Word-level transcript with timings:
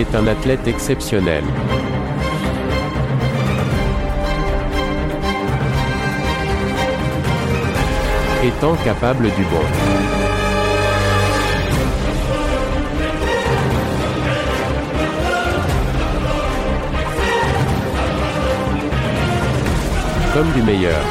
Est 0.00 0.14
un 0.14 0.26
athlète 0.26 0.66
exceptionnel. 0.66 1.44
Étant 8.42 8.74
capable 8.82 9.24
du 9.24 9.42
bon. 9.42 9.60
Comme 20.32 20.50
du 20.52 20.62
meilleur. 20.62 21.04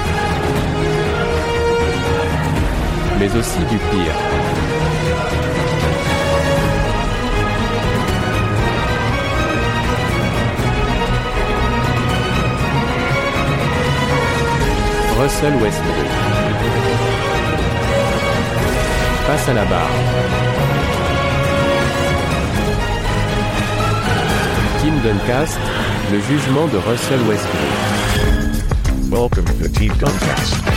Mais 3.19 3.35
aussi 3.35 3.59
du 3.59 3.77
pire. 3.77 4.38
Russell 15.21 15.53
Westbrook. 15.61 16.05
Passe 19.27 19.49
à 19.49 19.53
la 19.53 19.65
barre. 19.65 19.89
Team 24.81 24.93
Duncast, 25.03 25.59
le 26.13 26.21
jugement 26.21 26.67
de 26.67 26.77
Russell 26.77 27.19
Westbrook. 27.27 29.11
Welcome 29.11 29.45
to 29.61 29.67
Team 29.67 29.91
Duncast. 29.99 30.68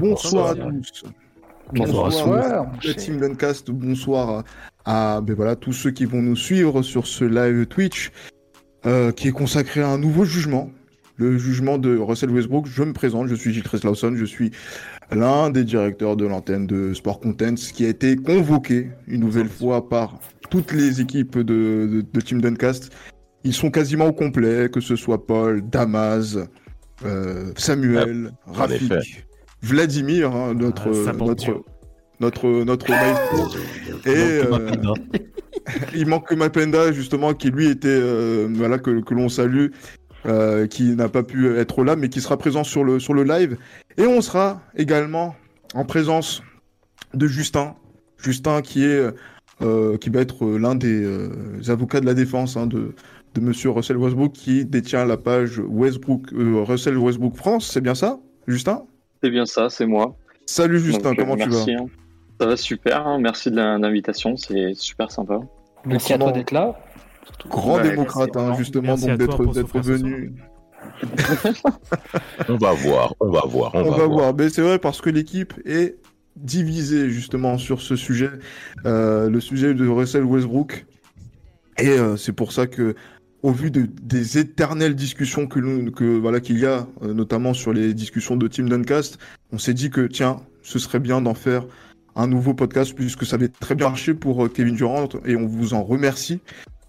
Bonsoir. 0.00 0.50
à 0.50 0.54
bonsoir. 0.54 0.72
tous. 0.72 1.04
Bonsoir. 1.74 2.04
Bonsoir, 2.04 2.72
la 2.84 2.94
team 2.94 3.18
Duncast. 3.18 3.70
Bonsoir 3.70 4.44
à, 4.84 5.16
à, 5.16 5.20
ben 5.20 5.34
voilà, 5.34 5.56
tous 5.56 5.72
ceux 5.72 5.90
qui 5.90 6.04
vont 6.04 6.20
nous 6.22 6.36
suivre 6.36 6.82
sur 6.82 7.06
ce 7.06 7.24
live 7.24 7.66
Twitch 7.66 8.12
euh, 8.84 9.12
qui 9.12 9.28
est 9.28 9.32
consacré 9.32 9.80
à 9.80 9.88
un 9.88 9.98
nouveau 9.98 10.24
jugement. 10.24 10.70
Le 11.16 11.38
jugement 11.38 11.78
de 11.78 11.96
Russell 11.96 12.30
Westbrook. 12.30 12.66
Je 12.66 12.82
me 12.82 12.92
présente, 12.92 13.28
je 13.28 13.34
suis 13.34 13.52
Gilles 13.52 13.64
Lawson, 13.84 14.14
je 14.16 14.24
suis 14.24 14.50
l'un 15.10 15.50
des 15.50 15.62
directeurs 15.62 16.16
de 16.16 16.26
l'antenne 16.26 16.66
de 16.66 16.94
Sport 16.94 17.20
Contents 17.20 17.54
qui 17.54 17.84
a 17.84 17.88
été 17.88 18.16
convoqué 18.16 18.90
une 19.06 19.20
nouvelle 19.20 19.48
fois 19.48 19.88
par 19.88 20.18
toutes 20.50 20.72
les 20.72 21.00
équipes 21.00 21.38
de, 21.38 21.42
de, 21.90 22.04
de 22.12 22.20
Team 22.20 22.40
Duncast. 22.40 22.92
Ils 23.44 23.54
sont 23.54 23.70
quasiment 23.70 24.06
au 24.06 24.12
complet, 24.12 24.68
que 24.72 24.80
ce 24.80 24.96
soit 24.96 25.26
Paul, 25.26 25.62
Damas, 25.68 26.38
euh, 27.04 27.52
Samuel, 27.56 28.32
Rafik, 28.46 28.90
effet. 28.90 29.24
Vladimir, 29.62 30.34
hein, 30.34 30.54
notre, 30.54 30.88
Ah, 30.90 31.04
ça 31.04 31.12
porte 31.14 31.28
notre, 31.30 31.44
Dieu. 31.44 31.56
notre, 32.20 32.64
notre 32.64 32.90
maestro. 32.90 33.48
Et 34.04 34.08
euh, 34.08 34.94
il 35.94 36.06
manque 36.06 36.28
que 36.28 36.34
Mapenda, 36.34 36.92
justement, 36.92 37.34
qui 37.34 37.50
lui 37.50 37.68
était, 37.68 37.88
euh, 37.88 38.48
voilà, 38.50 38.78
que, 38.78 39.00
que 39.00 39.14
l'on 39.14 39.28
salue, 39.28 39.68
euh, 40.26 40.66
qui 40.66 40.94
n'a 40.96 41.08
pas 41.08 41.22
pu 41.22 41.56
être 41.56 41.84
là, 41.84 41.96
mais 41.96 42.08
qui 42.08 42.20
sera 42.20 42.36
présent 42.36 42.64
sur 42.64 42.84
le, 42.84 42.98
sur 42.98 43.14
le 43.14 43.24
live. 43.24 43.56
Et 43.96 44.06
on 44.06 44.20
sera 44.20 44.62
également 44.76 45.34
en 45.74 45.84
présence 45.84 46.42
de 47.14 47.26
Justin. 47.26 47.74
Justin 48.18 48.62
qui 48.62 48.84
est, 48.84 49.10
euh, 49.62 49.96
qui 49.98 50.10
va 50.10 50.20
être 50.20 50.46
l'un 50.46 50.74
des 50.74 51.04
euh, 51.04 51.28
avocats 51.68 52.00
de 52.00 52.06
la 52.06 52.14
défense 52.14 52.56
hein, 52.56 52.66
de, 52.66 52.94
de 53.34 53.40
Monsieur 53.40 53.70
Russell 53.70 53.96
Westbrook, 53.96 54.32
qui 54.32 54.64
détient 54.64 55.04
la 55.04 55.16
page 55.16 55.60
Westbrook, 55.60 56.32
euh, 56.32 56.62
Russell 56.62 56.96
Westbrook 56.98 57.36
France. 57.36 57.70
C'est 57.72 57.80
bien 57.80 57.94
ça, 57.94 58.18
Justin? 58.48 58.82
C'est 59.22 59.30
bien 59.30 59.46
ça, 59.46 59.70
c'est 59.70 59.86
moi. 59.86 60.16
Salut 60.46 60.80
Justin, 60.80 61.10
Donc, 61.10 61.18
euh, 61.18 61.22
comment 61.22 61.36
tu 61.36 61.48
vas 61.48 61.54
merci, 61.54 61.74
hein. 61.74 61.86
Ça 62.40 62.46
va 62.46 62.56
super, 62.56 63.06
hein. 63.06 63.18
merci 63.20 63.52
de 63.52 63.56
l'invitation, 63.56 64.36
c'est 64.36 64.74
super 64.74 65.12
sympa. 65.12 65.38
Merci 65.84 66.14
à 66.14 66.18
toi 66.18 66.32
d'être 66.32 66.50
là. 66.50 66.76
Grand 67.48 67.76
Ouais, 67.76 67.90
démocrate, 67.90 68.36
hein, 68.36 68.54
justement, 68.58 68.96
Merci 68.96 69.06
donc 69.06 69.54
d'être 69.54 69.80
venu. 69.80 70.34
On 72.48 72.56
va 72.56 72.72
voir, 72.72 73.14
on 73.20 73.30
va 73.30 73.42
voir, 73.46 73.70
on, 73.74 73.78
On, 73.78 73.82
va, 73.84 73.90
va 73.90 73.96
voir. 73.96 74.08
voir. 74.08 74.34
Mais 74.34 74.48
c'est 74.48 74.62
vrai 74.62 74.80
parce 74.80 75.00
que 75.00 75.10
l'équipe 75.10 75.54
est 75.64 75.96
divisée 76.34 77.08
justement 77.08 77.58
sur 77.58 77.80
ce 77.80 77.94
sujet, 77.94 78.30
euh, 78.86 79.30
le 79.30 79.40
sujet 79.40 79.74
de 79.74 79.86
Russell 79.86 80.24
Westbrook. 80.24 80.84
Et 81.78 81.88
euh, 81.90 82.16
c'est 82.16 82.32
pour 82.32 82.50
ça 82.50 82.66
que, 82.66 82.96
au 83.42 83.50
vu 83.50 83.70
de, 83.70 83.88
des 84.02 84.38
éternelles 84.38 84.94
discussions 84.94 85.46
que 85.46 85.58
nous, 85.58 85.90
que 85.90 86.04
voilà 86.04 86.40
qu'il 86.40 86.58
y 86.58 86.66
a, 86.66 86.86
euh, 87.02 87.12
notamment 87.12 87.54
sur 87.54 87.72
les 87.72 87.92
discussions 87.94 88.36
de 88.36 88.46
Team 88.48 88.68
Duncast, 88.68 89.18
on 89.52 89.58
s'est 89.58 89.74
dit 89.74 89.90
que 89.90 90.06
tiens, 90.06 90.38
ce 90.62 90.78
serait 90.78 91.00
bien 91.00 91.20
d'en 91.20 91.34
faire 91.34 91.66
un 92.14 92.26
nouveau 92.26 92.54
podcast 92.54 92.94
puisque 92.94 93.24
ça 93.24 93.36
avait 93.36 93.48
très 93.48 93.74
bien 93.74 93.88
marché 93.88 94.14
pour 94.14 94.44
euh, 94.44 94.48
Kevin 94.48 94.74
Durant 94.76 95.08
et 95.24 95.36
on 95.36 95.46
vous 95.46 95.74
en 95.74 95.82
remercie. 95.82 96.40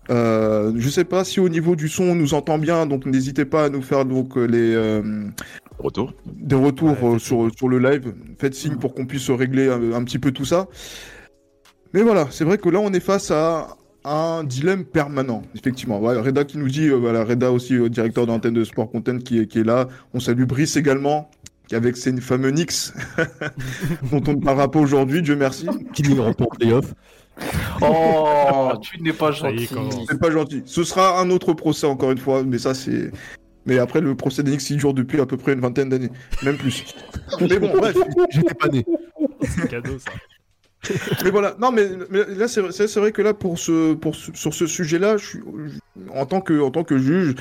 Euh, 0.10 0.74
je 0.76 0.90
sais 0.90 1.06
pas 1.06 1.24
si 1.24 1.40
au 1.40 1.48
niveau 1.48 1.76
du 1.76 1.88
son 1.88 2.04
on 2.04 2.16
nous 2.16 2.34
entend 2.34 2.58
bien, 2.58 2.86
donc 2.86 3.06
n'hésitez 3.06 3.46
pas 3.46 3.66
à 3.66 3.70
nous 3.70 3.82
faire 3.82 4.04
donc 4.04 4.38
euh, 4.38 4.46
les 4.46 4.74
euh, 4.76 5.02
Retour. 5.80 6.14
des 6.26 6.56
retours 6.56 7.02
Ouais, 7.02 7.20
sur, 7.20 7.50
sur 7.58 7.70
le 7.70 7.80
live. 7.80 8.14
Faites 8.38 8.54
signe 8.54 8.76
pour 8.76 8.94
qu'on 8.94 9.06
puisse 9.06 9.30
régler 9.30 9.70
un, 9.70 9.94
un 9.94 10.04
petit 10.04 10.20
peu 10.20 10.32
tout 10.32 10.46
ça. 10.46 10.68
Mais 11.94 12.02
voilà, 12.02 12.28
c'est 12.32 12.44
vrai 12.44 12.58
que 12.58 12.70
là, 12.70 12.80
on 12.80 12.92
est 12.92 13.00
face 13.00 13.32
à 13.32 13.78
un 14.06 14.44
dilemme 14.44 14.86
permanent, 14.86 15.44
effectivement. 15.56 16.00
Ouais, 16.00 16.18
Reda 16.20 16.44
qui 16.44 16.58
nous 16.58 16.68
dit, 16.68 16.88
euh, 16.88 16.96
voilà, 16.96 17.24
Reda 17.24 17.52
aussi, 17.52 17.76
euh, 17.76 17.90
directeur 17.90 18.26
d'antenne 18.26 18.54
de 18.54 18.64
Sport 18.64 18.90
Content, 18.90 19.20
qui 19.20 19.40
est, 19.40 19.48
qui 19.48 19.60
est 19.60 19.64
là. 19.64 19.88
On 20.14 20.20
salue 20.20 20.44
Brice 20.44 20.76
également, 20.76 21.30
qui 21.68 21.76
avec 21.76 21.96
ses 21.96 22.20
fameux 22.20 22.52
Knicks, 22.52 22.92
dont 24.12 24.22
on 24.28 24.34
ne 24.34 24.42
parlera 24.42 24.70
pas 24.70 24.80
aujourd'hui, 24.80 25.22
Dieu 25.22 25.36
merci. 25.36 25.68
Qui 25.94 26.04
numéro 26.04 26.34
pour 26.34 26.50
playoff 26.50 26.94
Oh, 27.82 28.74
tu 28.82 29.02
n'es 29.02 29.14
pas 29.14 29.32
gentil. 29.32 29.70
C'est 30.08 30.20
pas 30.20 30.30
gentil. 30.30 30.62
Ce 30.66 30.84
sera 30.84 31.20
un 31.20 31.30
autre 31.30 31.54
procès, 31.54 31.88
encore 31.88 32.12
une 32.12 32.20
fois, 32.20 32.44
mais 32.44 32.60
ça, 32.60 32.74
c'est. 32.74 33.12
Mais 33.66 33.80
après, 33.80 34.02
le 34.02 34.14
procès 34.14 34.44
des 34.44 34.52
Knicks, 34.52 34.70
il 34.70 34.78
dure 34.78 34.94
depuis 34.94 35.22
à 35.22 35.26
peu 35.26 35.38
près 35.38 35.54
une 35.54 35.62
vingtaine 35.62 35.90
d'années, 35.90 36.12
même 36.44 36.58
plus. 36.58 36.84
mais 37.42 37.60
bon, 37.60 37.72
bref. 37.78 37.96
J'étais 38.30 38.54
pas 38.54 38.68
né. 38.68 38.86
C'est 39.42 39.70
cadeau 39.70 39.98
ça. 39.98 40.12
Mais 41.24 41.30
voilà, 41.30 41.56
non, 41.60 41.72
mais, 41.72 41.88
mais 42.10 42.22
là, 42.36 42.48
c'est 42.48 42.62
vrai, 42.62 42.72
vrai 42.72 43.12
que 43.12 43.22
là, 43.22 43.34
pour 43.34 43.58
ce, 43.60 43.94
pour 43.94 44.16
ce- 44.16 44.32
sur 44.34 44.54
ce 44.54 44.68
sujet-là, 44.68 45.16
en, 46.14 46.26
tant 46.26 46.42
que, 46.42 46.60
en 46.60 46.72
tant 46.72 46.84
que 46.84 46.98
juge, 46.98 47.36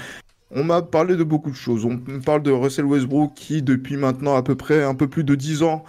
on 0.51 0.65
m'a 0.65 0.83
parlé 0.83 1.17
de 1.17 1.25
beaucoup 1.25 1.51
de 1.51 1.57
choses. 1.57 1.85
On 1.85 1.91
me 1.95 2.21
parle 2.21 2.43
de 2.43 2.51
Russell 2.51 2.85
Westbrook 2.85 3.35
qui, 3.35 3.63
depuis 3.63 3.97
maintenant 3.97 4.37
à 4.37 4.43
peu 4.43 4.55
près 4.55 4.83
un 4.83 4.95
peu 4.95 5.09
plus 5.09 5.25
de 5.25 5.35
10 5.35 5.63
ans, 5.63 5.85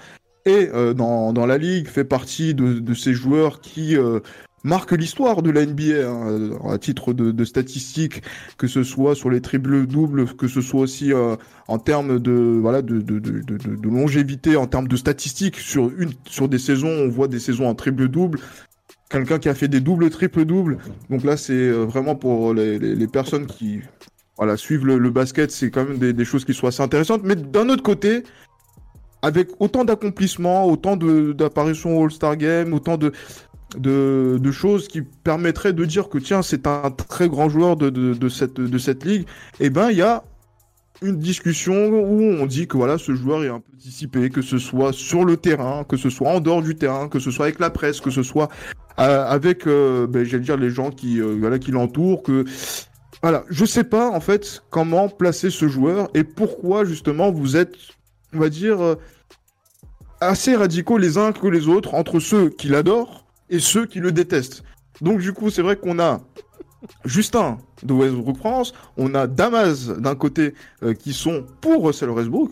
est 0.45 0.73
euh, 0.73 0.93
dans, 0.93 1.33
dans 1.33 1.45
la 1.45 1.57
ligue, 1.57 1.87
fait 1.87 2.03
partie 2.05 2.53
de, 2.53 2.79
de 2.79 2.93
ces 2.93 3.13
joueurs 3.13 3.61
qui 3.61 3.95
euh, 3.97 4.19
marquent 4.63 4.93
l'histoire 4.93 5.41
de 5.41 5.51
la 5.51 5.65
NBA, 5.65 6.07
hein, 6.07 6.27
euh, 6.29 6.69
à 6.69 6.77
titre 6.77 7.13
de, 7.13 7.31
de 7.31 7.45
statistiques, 7.45 8.21
que 8.57 8.67
ce 8.67 8.83
soit 8.83 9.15
sur 9.15 9.29
les 9.29 9.41
triples-doubles, 9.41 10.33
que 10.35 10.47
ce 10.47 10.61
soit 10.61 10.81
aussi 10.81 11.13
euh, 11.13 11.35
en 11.67 11.79
termes 11.79 12.19
de, 12.19 12.59
voilà, 12.61 12.81
de, 12.81 13.01
de, 13.01 13.19
de, 13.19 13.89
longévité, 13.89 14.55
en 14.55 14.67
termes 14.67 14.87
de 14.87 14.95
statistiques. 14.95 15.57
Sur, 15.57 15.91
une, 15.97 16.11
sur 16.25 16.47
des 16.47 16.59
saisons, 16.59 16.89
on 16.89 17.09
voit 17.09 17.27
des 17.27 17.39
saisons 17.39 17.67
en 17.67 17.75
triple-double. 17.75 18.39
Quelqu'un 19.09 19.37
qui 19.37 19.49
a 19.49 19.53
fait 19.53 19.67
des 19.67 19.81
doubles, 19.81 20.09
triple-doubles. 20.09 20.77
Donc 21.09 21.23
là, 21.23 21.37
c'est 21.37 21.53
euh, 21.53 21.83
vraiment 21.83 22.15
pour 22.15 22.53
les, 22.53 22.79
les, 22.79 22.95
les 22.95 23.07
personnes 23.07 23.45
qui 23.45 23.81
voilà, 24.37 24.57
suivre 24.57 24.85
le, 24.85 24.97
le 24.97 25.09
basket, 25.11 25.51
c'est 25.51 25.69
quand 25.69 25.85
même 25.85 25.99
des, 25.99 26.13
des 26.13 26.25
choses 26.25 26.45
qui 26.45 26.53
sont 26.53 26.67
assez 26.67 26.81
intéressantes. 26.81 27.21
Mais 27.23 27.35
d'un 27.35 27.69
autre 27.69 27.83
côté, 27.83 28.23
avec 29.21 29.49
autant 29.59 29.85
d'accomplissements, 29.85 30.65
autant 30.65 30.97
d'apparitions 30.97 31.99
au 31.99 32.05
All-Star 32.05 32.35
Game, 32.37 32.73
autant 32.73 32.97
de, 32.97 33.13
de, 33.77 34.51
choses 34.51 34.87
qui 34.87 35.01
permettraient 35.01 35.73
de 35.73 35.85
dire 35.85 36.09
que 36.09 36.17
tiens, 36.17 36.41
c'est 36.41 36.67
un 36.67 36.91
très 36.91 37.29
grand 37.29 37.49
joueur 37.49 37.75
de 37.75 38.29
cette, 38.29 38.55
de 38.55 38.77
cette 38.77 39.05
ligue, 39.05 39.25
eh 39.59 39.69
ben, 39.69 39.89
il 39.89 39.97
y 39.97 40.01
a 40.01 40.23
une 41.01 41.19
discussion 41.19 41.89
où 41.89 42.21
on 42.21 42.45
dit 42.45 42.67
que 42.67 42.77
voilà, 42.77 42.97
ce 42.97 43.13
joueur 43.13 43.43
est 43.43 43.49
un 43.49 43.59
peu 43.59 43.75
dissipé, 43.75 44.29
que 44.29 44.41
ce 44.41 44.57
soit 44.57 44.93
sur 44.93 45.25
le 45.25 45.37
terrain, 45.37 45.83
que 45.83 45.97
ce 45.97 46.09
soit 46.09 46.29
en 46.29 46.39
dehors 46.39 46.61
du 46.61 46.75
terrain, 46.75 47.09
que 47.09 47.19
ce 47.19 47.31
soit 47.31 47.45
avec 47.45 47.59
la 47.59 47.69
presse, 47.69 47.99
que 47.99 48.11
ce 48.11 48.23
soit 48.23 48.49
euh, 48.99 49.25
avec, 49.25 49.67
euh, 49.67 50.07
ben, 50.07 50.23
j'allais 50.23 50.43
dire, 50.43 50.57
les 50.57 50.69
gens 50.69 50.91
qui, 50.91 51.19
euh, 51.19 51.35
voilà, 51.39 51.59
qui 51.59 51.71
l'entourent, 51.71 52.23
que 52.23 52.45
voilà, 53.21 53.45
je 53.49 53.65
sais 53.65 53.85
pas 53.85 54.09
en 54.09 54.19
fait 54.19 54.63
comment 54.69 55.07
placer 55.07 55.49
ce 55.49 55.67
joueur 55.67 56.09
et 56.13 56.23
pourquoi 56.23 56.83
justement 56.83 57.31
vous 57.31 57.55
êtes, 57.55 57.75
on 58.33 58.39
va 58.39 58.49
dire, 58.49 58.81
euh, 58.81 58.95
assez 60.19 60.55
radicaux 60.55 60.97
les 60.97 61.17
uns 61.17 61.31
que 61.31 61.47
les 61.47 61.67
autres 61.67 61.95
entre 61.95 62.19
ceux 62.19 62.49
qui 62.49 62.67
l'adorent 62.67 63.22
et 63.53 63.59
ceux 63.59 63.85
qui 63.85 63.99
le 63.99 64.11
détestent. 64.11 64.63
Donc 65.01 65.19
du 65.19 65.31
coup, 65.31 65.49
c'est 65.49 65.61
vrai 65.61 65.77
qu'on 65.77 65.99
a 65.99 66.21
Justin 67.05 67.57
de 67.83 67.93
Westbrook 67.93 68.37
France, 68.37 68.73
on 68.97 69.15
a 69.15 69.27
Damas 69.27 69.87
d'un 69.87 70.15
côté 70.15 70.53
euh, 70.83 70.93
qui 70.93 71.13
sont 71.13 71.45
pour 71.61 71.85
Russell 71.85 72.09
Westbrook 72.09 72.51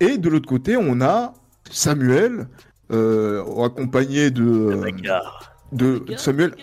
et 0.00 0.16
de 0.18 0.28
l'autre 0.28 0.48
côté, 0.48 0.76
on 0.76 1.00
a 1.00 1.34
Samuel 1.70 2.48
euh, 2.90 3.44
accompagné 3.64 4.30
de 4.30 4.42
euh, 4.42 4.90
de 5.72 6.02
Samuel 6.16 6.54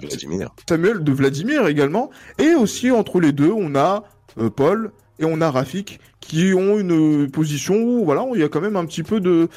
Vladimir. 0.00 0.54
Samuel 0.68 1.04
de 1.04 1.12
Vladimir 1.12 1.66
également. 1.66 2.10
Et 2.38 2.54
aussi 2.54 2.90
entre 2.90 3.20
les 3.20 3.32
deux, 3.32 3.52
on 3.52 3.74
a 3.74 4.04
euh, 4.38 4.48
Paul 4.48 4.92
et 5.18 5.24
on 5.24 5.40
a 5.40 5.50
Rafik 5.50 6.00
qui 6.20 6.54
ont 6.54 6.78
une 6.78 7.30
position 7.30 7.74
où 7.74 8.04
voilà, 8.04 8.24
il 8.34 8.40
y 8.40 8.44
a 8.44 8.48
quand 8.48 8.60
même 8.60 8.76
un 8.76 8.86
petit 8.86 9.02
peu 9.02 9.20
de 9.20 9.48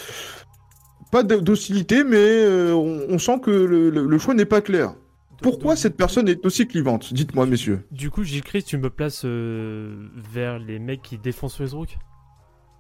pas 1.14 1.24
d'hostilité, 1.24 2.04
mais 2.04 2.18
euh, 2.18 2.74
on, 2.74 3.06
on 3.14 3.18
sent 3.20 3.40
que 3.42 3.52
le, 3.52 3.90
le- 3.90 4.06
le 4.08 4.18
choix 4.18 4.34
n'est 4.34 4.46
pas 4.46 4.62
clair. 4.62 4.94
Pourquoi 5.42 5.76
cette 5.76 5.96
personne 5.96 6.28
est 6.28 6.46
aussi 6.46 6.68
clivante 6.68 7.14
Dites-moi, 7.14 7.46
messieurs. 7.46 7.86
Du 7.92 8.10
coup, 8.10 8.24
Gilles 8.24 8.44
Christ, 8.44 8.68
tu 8.68 8.78
me 8.78 8.90
places 8.90 9.24
euh, 9.26 9.96
vers 10.16 10.58
les 10.58 10.80
mecs 10.80 11.02
qui 11.02 11.18
défoncent 11.18 11.60
Westbrook? 11.60 11.98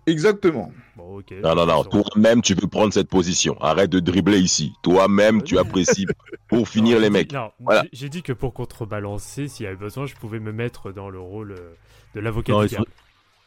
Exactement. 0.06 0.72
Bon, 0.98 1.20
ok. 1.20 1.34
Non, 1.44 1.56
non, 1.56 1.66
non, 1.66 1.84
toi-même, 1.84 2.42
tu 2.42 2.56
peux 2.56 2.68
prendre 2.68 2.92
cette 2.92 3.08
position. 3.08 3.56
Arrête 3.62 3.90
de 3.90 4.00
dribbler 4.00 4.40
ici. 4.40 4.74
Toi-même, 4.82 5.44
tu 5.44 5.58
apprécies 5.58 6.06
pour 6.50 6.68
finir 6.68 6.98
Non, 6.98 7.02
les 7.04 7.10
mecs. 7.10 7.34
Voilà. 7.60 7.86
j'ai- 7.94 8.10
dit 8.10 8.22
que 8.22 8.34
pour 8.34 8.54
contrebalancer, 8.54 9.48
s'il 9.48 9.64
y 9.64 9.68
avait 9.68 9.78
besoin, 9.78 10.06
je 10.06 10.16
pouvais 10.16 10.40
me 10.40 10.52
mettre 10.52 10.92
dans 10.92 11.10
le 11.10 11.20
rôle 11.20 11.54
euh, 11.54 11.74
de 12.16 12.20
l'avocat 12.20 12.54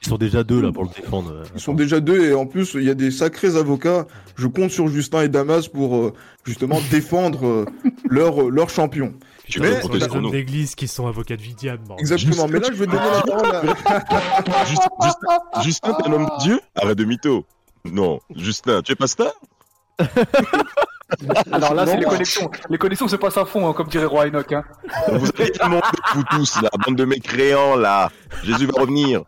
ils 0.07 0.11
sont, 0.11 0.17
déjà 0.19 0.43
deux 0.45 0.61
là 0.63 0.73
pour 0.73 0.85
le 0.85 0.91
défendre. 0.91 1.31
euh. 1.33 1.45
Ils 1.55 1.61
sont 1.61 1.75
déjà 1.75 2.01
deux 2.01 2.25
et 2.25 2.35
en 2.35 2.47
plus, 2.47 2.75
il 2.75 2.85
y 2.85 2.91
a 2.91 2.95
des 2.95 3.11
sacrés 3.11 3.57
avocats. 3.57 4.07
Je 4.37 4.47
compte 4.47 4.71
sur 4.71 4.89
Justin 4.89 5.23
et 5.23 5.29
Damas 5.29 5.69
pour 5.69 5.97
euh, 5.97 6.13
justement 6.45 6.79
défendre 6.91 7.47
euh, 7.47 7.65
leur, 8.09 8.51
leur 8.51 8.71
champion. 8.71 9.15
Putain, 9.45 9.79
mais- 9.91 10.21
nous. 10.21 10.31
d'église 10.31 10.75
qui 10.75 10.89
sont 10.89 11.07
avocats 11.07 11.37
diable. 11.37 11.83
bordel. 11.87 12.01
Exactement. 12.03 12.49
Mais 12.49 12.59
là, 12.59 12.69
je 12.73 12.79
vais 12.79 12.87
donner 12.87 12.99
la 12.99 13.23
parole 13.33 13.55
à... 13.55 14.65
Juste, 14.65 14.83
juste, 15.03 15.19
Justin, 15.63 15.95
t'es 15.95 16.09
un 16.09 16.13
homme 16.13 16.27
de 16.27 16.43
Dieu 16.43 16.61
Arrête 16.75 16.99
de 16.99 17.05
mytho. 17.05 17.45
Non, 17.85 18.19
Justin, 18.35 18.83
tu 18.83 18.93
es 18.93 18.97
pasteur 18.97 19.33
Alors 21.53 21.75
là, 21.75 21.87
c'est 21.87 21.97
les 21.99 22.05
connexions. 22.05 22.51
Les 22.69 22.79
connexions 22.79 23.07
se 23.09 23.15
passent 23.17 23.37
à 23.37 23.45
fond, 23.45 23.69
hein, 23.69 23.73
comme 23.73 23.87
dirait 23.87 24.07
Roi 24.07 24.27
Enoch. 24.27 24.53
Hein. 24.53 24.65
Vous 25.13 25.29
avez 25.39 25.51
tellement 25.53 25.79
de 25.79 26.15
vous 26.15 26.25
tous, 26.31 26.61
là, 26.63 26.69
bande 26.85 26.97
de 26.97 27.05
mécréants, 27.05 27.77
là. 27.77 28.11
Jésus 28.43 28.67
va 28.67 28.81
revenir. 28.81 29.23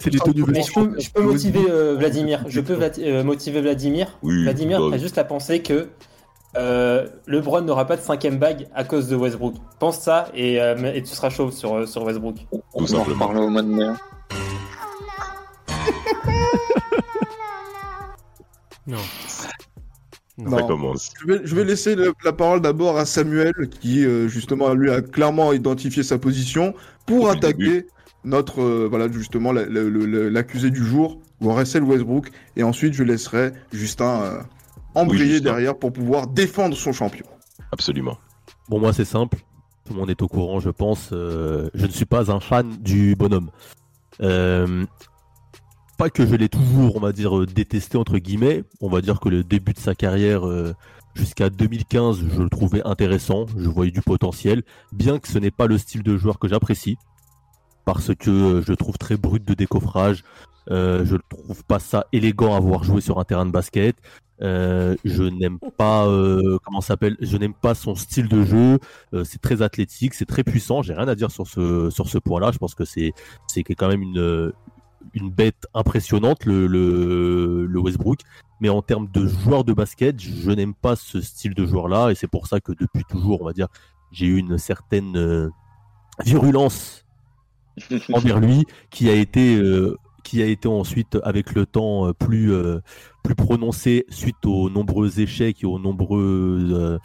C'est 0.00 0.10
les 0.12 0.18
tenues 0.18 0.44
Mais 0.48 0.62
je 0.62 0.72
peux, 0.72 0.98
je 0.98 1.10
peux 1.10 1.22
motiver 1.22 1.64
euh, 1.70 1.96
Vladimir. 1.98 2.44
Je 2.48 2.60
peux 2.60 2.74
Vlad- 2.74 2.98
euh, 3.00 3.22
motiver 3.24 3.60
Vladimir. 3.60 4.18
Oui, 4.22 4.42
Vladimir 4.44 4.80
bah, 4.80 4.94
a 4.94 4.98
juste 4.98 5.18
à 5.18 5.24
penser 5.24 5.62
que 5.62 5.88
euh, 6.56 7.06
LeBron 7.26 7.60
n'aura 7.60 7.84
pas 7.86 7.96
de 7.96 8.00
cinquième 8.00 8.38
bague 8.38 8.66
à 8.74 8.84
cause 8.84 9.08
de 9.08 9.16
Westbrook. 9.16 9.54
Pense 9.78 9.98
ça 10.00 10.28
et, 10.34 10.60
euh, 10.60 10.92
et 10.94 11.02
tu 11.02 11.14
seras 11.14 11.28
chaud 11.30 11.50
sur, 11.50 11.86
sur 11.86 12.02
Westbrook. 12.04 12.36
Tout 12.50 12.62
On 12.74 12.84
en 12.94 13.02
reparle 13.02 13.36
au 13.38 13.48
mois 13.50 13.62
de 13.62 13.68
mai. 13.68 13.86
Non. 18.86 18.98
Non. 20.38 20.58
Ça 20.58 20.62
commence. 20.64 21.10
Je 21.20 21.26
vais, 21.26 21.40
je 21.44 21.54
vais 21.56 21.64
laisser 21.64 21.94
le- 21.96 22.12
la 22.24 22.32
parole 22.32 22.60
d'abord 22.60 22.98
à 22.98 23.04
Samuel, 23.06 23.52
qui 23.80 24.04
euh, 24.04 24.28
justement 24.28 24.74
lui 24.74 24.90
a 24.90 25.00
clairement 25.00 25.52
identifié 25.52 26.02
sa 26.02 26.18
position 26.18 26.74
pour 27.06 27.26
Depuis 27.28 27.38
attaquer 27.38 27.86
notre 28.26 28.60
euh, 28.60 28.86
voilà 28.90 29.10
justement 29.10 29.52
l'accusé 29.52 30.70
du 30.70 30.84
jour, 30.84 31.18
Russell 31.40 31.84
Westbrook, 31.84 32.30
et 32.56 32.62
ensuite 32.62 32.92
je 32.92 33.02
laisserai 33.02 33.52
Justin 33.72 34.20
euh, 34.22 34.40
embrayer 34.94 35.22
Oui, 35.22 35.30
Justin. 35.30 35.44
derrière 35.44 35.78
pour 35.78 35.92
pouvoir 35.92 36.26
défendre 36.26 36.76
son 36.76 36.92
champion. 36.92 37.24
Absolument. 37.72 38.18
Bon, 38.68 38.80
moi, 38.80 38.92
c'est 38.92 39.04
simple. 39.04 39.38
Tout 39.84 39.92
le 39.94 40.00
monde 40.00 40.10
est 40.10 40.22
au 40.22 40.28
courant, 40.28 40.58
je 40.60 40.70
pense. 40.70 41.10
Euh, 41.12 41.70
je 41.74 41.86
ne 41.86 41.90
suis 41.90 42.04
pas 42.04 42.30
un 42.32 42.40
fan 42.40 42.76
du 42.80 43.14
bonhomme. 43.14 43.50
Euh, 44.20 44.84
pas 45.98 46.10
que 46.10 46.26
je 46.26 46.34
l'ai 46.34 46.48
toujours, 46.48 46.96
on 46.96 47.00
va 47.00 47.12
dire, 47.12 47.46
détesté, 47.46 47.96
entre 47.96 48.18
guillemets. 48.18 48.64
On 48.80 48.88
va 48.88 49.00
dire 49.00 49.20
que 49.20 49.28
le 49.28 49.44
début 49.44 49.72
de 49.72 49.78
sa 49.78 49.94
carrière 49.94 50.46
euh, 50.46 50.74
jusqu'à 51.14 51.48
2015, 51.50 52.18
je 52.34 52.42
le 52.42 52.48
trouvais 52.48 52.82
intéressant. 52.84 53.46
Je 53.56 53.68
voyais 53.68 53.92
du 53.92 54.02
potentiel. 54.02 54.62
Bien 54.92 55.18
que 55.18 55.28
ce 55.28 55.38
n'est 55.38 55.52
pas 55.52 55.66
le 55.66 55.78
style 55.78 56.02
de 56.02 56.16
joueur 56.16 56.38
que 56.38 56.48
j'apprécie. 56.48 56.96
Parce 57.86 58.14
que 58.14 58.30
euh, 58.30 58.62
je 58.62 58.70
le 58.72 58.76
trouve 58.76 58.98
très 58.98 59.16
brut 59.16 59.46
de 59.46 59.54
décoffrage. 59.54 60.24
Euh, 60.70 61.06
je 61.06 61.14
ne 61.14 61.20
trouve 61.30 61.64
pas 61.64 61.78
ça 61.78 62.06
élégant 62.12 62.54
à 62.56 62.60
voir 62.60 62.82
jouer 62.82 63.00
sur 63.00 63.20
un 63.20 63.24
terrain 63.24 63.46
de 63.46 63.52
basket. 63.52 63.96
Euh, 64.42 64.96
je 65.04 65.22
n'aime 65.22 65.58
pas 65.78 66.04
comment 66.64 66.80
s'appelle. 66.82 67.16
Je 67.20 67.36
n'aime 67.38 67.54
pas 67.54 67.74
son 67.74 67.94
style 67.94 68.28
de 68.28 68.44
jeu. 68.44 68.78
C'est 69.24 69.40
très 69.40 69.62
athlétique, 69.62 70.14
c'est 70.14 70.26
très 70.26 70.42
puissant. 70.42 70.82
J'ai 70.82 70.94
rien 70.94 71.08
à 71.08 71.14
dire 71.14 71.30
sur 71.30 71.46
ce 71.46 71.88
sur 71.90 72.08
ce 72.08 72.18
point-là. 72.18 72.50
Je 72.52 72.58
pense 72.58 72.74
que 72.74 72.84
c'est 72.84 73.12
c'est 73.46 73.62
quand 73.62 73.88
même 73.88 74.02
une 74.02 74.52
une 75.14 75.30
bête 75.30 75.68
impressionnante 75.72 76.44
le, 76.44 76.66
le 76.66 77.80
Westbrook. 77.80 78.18
Mais 78.60 78.68
en 78.68 78.82
termes 78.82 79.08
de 79.12 79.28
joueur 79.28 79.62
de 79.62 79.72
basket, 79.72 80.20
je 80.20 80.50
n'aime 80.50 80.74
pas 80.74 80.96
ce 80.96 81.20
style 81.20 81.54
de 81.54 81.64
joueur-là 81.64 82.10
et 82.10 82.16
c'est 82.16 82.26
pour 82.26 82.48
ça 82.48 82.58
que 82.58 82.72
depuis 82.72 83.04
toujours, 83.08 83.42
on 83.42 83.44
va 83.44 83.52
dire, 83.52 83.68
j'ai 84.10 84.26
eu 84.26 84.38
une 84.38 84.58
certaine 84.58 85.52
virulence 86.24 87.05
envers 88.12 88.40
lui 88.40 88.64
qui 88.90 89.08
a 89.10 89.14
été 89.14 89.56
euh, 89.56 89.96
qui 90.24 90.42
a 90.42 90.46
été 90.46 90.66
ensuite 90.68 91.18
avec 91.22 91.54
le 91.54 91.66
temps 91.66 92.08
euh, 92.08 92.12
plus 92.12 92.52
euh, 92.52 92.80
plus 93.22 93.34
prononcé 93.34 94.04
suite 94.08 94.44
aux 94.44 94.70
nombreux 94.70 95.20
échecs 95.20 95.62
et 95.62 95.66
aux 95.66 95.78
nombreux 95.78 96.58
euh, 96.70 96.98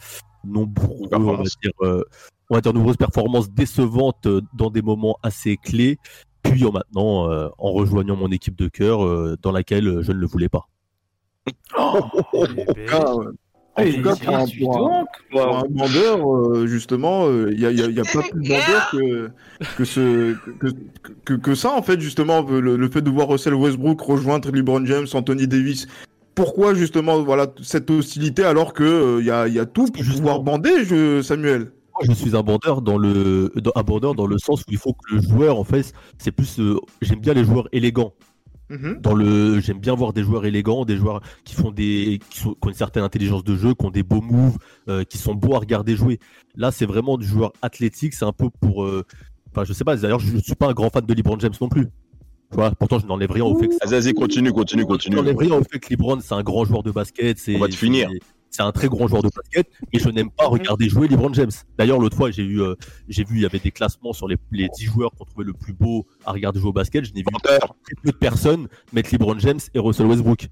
nombreux 0.44 1.08
on 1.12 1.18
va 1.36 1.42
dire 1.42 1.72
euh, 1.82 2.02
on 2.50 2.54
va 2.54 2.60
dire 2.60 2.72
nombreuses 2.72 2.96
performances 2.96 3.50
décevantes 3.50 4.26
euh, 4.26 4.40
dans 4.54 4.70
des 4.70 4.82
moments 4.82 5.18
assez 5.22 5.56
clés 5.56 5.98
puis 6.42 6.64
euh, 6.64 6.70
maintenant 6.70 7.30
euh, 7.30 7.48
en 7.58 7.70
rejoignant 7.72 8.16
mon 8.16 8.30
équipe 8.30 8.56
de 8.56 8.68
cœur 8.68 9.04
euh, 9.04 9.36
dans 9.42 9.52
laquelle 9.52 9.86
euh, 9.86 10.02
je 10.02 10.12
ne 10.12 10.18
le 10.18 10.26
voulais 10.26 10.48
pas 10.48 10.68
Eh 12.34 12.64
ben, 12.74 12.86
Ah, 12.90 13.16
ouais. 13.16 13.26
En 13.74 13.82
Et 13.82 13.94
tout 13.94 14.02
cas, 14.02 14.14
il 14.20 14.26
pour 14.26 14.36
un, 14.36 14.44
pour 14.60 14.76
un- 14.86 14.98
donc. 15.00 15.06
pour 15.30 15.56
un 15.56 15.64
bandeur, 15.70 16.30
euh, 16.30 16.66
justement, 16.66 17.26
il 17.30 17.56
n'y 17.56 17.64
a, 17.64 17.70
y 17.70 17.80
a- 17.82 17.86
y 17.90 18.00
a 18.00 18.02
pas 18.02 18.20
plus 18.30 18.40
bandeur 18.40 18.90
que, 18.92 19.30
que, 19.78 19.84
ce, 19.84 20.34
que, 20.60 20.66
que, 21.24 21.34
que 21.34 21.54
ça, 21.54 21.72
en 21.72 21.80
fait, 21.82 21.98
justement, 22.00 22.42
le, 22.42 22.76
le 22.76 22.88
fait 22.90 23.00
de 23.00 23.08
voir 23.10 23.28
Russell 23.28 23.54
Westbrook 23.54 24.00
rejoindre 24.02 24.50
LeBron 24.50 24.84
James, 24.84 25.06
Anthony 25.14 25.46
Davis. 25.48 25.86
Pourquoi, 26.34 26.74
justement, 26.74 27.22
voilà, 27.22 27.46
cette 27.62 27.90
hostilité 27.90 28.44
alors 28.44 28.74
que 28.74 29.20
il 29.20 29.26
y, 29.26 29.30
a, 29.30 29.48
y 29.48 29.58
a 29.58 29.64
tout 29.66 29.86
pour 29.86 30.02
Justement. 30.02 30.18
pouvoir 30.38 30.40
bander, 30.42 30.84
je, 30.84 31.22
Samuel? 31.22 31.72
Je 32.02 32.12
suis 32.12 32.34
un 32.36 32.42
bandeur 32.42 32.80
dans 32.82 32.96
le 32.98 33.52
dans- 33.56 33.72
un 33.74 33.82
bandeur 33.82 34.14
dans 34.14 34.26
le 34.26 34.38
sens 34.38 34.60
où 34.62 34.64
il 34.70 34.78
faut 34.78 34.92
que 34.94 35.14
le 35.14 35.20
joueur 35.22 35.58
en 35.58 35.62
fait 35.64 35.92
c'est 36.16 36.32
plus 36.32 36.58
euh, 36.58 36.76
j'aime 37.02 37.20
bien 37.20 37.34
les 37.34 37.44
joueurs 37.44 37.68
élégants 37.70 38.14
Mhm. 38.70 39.00
dans 39.02 39.14
le 39.14 39.60
j'aime 39.60 39.78
bien 39.80 39.94
voir 39.94 40.12
des 40.12 40.22
joueurs 40.22 40.46
élégants 40.46 40.84
des 40.84 40.96
joueurs 40.96 41.20
qui 41.44 41.54
font 41.54 41.70
des 41.70 42.20
qui, 42.30 42.38
sont- 42.40 42.52
qui 42.54 42.58
ont 42.66 42.68
une 42.70 42.74
certaine 42.74 43.02
intelligence 43.02 43.44
de 43.44 43.54
jeu 43.56 43.74
qui 43.74 43.84
ont 43.84 43.90
des 43.90 44.02
beaux 44.02 44.20
moves 44.22 44.56
euh, 44.88 45.04
qui 45.04 45.18
sont 45.18 45.34
beaux 45.34 45.54
à 45.54 45.58
regarder 45.58 45.94
jouer 45.96 46.18
là 46.56 46.70
c'est 46.70 46.86
vraiment 46.86 47.18
du 47.18 47.26
joueur 47.26 47.52
athlétique 47.60 48.14
c'est 48.14 48.24
un 48.24 48.32
peu 48.32 48.48
pour 48.60 48.84
euh, 48.84 49.04
enfin 49.50 49.64
je 49.64 49.72
sais 49.72 49.84
pas 49.84 49.96
d'ailleurs 49.96 50.20
je, 50.20 50.30
je 50.36 50.42
suis 50.42 50.54
pas 50.54 50.68
un 50.68 50.72
grand 50.72 50.88
fan 50.90 51.04
de 51.04 51.12
LeBron 51.14 51.38
James 51.40 51.52
non 51.60 51.68
plus 51.68 51.86
tu 51.86 52.56
vois 52.56 52.70
pourtant 52.70 52.98
je 52.98 53.06
n'enlève 53.06 53.30
rien 53.32 53.44
au 53.44 53.58
fait 53.58 53.68
que 53.68 53.74
Vas-y, 53.84 54.00
vas-y, 54.00 54.14
continue, 54.14 54.52
continue, 54.52 54.82
je 54.82 54.86
continue. 54.86 55.16
n'enlève 55.16 55.36
rien 55.36 55.54
au 55.54 55.62
fait 55.64 55.78
que 55.78 55.88
LeBron 55.90 56.20
c'est 56.20 56.34
un 56.34 56.42
grand 56.42 56.64
joueur 56.64 56.82
de 56.82 56.90
basket 56.92 57.38
c'est 57.38 57.56
On 57.56 57.60
va 57.60 57.68
te 57.68 57.74
finir. 57.74 58.08
C'est- 58.52 58.62
un 58.62 58.70
très 58.70 58.88
grand 58.88 59.08
joueur 59.08 59.22
de 59.22 59.30
basket, 59.34 59.66
mais 59.92 59.98
je 59.98 60.08
n'aime 60.10 60.30
pas 60.30 60.46
regarder 60.46 60.88
jouer 60.88 61.08
LeBron 61.08 61.32
James. 61.34 61.50
D'ailleurs, 61.78 61.98
l'autre 61.98 62.16
fois, 62.16 62.30
j'ai 62.30 62.44
eu, 62.44 62.60
euh, 62.60 62.74
j'ai 63.08 63.24
vu, 63.24 63.36
il 63.36 63.42
y 63.42 63.46
avait 63.46 63.58
des 63.58 63.70
classements 63.72 64.12
sur 64.12 64.28
les, 64.28 64.36
les 64.52 64.68
10 64.68 64.84
joueurs 64.84 65.10
qu'on 65.12 65.24
trouvait 65.24 65.44
le 65.46 65.52
plus 65.54 65.72
beau 65.72 66.06
à 66.24 66.32
regarder 66.32 66.60
jouer 66.60 66.68
au 66.68 66.72
basket. 66.72 67.04
Je 67.04 67.12
n'ai 67.12 67.20
vu 67.20 67.26
très 67.82 67.94
peu 68.02 68.12
de 68.12 68.16
personnes 68.16 68.68
mettre 68.92 69.10
LeBron 69.12 69.38
James 69.40 69.58
et 69.74 69.78
Russell 69.80 70.06
Westbrook. 70.06 70.48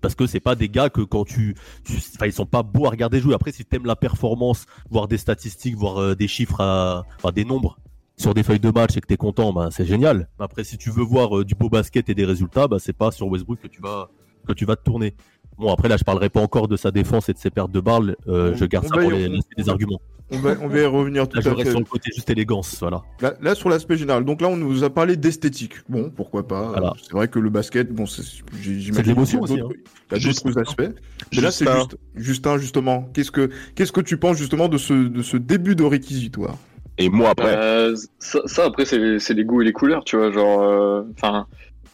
Parce 0.00 0.14
que 0.14 0.26
c'est 0.26 0.40
pas 0.40 0.54
des 0.54 0.70
gars 0.70 0.88
que 0.88 1.02
quand 1.02 1.24
tu, 1.26 1.54
tu- 1.84 1.92
enfin, 2.16 2.24
ils 2.24 2.32
sont 2.32 2.46
pas 2.46 2.62
beaux 2.62 2.86
à 2.86 2.90
regarder 2.90 3.20
jouer. 3.20 3.34
Après, 3.34 3.52
si 3.52 3.66
t'aimes 3.66 3.84
la 3.84 3.96
performance, 3.96 4.64
voir 4.88 5.08
des 5.08 5.18
statistiques, 5.18 5.76
voir 5.76 6.00
euh, 6.00 6.14
des 6.14 6.26
chiffres, 6.28 6.60
à, 6.62 7.04
enfin, 7.18 7.32
des 7.32 7.44
nombres, 7.44 7.76
sur 8.16 8.32
des 8.32 8.42
feuilles 8.42 8.60
de 8.60 8.70
match 8.70 8.96
et 8.96 9.00
que 9.02 9.06
t'es 9.06 9.16
content, 9.18 9.52
bah, 9.52 9.68
c'est 9.70 9.84
génial. 9.84 10.28
Après, 10.38 10.64
si 10.64 10.78
tu 10.78 10.90
veux 10.90 11.02
voir 11.04 11.38
euh, 11.40 11.44
du 11.44 11.54
beau 11.54 11.68
basket 11.68 12.08
et 12.08 12.14
des 12.14 12.24
résultats, 12.24 12.66
bah, 12.66 12.78
c'est 12.78 12.92
pas 12.94 13.10
sur 13.10 13.26
Westbrook 13.28 13.60
que 13.60 13.68
tu 13.68 13.80
vas 13.82 14.08
que 14.46 14.54
tu 14.54 14.64
vas 14.64 14.74
te 14.76 14.82
tourner. 14.82 15.14
Bon, 15.60 15.72
après 15.72 15.88
là, 15.88 15.96
je 15.98 16.04
parlerai 16.04 16.30
pas 16.30 16.40
encore 16.40 16.68
de 16.68 16.76
sa 16.76 16.90
défense 16.90 17.28
et 17.28 17.32
de 17.34 17.38
ses 17.38 17.50
pertes 17.50 17.70
de 17.70 17.80
balles. 17.80 18.16
euh, 18.28 18.52
On- 18.52 18.56
je 18.56 18.64
garde 18.64 18.86
ça 18.86 18.96
pour 18.96 19.10
les, 19.10 19.28
on- 19.28 19.40
les 19.58 19.68
arguments. 19.68 20.00
On 20.32 20.38
va, 20.38 20.54
on 20.62 20.68
va 20.68 20.78
y 20.80 20.84
revenir 20.86 21.28
tout 21.28 21.36
Là, 21.36 21.42
je 21.44 21.48
à 21.50 21.52
reste 21.54 21.64
fait. 21.64 21.70
sur 21.72 21.80
le 21.80 21.84
côté 21.84 22.10
juste 22.14 22.30
élégance, 22.30 22.76
voilà. 22.80 23.02
Là, 23.20 23.34
là, 23.42 23.54
sur 23.56 23.68
l'aspect 23.68 23.96
général. 23.96 24.24
Donc 24.24 24.40
là, 24.40 24.48
on 24.48 24.56
nous 24.56 24.84
a 24.84 24.90
parlé 24.90 25.16
d'esthétique. 25.16 25.74
Bon, 25.88 26.08
pourquoi 26.14 26.46
pas. 26.46 26.68
Voilà. 26.68 26.92
C'est 27.02 27.12
vrai 27.12 27.26
que 27.28 27.40
le 27.40 27.50
basket, 27.50 27.92
bon, 27.92 28.06
c'est, 28.06 28.22
j'imagine 28.60 28.94
C'est 28.94 29.02
de 29.02 29.08
l'émotion 29.08 29.40
aussi, 29.42 29.56
d'autres- 29.58 29.74
Il 29.74 30.14
y 30.14 30.16
a 30.16 30.18
Juste- 30.20 30.46
d'autres 30.46 30.60
aspects. 30.60 30.94
Mais 31.34 31.40
là, 31.42 31.50
c'est 31.50 31.64
Justin. 31.66 31.78
juste, 31.80 31.96
Justin, 32.14 32.58
justement. 32.58 33.08
Qu'est-ce 33.12 33.32
que, 33.32 33.50
qu'est-ce 33.74 33.92
que 33.92 34.00
tu 34.00 34.16
penses 34.18 34.36
justement 34.38 34.68
de 34.68 34.78
ce, 34.78 34.94
de 34.94 35.20
ce 35.22 35.36
début 35.36 35.74
de 35.74 35.82
réquisitoire? 35.84 36.56
Et 36.96 37.08
moi, 37.08 37.30
après, 37.30 37.54
Euh, 37.56 37.96
ça, 38.20 38.40
ça, 38.46 38.64
après 38.66 38.84
c'est 38.84 39.18
c'est 39.18 39.34
les 39.34 39.44
goûts 39.44 39.62
et 39.62 39.64
les 39.64 39.72
couleurs, 39.72 40.04
tu 40.04 40.16
vois, 40.16 40.30
genre, 40.30 40.62
euh, 40.62 41.02
enfin, 41.16 41.46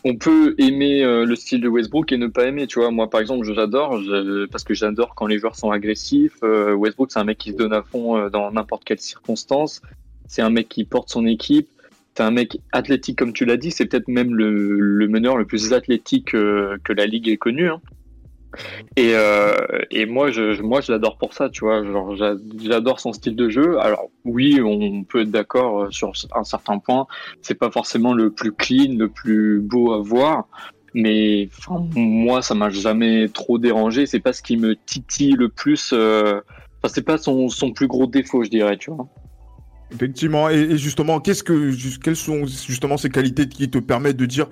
on 0.09 0.15
peut 0.15 0.55
aimer 0.59 1.03
euh, 1.03 1.25
le 1.25 1.35
style 1.35 1.61
de 1.61 1.67
Westbrook 1.67 2.13
et 2.13 2.17
ne 2.17 2.29
pas 2.29 2.47
aimer, 2.47 2.69
tu 2.69 2.79
vois. 2.79 2.93
Moi, 2.93 3.11
par 3.11 3.21
exemple, 3.21 3.45
j'adore 3.45 4.01
parce 4.53 4.63
que 4.63 4.73
j'adore 4.73 5.17
quand 5.17 5.27
les 5.27 5.41
joueurs 5.41 5.57
sont 5.57 5.73
agressifs. 5.73 6.39
Euh, 6.45 6.75
Westbrook, 6.75 7.11
c'est 7.11 7.19
un 7.19 7.25
mec 7.25 7.39
qui 7.39 7.51
se 7.51 7.57
donne 7.57 7.73
à 7.73 7.83
fond 7.83 8.17
euh, 8.17 8.31
dans 8.31 8.53
n'importe 8.53 8.85
quelle 8.85 9.01
circonstance. 9.01 9.83
C'est 10.29 10.43
un 10.43 10.51
mec 10.51 10.69
qui 10.69 10.85
porte 10.85 11.09
son 11.09 11.27
équipe. 11.27 11.69
C'est 12.15 12.23
un 12.23 12.31
mec 12.31 12.57
athlétique, 12.71 13.19
comme 13.19 13.33
tu 13.33 13.45
l'as 13.47 13.57
dit. 13.57 13.73
C'est 13.73 13.87
peut-être 13.87 14.07
même 14.07 14.33
le, 14.33 15.09
meneur 15.09 15.37
le 15.37 15.45
plus 15.45 15.73
athlétique 15.73 16.31
que 16.31 16.93
la 16.97 17.07
ligue 17.07 17.29
ait 17.29 17.37
connu. 17.37 17.69
hein. 17.69 17.81
Et, 18.97 19.13
euh, 19.15 19.55
et 19.91 20.07
moi, 20.07 20.31
je, 20.31 20.61
moi, 20.63 20.81
je 20.81 20.93
l'adore 20.93 21.19
pour 21.19 21.35
ça, 21.35 21.49
tu 21.51 21.65
vois. 21.65 21.85
Genre, 21.85 22.17
j'a- 22.17 22.35
j'adore 22.63 23.01
son 23.01 23.13
style 23.13 23.37
de 23.37 23.49
jeu. 23.49 23.79
Alors, 23.81 24.11
oui, 24.25 24.61
on 24.63 25.05
peut 25.05 25.23
être 25.23 25.31
d'accord 25.31 25.83
euh, 25.85 25.91
sur 25.91 26.13
un 26.35 26.45
certain 26.45 26.79
point. 26.79 27.07
C'est 27.43 27.55
pas 27.55 27.71
forcément 27.71 28.15
le 28.15 28.31
plus 28.31 28.53
clean, 28.53 28.97
le 28.99 29.09
plus 29.09 29.61
beau 29.61 29.93
à 29.93 29.99
voir. 30.01 30.49
Mais 30.95 31.49
moi, 31.95 32.41
ça 32.43 32.55
m'a 32.55 32.71
jamais 32.71 33.29
trop 33.29 33.59
dérangé. 33.59 34.07
C'est 34.07 34.21
pas 34.21 34.33
ce 34.33 34.43
qui 34.43 34.57
me 34.57 34.77
titille 34.87 35.33
le 35.33 35.49
plus. 35.49 35.91
euh, 35.93 36.41
Enfin, 36.83 36.93
c'est 36.95 37.05
pas 37.05 37.19
son, 37.19 37.49
son 37.49 37.73
plus 37.73 37.87
gros 37.87 38.07
défaut, 38.07 38.45
je 38.45 38.51
dirais, 38.51 38.77
tu 38.77 38.91
vois. 38.91 39.07
Effectivement. 39.93 40.51
Et, 40.51 40.61
et 40.61 40.79
justement, 40.79 41.21
qu'est-ce 41.21 41.45
que, 41.45 41.71
quelles 42.03 42.17
sont 42.17 42.47
justement 42.47 42.97
ces 42.97 43.11
qualités 43.11 43.49
qui 43.49 43.71
te 43.71 43.79
permettent 43.79 44.17
de 44.17 44.27
dire, 44.27 44.49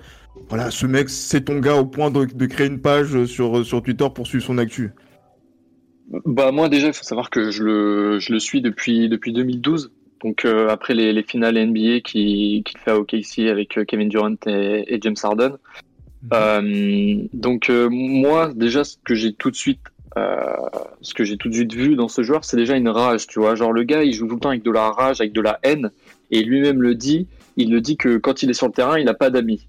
voilà, 0.49 0.71
ce 0.71 0.85
mec, 0.85 1.09
c'est 1.09 1.41
ton 1.41 1.59
gars 1.59 1.75
au 1.75 1.85
point 1.85 2.11
de, 2.11 2.25
de 2.25 2.45
créer 2.45 2.67
une 2.67 2.79
page 2.79 3.25
sur, 3.25 3.65
sur 3.65 3.81
Twitter 3.81 4.07
pour 4.13 4.27
suivre 4.27 4.43
son 4.43 4.57
actu? 4.57 4.91
Bah 6.25 6.51
moi 6.51 6.69
déjà, 6.69 6.87
il 6.87 6.93
faut 6.93 7.03
savoir 7.03 7.29
que 7.29 7.49
je 7.49 7.63
le, 7.63 8.19
je 8.19 8.31
le 8.31 8.39
suis 8.39 8.61
depuis, 8.61 9.09
depuis 9.09 9.33
2012. 9.33 9.91
Donc 10.23 10.45
euh, 10.45 10.69
après 10.69 10.93
les, 10.93 11.13
les 11.13 11.23
finales 11.23 11.57
NBA 11.57 11.99
qui, 12.01 12.63
qu'il 12.65 12.79
fait 12.79 12.91
à 12.91 12.99
OKC 12.99 13.49
avec 13.49 13.77
euh, 13.77 13.85
Kevin 13.85 14.09
Durant 14.09 14.35
et, 14.45 14.85
et 14.87 14.99
James 15.01 15.15
Harden. 15.21 15.57
Euh, 16.33 17.27
donc 17.33 17.69
euh, 17.69 17.87
moi 17.91 18.51
déjà 18.55 18.83
ce 18.83 18.97
que 19.03 19.13
j'ai 19.13 19.33
tout 19.33 19.51
de 19.51 19.55
suite 19.55 19.81
ce 20.15 21.13
que 21.13 21.23
j'ai 21.23 21.37
tout 21.37 21.49
de 21.49 21.53
suite 21.53 21.73
vu 21.73 21.95
dans 21.95 22.07
ce 22.07 22.23
joueur 22.23 22.45
c'est 22.45 22.57
déjà 22.57 22.75
une 22.75 22.89
rage 22.89 23.27
tu 23.27 23.39
vois. 23.39 23.55
Genre 23.55 23.73
le 23.73 23.83
gars 23.83 24.03
il 24.03 24.13
joue 24.13 24.27
tout 24.27 24.35
le 24.35 24.39
temps 24.39 24.49
avec 24.49 24.63
de 24.63 24.71
la 24.71 24.91
rage 24.91 25.21
avec 25.21 25.33
de 25.33 25.41
la 25.41 25.59
haine. 25.63 25.91
Et 26.31 26.43
lui-même 26.43 26.81
le 26.81 26.95
dit. 26.95 27.27
Il 27.57 27.71
le 27.71 27.79
dit 27.79 27.95
que 27.95 28.17
quand 28.17 28.43
il 28.43 28.49
est 28.49 28.53
sur 28.53 28.67
le 28.67 28.73
terrain 28.73 28.97
il 28.97 29.05
n'a 29.05 29.13
pas 29.13 29.29
d'amis. 29.29 29.67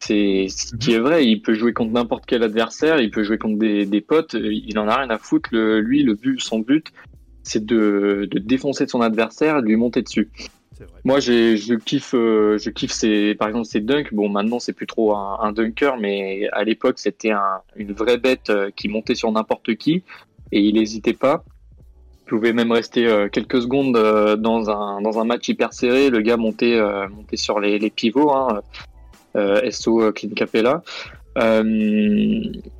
C'est 0.00 0.46
ce 0.48 0.76
qui 0.76 0.92
est 0.92 0.98
vrai. 0.98 1.26
Il 1.26 1.42
peut 1.42 1.54
jouer 1.54 1.72
contre 1.72 1.92
n'importe 1.92 2.24
quel 2.26 2.42
adversaire. 2.42 3.00
Il 3.00 3.10
peut 3.10 3.24
jouer 3.24 3.38
contre 3.38 3.58
des, 3.58 4.00
potes. 4.00 4.34
Il 4.34 4.78
en 4.78 4.88
a 4.88 4.96
rien 4.96 5.10
à 5.10 5.18
foutre. 5.18 5.50
Lui 5.52 6.02
le 6.02 6.14
but 6.14 6.40
son 6.40 6.60
but 6.60 6.92
c'est 7.42 7.64
de, 7.64 8.28
de 8.30 8.38
défoncer 8.38 8.86
son 8.86 9.00
adversaire 9.00 9.62
de 9.62 9.68
lui 9.68 9.76
monter 9.76 10.02
dessus 10.02 10.28
moi, 11.04 11.20
je 11.20 11.74
kiffe, 11.76 12.14
euh, 12.14 12.58
je 12.58 12.70
kiffe 12.70 12.92
ses, 12.92 13.34
par 13.34 13.48
exemple, 13.48 13.66
ses 13.66 13.80
dunks. 13.80 14.12
Bon, 14.12 14.28
maintenant, 14.28 14.58
c'est 14.58 14.72
plus 14.72 14.86
trop 14.86 15.14
un, 15.14 15.38
un 15.40 15.52
dunker, 15.52 15.96
mais 15.96 16.48
à 16.52 16.64
l'époque, 16.64 16.98
c'était 16.98 17.30
un, 17.30 17.60
une 17.76 17.92
vraie 17.92 18.18
bête 18.18 18.50
euh, 18.50 18.70
qui 18.74 18.88
montait 18.88 19.14
sur 19.14 19.30
n'importe 19.32 19.74
qui 19.76 20.02
et 20.52 20.60
il 20.60 20.74
n'hésitait 20.74 21.14
pas. 21.14 21.44
Il 22.22 22.30
pouvait 22.30 22.52
même 22.52 22.72
rester 22.72 23.06
euh, 23.06 23.28
quelques 23.28 23.62
secondes 23.62 23.92
dans 23.92 24.70
un 24.70 25.00
dans 25.00 25.18
un 25.18 25.24
match 25.24 25.48
hyper 25.48 25.72
serré. 25.72 26.10
Le 26.10 26.20
gars 26.20 26.36
montait 26.36 26.78
montait 27.10 27.38
sur 27.38 27.58
les, 27.58 27.78
les 27.78 27.90
pivots. 27.90 28.30
Hein, 28.32 28.60
SO 29.70 30.12
Clint 30.12 30.34
Capella. 30.34 30.82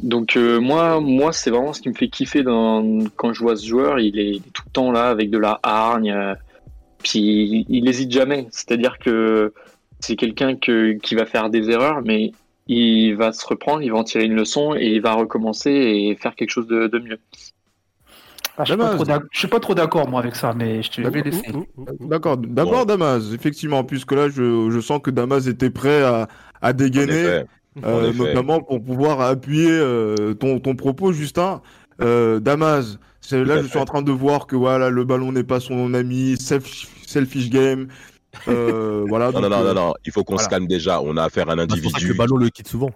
Donc 0.01 0.37
moi, 0.37 1.01
moi, 1.01 1.33
c'est 1.33 1.51
vraiment 1.51 1.73
ce 1.73 1.81
qui 1.81 1.89
me 1.89 1.95
fait 1.95 2.09
kiffer 2.09 2.45
quand 2.45 3.33
je 3.33 3.41
vois 3.41 3.57
ce 3.57 3.67
joueur. 3.67 4.01
Il 4.01 4.19
est 4.19 4.43
tout 4.53 4.63
le 4.67 4.73
temps 4.73 4.93
là 4.93 5.09
avec 5.09 5.31
de 5.31 5.39
la 5.39 5.61
hargne. 5.63 6.37
Puis 7.03 7.65
il 7.69 7.85
n'hésite 7.85 8.11
jamais. 8.13 8.47
C'est-à-dire 8.51 8.99
que 8.99 9.53
c'est 10.01 10.17
quelqu'un 10.17 10.57
que, 10.57 10.93
qui 10.93 11.15
va 11.15 11.27
faire 11.27 11.51
des 11.51 11.71
erreurs, 11.71 12.03
mais 12.05 12.33
il 12.67 13.15
va 13.15 13.33
se 13.33 13.47
reprendre, 13.47 13.83
il 13.83 13.91
va 13.91 13.99
en 13.99 14.05
tirer 14.05 14.25
une 14.25 14.35
leçon 14.35 14.75
et 14.75 14.87
il 14.87 15.01
va 15.01 15.15
recommencer 15.15 15.71
et 15.71 16.17
faire 16.21 16.35
quelque 16.35 16.51
chose 16.51 16.67
de, 16.67 16.87
de 16.87 16.99
mieux. 16.99 17.19
Ah, 18.61 18.65
je 18.65 18.73
suis 18.73 18.77
pas 18.77 18.85
Damas. 18.85 18.97
trop 18.97 19.05
d'ac- 19.05 19.23
je 19.31 19.39
suis 19.39 19.49
pas 19.49 19.61
trop 19.61 19.75
d'accord, 19.75 20.09
moi, 20.09 20.21
avec 20.21 20.35
ça, 20.35 20.53
mais 20.53 20.83
je 20.83 20.91
te 20.91 21.01
vais 21.01 21.23
laisser. 21.23 21.47
D'accord. 22.01 22.37
D'abord, 22.37 22.87
Damas, 22.87 23.33
effectivement, 23.33 23.85
puisque 23.85 24.13
là, 24.13 24.29
je, 24.29 24.69
je 24.71 24.81
sens 24.81 25.01
que 25.01 25.11
Damas 25.11 25.47
était 25.47 25.71
prêt 25.71 26.03
à, 26.61 26.73
dégainer, 26.73 27.45
euh, 27.85 28.13
notamment 28.13 28.61
pour 28.61 28.83
pouvoir 28.83 29.21
appuyer 29.21 29.71
euh, 29.71 30.35
ton, 30.35 30.59
ton 30.59 30.75
propos, 30.75 31.13
Justin. 31.13 31.63
Euh, 32.01 32.41
Damas, 32.41 32.99
là, 33.37 33.63
je 33.63 33.67
suis 33.69 33.79
en 33.79 33.85
train 33.85 34.03
de 34.03 34.13
voir 34.13 34.47
que 34.47 34.57
voilà, 34.57 34.91
le 34.91 35.05
ballon 35.05 35.33
n'est 35.33 35.45
pas 35.45 35.61
son 35.61 35.95
ami, 35.95 36.35
self- 36.39 36.89
selfish 37.07 37.51
game. 37.51 37.89
Euh, 38.49 39.05
voilà. 39.09 39.31
Non, 39.33 39.41
non, 39.41 39.49
donc, 39.49 39.51
non, 39.51 39.65
euh, 39.67 39.75
non, 39.75 39.87
non, 39.89 39.95
il 40.05 40.13
faut 40.13 40.25
qu'on 40.25 40.35
voilà. 40.35 40.45
se 40.45 40.51
calme 40.51 40.67
déjà. 40.67 41.01
On 41.01 41.17
a 41.17 41.25
affaire 41.25 41.49
à 41.49 41.53
un 41.53 41.57
Bah, 41.57 41.67
que 41.67 41.73
individu. 41.75 42.09
le 42.09 42.15
ballon 42.15 42.37
le 42.37 42.49
quitte 42.51 42.69
souvent. 42.69 42.91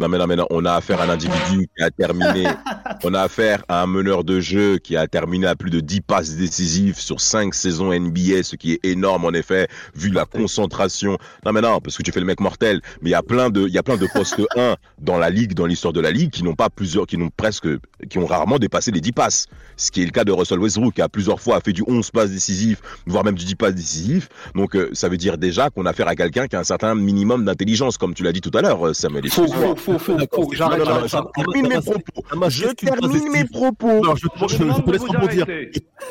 Non, 0.00 0.08
mais 0.08 0.16
non, 0.16 0.26
mais 0.26 0.36
non, 0.36 0.46
on 0.48 0.64
a 0.64 0.72
affaire 0.72 0.98
à 1.02 1.04
un 1.04 1.10
individu 1.10 1.68
qui 1.76 1.82
a 1.82 1.90
terminé. 1.90 2.46
On 3.02 3.14
a 3.14 3.22
affaire 3.22 3.62
à 3.68 3.82
un 3.82 3.86
meneur 3.86 4.24
de 4.24 4.40
jeu 4.40 4.76
qui 4.76 4.94
a 4.94 5.06
terminé 5.06 5.46
à 5.46 5.56
plus 5.56 5.70
de 5.70 5.80
10 5.80 6.02
passes 6.02 6.36
décisives 6.36 6.98
sur 6.98 7.18
5 7.20 7.54
saisons 7.54 7.98
NBA, 7.98 8.42
ce 8.42 8.56
qui 8.56 8.72
est 8.72 8.84
énorme 8.84 9.24
en 9.24 9.30
effet, 9.32 9.68
vu 9.94 10.10
la 10.10 10.26
concentration. 10.26 11.16
Non, 11.46 11.52
mais 11.52 11.62
non, 11.62 11.80
parce 11.80 11.96
que 11.96 12.02
tu 12.02 12.12
fais 12.12 12.20
le 12.20 12.26
mec 12.26 12.40
mortel. 12.40 12.82
Mais 13.00 13.08
il 13.10 13.12
y 13.12 13.16
a 13.16 13.22
plein 13.22 13.48
de, 13.48 13.66
il 13.66 13.72
y 13.72 13.78
a 13.78 13.82
plein 13.82 13.96
de 13.96 14.06
postes 14.12 14.40
1 14.56 14.76
dans 15.00 15.16
la 15.16 15.30
ligue, 15.30 15.54
dans 15.54 15.64
l'histoire 15.64 15.94
de 15.94 16.00
la 16.00 16.10
ligue, 16.10 16.30
qui 16.30 16.44
n'ont 16.44 16.54
pas 16.54 16.68
plusieurs, 16.68 17.06
qui 17.06 17.16
n'ont 17.16 17.30
presque, 17.34 17.68
qui 18.10 18.18
ont 18.18 18.26
rarement 18.26 18.58
dépassé 18.58 18.90
les 18.90 19.00
10 19.00 19.12
passes. 19.12 19.46
Ce 19.76 19.90
qui 19.90 20.02
est 20.02 20.06
le 20.06 20.10
cas 20.10 20.24
de 20.24 20.32
Russell 20.32 20.58
Westbrook, 20.58 20.94
qui 20.94 21.02
a 21.02 21.08
plusieurs 21.08 21.40
fois 21.40 21.60
fait 21.60 21.72
du 21.72 21.82
11 21.86 22.10
passes 22.10 22.30
décisives, 22.30 22.80
voire 23.06 23.24
même 23.24 23.36
du 23.36 23.44
10 23.46 23.54
passes 23.54 23.74
décisives. 23.74 24.28
Donc, 24.54 24.76
euh, 24.76 24.90
ça 24.92 25.08
veut 25.08 25.16
dire 25.16 25.38
déjà 25.38 25.70
qu'on 25.70 25.86
a 25.86 25.90
affaire 25.90 26.08
à 26.08 26.14
quelqu'un 26.16 26.46
qui 26.48 26.56
a 26.56 26.60
un 26.60 26.64
certain 26.64 26.94
minimum 26.94 27.44
d'intelligence, 27.46 27.96
comme 27.96 28.12
tu 28.14 28.22
l'as 28.22 28.32
dit 28.32 28.42
tout 28.42 28.50
à 28.54 28.60
l'heure, 28.60 28.88
euh, 28.88 28.92
Samuel. 28.92 29.28
Faux, 29.30 29.44
Excuse-moi. 29.44 29.74
faux, 29.76 29.89
faux, 29.98 30.18
faux, 30.18 30.26
faux. 30.44 30.50
J'arrête, 30.52 30.82
j'arrête, 30.84 31.26
termine 31.34 31.68
mes 31.68 31.80
propos. 31.80 32.48
Je 32.48 32.66
termine 32.74 33.30
mes 33.32 33.44
propos. 33.44 34.04
Non, 34.04 34.14
je, 34.16 34.26
te 34.28 34.90
laisse 34.90 35.02
rebondir. 35.02 35.46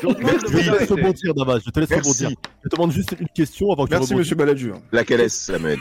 Je 0.02 0.08
te 0.08 0.78
laisse 0.78 0.90
rebondir, 0.90 1.34
Damas. 1.34 1.60
Je 1.64 1.70
te 1.70 1.80
laisse 1.80 1.90
Merci. 1.90 2.24
rebondir. 2.24 2.38
Je 2.64 2.68
te 2.68 2.76
demande 2.76 2.92
juste 2.92 3.14
une 3.18 3.28
question 3.34 3.70
avant 3.72 3.84
que 3.86 3.90
Merci, 3.90 4.08
tu 4.08 4.12
rebondisses. 4.14 4.18
monsieur 4.18 4.36
Balladur. 4.36 4.76
Laquelle 4.92 5.20
est-ce, 5.20 5.52
Samuel 5.52 5.78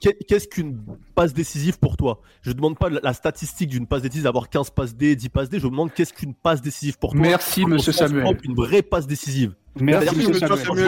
Qu'est- 0.00 0.16
Qu'est-ce 0.26 0.48
qu'une 0.48 0.78
passe 1.14 1.32
décisive 1.34 1.78
pour 1.78 1.96
toi? 1.96 2.20
Je 2.42 2.50
ne 2.50 2.54
demande 2.54 2.78
pas 2.78 2.88
la 2.88 3.12
statistique 3.12 3.68
d'une 3.68 3.86
passe 3.86 4.02
décisive, 4.02 4.26
avoir 4.26 4.48
15 4.48 4.70
passes 4.70 4.94
D, 4.96 5.14
10 5.14 5.28
passes 5.28 5.48
D. 5.50 5.58
Je 5.58 5.66
me 5.66 5.70
demande 5.70 5.92
qu'est-ce 5.92 6.12
qu'une 6.14 6.34
passe 6.34 6.62
décisive 6.62 6.98
pour 6.98 7.12
toi? 7.12 7.20
Merci, 7.20 7.66
monsieur 7.66 7.92
Samuel. 7.92 8.38
Une 8.44 8.54
vraie 8.54 8.82
passe 8.82 9.06
décisive? 9.06 9.54
Merci, 9.80 10.16
monsieur 10.16 10.32
je- 10.34 10.38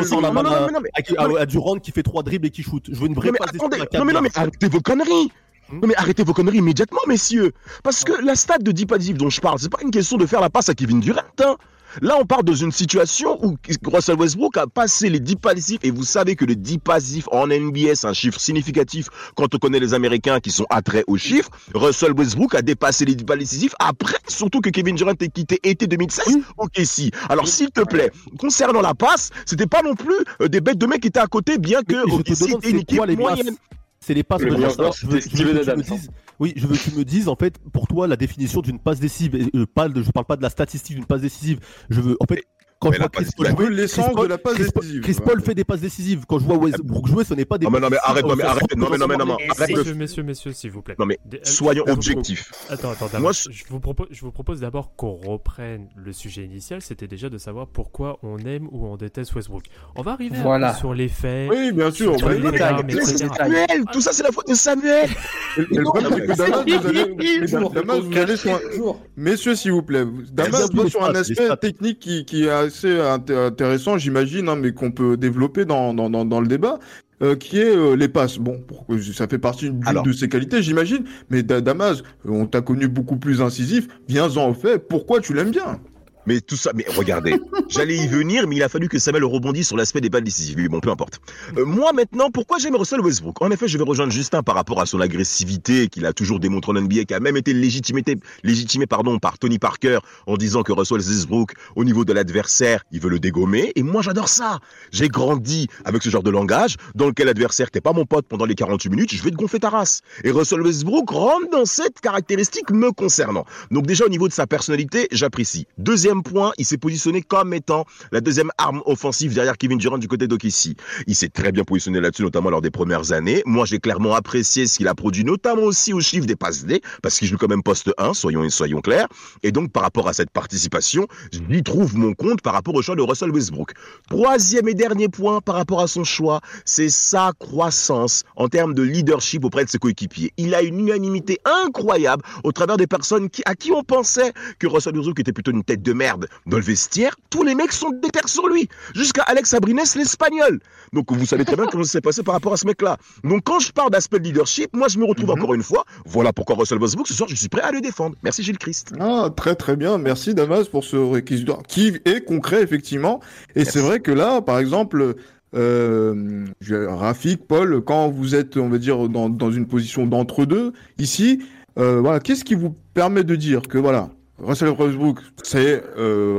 Samuel. 0.02 1.38
à- 1.38 1.46
Durant 1.46 1.76
qui 1.76 1.90
fait 1.92 2.02
3 2.02 2.22
dribbles 2.22 2.46
et 2.46 2.50
qui 2.50 2.62
shoot. 2.62 2.84
Je 2.90 2.98
veux 2.98 3.06
une 3.06 3.14
vraie 3.14 3.28
Non 3.28 3.32
mais 3.32 3.38
passe 3.38 3.52
décisive 3.52 3.86
non 3.98 4.04
mais 4.04 4.12
non 4.12 4.20
mais 4.22 4.30
4 4.30 4.38
arrêtez 4.38 4.68
vos 4.68 4.80
conneries. 4.80 5.30
Non 5.72 5.86
mais 5.86 5.94
arrêtez 5.96 6.24
vos 6.24 6.32
conneries 6.32 6.58
immédiatement 6.58 7.00
messieurs. 7.06 7.52
Parce 7.82 8.04
que 8.04 8.12
la 8.24 8.34
stat 8.34 8.58
de 8.58 8.72
10 8.72 8.86
passes 8.86 8.98
décisives 8.98 9.16
dont 9.18 9.30
je 9.30 9.40
parle, 9.40 9.58
c'est 9.58 9.70
pas 9.70 9.82
une 9.82 9.90
question 9.90 10.16
de 10.16 10.26
faire 10.26 10.40
la 10.40 10.50
passe 10.50 10.68
à 10.68 10.74
Kevin 10.74 11.00
Durant. 11.00 11.20
hein. 11.42 11.56
Là 12.02 12.16
on 12.20 12.24
part 12.24 12.44
dans 12.44 12.54
une 12.54 12.70
situation 12.70 13.36
où 13.44 13.56
Russell 13.86 14.14
Westbrook 14.14 14.56
a 14.56 14.68
passé 14.68 15.08
les 15.10 15.18
10 15.18 15.36
passes 15.36 15.54
décisives 15.56 15.80
et 15.82 15.90
vous 15.90 16.04
savez 16.04 16.36
que 16.36 16.44
les 16.44 16.54
10 16.54 16.78
passes 16.78 17.02
décisives 17.02 17.28
en 17.32 17.48
NBA 17.48 17.96
c'est 17.96 18.06
un 18.06 18.12
chiffre 18.12 18.38
significatif 18.38 19.08
quand 19.34 19.52
on 19.54 19.58
connaît 19.58 19.80
les 19.80 19.92
Américains 19.92 20.38
qui 20.38 20.52
sont 20.52 20.66
attraits 20.70 21.04
aux 21.08 21.16
chiffres. 21.16 21.50
Russell 21.74 22.12
Westbrook 22.12 22.54
a 22.54 22.62
dépassé 22.62 23.04
les 23.04 23.16
10 23.16 23.24
passes 23.24 23.38
décisives 23.40 23.74
après 23.80 24.18
surtout 24.28 24.60
que 24.60 24.70
Kevin 24.70 24.94
Durant 24.94 25.14
ait 25.20 25.28
quitté 25.28 25.58
été 25.64 25.88
2016. 25.88 26.38
Ok 26.58 26.80
si. 26.84 27.10
Alors 27.28 27.48
s'il 27.48 27.70
te 27.72 27.80
plaît, 27.80 28.12
concernant 28.38 28.82
la 28.82 28.94
passe, 28.94 29.30
c'était 29.44 29.66
pas 29.66 29.82
non 29.82 29.96
plus 29.96 30.14
euh, 30.42 30.48
des 30.48 30.60
bêtes 30.60 30.78
de 30.78 30.86
mecs 30.86 31.00
qui 31.00 31.08
étaient 31.08 31.18
à 31.18 31.26
côté 31.26 31.58
bien 31.58 31.82
que 31.82 31.96
OKC 32.08 32.38
demande, 32.40 32.58
était 32.64 32.70
une 32.70 32.78
équipe 32.78 33.18
moyenne. 33.18 33.56
C'est 34.02 34.14
les 34.14 34.22
passes. 34.22 34.40
Le 34.40 34.50
de 34.50 34.54
meilleur 34.54 34.70
joueur, 34.74 34.92
je 34.94 35.06
c'était 35.06 35.20
je 35.20 35.28
Steven 35.36 35.56
Adams, 35.58 35.82
dises. 35.82 36.10
Oui, 36.38 36.54
je 36.56 36.66
veux 36.66 36.74
que 36.74 36.82
tu 36.82 36.90
me 36.96 37.04
dises 37.04 37.28
en 37.28 37.36
fait 37.36 37.58
pour 37.72 37.86
toi 37.86 38.06
la 38.08 38.16
définition 38.16 38.62
d'une 38.62 38.78
passe 38.78 38.98
décisive. 38.98 39.34
Et, 39.34 39.50
euh, 39.54 39.66
pas 39.66 39.90
de- 39.90 40.02
je 40.02 40.10
parle 40.10 40.24
pas 40.24 40.36
de 40.36 40.42
la 40.42 40.48
statistique 40.48 40.96
d'une 40.96 41.04
passe 41.04 41.20
décisive. 41.20 41.60
Je 41.90 42.00
veux 42.00 42.16
en 42.18 42.24
fait 42.24 42.42
quand 42.80 42.90
Mais 42.90 42.96
je 42.96 43.00
vois 43.02 43.08
Chris 43.10 43.26
Paul 43.36 43.46
jouer, 43.50 43.70
l'essence 43.70 44.14
de 44.14 44.26
la 44.26 44.38
passe 44.38 44.54
Chris 44.54 44.64
décisive. 44.74 45.00
Chris 45.02 45.16
Paul 45.24 45.42
fait 45.42 45.54
des 45.54 45.64
passes 45.64 45.80
décisives. 45.80 46.24
Quand 46.26 46.38
je 46.38 46.44
vois 46.46 46.56
Westbrook 46.56 47.06
jouer, 47.06 47.24
ce 47.24 47.34
n'est 47.34 47.44
pas 47.44 47.58
des. 47.58 47.66
Non, 47.66 47.70
mais 47.72 47.80
non, 47.80 47.88
mais 47.90 47.98
arrête, 48.02 48.24
non, 48.24 48.34
mais 48.34 48.42
passes 48.42 48.50
arrête, 48.52 48.62
décisives. 48.70 48.78
non, 48.82 48.88
mais 48.90 48.98
non, 48.98 49.06
mais 49.06 49.16
non, 49.16 49.36
Messieurs, 49.58 49.94
messieurs, 49.94 50.22
messieurs, 50.22 50.52
s'il 50.52 50.70
vous 50.70 50.80
plaît. 50.82 50.96
Non, 50.98 51.04
mais 51.06 51.18
Des- 51.26 51.40
soyons 51.44 51.84
euh, 51.86 51.92
objectifs. 51.92 52.50
Attends, 52.70 52.92
attends, 52.92 53.20
Moi, 53.20 53.32
je, 53.32 53.62
vous 53.68 53.80
propose, 53.80 54.06
je 54.10 54.20
vous 54.22 54.32
propose 54.32 54.60
d'abord 54.60 54.96
qu'on 54.96 55.12
reprenne 55.14 55.88
le 55.94 56.12
sujet 56.12 56.42
initial, 56.44 56.80
c'était 56.80 57.06
déjà 57.06 57.28
de 57.28 57.36
savoir 57.38 57.66
pourquoi 57.66 58.18
on 58.22 58.38
aime 58.38 58.66
ou 58.72 58.86
on 58.86 58.96
déteste 58.96 59.34
Westbrook. 59.34 59.64
On 59.96 60.02
va 60.02 60.12
arriver 60.12 60.38
Voilà. 60.42 60.74
sur 60.74 60.94
les 60.94 61.08
faits. 61.08 61.50
Oui, 61.50 61.72
bien 61.72 61.90
sûr. 61.90 62.16
sur 62.18 62.28
mais- 62.28 62.36
les 62.38 62.40
mais- 62.44 62.50
détails, 62.52 62.74
mais- 62.86 62.94
mais 62.94 63.04
c'est 63.04 63.12
etc. 63.24 63.28
Samuel, 63.36 63.84
tout 63.92 64.00
ça 64.00 64.12
c'est 64.12 64.22
la 64.22 64.32
faute 64.32 64.48
de 64.48 64.54
Samuel. 64.54 65.08
Le 65.56 65.82
problème, 65.84 66.12
c'est 66.14 66.26
que 66.26 67.74
Damas, 67.74 67.98
vous 68.00 68.18
allez, 68.18 68.36
sur. 68.36 68.98
Messieurs, 69.16 69.54
s'il 69.54 69.72
vous 69.72 69.82
plaît, 69.82 70.04
Damas 70.32 70.70
va 70.72 70.82
les 70.84 70.90
sur 70.90 71.04
un 71.04 71.12
les 71.12 71.18
aspect 71.18 71.56
technique 71.60 71.98
qui, 71.98 72.24
qui 72.24 72.44
est 72.44 72.69
assez 72.70 72.98
inté- 72.98 73.34
intéressant, 73.36 73.98
j'imagine, 73.98 74.48
hein, 74.48 74.56
mais 74.56 74.72
qu'on 74.72 74.92
peut 74.92 75.16
développer 75.16 75.64
dans, 75.64 75.92
dans, 75.92 76.08
dans, 76.08 76.24
dans 76.24 76.40
le 76.40 76.46
débat, 76.46 76.78
euh, 77.22 77.34
qui 77.34 77.58
est 77.58 77.76
euh, 77.76 77.96
les 77.96 78.08
passes. 78.08 78.38
Bon, 78.38 78.64
ça 79.12 79.26
fait 79.28 79.38
partie 79.38 79.72
Alors. 79.84 80.04
de 80.04 80.12
ses 80.12 80.28
qualités, 80.28 80.62
j'imagine, 80.62 81.04
mais 81.30 81.42
Da- 81.42 81.60
Damas, 81.60 82.02
on 82.24 82.46
t'a 82.46 82.60
connu 82.60 82.88
beaucoup 82.88 83.16
plus 83.16 83.42
incisif, 83.42 83.88
viens-en 84.08 84.48
au 84.50 84.54
fait, 84.54 84.78
pourquoi 84.88 85.20
tu 85.20 85.34
l'aimes 85.34 85.50
bien? 85.50 85.80
Mais 86.26 86.40
tout 86.40 86.56
ça, 86.56 86.72
mais 86.74 86.84
regardez, 86.96 87.34
j'allais 87.68 87.96
y 87.96 88.06
venir, 88.06 88.46
mais 88.46 88.56
il 88.56 88.62
a 88.62 88.68
fallu 88.68 88.88
que 88.88 88.98
Samuel 88.98 89.24
rebondisse 89.24 89.68
sur 89.68 89.76
l'aspect 89.76 90.00
des 90.00 90.10
balles 90.10 90.24
décisives. 90.24 90.68
Bon, 90.68 90.80
peu 90.80 90.90
importe. 90.90 91.20
Euh, 91.56 91.64
moi 91.64 91.92
maintenant, 91.92 92.30
pourquoi 92.30 92.58
j'aime 92.58 92.76
Russell 92.76 93.00
Westbrook? 93.00 93.40
En 93.40 93.50
effet, 93.50 93.68
je 93.68 93.78
vais 93.78 93.84
rejoindre 93.84 94.12
Justin 94.12 94.42
par 94.42 94.54
rapport 94.54 94.80
à 94.80 94.86
son 94.86 95.00
agressivité 95.00 95.88
qu'il 95.88 96.04
a 96.06 96.12
toujours 96.12 96.40
démontré 96.40 96.72
en 96.72 96.80
NBA, 96.80 97.04
qui 97.04 97.14
a 97.14 97.20
même 97.20 97.36
été 97.36 97.52
légitimé, 97.52 98.02
légitimé 98.42 98.86
pardon, 98.86 99.18
par 99.18 99.38
Tony 99.38 99.58
Parker 99.58 99.98
en 100.26 100.36
disant 100.36 100.62
que 100.62 100.72
Russell 100.72 100.98
Westbrook, 100.98 101.52
au 101.76 101.84
niveau 101.84 102.04
de 102.04 102.12
l'adversaire, 102.12 102.84
il 102.92 103.00
veut 103.00 103.10
le 103.10 103.18
dégommer. 103.18 103.72
Et 103.74 103.82
moi, 103.82 104.02
j'adore 104.02 104.28
ça. 104.28 104.58
J'ai 104.92 105.08
grandi 105.08 105.68
avec 105.84 106.02
ce 106.02 106.10
genre 106.10 106.22
de 106.22 106.30
langage 106.30 106.76
dans 106.94 107.06
lequel 107.06 107.26
l'adversaire, 107.26 107.70
t'es 107.70 107.80
pas 107.80 107.92
mon 107.92 108.04
pote 108.04 108.26
pendant 108.28 108.44
les 108.44 108.54
48 108.54 108.90
minutes, 108.90 109.14
je 109.14 109.22
vais 109.22 109.30
te 109.30 109.36
gonfler 109.36 109.60
ta 109.60 109.70
race. 109.70 110.02
Et 110.24 110.30
Russell 110.30 110.60
Westbrook 110.60 111.10
rentre 111.10 111.50
dans 111.50 111.64
cette 111.64 112.00
caractéristique 112.00 112.70
me 112.70 112.92
concernant. 112.92 113.44
Donc 113.70 113.86
déjà 113.86 114.04
au 114.04 114.08
niveau 114.08 114.28
de 114.28 114.32
sa 114.32 114.46
personnalité, 114.46 115.08
j'apprécie. 115.12 115.66
Deuxième 115.78 116.09
point, 116.18 116.52
il 116.58 116.64
s'est 116.64 116.78
positionné 116.78 117.22
comme 117.22 117.54
étant 117.54 117.84
la 118.12 118.20
deuxième 118.20 118.50
arme 118.58 118.82
offensive 118.86 119.34
derrière 119.34 119.56
Kevin 119.56 119.78
Durant 119.78 119.98
du 119.98 120.08
côté 120.08 120.26
d'OKC. 120.26 120.76
Il 121.06 121.14
s'est 121.14 121.28
très 121.28 121.52
bien 121.52 121.64
positionné 121.64 122.00
là-dessus, 122.00 122.22
notamment 122.22 122.50
lors 122.50 122.60
des 122.60 122.70
premières 122.70 123.12
années. 123.12 123.42
Moi, 123.46 123.64
j'ai 123.64 123.78
clairement 123.78 124.14
apprécié 124.14 124.66
ce 124.66 124.78
qu'il 124.78 124.88
a 124.88 124.94
produit, 124.94 125.24
notamment 125.24 125.62
aussi 125.62 125.92
au 125.92 126.00
chiffre 126.00 126.26
des 126.26 126.36
passes 126.36 126.64
D, 126.64 126.80
parce 127.02 127.18
qu'il 127.18 127.28
joue 127.28 127.36
quand 127.36 127.48
même 127.48 127.62
poste 127.62 127.90
1, 127.98 128.14
soyons, 128.14 128.48
soyons 128.50 128.80
clairs. 128.80 129.08
Et 129.42 129.52
donc, 129.52 129.72
par 129.72 129.82
rapport 129.82 130.08
à 130.08 130.12
cette 130.12 130.30
participation, 130.30 131.06
j'y 131.32 131.62
trouve 131.62 131.96
mon 131.96 132.14
compte 132.14 132.42
par 132.42 132.52
rapport 132.52 132.74
au 132.74 132.82
choix 132.82 132.96
de 132.96 133.02
Russell 133.02 133.30
Westbrook. 133.30 133.72
Troisième 134.08 134.68
et 134.68 134.74
dernier 134.74 135.08
point 135.08 135.40
par 135.40 135.54
rapport 135.54 135.80
à 135.80 135.86
son 135.86 136.04
choix, 136.04 136.40
c'est 136.64 136.90
sa 136.90 137.32
croissance 137.38 138.24
en 138.36 138.48
termes 138.48 138.74
de 138.74 138.82
leadership 138.82 139.44
auprès 139.44 139.64
de 139.64 139.70
ses 139.70 139.78
coéquipiers. 139.78 140.32
Il 140.36 140.54
a 140.54 140.62
une 140.62 140.80
unanimité 140.80 141.38
incroyable 141.44 142.22
au 142.44 142.52
travers 142.52 142.76
des 142.76 142.86
personnes 142.86 143.28
à 143.44 143.54
qui 143.54 143.72
on 143.72 143.82
pensait 143.82 144.32
que 144.58 144.66
Russell 144.66 144.94
Westbrook 144.94 145.20
était 145.20 145.32
plutôt 145.32 145.50
une 145.50 145.64
tête 145.64 145.82
de 145.82 145.92
merde 146.00 146.26
dans 146.46 146.56
le 146.56 146.62
vestiaire. 146.62 147.14
Tous 147.28 147.44
les 147.44 147.54
mecs 147.54 147.72
sont 147.72 147.90
déter 147.90 148.20
sur 148.26 148.48
lui, 148.48 148.68
jusqu'à 148.94 149.22
Alex 149.22 149.52
Abrines, 149.54 149.82
l'espagnol. 149.96 150.58
Donc 150.94 151.12
vous 151.12 151.26
savez 151.26 151.44
très 151.44 151.56
bien 151.56 151.66
comment 151.66 151.84
ça 151.84 151.92
s'est 151.92 152.00
passé 152.00 152.22
par 152.22 152.34
rapport 152.34 152.54
à 152.54 152.56
ce 152.56 152.66
mec-là. 152.66 152.96
Donc 153.22 153.42
quand 153.44 153.60
je 153.60 153.70
parle 153.70 153.90
d'aspect 153.90 154.18
de 154.18 154.24
leadership, 154.24 154.70
moi 154.72 154.88
je 154.88 154.98
me 154.98 155.04
retrouve 155.04 155.30
encore 155.30 155.54
une 155.54 155.62
fois. 155.62 155.84
Voilà 156.06 156.32
pourquoi 156.32 156.56
Russell 156.56 156.78
Westbrook, 156.78 157.06
ce 157.06 157.14
soir, 157.14 157.28
je 157.28 157.34
suis 157.34 157.48
prêt 157.48 157.62
à 157.62 157.70
le 157.70 157.80
défendre. 157.80 158.16
Merci 158.22 158.42
Gilles 158.42 158.58
Christ. 158.58 158.94
Ah, 158.98 159.28
très 159.36 159.54
très 159.54 159.76
bien, 159.76 159.98
merci 159.98 160.34
Damas 160.34 160.68
pour 160.68 160.84
ce 160.84 160.96
réquisitoire 160.96 161.62
qui 161.68 161.98
est 162.04 162.24
concret 162.24 162.62
effectivement. 162.62 163.20
Et 163.54 163.64
c'est 163.64 163.80
vrai 163.80 164.00
que 164.00 164.10
là, 164.10 164.40
par 164.40 164.58
exemple, 164.58 165.16
euh, 165.54 166.46
Rafik, 166.88 167.46
Paul, 167.46 167.82
quand 167.84 168.08
vous 168.08 168.34
êtes, 168.34 168.56
on 168.56 168.68
va 168.68 168.78
dire, 168.78 169.08
dans, 169.08 169.28
dans 169.28 169.50
une 169.50 169.66
position 169.66 170.06
d'entre-deux, 170.06 170.72
ici, 170.98 171.42
euh, 171.78 172.00
voilà, 172.00 172.20
qu'est-ce 172.20 172.44
qui 172.44 172.54
vous 172.54 172.74
permet 172.94 173.24
de 173.24 173.36
dire 173.36 173.62
que 173.62 173.78
voilà, 173.78 174.10
Russell 174.42 174.70
Westbrook, 174.70 175.18
c'est 175.42 175.82
euh, 175.96 176.38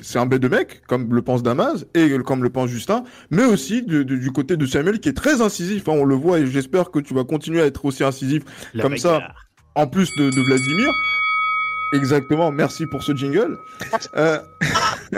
c'est 0.00 0.18
un 0.18 0.26
bête 0.26 0.40
de 0.40 0.48
mec, 0.48 0.82
comme 0.86 1.14
le 1.14 1.22
pense 1.22 1.42
Damas 1.42 1.84
et 1.94 2.10
comme 2.24 2.42
le 2.42 2.50
pense 2.50 2.70
Justin, 2.70 3.04
mais 3.30 3.44
aussi 3.44 3.82
du, 3.82 4.30
côté 4.32 4.56
de 4.56 4.64
Samuel 4.64 5.00
qui 5.00 5.08
est 5.08 5.16
très 5.16 5.42
incisif. 5.42 5.88
hein, 5.88 5.92
on 5.94 6.04
le 6.04 6.14
voit 6.14 6.38
et 6.38 6.46
j'espère 6.46 6.90
que 6.90 6.98
tu 6.98 7.12
vas 7.12 7.24
continuer 7.24 7.60
à 7.60 7.66
être 7.66 7.84
aussi 7.84 8.02
incisif 8.02 8.42
La 8.74 8.82
comme 8.82 8.96
ça, 8.96 9.34
en 9.74 9.86
plus 9.86 10.08
de, 10.16 10.30
de 10.30 10.40
Vladimir. 10.40 10.88
Exactement, 11.92 12.50
merci 12.50 12.86
pour 12.86 13.02
ce 13.02 13.14
jingle. 13.14 13.56
Euh, 14.16 14.38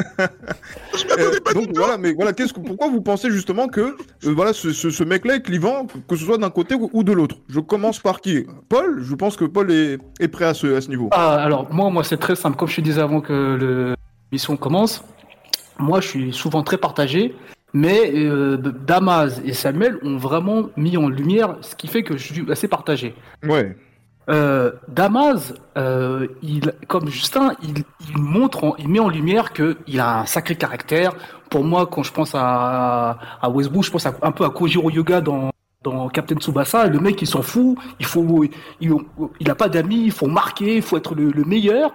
euh, 1.18 1.30
donc 1.54 1.70
voilà, 1.74 1.96
mais 1.98 2.12
voilà, 2.12 2.32
qu'est-ce 2.32 2.52
que, 2.52 2.60
pourquoi 2.60 2.88
vous 2.88 3.00
pensez 3.00 3.30
justement 3.30 3.68
que 3.68 3.80
euh, 3.80 3.96
voilà 4.34 4.52
ce, 4.52 4.72
ce, 4.72 4.90
ce 4.90 5.04
mec-là 5.04 5.36
est 5.36 5.42
clivant, 5.42 5.86
que- 6.08 6.16
ce 6.16 6.24
soit 6.24 6.38
d'un 6.38 6.50
côté 6.50 6.74
ou, 6.74 6.90
ou 6.92 7.04
de 7.04 7.12
l'autre? 7.12 7.36
Je 7.48 7.60
commence 7.60 7.98
par 8.00 8.20
qui? 8.20 8.46
Paul? 8.68 9.02
Je 9.02 9.14
pense 9.14 9.36
que 9.36 9.44
Paul 9.44 9.70
est, 9.70 9.98
est 10.20 10.28
prêt 10.28 10.46
à 10.46 10.54
ce, 10.54 10.74
à 10.76 10.80
ce 10.80 10.88
niveau. 10.88 11.08
Ah, 11.12 11.34
alors, 11.34 11.72
moi, 11.72 11.90
moi 11.90 12.04
c'est 12.04 12.16
très 12.18 12.34
simple. 12.36 12.56
Comme 12.56 12.68
je 12.68 12.76
te 12.76 12.80
disais 12.80 13.00
avant 13.00 13.20
que 13.20 13.32
le- 13.32 13.94
l'émission 14.32 14.56
commence, 14.56 15.04
moi, 15.78 16.00
je 16.00 16.08
suis 16.08 16.32
souvent 16.32 16.62
très 16.62 16.78
partagé. 16.78 17.34
Mais 17.76 18.12
euh, 18.14 18.56
Damas 18.56 19.40
et 19.44 19.52
Samuel 19.52 19.98
ont 20.02 20.16
vraiment 20.16 20.70
mis 20.76 20.96
en 20.96 21.08
lumière 21.08 21.56
ce 21.60 21.74
qui 21.74 21.88
fait 21.88 22.04
que 22.04 22.16
je 22.16 22.32
suis 22.32 22.52
assez 22.52 22.68
partagé. 22.68 23.16
Ouais. 23.42 23.76
Euh, 24.30 24.72
Damas, 24.88 25.52
euh, 25.76 26.28
il, 26.42 26.72
comme 26.88 27.08
Justin, 27.08 27.54
il, 27.62 27.84
il 28.08 28.16
montre, 28.18 28.74
il 28.78 28.88
met 28.88 28.98
en 29.00 29.08
lumière 29.08 29.52
que 29.52 29.76
il 29.86 30.00
a 30.00 30.20
un 30.20 30.26
sacré 30.26 30.56
caractère. 30.56 31.12
Pour 31.50 31.62
moi, 31.62 31.86
quand 31.86 32.02
je 32.02 32.12
pense 32.12 32.34
à, 32.34 33.18
à 33.42 33.50
Westbrook, 33.50 33.84
je 33.84 33.90
pense 33.90 34.06
à- 34.06 34.14
un 34.22 34.32
peu 34.32 34.44
à 34.44 34.50
Kojiro 34.50 34.90
Yoga 34.90 35.20
dans, 35.20 35.50
dans 35.82 36.08
Captain 36.08 36.36
Tsubasa. 36.36 36.86
Le 36.86 36.98
mec, 37.00 37.20
il 37.20 37.26
s'en 37.26 37.42
fout. 37.42 37.76
Il 38.00 38.06
faut, 38.06 38.44
il, 38.80 38.92
il 39.40 39.50
a 39.50 39.54
pas 39.54 39.68
d'amis. 39.68 40.04
Il 40.04 40.12
faut 40.12 40.26
marquer. 40.26 40.76
Il 40.76 40.82
faut 40.82 40.96
être 40.96 41.14
le, 41.14 41.30
le 41.30 41.44
meilleur. 41.44 41.92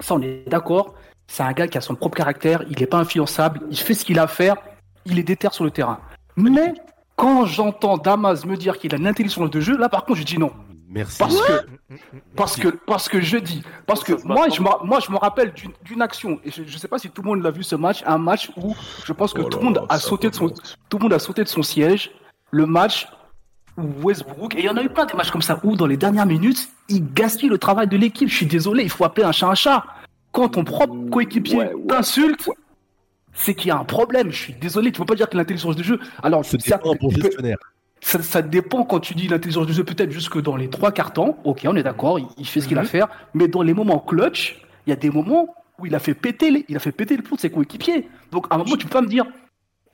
Ça, 0.00 0.14
on 0.14 0.22
est 0.22 0.48
d'accord. 0.48 0.94
C'est 1.26 1.42
un 1.42 1.52
gars 1.52 1.68
qui 1.68 1.76
a 1.78 1.80
son 1.82 1.94
propre 1.94 2.16
caractère. 2.16 2.64
Il 2.70 2.78
n'est 2.80 2.86
pas 2.86 2.98
influençable. 2.98 3.60
Il 3.70 3.76
fait 3.76 3.94
ce 3.94 4.04
qu'il 4.04 4.18
a 4.18 4.22
à 4.22 4.26
faire. 4.26 4.56
Il 5.04 5.18
est 5.18 5.22
déter 5.22 5.48
sur 5.52 5.64
le 5.64 5.70
terrain. 5.70 5.98
Mais 6.36 6.72
quand 7.14 7.44
j'entends 7.44 7.98
Damas 7.98 8.46
me 8.46 8.56
dire 8.56 8.78
qu'il 8.78 8.94
a 8.94 8.96
une 8.98 9.06
intelligence 9.06 9.50
de 9.50 9.60
jeu, 9.60 9.76
là, 9.76 9.88
par 9.90 10.04
contre, 10.06 10.18
je 10.20 10.24
dis 10.24 10.38
non. 10.38 10.50
Merci. 10.94 11.18
Parce 11.18 11.40
que, 11.40 11.52
parce 12.36 12.56
que, 12.56 12.68
parce 12.68 13.08
que 13.08 13.20
je 13.20 13.38
dis, 13.38 13.62
parce 13.86 14.04
que 14.04 14.12
moi, 14.26 14.48
je 14.50 14.60
me, 14.60 14.68
moi, 14.84 15.00
je 15.00 15.10
me 15.10 15.16
rappelle 15.16 15.52
d'une- 15.52 15.72
d'une 15.84 16.02
action, 16.02 16.38
et 16.44 16.50
je 16.50 16.62
ne 16.62 16.66
sais 16.78 16.88
pas 16.88 16.98
si 16.98 17.08
tout 17.10 17.22
le 17.22 17.28
monde 17.28 17.42
l'a 17.42 17.50
vu 17.50 17.62
ce 17.62 17.74
match, 17.76 18.02
un 18.06 18.18
match 18.18 18.50
où 18.56 18.74
je 19.04 19.12
pense 19.14 19.32
que 19.32 19.40
Oh 19.40 19.44
tout 19.44 19.58
là 19.58 19.62
le 19.64 19.64
monde 19.70 19.86
a 19.88 19.98
sauté 19.98 20.28
de 20.28 20.34
son, 20.34 20.48
tout 20.88 20.98
le 20.98 21.02
monde 21.04 21.12
a 21.14 21.18
sauté 21.18 21.42
de 21.44 21.48
son 21.48 21.62
siège. 21.62 22.10
Le 22.50 22.66
match 22.66 23.08
où 23.78 23.84
Westbrook, 24.06 24.54
et 24.54 24.58
il 24.58 24.64
y 24.66 24.68
en 24.68 24.76
a 24.76 24.82
eu 24.82 24.90
plein 24.90 25.06
des 25.06 25.14
matchs 25.14 25.30
comme 25.30 25.40
ça, 25.40 25.58
où 25.64 25.76
dans 25.76 25.86
les 25.86 25.96
dernières 25.96 26.26
minutes, 26.26 26.68
il 26.90 27.10
gaspille 27.14 27.48
le 27.48 27.56
travail 27.56 27.88
de 27.88 27.96
l'équipe. 27.96 28.28
Je 28.28 28.36
suis 28.36 28.46
désolé, 28.46 28.82
il 28.82 28.90
faut 28.90 29.04
appeler 29.04 29.24
un 29.26 29.32
chat 29.32 29.48
un 29.48 29.54
chat. 29.54 29.84
Quand 30.30 30.48
ton 30.50 30.64
propre 30.64 30.94
coéquipier 31.10 31.70
t'insulte, 31.88 32.48
c'est 33.32 33.54
qu'il 33.54 33.68
y 33.68 33.70
a 33.70 33.78
un 33.78 33.84
problème. 33.84 34.30
Je 34.30 34.36
suis 34.36 34.52
désolé, 34.52 34.92
tu 34.92 34.98
peux 35.00 35.06
pas 35.06 35.14
dire 35.14 35.28
que 35.30 35.36
l'intelligence 35.38 35.74
du 35.76 35.84
jeu. 35.84 35.98
Alors, 36.22 36.44
Ce 36.44 36.58
certes, 36.58 36.82
dépend 36.82 36.96
pour 36.96 37.10
il 37.12 37.16
peut- 37.18 37.22
gestionnaire. 37.24 37.56
Ça, 38.02 38.20
ça 38.20 38.42
dépend 38.42 38.84
quand 38.84 39.00
tu 39.00 39.14
dis 39.14 39.28
l'intelligence 39.28 39.66
du 39.66 39.72
jeu, 39.72 39.84
peut-être 39.84 40.10
jusque 40.10 40.40
dans 40.40 40.56
les 40.56 40.68
trois 40.68 40.90
quarts 40.92 41.12
temps. 41.12 41.38
Ok, 41.44 41.62
on 41.64 41.76
est 41.76 41.84
d'accord, 41.84 42.18
il, 42.18 42.26
il 42.36 42.46
fait 42.46 42.60
ce 42.60 42.68
qu'il 42.68 42.76
a 42.76 42.82
à 42.82 42.84
faire. 42.84 43.08
Mais 43.32 43.48
dans 43.48 43.62
les 43.62 43.74
moments 43.74 44.00
clutch, 44.00 44.60
il 44.86 44.90
y 44.90 44.92
a 44.92 44.96
des 44.96 45.08
moments 45.08 45.54
où 45.78 45.86
il 45.86 45.94
a 45.94 46.00
fait 46.00 46.14
péter, 46.14 46.50
les, 46.50 46.64
il 46.68 46.76
a 46.76 46.80
fait 46.80 46.92
péter 46.92 47.16
le 47.16 47.22
plomb 47.22 47.36
de 47.36 47.40
ses 47.40 47.50
coéquipiers. 47.50 48.08
Donc 48.32 48.46
à 48.50 48.56
un 48.56 48.58
moment, 48.58 48.76
tu 48.76 48.86
peux 48.86 48.92
pas 48.92 49.02
me 49.02 49.06
dire, 49.06 49.24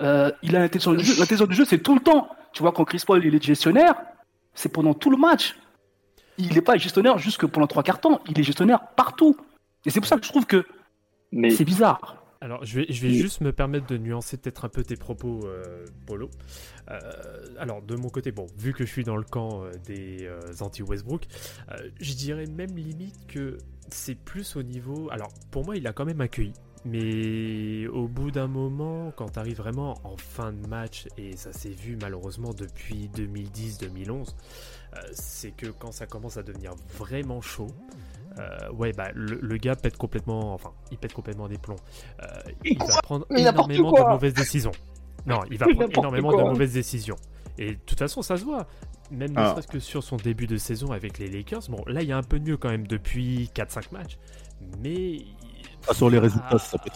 euh, 0.00 0.30
il 0.42 0.56
a 0.56 0.60
l'intelligence 0.60 0.96
du 0.96 1.04
jeu. 1.04 1.14
L'intelligence 1.18 1.48
du 1.48 1.54
jeu, 1.54 1.64
c'est 1.66 1.78
tout 1.78 1.94
le 1.94 2.00
temps. 2.00 2.28
Tu 2.52 2.62
vois, 2.62 2.72
quand 2.72 2.84
Chris 2.84 3.02
Paul 3.06 3.24
il 3.24 3.34
est 3.34 3.44
gestionnaire, 3.44 3.94
c'est 4.54 4.70
pendant 4.70 4.94
tout 4.94 5.10
le 5.10 5.18
match. 5.18 5.56
Il 6.38 6.54
n'est 6.54 6.62
pas 6.62 6.76
gestionnaire 6.76 7.18
jusque 7.18 7.46
pendant 7.46 7.66
trois 7.66 7.82
quarts 7.82 8.00
temps. 8.00 8.20
Il 8.28 8.38
est 8.40 8.42
gestionnaire 8.42 8.80
partout. 8.96 9.36
Et 9.84 9.90
c'est 9.90 10.00
pour 10.00 10.08
ça 10.08 10.16
que 10.16 10.24
je 10.24 10.30
trouve 10.30 10.46
que 10.46 10.64
Mais 11.30 11.50
c'est 11.50 11.64
bizarre. 11.64 12.17
Alors, 12.40 12.64
je 12.64 12.80
vais, 12.80 12.86
je 12.88 13.02
vais 13.02 13.12
juste 13.12 13.40
me 13.40 13.52
permettre 13.52 13.86
de 13.86 13.98
nuancer 13.98 14.36
peut-être 14.36 14.64
un 14.64 14.68
peu 14.68 14.84
tes 14.84 14.96
propos, 14.96 15.40
euh, 15.46 15.84
Polo. 16.06 16.30
Euh, 16.90 17.00
alors, 17.58 17.82
de 17.82 17.96
mon 17.96 18.08
côté, 18.10 18.30
bon, 18.30 18.46
vu 18.56 18.72
que 18.72 18.86
je 18.86 18.90
suis 18.90 19.02
dans 19.02 19.16
le 19.16 19.24
camp 19.24 19.64
euh, 19.64 19.72
des 19.86 20.30
anti-Westbrook, 20.60 21.26
je 22.00 22.12
dirais 22.14 22.46
même 22.46 22.76
limite 22.76 23.26
que 23.26 23.58
c'est 23.90 24.14
plus 24.14 24.56
au 24.56 24.62
niveau. 24.62 25.08
Alors, 25.10 25.30
pour 25.50 25.64
moi, 25.64 25.76
il 25.76 25.86
a 25.86 25.92
quand 25.92 26.04
même 26.04 26.20
accueilli. 26.20 26.52
Mais 26.84 27.86
au 27.88 28.06
bout 28.08 28.30
d'un 28.30 28.46
moment, 28.46 29.12
quand 29.16 29.30
tu 29.30 29.38
arrives 29.38 29.56
vraiment 29.56 29.98
en 30.04 30.16
fin 30.16 30.52
de 30.52 30.66
match, 30.68 31.06
et 31.16 31.36
ça 31.36 31.52
s'est 31.52 31.70
vu 31.70 31.98
malheureusement 32.00 32.52
depuis 32.54 33.10
2010-2011, 33.14 34.34
euh, 34.94 35.00
c'est 35.12 35.50
que 35.50 35.66
quand 35.66 35.92
ça 35.92 36.06
commence 36.06 36.36
à 36.36 36.42
devenir 36.42 36.74
vraiment 36.96 37.40
chaud, 37.40 37.68
euh, 38.38 38.70
ouais, 38.72 38.92
bah 38.92 39.08
le, 39.14 39.38
le 39.40 39.56
gars 39.56 39.76
pète 39.76 39.96
complètement, 39.96 40.54
enfin, 40.54 40.70
il 40.90 40.98
pète 40.98 41.12
complètement 41.12 41.48
des 41.48 41.58
plombs. 41.58 41.76
Euh, 42.22 42.26
il 42.64 42.78
va 42.78 42.86
prendre 43.02 43.26
énormément 43.36 43.92
de 43.92 44.00
mauvaises 44.02 44.34
décisions. 44.34 44.72
Non, 45.26 45.40
il 45.50 45.58
va 45.58 45.66
prendre 45.66 45.90
énormément 45.90 46.30
quoi. 46.30 46.42
de 46.44 46.48
mauvaises 46.48 46.72
décisions. 46.72 47.16
Et 47.58 47.72
de 47.72 47.78
toute 47.86 47.98
façon, 47.98 48.22
ça 48.22 48.36
se 48.36 48.44
voit. 48.44 48.66
Même 49.10 49.32
ne 49.32 49.38
Ah. 49.38 49.50
serait-ce 49.50 49.66
que 49.68 49.78
sur 49.78 50.02
son 50.02 50.16
début 50.16 50.46
de 50.46 50.56
saison 50.58 50.92
avec 50.92 51.18
les 51.18 51.28
Lakers. 51.28 51.62
Bon, 51.70 51.82
là, 51.86 52.02
il 52.02 52.08
y 52.08 52.12
a 52.12 52.16
un 52.16 52.22
peu 52.22 52.38
de 52.38 52.48
mieux 52.48 52.56
quand 52.56 52.68
même 52.68 52.86
depuis 52.86 53.50
4-5 53.54 53.90
matchs. 53.92 54.18
Mais 54.82 55.18
pas 55.86 55.94
sur 55.94 56.10
les 56.10 56.18
résultats, 56.18 56.58
ça 56.58 56.76
peut. 56.78 56.90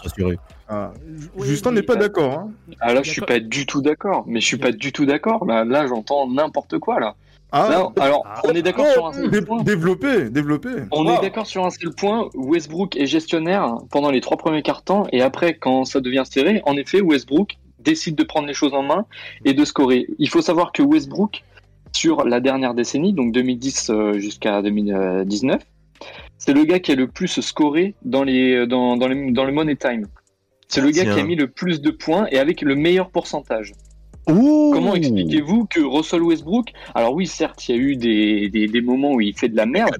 Ah, 0.69 0.93
Oui, 1.37 1.47
Justin 1.49 1.71
mais- 1.71 1.77
n'est 1.77 1.83
pas 1.87 1.97
d'accord. 1.97 2.33
Hein. 2.39 2.51
Ah 2.81 2.93
là, 2.93 3.03
je 3.03 3.11
suis 3.11 3.23
pas 3.23 3.41
du 3.41 3.65
tout 3.67 3.81
d'accord. 3.81 4.25
Mais 4.27 4.41
je 4.41 4.47
suis 4.47 4.59
pas 4.59 4.73
du 4.73 4.93
tout 4.93 5.07
d'accord. 5.07 5.45
Là, 5.47 5.65
là 5.65 5.87
j'entends 5.87 6.29
n'importe 6.31 6.79
quoi 6.79 7.01
là. 7.01 7.15
Ah, 7.55 7.91
alors, 8.01 8.25
Ah. 8.27 8.41
on 8.45 8.53
est 8.53 8.63
d'accord 8.63 8.87
sur 8.87 9.07
un 9.07 9.13
seul 9.13 9.31
dé- 9.31 9.43
point. 9.43 9.63
développé, 9.63 10.31
développé. 10.31 10.71
On 10.91 11.05
Wow. 11.05 11.19
est 11.19 11.21
d'accord 11.23 11.47
sur 11.47 11.65
un 11.67 11.71
seul 11.71 11.95
point. 11.95 12.29
Westbrook 12.35 12.97
est 12.97 13.07
gestionnaire 13.07 13.77
pendant 13.91 14.11
les 14.11 14.21
trois 14.23 14.39
premiers 14.39 14.63
quarts 14.63 14.83
temps 14.83 15.07
et 15.13 15.21
après, 15.21 15.55
quand 15.55 15.85
ça 15.85 16.01
devient 16.01 16.23
serré, 16.25 16.63
en 16.65 16.77
effet, 16.79 17.01
Westbrook 17.03 17.59
décide 17.79 18.15
de 18.15 18.23
prendre 18.25 18.47
les 18.47 18.55
choses 18.55 18.73
en 18.75 18.83
main 18.83 19.05
et 19.45 19.53
de 19.53 19.65
scorer. 19.67 20.07
Il 20.19 20.29
faut 20.31 20.41
savoir 20.41 20.73
que 20.73 20.83
Westbrook, 20.83 21.43
sur 21.95 22.25
la 22.25 22.41
dernière 22.41 22.73
décennie, 22.75 23.13
donc 23.13 23.33
2010 23.33 23.91
euh, 23.91 24.15
jusqu'à 24.19 24.63
2019, 24.63 25.61
c'est 26.39 26.55
le 26.55 26.65
gars 26.65 26.79
qui 26.81 26.93
a 26.93 26.95
le 26.95 27.07
plus 27.07 27.41
scoré 27.41 27.95
dans 28.03 28.25
les 28.25 28.67
dans, 28.67 28.97
dans, 28.97 29.09
les, 29.09 29.31
dans 29.33 29.45
le 29.45 29.53
money 29.53 29.77
time. 29.77 30.07
C'est 30.69 30.81
le 30.81 30.91
gars 30.91 31.03
Tiens. 31.03 31.15
qui 31.15 31.21
a 31.21 31.25
mis 31.25 31.37
le 31.37 31.49
plus 31.49 31.83
de 31.83 31.91
points 31.91 32.27
et 32.31 32.39
avec 32.39 32.63
le 32.63 32.75
meilleur 32.77 33.11
pourcentage. 33.11 33.73
Ouh. 34.29 34.71
Comment 34.73 34.95
expliquez-vous 34.95 35.67
que 35.67 35.81
Russell 35.81 36.23
Westbrook, 36.23 36.73
alors 36.95 37.15
oui, 37.15 37.27
certes, 37.27 37.69
il 37.69 37.75
y 37.75 37.79
a 37.79 37.81
eu 37.83 37.97
des, 37.97 38.49
des, 38.49 38.69
des 38.69 38.81
moments 38.81 39.13
où 39.13 39.21
il 39.21 39.37
fait 39.37 39.49
de 39.49 39.57
la 39.57 39.67
merde, 39.67 39.97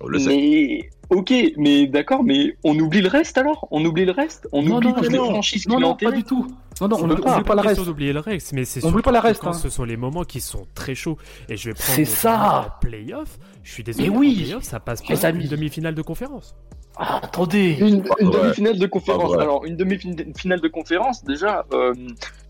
On 0.00 0.08
le 0.08 0.18
sait. 0.18 0.26
mais 0.36 0.90
ok, 1.10 1.32
mais 1.58 1.86
d'accord, 1.86 2.24
mais 2.24 2.56
on 2.64 2.76
oublie 2.78 3.00
le 3.02 3.08
reste 3.08 3.38
alors? 3.38 3.68
On 3.70 3.84
oublie 3.84 4.04
le 4.04 4.12
reste? 4.12 4.48
On 4.52 4.62
Non, 4.62 4.76
oublie 4.78 4.88
non, 4.88 4.94
toutes 4.94 5.10
les 5.10 5.18
non. 5.18 5.30
franchises 5.30 5.68
Non, 5.68 5.94
pas 5.94 6.10
du 6.10 6.24
tout. 6.24 6.46
Non, 6.80 6.88
non, 6.88 6.96
on 7.02 7.06
ne 7.06 7.14
pas 7.14 7.40
pas 7.42 7.54
la 7.54 7.62
reste. 7.62 7.80
le 7.86 8.18
reste, 8.18 8.52
mais 8.52 8.64
c'est 8.64 8.84
On 8.84 8.88
oublie 8.88 9.02
pas 9.02 9.12
la 9.12 9.20
reste, 9.20 9.46
hein. 9.46 9.52
ce 9.52 9.68
sont 9.68 9.84
les 9.84 9.96
moments 9.96 10.24
qui 10.24 10.40
sont 10.40 10.66
très 10.74 10.96
chauds. 10.96 11.16
Et 11.48 11.56
je 11.56 11.68
vais 11.70 11.74
prendre 11.74 11.94
C'est 11.94 12.04
ça. 12.04 12.78
playoff. 12.80 13.38
Je 13.62 13.72
suis 13.72 13.84
désolé, 13.84 14.10
Mais 14.10 14.16
oui. 14.16 14.34
playoff, 14.42 14.64
ça 14.64 14.80
passe 14.80 15.06
Les 15.08 15.14
pas 15.16 15.26
amis. 15.28 15.44
une 15.44 15.50
demi-finale 15.50 15.94
de 15.94 16.02
conférence. 16.02 16.56
Ah, 16.96 17.20
attendez. 17.22 17.76
Une, 17.78 17.86
une 17.86 18.00
vrai. 18.28 18.42
demi-finale 18.42 18.78
de 18.78 18.86
conférence. 18.86 19.22
Pas 19.22 19.28
vrai. 19.36 19.42
Alors, 19.44 19.64
une 19.64 19.76
demi-finale 19.76 20.60
de 20.60 20.68
conférence, 20.68 21.22
déjà, 21.24 21.64
euh, 21.72 21.94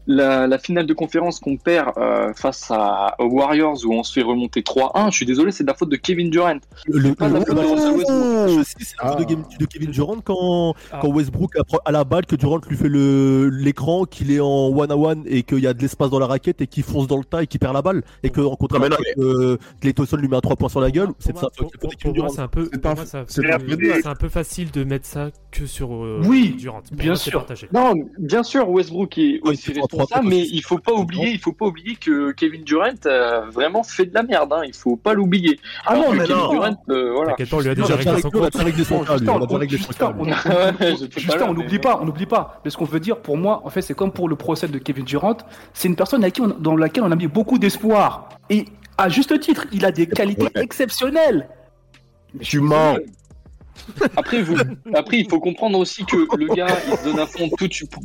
la, 0.06 0.46
la 0.46 0.58
finale 0.58 0.86
de 0.86 0.94
conférence 0.94 1.38
qu'on 1.40 1.56
perd 1.56 1.92
euh, 1.96 2.32
face 2.34 2.70
à, 2.70 3.14
aux 3.18 3.26
Warriors 3.28 3.78
où 3.86 3.92
on 3.94 4.02
se 4.02 4.12
fait 4.12 4.22
remonter 4.22 4.60
3-1, 4.62 5.10
je 5.10 5.16
suis 5.16 5.26
désolé, 5.26 5.52
c'est 5.52 5.64
de 5.64 5.68
la 5.68 5.74
faute 5.74 5.88
de 5.90 5.96
Kevin 5.96 6.30
Durant. 6.30 6.58
Le, 6.86 7.14
pas 7.14 7.28
la 7.28 7.40
faute 7.40 7.54
de 7.54 7.60
Russell 7.60 7.92
Westbrook. 7.96 8.48
Je 8.58 8.62
sais, 8.64 8.74
c'est 8.80 8.96
la 9.02 9.12
faute 9.16 9.28
de, 9.28 9.34
de 9.58 9.66
Kevin 9.66 9.90
Durant 9.90 10.16
quand, 10.22 10.74
Ah. 10.92 10.98
quand 11.02 11.08
Westbrook 11.08 11.56
a, 11.56 11.62
a 11.84 11.92
la 11.92 12.04
balle, 12.04 12.26
que 12.26 12.36
Durant 12.36 12.60
lui 12.68 12.76
fait 12.76 12.88
le 12.88 13.48
l'écran, 13.48 14.04
qu'il 14.04 14.30
est 14.30 14.40
en 14.40 14.68
one 14.68 14.90
à 14.90 14.96
one 14.96 15.22
et 15.26 15.42
qu'il 15.42 15.58
y 15.60 15.66
a 15.66 15.74
de 15.74 15.80
l'espace 15.80 16.10
dans 16.10 16.18
la 16.18 16.26
raquette 16.26 16.60
et 16.60 16.66
qu'il 16.66 16.82
fonce 16.82 17.06
dans 17.06 17.18
le 17.18 17.24
tas 17.24 17.42
et 17.42 17.46
qu'il 17.46 17.60
perd 17.60 17.74
la 17.74 17.82
balle 17.82 18.02
et 18.22 18.30
que 18.30 18.40
en 18.40 18.56
contre 18.56 18.74
Non, 18.78 18.80
mais 18.80 18.88
non, 18.88 18.96
euh, 19.18 19.56
Clay 19.80 19.92
Thompson 19.92 20.16
lui 20.16 20.28
met 20.28 20.36
un 20.36 20.40
3 20.40 20.56
points 20.56 20.68
sur 20.68 20.80
la 20.80 20.90
gueule. 20.90 21.08
C'est 21.18 21.36
ça. 21.36 21.48
c'est 21.54 21.64
un 21.64 22.48
peu, 22.48 22.68
C'est 23.28 23.46
un- 24.06 24.12
de 24.12 24.18
peu 24.18 24.28
facile 24.28 24.70
de 24.70 24.84
mettre 24.84 25.06
ça 25.06 25.30
que 25.50 25.66
sur 25.66 25.92
euh, 25.94 26.20
Oui, 26.24 26.54
Durant. 26.58 26.80
Bien 26.92 27.14
sûr. 27.14 27.46
Non, 27.72 27.94
bien 28.18 28.42
sûr, 28.42 28.68
Westbrook 28.68 29.18
est 29.18 29.40
Ouais, 29.42 29.50
aussi 29.52 29.72
mais 30.22 30.40
il 30.40 30.62
faut 30.62 30.78
pas 30.78 30.92
oublier, 30.92 31.30
il 31.30 31.38
faut 31.38 31.52
pas 31.52 31.66
oublier 31.66 31.96
que 31.96 32.32
Kevin 32.32 32.62
Durant 32.64 32.90
a 33.06 33.40
vraiment 33.50 33.82
fait 33.82 34.06
de 34.06 34.14
la 34.14 34.22
merde. 34.22 34.52
Hein, 34.52 34.62
il 34.66 34.74
faut 34.74 34.96
pas 34.96 35.14
l'oublier. 35.14 35.58
Ah 35.84 35.92
Alors 35.92 36.04
non, 36.06 36.12
mais 36.12 36.18
Kevin 36.26 36.36
non. 36.36 36.50
Durant, 36.50 36.76
euh, 36.90 37.12
voilà. 37.12 37.30
T'inquiète 37.30 37.50
pas, 37.50 37.56
on 37.56 37.60
lui 37.60 37.68
a 37.70 37.74
Déjà, 37.74 37.96
réglé 37.96 38.20
son 38.20 38.30
compte. 38.30 38.42
Justin, 38.44 38.60
On 38.60 38.66
a 38.66 39.46
déjà 39.46 39.54
on- 39.54 39.58
réglé 39.58 39.78
son 39.78 39.86
Justin, 39.86 40.06
cas, 40.06 40.12
lui. 40.12 40.20
on- 40.20 40.24
Ouais, 40.24 40.90
je 40.92 40.96
sais 40.96 41.08
Justin, 41.16 41.38
pas, 41.38 41.44
on 41.48 41.54
n'oublie 41.54 41.78
pas, 41.78 41.98
on 42.00 42.04
n'oublie 42.04 42.26
pas. 42.26 42.60
Mais 42.64 42.70
ce 42.70 42.76
qu'on 42.76 42.84
veut 42.84 43.00
dire, 43.00 43.18
pour 43.18 43.36
moi, 43.36 43.62
en 43.64 43.70
fait, 43.70 43.82
c'est 43.82 43.94
comme 43.94 44.12
pour 44.12 44.28
le 44.28 44.36
procès 44.36 44.68
de 44.68 44.78
Kevin 44.78 45.04
Durant, 45.04 45.36
c'est 45.72 45.88
une 45.88 45.96
personne 45.96 46.24
à 46.24 46.30
qui 46.30 46.40
on- 46.40 46.48
dans 46.48 46.76
laquelle 46.76 47.04
on 47.04 47.10
a 47.12 47.16
mis 47.16 47.26
beaucoup 47.26 47.58
d'espoir. 47.58 48.28
Et 48.50 48.66
à 48.98 49.08
juste 49.08 49.38
titre, 49.40 49.66
il 49.72 49.84
a 49.84 49.90
des 49.92 50.06
qualités 50.06 50.48
exceptionnelles. 50.56 51.48
Tu 52.40 52.60
mens. 52.60 52.96
Après, 54.16 55.18
il 55.18 55.28
faut 55.28 55.40
comprendre 55.40 55.78
aussi 55.78 56.04
que 56.04 56.16
le 56.36 56.54
gars, 56.54 56.68
il 56.88 56.96
se 56.96 57.04
donne 57.04 57.18
à 57.18 57.26
fond 57.26 57.48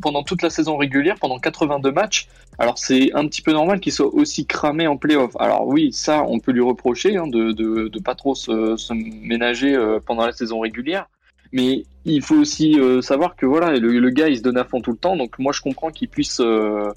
pendant 0.02 0.24
toute 0.24 0.42
la 0.42 0.50
saison 0.50 0.78
régulière, 0.78 1.16
pendant 1.20 1.40
82 1.40 1.92
matchs. 1.92 2.28
Alors, 2.60 2.78
c'est 2.78 3.14
un 3.14 3.28
petit 3.28 3.42
peu 3.42 3.52
normal 3.52 3.80
qu'il 3.80 3.92
soit 3.92 4.14
aussi 4.14 4.46
cramé 4.46 4.88
en 4.88 4.98
playoff. 4.98 5.32
Alors, 5.40 5.68
oui, 5.68 5.92
ça, 5.94 6.24
on 6.24 6.40
peut 6.40 6.52
lui 6.52 6.62
reprocher 6.62 7.18
hein, 7.18 7.28
de, 7.28 7.52
de, 7.52 8.00
pas 8.00 8.16
trop 8.16 8.36
se, 8.36 8.94
ménager 8.94 9.76
euh, 9.76 10.00
pendant 10.04 10.26
la 10.26 10.32
saison 10.32 10.60
régulière. 10.60 11.08
Mais 11.54 11.84
il 12.04 12.22
faut 12.22 12.36
aussi 12.36 12.78
euh, 12.78 13.02
savoir 13.02 13.36
que 13.38 13.46
voilà, 13.46 13.78
le, 13.78 14.10
gars, 14.10 14.28
il 14.28 14.38
se 14.38 14.44
donne 14.44 14.58
à 14.58 14.66
fond 14.66 14.82
tout 14.82 14.92
le 14.92 14.98
temps. 14.98 15.16
Donc, 15.16 15.40
moi, 15.40 15.54
je 15.54 15.62
comprends 15.62 15.92
qu'il 15.92 16.10
puisse, 16.10 16.42
euh, 16.42 16.92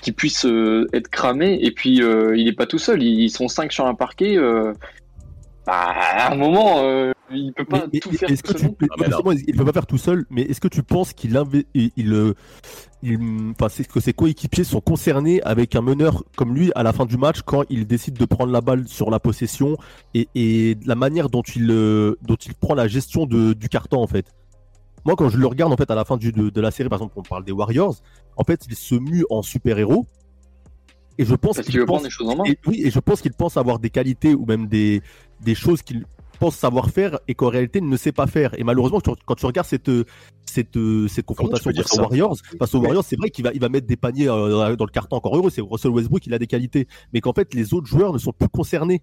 qu'il 0.00 0.14
puisse 0.14 0.46
être 0.92 1.08
cramé. 1.08 1.58
Et 1.60 1.72
puis, 1.72 1.96
il 1.96 2.48
est 2.48 2.56
pas 2.56 2.66
tout 2.66 2.78
seul. 2.78 3.02
Ils, 3.02 3.30
sont 3.30 3.48
cinq 3.48 3.72
sur 3.72 3.86
un 3.86 3.94
parquet. 3.94 4.38
bah, 5.66 5.92
à 5.94 6.32
un 6.32 6.36
moment, 6.36 7.12
il 7.34 7.52
peut 7.52 7.64
pas 7.64 7.78
Mais- 7.78 7.84
mais 7.94 8.00
tout 8.00 8.12
faire 8.12 8.28
tout 8.28 8.36
seul. 8.36 8.56
tu, 8.56 8.66
Ah, 8.90 9.32
il 9.46 9.56
peut 9.56 9.64
pas 9.64 9.72
faire 9.72 9.86
tout 9.86 9.98
seul, 9.98 10.24
mais 10.30 10.42
est-ce 10.42 10.60
que 10.60 10.68
tu 10.68 10.82
penses 10.82 11.12
qu'il 11.12 11.38
il, 11.74 11.90
il, 11.96 12.12
euh, 12.12 12.34
il- 13.02 13.52
enfin, 13.52 13.68
c'est 13.68 13.86
que 13.86 14.00
ses 14.00 14.12
coéquipiers 14.12 14.64
sont 14.64 14.80
concernés 14.80 15.42
avec 15.42 15.74
un 15.76 15.80
meneur 15.82 16.24
comme 16.36 16.54
lui 16.54 16.70
à 16.74 16.82
la 16.82 16.92
fin 16.92 17.06
du 17.06 17.16
match 17.16 17.42
quand 17.42 17.64
il 17.70 17.86
décide 17.86 18.14
de 18.14 18.24
prendre 18.24 18.52
la 18.52 18.60
balle 18.60 18.86
sur 18.88 19.10
la 19.10 19.18
possession 19.20 19.76
et, 20.14 20.28
et 20.34 20.76
la 20.84 20.94
manière 20.94 21.28
dont 21.28 21.42
il, 21.42 21.70
euh, 21.70 22.16
dont 22.22 22.36
il 22.36 22.54
prend 22.54 22.74
la 22.74 22.88
gestion 22.88 23.26
de, 23.26 23.52
du 23.52 23.68
carton 23.68 24.02
en 24.02 24.06
fait? 24.06 24.26
Moi, 25.04 25.16
quand 25.16 25.28
je 25.30 25.36
le 25.38 25.46
regarde 25.46 25.72
en 25.72 25.76
fait 25.76 25.90
à 25.90 25.96
la 25.96 26.04
fin 26.04 26.16
du, 26.16 26.30
de, 26.30 26.48
de 26.50 26.60
la 26.60 26.70
série, 26.70 26.88
par 26.88 26.98
exemple, 26.98 27.14
on 27.16 27.22
parle 27.22 27.44
des 27.44 27.50
Warriors, 27.52 27.96
en 28.36 28.44
fait, 28.44 28.64
il 28.68 28.76
se 28.76 28.94
mue 28.94 29.24
en 29.30 29.42
super-héros. 29.42 30.06
Et 31.18 31.24
je 31.24 31.34
pense 31.34 31.60
qu'il 31.60 31.78
veut 31.78 31.84
pense 31.86 32.04
les 32.04 32.10
choses 32.10 32.28
en 32.28 32.36
main. 32.36 32.44
et, 32.46 32.56
oui, 32.66 32.82
et 32.84 32.90
je 32.90 32.98
pense 32.98 33.20
qu'il 33.20 33.32
pense 33.32 33.56
avoir 33.56 33.78
des 33.78 33.90
qualités 33.90 34.34
ou 34.34 34.46
même 34.46 34.66
des, 34.68 35.02
des 35.40 35.54
choses 35.54 35.82
qu'il 35.82 36.06
pense 36.38 36.56
savoir 36.56 36.90
faire 36.90 37.18
et 37.28 37.34
qu'en 37.34 37.48
réalité 37.48 37.78
il 37.80 37.88
ne 37.88 37.96
sait 37.96 38.12
pas 38.12 38.26
faire. 38.26 38.58
Et 38.58 38.64
malheureusement, 38.64 39.00
quand 39.26 39.34
tu, 39.34 39.46
regardes 39.46 39.66
cette, 39.66 39.90
cette, 40.44 40.78
cette 41.08 41.26
confrontation 41.26 41.70
face 41.74 41.98
aux 41.98 42.00
Warriors, 42.02 42.36
face 42.58 42.74
aux 42.74 42.80
Warriors, 42.80 43.04
c'est 43.04 43.16
vrai 43.16 43.30
qu'il 43.30 43.44
va, 43.44 43.52
il 43.52 43.60
va 43.60 43.68
mettre 43.68 43.86
des 43.86 43.96
paniers 43.96 44.28
euh, 44.28 44.76
dans 44.76 44.84
le 44.84 44.90
carton 44.90 45.16
encore 45.16 45.36
heureux. 45.36 45.50
C'est 45.50 45.60
Russell 45.62 45.90
Westbrook, 45.92 46.26
il 46.26 46.34
a 46.34 46.38
des 46.38 46.46
qualités. 46.46 46.86
Mais 47.12 47.20
qu'en 47.20 47.32
fait, 47.32 47.54
les 47.54 47.74
autres 47.74 47.86
joueurs 47.86 48.12
ne 48.12 48.18
sont 48.18 48.32
plus 48.32 48.48
concernés. 48.48 49.02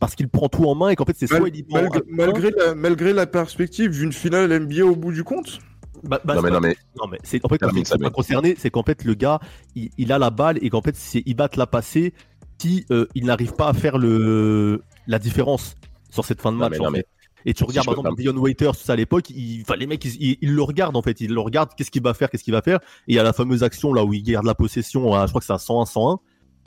Parce 0.00 0.16
qu'il 0.16 0.28
prend 0.28 0.48
tout 0.48 0.64
en 0.64 0.74
main 0.74 0.88
et 0.88 0.96
qu'en 0.96 1.04
fait, 1.04 1.14
c'est 1.16 1.30
Mal- 1.30 1.38
soit 1.40 1.48
il 1.48 1.56
y 1.58 1.62
prend 1.62 1.80
malgré, 1.80 2.00
malgré 2.08 2.50
la, 2.50 2.74
malgré 2.74 3.12
la 3.12 3.26
perspective 3.26 3.92
d'une 3.92 4.12
finale 4.12 4.50
NBA 4.52 4.84
au 4.84 4.96
bout 4.96 5.12
du 5.12 5.22
compte 5.22 5.60
Bah, 6.02 6.20
bah, 6.24 6.34
Non, 6.34 6.40
c'est 6.40 6.42
mais 6.42 6.48
pas- 6.50 6.54
non, 6.54 6.60
mais 6.60 6.76
Non 6.98 7.06
mais 7.08 7.18
c'est 7.22 7.44
en 7.44 7.48
fait 7.48 7.58
Termine, 7.58 7.76
quand 7.78 7.84
c'est 7.84 7.90
Samuel. 7.90 8.10
pas 8.10 8.14
concerné, 8.14 8.54
c'est 8.58 8.70
qu'en 8.70 8.82
fait 8.82 9.04
le 9.04 9.14
gars 9.14 9.38
il, 9.76 9.90
il 9.98 10.10
a 10.10 10.18
la 10.18 10.30
balle 10.30 10.58
et 10.60 10.70
qu'en 10.70 10.82
fait 10.82 10.96
c'est 10.96 11.22
il 11.24 11.36
va 11.36 11.48
te 11.48 11.56
la 11.56 11.68
passer 11.68 12.14
si 12.58 12.84
euh, 12.90 13.06
il 13.14 13.26
n'arrive 13.26 13.52
pas 13.54 13.68
à 13.68 13.74
faire 13.74 13.96
le 13.96 14.82
la 15.06 15.20
différence 15.20 15.76
sur 16.12 16.24
cette 16.24 16.40
fin 16.40 16.52
de 16.52 16.56
Non, 16.58 16.68
match. 16.68 16.72
mais 16.72 16.78
en 16.80 16.84
non, 16.90 16.96
fait. 16.96 17.06
mais 17.44 17.50
Et 17.50 17.54
tu 17.54 17.64
regardes 17.64 17.86
par 17.86 17.94
exemple 17.98 18.20
Dion 18.20 18.36
Waiters 18.36 18.76
tout 18.76 18.84
ça 18.84 18.92
à 18.92 18.96
l'époque, 18.96 19.30
il, 19.30 19.62
enfin, 19.62 19.74
les 19.76 19.86
mecs 19.88 20.04
ils, 20.04 20.14
ils- 20.22 20.38
ils 20.42 20.52
le 20.54 20.62
regardent 20.62 20.96
en 20.96 21.02
fait, 21.02 21.20
ils 21.20 21.32
le 21.32 21.40
regardent, 21.40 21.70
qu'est-ce 21.76 21.90
qu'il 21.90 22.02
va 22.02 22.14
faire, 22.14 22.30
qu'est-ce 22.30 22.44
qu'il 22.44 22.52
va 22.52 22.62
faire. 22.62 22.78
Et 23.08 23.12
il 23.12 23.14
y 23.16 23.18
a 23.18 23.22
la 23.24 23.32
fameuse 23.32 23.62
action 23.64 23.92
là 23.92 24.04
où 24.04 24.12
il 24.14 24.22
garde 24.22 24.46
la 24.46 24.54
possession, 24.54 25.12
à, 25.14 25.26
je 25.26 25.32
crois 25.32 25.40
que 25.40 25.46
c'est 25.46 25.52
à 25.52 25.58
101 25.58 25.86
101, 25.86 26.18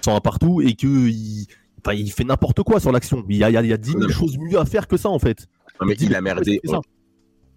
101 0.03 0.19
partout 0.19 0.61
et 0.61 0.73
que 0.75 0.87
il, 0.87 1.47
enfin, 1.85 1.95
il 1.95 2.11
fait 2.11 2.25
n'importe 2.25 2.61
quoi 2.63 2.79
sur 2.81 2.91
l'action. 2.91 3.23
Il 3.29 3.37
y 3.37 3.43
a 3.45 3.49
il 3.49 3.53
y 3.53 3.57
a, 3.57 3.61
il 3.63 3.69
y 3.69 3.73
a 3.73 3.77
10 3.77 3.89
000 3.91 4.01
Non, 4.01 4.07
mais- 4.07 4.13
choses 4.13 4.37
mieux 4.37 4.59
à 4.59 4.65
faire 4.65 4.87
que 4.87 4.97
ça 4.97 5.09
en 5.09 5.19
fait. 5.19 5.47
Non, 5.79 5.87
mais 5.87 5.95
il 5.99 6.13
a 6.15 6.19
merdé. 6.21 6.59
On, 6.67 6.81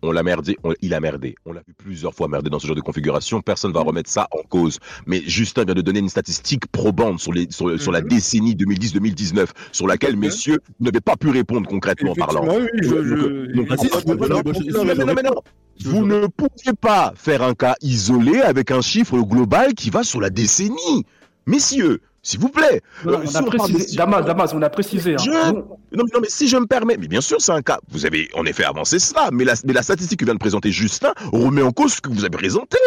on 0.03 0.13
l'a 0.13 0.23
merdé. 0.23 0.57
on- 0.65 0.75
il 0.81 0.95
a 0.95 1.01
merdé. 1.01 1.35
On 1.45 1.53
l'a 1.53 1.61
vu 1.67 1.75
plusieurs 1.77 2.15
fois 2.15 2.29
merder 2.29 2.51
dans 2.51 2.59
ce 2.59 2.67
genre 2.67 2.77
de 2.77 2.81
configuration. 2.81 3.41
Personne 3.41 3.71
Mm. 3.71 3.75
va 3.75 3.81
remettre 3.81 4.11
ça 4.11 4.29
en 4.33 4.43
cause. 4.49 4.79
Mais 5.07 5.23
Justin 5.27 5.65
vient 5.65 5.75
de 5.75 5.83
donner 5.83 5.99
une 6.01 6.09
statistique 6.09 6.67
probante 6.69 7.19
sur, 7.21 7.33
les, 7.33 7.47
sur, 7.51 7.81
sur 7.81 7.93
la 7.93 8.01
Mhm. 8.01 8.09
décennie 8.09 8.55
2010-2019, 8.55 9.53
sur 9.73 9.87
laquelle, 9.87 10.17
messieurs, 10.17 10.59
vous 10.79 10.85
n'avez 10.87 11.01
pas 11.01 11.17
pu 11.17 11.31
répondre 11.31 11.69
concrètement 11.69 12.15
parlant. 12.15 12.47
Oui, 12.47 12.67
je- 12.83 12.89
je- 13.05 13.49
Vous 15.85 16.07
ne 16.07 16.27
pouviez 16.27 16.73
pas 16.81 17.13
faire 17.17 17.43
un 17.43 17.55
cas 17.55 17.75
isolé 17.83 18.41
avec 18.41 18.71
un 18.71 18.81
chiffre 18.81 19.17
global 19.21 19.75
qui 19.75 19.91
va 19.91 20.03
sur 20.03 20.21
la 20.21 20.31
décennie. 20.31 21.05
Messieurs, 21.47 22.01
s'il 22.23 22.41
vous 22.41 22.49
plaît. 22.49 22.81
Non, 23.05 23.13
Euh, 23.13 23.19
on 23.25 23.27
si 23.27 23.37
a 23.37 23.41
on 23.41 23.45
parle 23.45 23.53
de 23.53 23.57
précisé, 23.75 23.79
chiffres- 23.91 23.97
Damas, 23.97 24.23
Damas, 24.25 24.53
on 24.55 24.63
a 24.63 24.71
précisé. 24.71 25.15
hein. 25.15 25.17
Je- 25.25 25.31
Nous, 25.31 25.57
non, 25.59 25.79
mais, 25.93 25.97
non, 26.15 26.21
mais 26.23 26.29
si 26.29 26.49
je 26.49 26.57
me 26.57 26.67
permets, 26.67 26.97
mais 26.99 27.07
bien 27.09 27.21
sûr, 27.21 27.41
c'est 27.41 27.53
un 27.53 27.63
cas. 27.63 27.79
Vous 27.91 28.07
avez 28.07 28.29
en 28.35 28.45
effet 28.45 28.65
avancé 28.65 28.99
cela, 28.99 29.31
mais 29.33 29.45
la, 29.45 29.55
mais 29.65 29.73
la 29.73 29.83
statistique 29.83 30.21
que 30.21 30.25
vient 30.25 30.35
de 30.35 30.39
présenter 30.39 30.71
Justin 30.73 31.13
remet 31.33 31.63
en 31.63 31.73
cause 31.73 31.95
ce 31.95 32.01
que 32.01 32.09
vous 32.11 32.21
avez 32.25 32.37
présenté. 32.37 32.79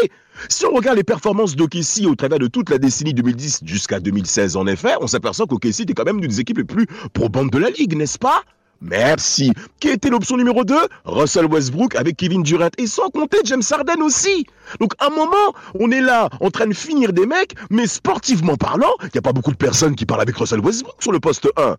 Si 0.50 0.66
on 0.66 0.72
regarde 0.74 0.98
les 0.98 1.04
performances 1.04 1.56
d'OKC 1.56 2.06
au 2.08 2.16
travers 2.16 2.40
de 2.40 2.48
toute 2.48 2.70
la 2.70 2.78
décennie 2.78 3.14
2010 3.14 3.62
jusqu'à 3.66 4.00
2016, 4.00 4.56
en 4.56 4.66
effet, 4.68 4.94
on 5.02 5.08
s'aperçoit 5.08 5.46
qu'OKC 5.48 5.82
était 5.82 5.94
quand 5.94 6.06
même 6.06 6.18
une 6.20 6.28
des 6.28 6.40
équipes 6.40 6.58
les 6.60 6.64
plus 6.64 6.88
probantes 7.14 7.52
de 7.52 7.58
la 7.58 7.70
ligue, 7.70 7.96
n'est-ce 7.96 8.18
pas? 8.20 8.42
Merci. 8.82 9.52
Qui 9.80 9.90
était 9.90 10.10
l'option 10.10 10.38
numéro 10.38 10.64
2 10.64 10.76
Russell 11.06 11.46
Westbrook 11.46 11.96
avec 11.96 12.18
Kevin 12.18 12.42
Durant. 12.44 12.70
Et 12.78 12.88
sans 12.88 13.10
compter 13.10 13.38
James 13.46 13.62
Harden 13.70 14.02
aussi. 14.02 14.46
Donc, 14.80 14.94
à 15.00 15.08
un 15.08 15.10
moment, 15.10 15.54
on 15.80 15.92
est 15.92 16.02
là 16.02 16.30
en 16.40 16.50
train 16.50 16.66
de 16.66 16.74
finir 16.74 17.14
des 17.14 17.26
mecs, 17.26 17.54
mais 17.70 17.88
sportivement 17.88 18.56
parlant, 18.56 18.94
il 19.04 19.10
n'y 19.14 19.20
a 19.20 19.22
pas 19.22 19.34
beaucoup 19.34 19.52
de 19.52 19.58
personnes 19.58 19.96
qui 19.96 20.06
parlent 20.06 20.22
avec 20.22 20.36
Russell 20.36 20.60
Westbrook 20.60 20.96
sur 21.00 21.12
le 21.12 21.20
poste 21.20 21.48
1. 21.58 21.78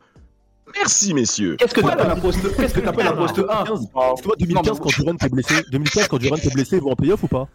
Merci, 0.77 1.13
messieurs. 1.13 1.57
Qu'est-ce 1.59 1.75
que 1.75 1.81
t'appelles 1.81 2.11
un 2.11 2.17
poste 2.17 2.57
Qu'est-ce 2.57 2.75
que 2.75 2.81
t'appelles 2.81 3.07
un? 3.09 3.13
Poste 3.13 3.39
1 3.39 3.65
2015, 3.65 3.89
toi 4.23 4.35
2015 4.39 4.79
quand 4.81 4.89
Durant 4.97 5.13
est 5.13 5.29
blessé, 5.29 5.55
2015 5.71 6.09
quand 6.09 6.19
Durant 6.19 6.37
est 6.37 6.55
blessé, 6.55 6.77
ils 6.77 6.83
vont 6.83 6.93
en 6.93 6.97
playoff 6.97 7.23
ou 7.23 7.29
pas? 7.29 7.49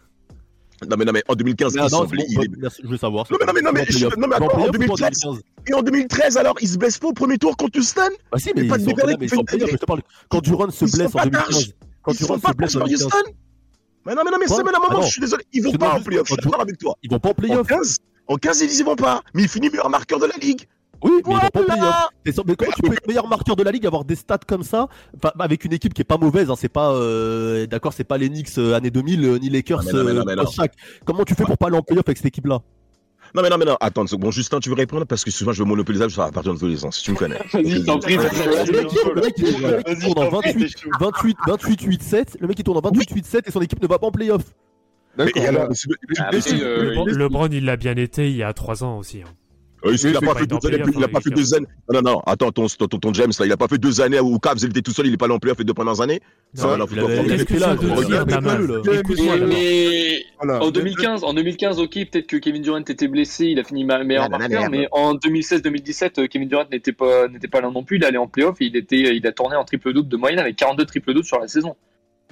Non, 0.88 0.96
mais 0.96 1.04
non, 1.04 1.12
mais 1.12 1.22
en 1.28 1.34
2015, 1.34 1.76
Ah 1.78 1.84
ils 1.84 1.90
sont 1.90 2.02
non, 2.02 2.08
c'est 2.08 2.16
blé- 2.16 2.24
bon, 2.34 2.42
il 2.42 2.44
est- 2.54 2.56
merci, 2.58 2.80
je 2.84 2.88
veux 2.88 2.96
savoir. 2.96 3.26
Non, 3.30 3.36
mais 3.40 3.46
non, 3.46 3.52
mais 3.54 3.60
non, 3.62 3.70
mais 3.72 3.86
Ils 3.88 3.92
vont 4.04 4.10
je- 4.10 4.16
non, 4.16 4.26
mais 4.28 4.34
en 4.34 4.38
attends, 4.38 4.44
en 4.44 4.48
playoff 4.48 4.68
ou 4.68 4.72
pas 4.72 4.78
2013, 4.78 5.20
2015 5.22 5.42
Et 5.66 5.74
en 5.74 5.82
2013, 5.82 6.36
alors, 6.36 6.54
il 6.60 6.68
se 6.68 6.78
blesse 6.78 6.98
pas 6.98 7.08
au 7.08 7.12
premier 7.12 7.38
tour 7.38 7.56
contre 7.56 7.78
Houston 7.78 8.00
Bah 8.30 8.38
si, 8.38 8.50
mais 8.54 8.64
pas 8.68 8.78
de 8.78 8.84
sont 8.84 8.90
mais 9.18 9.26
ils 9.26 9.28
je 9.28 9.76
te 9.76 9.86
parle. 9.86 10.02
Quand 10.28 10.40
Durant 10.40 10.70
se 10.70 10.84
blesse 10.84 11.08
en 11.08 11.10
pas 11.10 11.24
2015, 11.24 11.50
targes. 11.50 11.72
quand 12.02 12.12
pas 12.12 12.50
se 12.50 12.56
blesse 12.56 12.68
en 12.70 12.70
sur 12.70 12.80
2015, 12.84 13.06
Houston 13.06 13.32
Mais 14.06 14.14
non, 14.14 14.22
mais 14.24 14.30
non, 14.30 14.36
mais 14.40 14.46
c'est 14.46 14.54
Ah 14.60 14.62
maman, 14.62 14.88
non. 14.92 15.02
je 15.02 15.10
suis 15.10 15.20
désolé. 15.20 15.44
Ils 15.52 15.62
vont 15.62 15.72
pas 15.72 15.94
en 15.94 16.00
playoff. 16.00 16.26
Je 16.28 16.32
suis 16.34 16.42
d'accord 16.42 16.60
avec 16.60 16.78
toi. 16.78 16.94
Ils 17.02 17.10
vont 17.10 17.18
pas 17.18 17.28
en 17.30 17.34
playoff. 17.34 17.66
15, 17.66 17.98
en 18.28 18.36
15, 18.36 18.60
ils 18.62 18.80
y 18.80 18.82
vont 18.82 18.96
pas. 18.96 19.22
Mais 19.34 19.42
il 19.42 19.48
finit 19.48 19.68
meilleur 19.68 19.90
marqueur 19.90 20.18
de 20.18 20.26
la 20.26 20.36
ligue. 20.36 20.66
Oui, 21.02 21.10
mais 21.14 21.18
ils 21.18 21.24
vont 21.34 21.38
pas 21.38 21.60
en 21.60 21.64
playoff. 21.64 22.08
Sûr- 22.32 22.44
Mais 22.46 22.56
comment 22.56 22.72
tu 22.72 22.82
peux 22.82 22.92
être 22.92 23.06
meilleur 23.06 23.28
marqueur 23.28 23.56
de 23.56 23.62
la 23.62 23.70
ligue, 23.70 23.86
avoir 23.86 24.04
des 24.04 24.16
stats 24.16 24.38
comme 24.46 24.62
ça, 24.62 24.88
enfin, 25.16 25.32
avec 25.38 25.64
une 25.64 25.72
équipe 25.72 25.94
qui 25.94 26.02
est 26.02 26.04
pas 26.04 26.18
mauvaise, 26.18 26.50
hein, 26.50 26.54
c'est 26.58 26.68
pas, 26.68 26.92
euh, 26.92 27.66
d'accord, 27.66 27.92
c'est 27.92 28.04
pas 28.04 28.18
les 28.18 28.28
Knicks 28.28 28.58
euh, 28.58 28.74
année 28.74 28.90
2000, 28.90 29.24
euh, 29.24 29.38
ni 29.38 29.48
Lakers, 29.50 29.82
Non, 29.84 30.04
mais 30.04 30.12
non, 30.12 30.22
mais 30.26 30.34
non, 30.34 30.42
euh, 30.42 30.44
post-Shaq. 30.44 30.72
Comment 31.04 31.24
tu 31.24 31.34
fais 31.34 31.44
pour 31.44 31.56
pas 31.56 31.68
aller 31.68 31.76
en 31.76 31.82
playoff 31.82 32.04
avec 32.06 32.16
cette 32.18 32.26
équipe-là? 32.26 32.60
Non, 33.34 33.42
mais 33.42 33.50
non, 33.50 33.58
mais 33.58 33.66
non. 33.66 33.76
Attends, 33.80 34.04
bon, 34.18 34.30
Justin, 34.30 34.58
tu 34.58 34.70
veux 34.70 34.74
répondre? 34.74 35.04
Parce 35.04 35.22
que 35.22 35.30
souvent 35.30 35.52
je 35.52 35.62
veux 35.62 35.68
monopoliser, 35.68 36.08
ça 36.08 36.24
va 36.24 36.32
partir 36.32 36.54
dans 36.54 36.58
tous 36.58 36.66
les 36.66 36.78
sens. 36.78 37.02
Tu 37.02 37.10
me 37.12 37.16
connais. 37.16 37.36
Vas-y, 37.52 37.84
t'en 37.84 37.98
prie, 37.98 38.16
Le 38.16 38.22
mec, 39.20 39.34
tourne- 39.34 39.64
en 39.64 40.00
je 40.00 40.14
t'en 40.14 40.40
prie, 40.40 40.52
28, 40.52 40.58
t'es 40.74 40.80
chaud. 40.80 40.90
28, 40.98 41.36
28, 41.46 41.82
8, 41.82 42.02
7. 42.02 42.36
Le 42.40 42.48
mec, 42.48 42.58
il 42.58 42.64
tourne 42.64 42.78
en 42.78 42.80
28, 42.80 43.10
8, 43.10 43.26
7 43.26 43.46
et 43.48 43.50
son 43.50 43.60
équipe 43.60 43.82
ne 43.82 43.86
va 43.86 43.98
pas 43.98 44.06
en 44.06 44.10
playoff. 44.10 44.42
D'accord. 45.18 45.42
Ah, 46.18 46.30
euh, 46.32 47.04
Le, 47.04 47.12
LeBron, 47.12 47.48
il 47.52 47.64
l'a 47.66 47.76
bien 47.76 47.96
été 47.96 48.30
il 48.30 48.36
y 48.36 48.42
a 48.42 48.52
3 48.54 48.82
ans 48.82 48.96
aussi. 48.98 49.20
hein. 49.22 49.28
Oui, 49.84 49.94
il 49.94 50.16
a 50.16 50.20
mais 50.20 50.26
pas 50.26 50.34
fait 50.34 50.46
pas 50.46 50.58
deux 50.58 50.66
années, 50.68 50.82
il 50.96 50.96
a 51.04 51.06
les 51.06 51.12
pas 51.12 51.20
fait 51.20 51.30
deux 51.30 51.54
années. 51.54 51.66
Non, 51.92 52.00
non, 52.02 52.12
non, 52.12 52.20
attends, 52.26 52.50
ton, 52.50 52.66
ton, 52.66 52.86
ton, 52.88 52.98
ton 52.98 53.14
James, 53.14 53.30
là, 53.38 53.46
il 53.46 53.52
a 53.52 53.56
pas 53.56 53.68
fait 53.68 53.78
deux 53.78 54.00
années 54.00 54.18
où 54.20 54.38
Cavs, 54.38 54.58
il 54.60 54.70
était 54.70 54.82
tout 54.82 54.90
seul, 54.92 55.06
il 55.06 55.14
est 55.14 55.16
pas 55.16 55.26
allé 55.26 55.34
en 55.34 55.38
playoff 55.38 55.58
les 55.58 55.64
deux 55.64 55.74
premières 55.74 56.00
années. 56.00 56.20
Non, 56.56 56.62
Ça 56.62 56.76
là, 56.76 56.84
Qu'est-ce 57.28 57.44
que 57.44 57.54
là. 57.54 57.76
Mais- 57.76 58.98
Écoute-moi, 58.98 59.36
mais, 59.36 59.38
Damas. 59.38 59.48
mais 59.48 60.24
Voilà. 60.42 60.62
en 60.64 60.70
2015, 60.70 61.24
en 61.24 61.32
2015, 61.34 61.78
ok, 61.78 61.92
peut-être 62.10 62.26
que 62.26 62.36
Kevin 62.38 62.62
Durant 62.62 62.78
était 62.80 63.08
blessé, 63.08 63.46
il 63.46 63.58
a 63.60 63.64
fini 63.64 63.84
ma- 63.84 64.02
meilleur 64.04 64.24
marqueur, 64.30 64.62
mais 64.70 64.88
en 64.92 65.14
2016-2017, 65.14 66.18
euh, 66.18 66.26
Kevin 66.26 66.48
Durant 66.48 66.64
n'était 66.70 66.92
pas, 66.92 67.28
n'était 67.28 67.48
pas 67.48 67.60
là 67.60 67.70
non 67.70 67.84
plus, 67.84 67.96
il 67.98 68.04
allait 68.04 68.18
en 68.18 68.26
playoff 68.26 68.60
et 68.60 68.66
il 68.66 68.76
était, 68.76 69.16
il 69.16 69.26
a 69.26 69.32
tourné 69.32 69.56
en 69.56 69.64
triple 69.64 69.92
double 69.92 70.08
de 70.08 70.16
moyenne 70.16 70.38
avec 70.40 70.56
42 70.56 70.84
triple 70.86 71.12
doubles 71.14 71.24
sur 71.26 71.38
la 71.38 71.48
saison. 71.48 71.76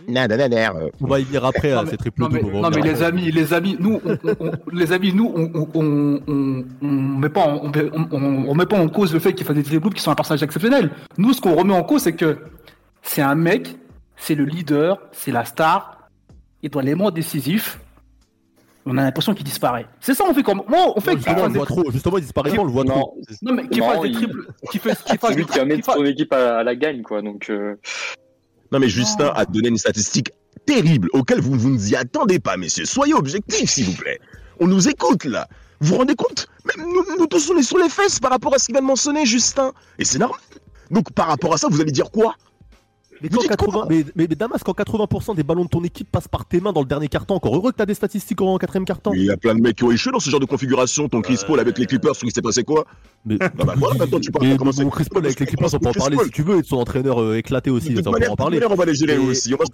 Nan, 0.08 0.28
nan, 0.28 0.38
nan, 0.38 0.50
nan, 0.50 0.90
On 1.02 1.06
va 1.06 1.18
y 1.20 1.24
venir 1.24 1.44
après 1.44 1.72
Non, 1.72 1.80
à 1.80 1.86
ces 1.86 1.96
triple 1.96 2.20
Non 2.22 2.28
mais, 2.30 2.40
non, 2.42 2.68
les 2.70 3.02
amis, 3.02 3.30
les 3.32 3.52
amis, 3.52 3.76
nous, 3.80 4.00
on, 4.04 4.12
on- 4.12 4.36
on- 4.40 4.52
les 4.72 4.92
amis, 4.92 5.12
nous, 5.12 5.32
on, 5.34 5.50
on, 5.54 5.68
on, 5.74 6.20
on, 6.28 6.64
on 6.82 6.86
met 6.86 7.28
pas, 7.28 7.40
en, 7.46 7.70
on, 7.72 8.08
on- 8.12 8.48
on 8.48 8.54
met 8.54 8.66
pas 8.66 8.78
en 8.78 8.88
cause 8.88 9.12
le 9.12 9.18
fait 9.20 9.32
qu'il 9.32 9.44
fasse 9.46 9.56
des 9.56 9.62
triple 9.64 9.90
qui 9.90 10.00
sont 10.02 10.10
un 10.10 10.14
personnage 10.14 10.42
exceptionnel. 10.42 10.90
Nous, 11.18 11.32
ce 11.32 11.40
qu'on 11.40 11.54
remet 11.56 11.74
en 11.74 11.82
cause, 11.82 12.02
c'est 12.02 12.14
que 12.14 12.38
c'est 13.02 13.22
un 13.22 13.34
mec, 13.34 13.76
c'est 14.16 14.34
le 14.36 14.44
leader, 14.44 14.98
c'est 15.12 15.32
la 15.32 15.44
star, 15.44 16.08
et 16.62 16.68
dans 16.68 16.80
l'élément 16.80 17.10
décisif, 17.10 17.80
on 18.88 18.96
a 18.98 19.02
l'impression 19.02 19.34
qu'il 19.34 19.44
disparaît. 19.44 19.86
C'est 19.98 20.14
ça, 20.14 20.22
on 20.28 20.32
fait 20.32 20.44
comme, 20.44 20.62
moi, 20.68 20.92
on 20.94 21.00
fait 21.00 21.16
qu'il 21.16 21.24
Justement, 21.24 21.42
on 21.44 21.48
le 21.48 21.54
voit 21.54 21.66
trop. 21.66 21.90
Justement, 21.90 22.18
il 22.18 22.22
disparaît 22.22 22.54
pas, 22.54 22.62
on 22.62 22.64
le 22.66 22.70
voit 22.70 22.84
Non, 22.84 22.94
trop. 22.94 23.18
non 23.42 23.54
mais 23.54 23.66
qu'il 23.66 23.80
Non, 23.80 23.90
fasse 23.90 24.00
des 24.02 24.08
il- 24.10 24.14
triples, 24.14 24.46
qu'il 24.70 24.80
fasse, 24.80 25.02
qu'il 25.02 25.18
fasse 25.18 25.30
c'est 25.30 25.36
lui 25.36 25.44
qui 25.46 25.82
fasse- 25.82 25.96
son 25.96 26.04
équipe 26.04 26.32
à, 26.32 26.58
à 26.58 26.62
la 26.62 26.76
gagne, 26.76 27.02
quoi, 27.02 27.20
donc, 27.20 27.50
euh, 27.50 27.74
Non, 28.72 28.78
mais 28.78 28.88
Justin 28.88 29.32
a 29.34 29.44
donné 29.44 29.68
une 29.68 29.78
statistique 29.78 30.30
terrible 30.66 31.08
auquel 31.12 31.40
vous, 31.40 31.54
vous 31.54 31.70
ne 31.70 31.78
vous 31.78 31.92
y 31.92 31.96
attendez 31.96 32.38
pas, 32.38 32.56
messieurs. 32.56 32.84
Soyez 32.84 33.14
objectifs, 33.14 33.70
s'il 33.70 33.86
vous 33.86 33.96
plaît. 33.96 34.18
On 34.60 34.66
nous 34.66 34.88
écoute, 34.88 35.24
là. 35.24 35.48
Vous 35.80 35.88
vous 35.88 35.96
rendez 35.96 36.14
compte? 36.14 36.48
Même 36.64 36.86
nous, 36.86 37.04
nous 37.18 37.26
tous, 37.26 37.50
on 37.50 37.56
est 37.56 37.62
sur 37.62 37.78
les 37.78 37.88
fesses 37.88 38.18
par 38.18 38.30
rapport 38.30 38.54
à 38.54 38.58
ce 38.58 38.66
qu'il 38.66 38.74
vient 38.74 38.82
de 38.82 38.86
mentionner, 38.86 39.26
Justin. 39.26 39.72
Et 39.98 40.04
c'est 40.04 40.18
normal. 40.18 40.40
Donc, 40.90 41.12
par 41.12 41.26
rapport 41.28 41.54
à 41.54 41.58
ça, 41.58 41.68
vous 41.70 41.80
allez 41.80 41.92
dire 41.92 42.10
quoi? 42.10 42.34
Mais, 43.22 43.28
dites 43.28 43.48
80, 43.48 43.72
quoi 43.72 43.86
mais, 43.88 44.04
mais, 44.14 44.26
mais 44.28 44.34
Damas, 44.36 44.62
quand 44.64 44.76
80% 44.76 45.34
des 45.36 45.42
ballons 45.42 45.64
de 45.64 45.68
ton 45.68 45.82
équipe 45.84 46.10
passent 46.10 46.28
par 46.28 46.46
tes 46.46 46.60
mains 46.60 46.72
dans 46.72 46.80
le 46.82 46.86
dernier 46.86 47.08
carton, 47.08 47.34
encore 47.34 47.56
heureux 47.56 47.72
que 47.72 47.76
t'as 47.76 47.86
des 47.86 47.94
statistiques 47.94 48.40
en 48.42 48.58
quatrième 48.58 48.84
carton. 48.84 49.12
Il 49.14 49.24
y 49.24 49.30
a 49.30 49.36
plein 49.36 49.54
de 49.54 49.60
mecs 49.60 49.76
qui 49.76 49.84
ont 49.84 49.90
échoué 49.90 50.12
dans 50.12 50.20
ce 50.20 50.28
genre 50.30 50.40
de 50.40 50.44
configuration. 50.46 51.08
Ton 51.08 51.20
Chris 51.22 51.38
Paul 51.46 51.58
avec 51.60 51.78
les 51.78 51.86
Clippers, 51.86 52.12
il 52.22 52.30
s'est 52.32 52.42
passé 52.42 52.62
quoi? 52.64 52.84
Mais, 53.24 53.36
Bah, 53.38 53.50
bah, 53.56 53.74
voilà, 53.76 53.98
maintenant, 53.98 54.20
tu 54.20 54.30
parles 54.30 54.46
mais 54.46 54.56
mon 54.58 54.72
c'est- 54.72 54.88
Chris 54.90 55.06
Paul 55.10 55.24
avec 55.24 55.40
les 55.40 55.46
Clippers, 55.46 55.74
on 55.74 55.78
peut 55.78 55.88
en 55.88 55.92
parler 55.92 56.16
si 56.24 56.30
tu 56.30 56.42
veux, 56.42 56.58
et 56.58 56.62
de 56.62 56.66
son 56.66 56.76
entraîneur 56.76 57.20
euh, 57.22 57.36
éclaté 57.36 57.70
aussi, 57.70 57.90
De 57.90 57.96
toute 57.96 58.06
on 58.06 58.12
peut 58.12 58.18
manière, 58.20 58.36
manière, 58.38 58.70
on 58.70 58.74
va 58.74 58.84
les 58.84 58.94
gérer 58.94 59.14
Et- 59.14 59.18
aussi. 59.18 59.52
On 59.54 59.56
va 59.56 59.64
se 59.64 59.70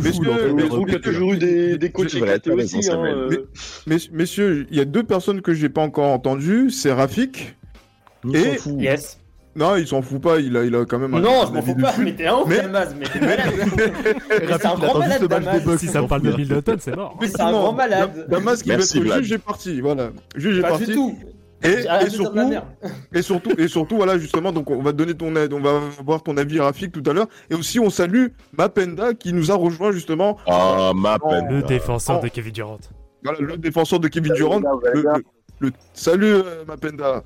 mais 0.00 0.62
euh, 0.64 0.66
vous, 0.68 0.84
il 0.88 0.92
y 0.92 0.96
a 0.96 0.98
toujours 0.98 1.32
eu 1.34 1.38
des, 1.38 1.90
coachs 1.90 2.12
éclatés 2.14 2.50
aussi, 2.50 2.90
hein, 2.90 3.04
euh, 3.04 3.28
Mais- 3.86 3.94
Mess- 3.94 4.10
messieurs, 4.10 4.66
il 4.70 4.76
y 4.76 4.80
a 4.80 4.84
deux 4.84 5.04
personnes 5.04 5.40
que 5.40 5.54
j'ai 5.54 5.68
pas 5.68 5.82
encore 5.82 6.06
entendues, 6.06 6.70
c'est 6.70 6.92
Rafik. 6.92 7.56
On 8.24 8.32
Et-. 8.34 8.58
Yes. 8.78 9.17
Non, 9.58 9.74
il 9.76 9.86
s'en 9.88 10.02
fout 10.02 10.20
pas, 10.22 10.38
il 10.38 10.56
a, 10.56 10.64
il 10.64 10.74
a 10.76 10.84
quand 10.84 10.98
même. 10.98 11.14
un- 11.14 11.20
Non, 11.20 11.44
je 11.46 11.52
m'en 11.52 11.62
fous 11.62 11.74
pas, 11.74 11.94
mais 11.98 12.14
t'es 12.14 12.26
un 12.26 12.36
ouf, 12.36 12.46
Mais- 12.48 12.56
Damas, 12.62 12.94
mais 12.98 13.06
t'es 13.06 13.20
malade. 13.26 13.52
Mais 14.30 14.46
c'est 14.58 14.66
un 14.66 14.74
grand 14.76 14.98
malade, 14.98 15.24
Damas. 15.26 15.76
Si 15.78 15.86
ça 15.88 16.02
parle 16.04 16.22
de 16.22 16.32
Middleton, 16.32 16.76
c'est 16.78 16.94
mort. 16.94 17.16
Mais 17.20 17.26
c'est 17.28 17.40
un 17.40 17.50
grand 17.52 17.72
malade. 17.72 18.26
Damas 18.28 18.62
qui 18.62 18.68
va 18.68 18.76
Merci, 18.76 18.98
être 18.98 19.16
juge 19.22 19.32
est 19.32 19.38
parti, 19.38 19.80
voilà. 19.80 20.10
Juge 20.36 20.58
est 20.58 20.62
Pas 20.62 20.68
parti. 20.68 20.86
du 20.86 20.94
tout. 20.94 21.18
Et, 21.60 21.82
surtout, 22.08 22.38
et 23.12 23.20
surtout, 23.22 23.50
et 23.58 23.66
surtout, 23.66 23.96
voilà, 23.96 24.16
justement, 24.16 24.52
donc 24.52 24.70
on 24.70 24.80
va 24.80 24.92
donner 24.92 25.14
ton 25.14 25.34
aide, 25.34 25.52
on 25.52 25.58
va 25.60 25.80
voir 26.06 26.22
ton 26.22 26.36
avis 26.36 26.60
Rafik 26.60 26.92
tout 26.92 27.02
à 27.10 27.12
l'heure. 27.12 27.26
Et 27.50 27.54
aussi, 27.56 27.80
on 27.80 27.90
salue 27.90 28.26
Mapenda 28.56 29.12
qui 29.14 29.32
nous 29.32 29.50
a 29.50 29.56
rejoint 29.56 29.90
justement, 29.90 30.36
Ah, 30.46 30.92
ma 30.94 31.18
peine. 31.18 31.48
Le 31.50 31.62
défenseur 31.62 32.20
Oh. 32.20 32.24
de 32.24 32.28
Kevin 32.28 32.52
Durant. 32.52 32.78
voilà, 33.24 33.40
le 33.40 33.56
défenseur 33.56 33.98
de 33.98 34.06
Kevin 34.06 34.32
Durant. 34.34 34.60
Le, 34.60 35.02
le- 35.02 35.24
le- 35.58 35.72
salut 35.94 36.26
euh, 36.32 36.64
Mapenda. 36.68 37.24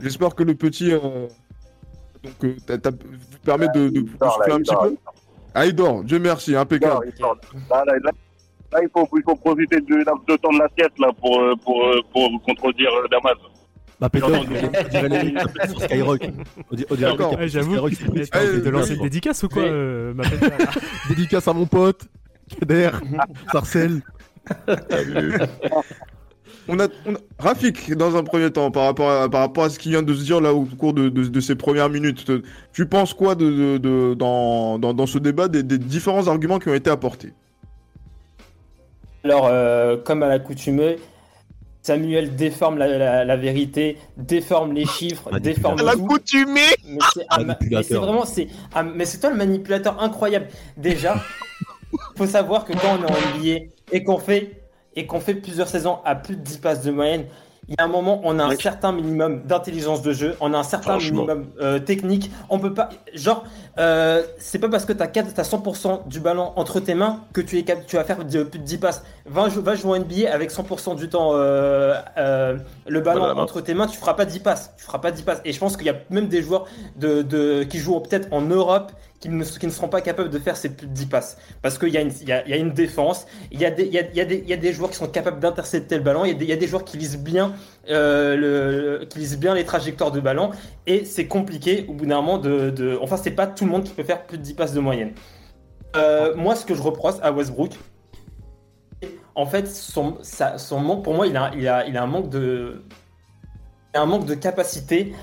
J'espère 0.00 0.34
que 0.34 0.42
le 0.44 0.54
petit, 0.54 0.90
euh, 0.92 0.98
donc, 2.24 2.44
euh, 2.44 2.56
t'as- 2.66 2.78
t'as- 2.78 2.90
vous 2.90 3.38
permet 3.44 3.68
de, 3.74 3.88
de, 3.88 4.00
de 4.00 4.06
souffler 4.08 4.52
un 4.52 4.58
petit 4.60 4.74
peu. 4.80 4.96
Ah, 5.54 5.66
il 5.66 5.74
dort. 5.74 6.02
Dieu 6.02 6.18
merci, 6.18 6.56
impeccable. 6.56 7.06
Là, 7.20 7.34
là, 7.70 7.84
là, 7.86 8.10
là, 8.72 8.80
il, 8.82 8.88
faut, 8.92 9.08
il 9.16 9.22
faut 9.22 9.36
profiter 9.36 9.80
du 9.80 9.98
laps 10.04 10.26
de 10.26 10.36
temps 10.36 10.52
de 10.52 10.58
la 10.58 10.68
sieste 10.76 10.98
là, 10.98 11.10
pour, 11.20 11.40
euh, 11.40 11.54
pour, 11.62 11.84
euh, 11.86 12.00
pour 12.12 12.28
contredire 12.42 12.90
euh, 12.92 13.06
Damas. 13.10 13.34
Bah, 14.00 14.08
Peter, 14.08 14.26
Skyrock. 15.78 16.22
On 16.70 16.74
dirait- 16.74 16.88
on 16.90 16.94
dirait 16.96 17.12
les 17.12 17.16
D'accord. 17.16 17.36
J'avoue, 17.46 17.76
de 17.88 18.62
Eh, 18.66 18.70
lancer 18.70 18.94
une 18.96 19.02
dédicace 19.02 19.42
ou 19.44 19.48
quoi, 19.48 19.62
euh, 19.62 20.12
ma 20.14 20.24
Dédicace 21.08 21.46
à 21.46 21.52
mon 21.52 21.66
pote, 21.66 22.08
Kader, 22.58 22.90
Sarcel. 23.52 24.02
On 26.68 26.78
a, 26.80 26.88
on 27.06 27.14
a- 27.14 27.18
Rafik, 27.38 27.92
dans 27.94 28.16
un 28.16 28.22
premier 28.22 28.50
temps, 28.50 28.70
par 28.70 28.84
rapport 28.84 29.10
à, 29.10 29.28
par 29.28 29.40
rapport 29.40 29.64
à 29.64 29.70
ce 29.70 29.78
qui 29.78 29.90
vient 29.90 30.02
de 30.02 30.14
se 30.14 30.22
dire 30.24 30.40
là 30.40 30.54
au 30.54 30.64
cours 30.64 30.94
de, 30.94 31.08
de, 31.08 31.24
de 31.24 31.40
ces 31.40 31.54
premières 31.56 31.90
minutes, 31.90 32.24
te- 32.24 32.42
tu 32.72 32.86
penses 32.86 33.12
quoi 33.12 33.34
de, 33.34 33.50
de, 33.50 33.78
de- 33.78 34.14
dans, 34.14 34.78
dans, 34.78 34.94
dans 34.94 35.06
ce 35.06 35.18
débat 35.18 35.48
des, 35.48 35.62
des 35.62 35.78
différents 35.78 36.26
arguments 36.28 36.58
qui 36.58 36.68
ont 36.70 36.74
été 36.74 36.88
apportés? 36.90 37.32
Alors, 39.24 39.46
euh, 39.50 39.96
comme 39.96 40.22
à 40.22 40.28
l'accoutumée, 40.28 40.96
Samuel 41.82 42.34
déforme 42.34 42.78
la, 42.78 42.86
la- 42.98 43.24
la 43.24 43.36
vérité, 43.36 43.98
déforme 44.16 44.72
les 44.72 44.86
chiffres, 44.86 45.38
déforme 45.38 45.76
tout. 45.76 45.84
L'accoutumé 45.84 46.60
Mais 46.88 46.98
c'est 47.82 47.94
vraiment, 47.94 48.24
c'est, 48.24 48.48
mais 48.94 49.04
c'est 49.04 49.18
toi 49.18 49.30
le 49.30 49.36
manipulateur 49.36 50.02
incroyable. 50.02 50.48
Déjà, 50.78 51.22
faut 52.16 52.26
savoir 52.26 52.64
que 52.64 52.72
quand 52.72 52.98
on 53.00 53.06
est 53.06 53.10
en 53.10 53.38
NBA 53.38 53.66
et 53.92 54.02
qu'on 54.02 54.18
fait 54.18 54.62
et 54.94 55.06
qu'on 55.06 55.20
fait 55.20 55.34
plusieurs 55.34 55.68
saisons 55.68 55.98
à 56.04 56.14
plus 56.14 56.36
de 56.36 56.42
10 56.42 56.58
passes 56.58 56.82
de 56.82 56.90
moyenne, 56.90 57.24
il 57.66 57.76
y 57.78 57.80
a 57.80 57.84
un 57.84 57.88
moment, 57.88 58.20
on 58.24 58.38
a 58.38 58.44
un 58.44 58.48
certain 58.62 58.92
minimum 58.92 59.42
d'intelligence 59.44 60.02
de 60.02 60.12
jeu, 60.12 60.36
on 60.42 60.52
a 60.52 60.58
un 60.58 60.62
certain 60.62 60.98
minimum 61.22 61.46
euh, 61.62 61.78
technique. 61.78 62.30
On 62.50 62.58
peut 62.58 62.74
pas, 62.74 62.90
genre, 63.14 63.44
euh, 63.78 64.22
c'est 64.36 64.58
pas 64.58 64.68
parce 64.68 64.84
que 64.84 64.92
t'as 64.92 65.06
4, 65.06 65.32
t'as 65.32 65.44
100% 65.44 66.06
du 66.06 66.20
ballon 66.20 66.52
entre 66.56 66.78
tes 66.80 66.92
mains 66.94 67.20
que 67.32 67.40
tu 67.40 67.56
es 67.58 67.62
cap- 67.62 67.86
tu 67.86 67.96
vas 67.96 68.04
faire 68.04 68.22
de- 68.22 68.42
plus 68.42 68.58
de 68.58 68.64
10 68.64 68.76
passes. 68.76 69.02
Va, 69.24 69.48
jou- 69.48 69.62
va 69.62 69.76
jouer 69.76 69.92
en 69.98 70.02
NBA 70.02 70.30
avec 70.30 70.50
100% 70.50 70.94
du 70.94 71.08
temps 71.08 71.30
euh, 71.32 72.56
le 72.86 73.00
ballon 73.00 73.20
Voilà, 73.20 73.40
entre 73.40 73.62
tes 73.62 73.72
mains, 73.72 73.86
tu 73.86 73.96
feras 73.96 74.12
pas 74.14 74.26
10 74.26 74.40
passes. 74.40 74.72
Tu 74.76 74.84
feras 74.84 74.98
pas 74.98 75.10
10 75.10 75.22
passes. 75.22 75.40
Et 75.46 75.52
je 75.52 75.58
pense 75.58 75.78
qu'il 75.78 75.86
y 75.86 75.90
a 75.90 75.96
même 76.10 76.28
des 76.28 76.42
joueurs 76.42 76.66
de, 76.96 77.22
de, 77.22 77.62
qui 77.62 77.78
jouent 77.78 77.98
peut-être 78.00 78.28
en 78.30 78.42
Europe 78.42 78.92
qui 79.24 79.30
ne, 79.30 79.36
ne 79.38 79.70
seront 79.70 79.88
pas 79.88 80.02
capables 80.02 80.28
de 80.28 80.38
faire 80.38 80.54
ces 80.54 80.68
plus 80.68 80.86
de 80.86 80.92
10 80.92 81.06
passes. 81.06 81.38
Parce 81.62 81.78
qu'il 81.78 81.88
y, 81.88 81.96
a 81.96 82.02
une- 82.02 82.72
défense, 82.72 83.26
il 83.50 83.58
y, 83.58 83.64
a 83.64 83.70
des- 83.70 84.72
joueurs 84.74 84.90
qui 84.90 84.96
sont 84.96 85.06
capables 85.06 85.40
d'intercepter 85.40 85.96
le 85.96 86.02
ballon, 86.02 86.26
il 86.26 86.42
y, 86.42 86.52
a 86.52 86.56
des, 86.56 86.66
joueurs 86.66 86.84
qui 86.84 86.98
lisent 86.98 87.18
bien, 87.18 87.54
euh, 87.88 88.36
le, 88.36 89.06
qui 89.06 89.20
lisent 89.20 89.38
bien 89.38 89.54
les 89.54 89.64
trajectoires 89.64 90.12
de 90.12 90.20
ballon, 90.20 90.50
et 90.86 91.06
c'est 91.06 91.26
compliqué 91.26 91.86
au 91.88 91.94
bout 91.94 92.04
d'un 92.04 92.16
moment 92.16 92.36
de, 92.36 92.68
de... 92.68 92.98
Enfin, 93.00 93.16
c'est 93.16 93.30
pas 93.30 93.46
tout 93.46 93.64
le 93.64 93.70
monde 93.70 93.84
qui 93.84 93.92
peut 93.92 94.04
faire 94.04 94.24
plus 94.26 94.36
de 94.36 94.42
10 94.42 94.54
passes 94.54 94.74
de 94.74 94.80
moyenne. 94.80 95.12
Euh, 95.96 96.34
moi, 96.36 96.54
ce 96.54 96.66
que 96.66 96.74
je 96.74 96.82
reproche 96.82 97.14
à 97.22 97.32
Westbrook, 97.32 97.72
en 99.34 99.46
fait, 99.46 99.66
son, 99.68 100.18
manque, 100.80 101.02
pour 101.02 101.14
moi, 101.14 101.26
il 101.26 101.36
a, 101.38 101.50
il 101.56 101.66
a, 101.66 102.02
un 102.02 102.06
manque 102.06 102.28
de, 102.28 102.84
un 103.94 104.04
manque 104.04 104.26
de 104.26 104.34
capacité 104.34 105.14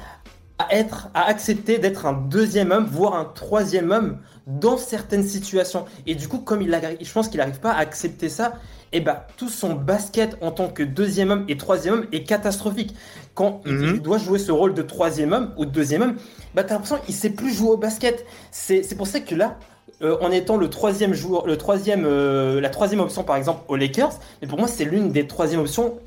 à 0.61 0.73
être, 0.75 1.09
à 1.13 1.23
accepter 1.27 1.77
d'être 1.77 2.05
un 2.05 2.13
deuxième 2.13 2.71
homme, 2.71 2.85
voire 2.85 3.15
un 3.15 3.25
troisième 3.25 3.91
homme 3.91 4.17
dans 4.47 4.77
certaines 4.77 5.23
situations. 5.23 5.85
Et 6.07 6.15
du 6.15 6.27
coup, 6.27 6.39
comme 6.39 6.61
il 6.61 6.73
a, 6.73 6.79
je 7.01 7.11
pense 7.11 7.27
qu'il 7.29 7.39
n'arrive 7.39 7.59
pas 7.59 7.71
à 7.71 7.77
accepter 7.79 8.29
ça, 8.29 8.53
et 8.93 8.99
bah 8.99 9.27
tout 9.37 9.47
son 9.49 9.73
basket 9.73 10.37
en 10.41 10.51
tant 10.51 10.67
que 10.67 10.83
deuxième 10.83 11.31
homme 11.31 11.45
et 11.47 11.55
troisième 11.57 11.93
homme 11.95 12.05
est 12.11 12.23
catastrophique. 12.23 12.93
Quand 13.33 13.61
il- 13.65 13.71
Mhm. 13.73 13.95
il 13.95 14.01
doit 14.01 14.17
jouer 14.17 14.37
ce 14.39 14.51
rôle 14.51 14.73
de 14.73 14.81
troisième 14.81 15.31
homme 15.31 15.53
ou 15.57 15.65
de 15.65 15.71
deuxième 15.71 16.01
homme, 16.01 16.15
bah 16.55 16.63
t'as 16.63 16.73
l'impression 16.73 16.97
qu'il 17.05 17.15
sait 17.15 17.29
plus 17.29 17.53
jouer 17.53 17.69
au 17.69 17.77
basket. 17.77 18.25
C'est 18.51 18.83
c'est 18.83 18.95
pour 18.95 19.07
ça 19.07 19.21
que 19.21 19.33
là, 19.35 19.57
euh, 20.01 20.17
en 20.21 20.29
étant 20.31 20.57
le 20.57 20.69
troisième 20.69 21.13
joueur, 21.13 21.47
le 21.47 21.55
troisième, 21.57 22.03
euh, 22.05 22.59
la 22.59 22.69
troisième 22.69 22.99
option 22.99 23.23
par 23.23 23.37
exemple 23.37 23.61
aux 23.69 23.77
Lakers, 23.77 24.19
mais 24.41 24.47
pour 24.49 24.59
moi 24.59 24.67
c'est 24.67 24.83
l'une 24.83 25.11
des 25.13 25.25
troisième 25.25 25.61
options 25.61 25.99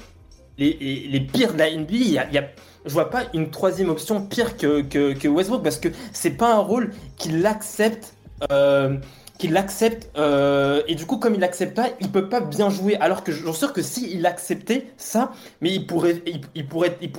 les, 0.59 1.21
pires 1.33 1.53
de 1.55 1.59
la 1.59 1.71
NBA. 1.71 1.95
Il 1.97 2.13
y 2.13 2.19
a, 2.39 2.49
je 2.85 2.93
vois 2.93 3.11
pas 3.11 3.25
une 3.35 3.51
troisième 3.51 3.89
option 3.91 4.25
pire 4.27 4.57
que, 4.57 5.27
Westbrook 5.29 5.63
parce 5.63 5.79
que 5.79 5.89
c'est 6.13 6.31
pas 6.37 6.55
un 6.55 6.59
rôle 6.59 6.93
qu'il 7.17 7.45
accepte. 7.47 8.15
euh, 8.51 8.97
qu'il 9.39 9.57
accepte 9.57 10.11
euh, 10.17 10.83
et 10.87 10.95
du 10.95 11.07
coup 11.07 11.17
comme 11.19 11.35
il 11.35 11.43
accepte 11.43 11.75
pas, 11.75 11.89
il 12.01 12.11
peut 12.13 12.29
pas 12.29 12.41
bien 12.41 12.71
jouer. 12.71 12.97
Alors 13.01 13.25
que 13.25 13.33
j'en 13.33 13.53
suis 13.53 13.59
sûr 13.61 13.73
que 13.73 13.83
si 13.83 14.09
il 14.15 14.27
acceptait 14.27 14.87
ça, 14.97 15.33
mais 15.61 15.73
il 15.75 15.87
pourrait, 15.87 16.23
il, 16.55 16.67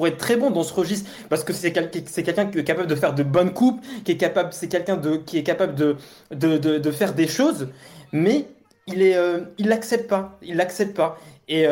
être 0.08 0.18
très 0.18 0.38
bon 0.38 0.50
dans 0.50 0.64
ce 0.64 0.74
registre 0.74 1.10
parce 1.30 1.44
que 1.44 1.52
c'est 1.52 1.74
quel- 1.74 1.92
c'est 2.06 2.24
quelqu'un 2.24 2.46
qui 2.46 2.60
est 2.60 2.64
capable 2.64 2.88
de 2.88 2.96
faire 2.96 3.14
de 3.14 3.24
bonnes 3.24 3.54
coupes, 3.54 3.82
qui 4.06 4.14
est 4.14 4.18
capable, 4.18 4.54
c'est 4.54 4.70
quelqu'un 4.70 4.96
de 4.98 5.18
qui 5.18 5.38
est 5.38 5.44
capable 5.44 5.76
de 5.76 6.92
faire 6.92 7.14
des 7.14 7.28
choses, 7.28 7.68
mais 8.12 8.46
il 8.88 9.02
est, 9.02 9.16
euh, 9.16 9.42
l'accepte 9.60 10.08
pas, 10.10 10.38
il 10.42 10.56
l'accepte 10.58 10.96
pas. 10.96 11.18
Et 11.48 11.66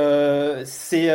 c'est 0.65 1.09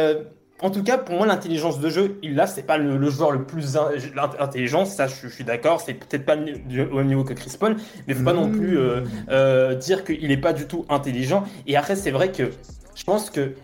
en 0.61 0.71
tout 0.71 0.83
cas, 0.83 0.99
pour 0.99 1.15
moi, 1.17 1.27
l'intelligence 1.27 1.79
de 1.79 1.89
jeu, 1.89 2.19
il 2.23 2.35
là, 2.35 2.47
c'est 2.47 2.65
pas 2.65 2.79
le, 2.79 2.97
le 2.97 3.11
joueur 3.11 3.31
le 3.31 3.45
plus 3.45 3.77
in- 3.77 3.91
intelligent, 4.41 4.85
ça, 4.85 5.07
je, 5.07 5.29
je 5.29 5.29
suis 5.29 5.45
d'accord. 5.45 5.81
C'est 5.81 5.95
peut-être 5.95 6.25
pas 6.25 6.37
au 6.37 6.97
même 6.97 7.07
niveau 7.07 7.25
que 7.25 7.35
Chris 7.35 7.55
Paul, 7.59 7.77
mais 8.07 8.15
faut 8.15 8.25
pas 8.25 8.33
non 8.33 8.51
plus 8.51 8.79
euh, 8.79 9.03
euh, 9.31 9.75
dire 9.75 10.05
qu'il 10.05 10.31
est 10.31 10.37
pas 10.37 10.53
du 10.53 10.67
tout 10.67 10.85
intelligent. 10.89 11.45
Et 11.67 11.77
après, 11.77 11.97
c'est 11.97 12.11
vrai 12.11 12.33
que 12.33 12.51
je 12.95 13.05
pense 13.05 13.31
que 13.31 13.55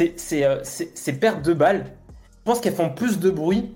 euh, 0.00 0.60
ces 0.62 1.12
pertes 1.14 1.42
de 1.42 1.54
balles, 1.54 1.84
je 1.86 2.44
pense 2.44 2.60
qu'elles 2.60 2.74
font 2.74 2.90
plus 2.90 3.18
de 3.18 3.30
bruit 3.30 3.74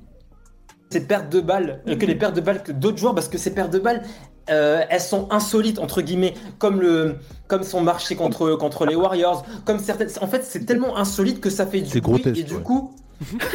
ces 0.90 1.07
pertes 1.07 1.30
de 1.30 1.40
balles 1.40 1.83
euh, 1.88 1.96
que 1.96 2.07
les 2.07 2.14
pertes 2.14 2.37
de 2.37 2.40
balles 2.40 2.62
que 2.62 2.70
d'autres 2.70 2.98
joueurs, 2.98 3.14
parce 3.14 3.28
que 3.28 3.38
ces 3.38 3.52
pertes 3.52 3.72
de 3.72 3.80
balles, 3.80 4.02
euh, 4.50 4.83
elles 4.90 5.00
sont 5.00 5.28
insolites 5.30 5.78
entre 5.78 6.02
guillemets, 6.02 6.35
comme 6.59 6.80
le, 6.80 7.16
comme 7.46 7.62
son 7.62 7.80
marché 7.80 8.16
contre 8.16 8.54
contre 8.57 8.87
les 8.87 8.94
Warriors, 8.94 9.44
comme 9.64 9.78
certaines. 9.78 10.11
En 10.20 10.26
fait, 10.26 10.44
c'est 10.44 10.64
tellement 10.66 10.96
insolite 10.96 11.40
que 11.40 11.50
ça 11.50 11.66
fait 11.66 11.80
du 11.80 12.00
bruit 12.00 12.22
grotesque, 12.22 12.40
et 12.40 12.42
du 12.44 12.54
ouais. 12.54 12.62
coup. 12.62 12.94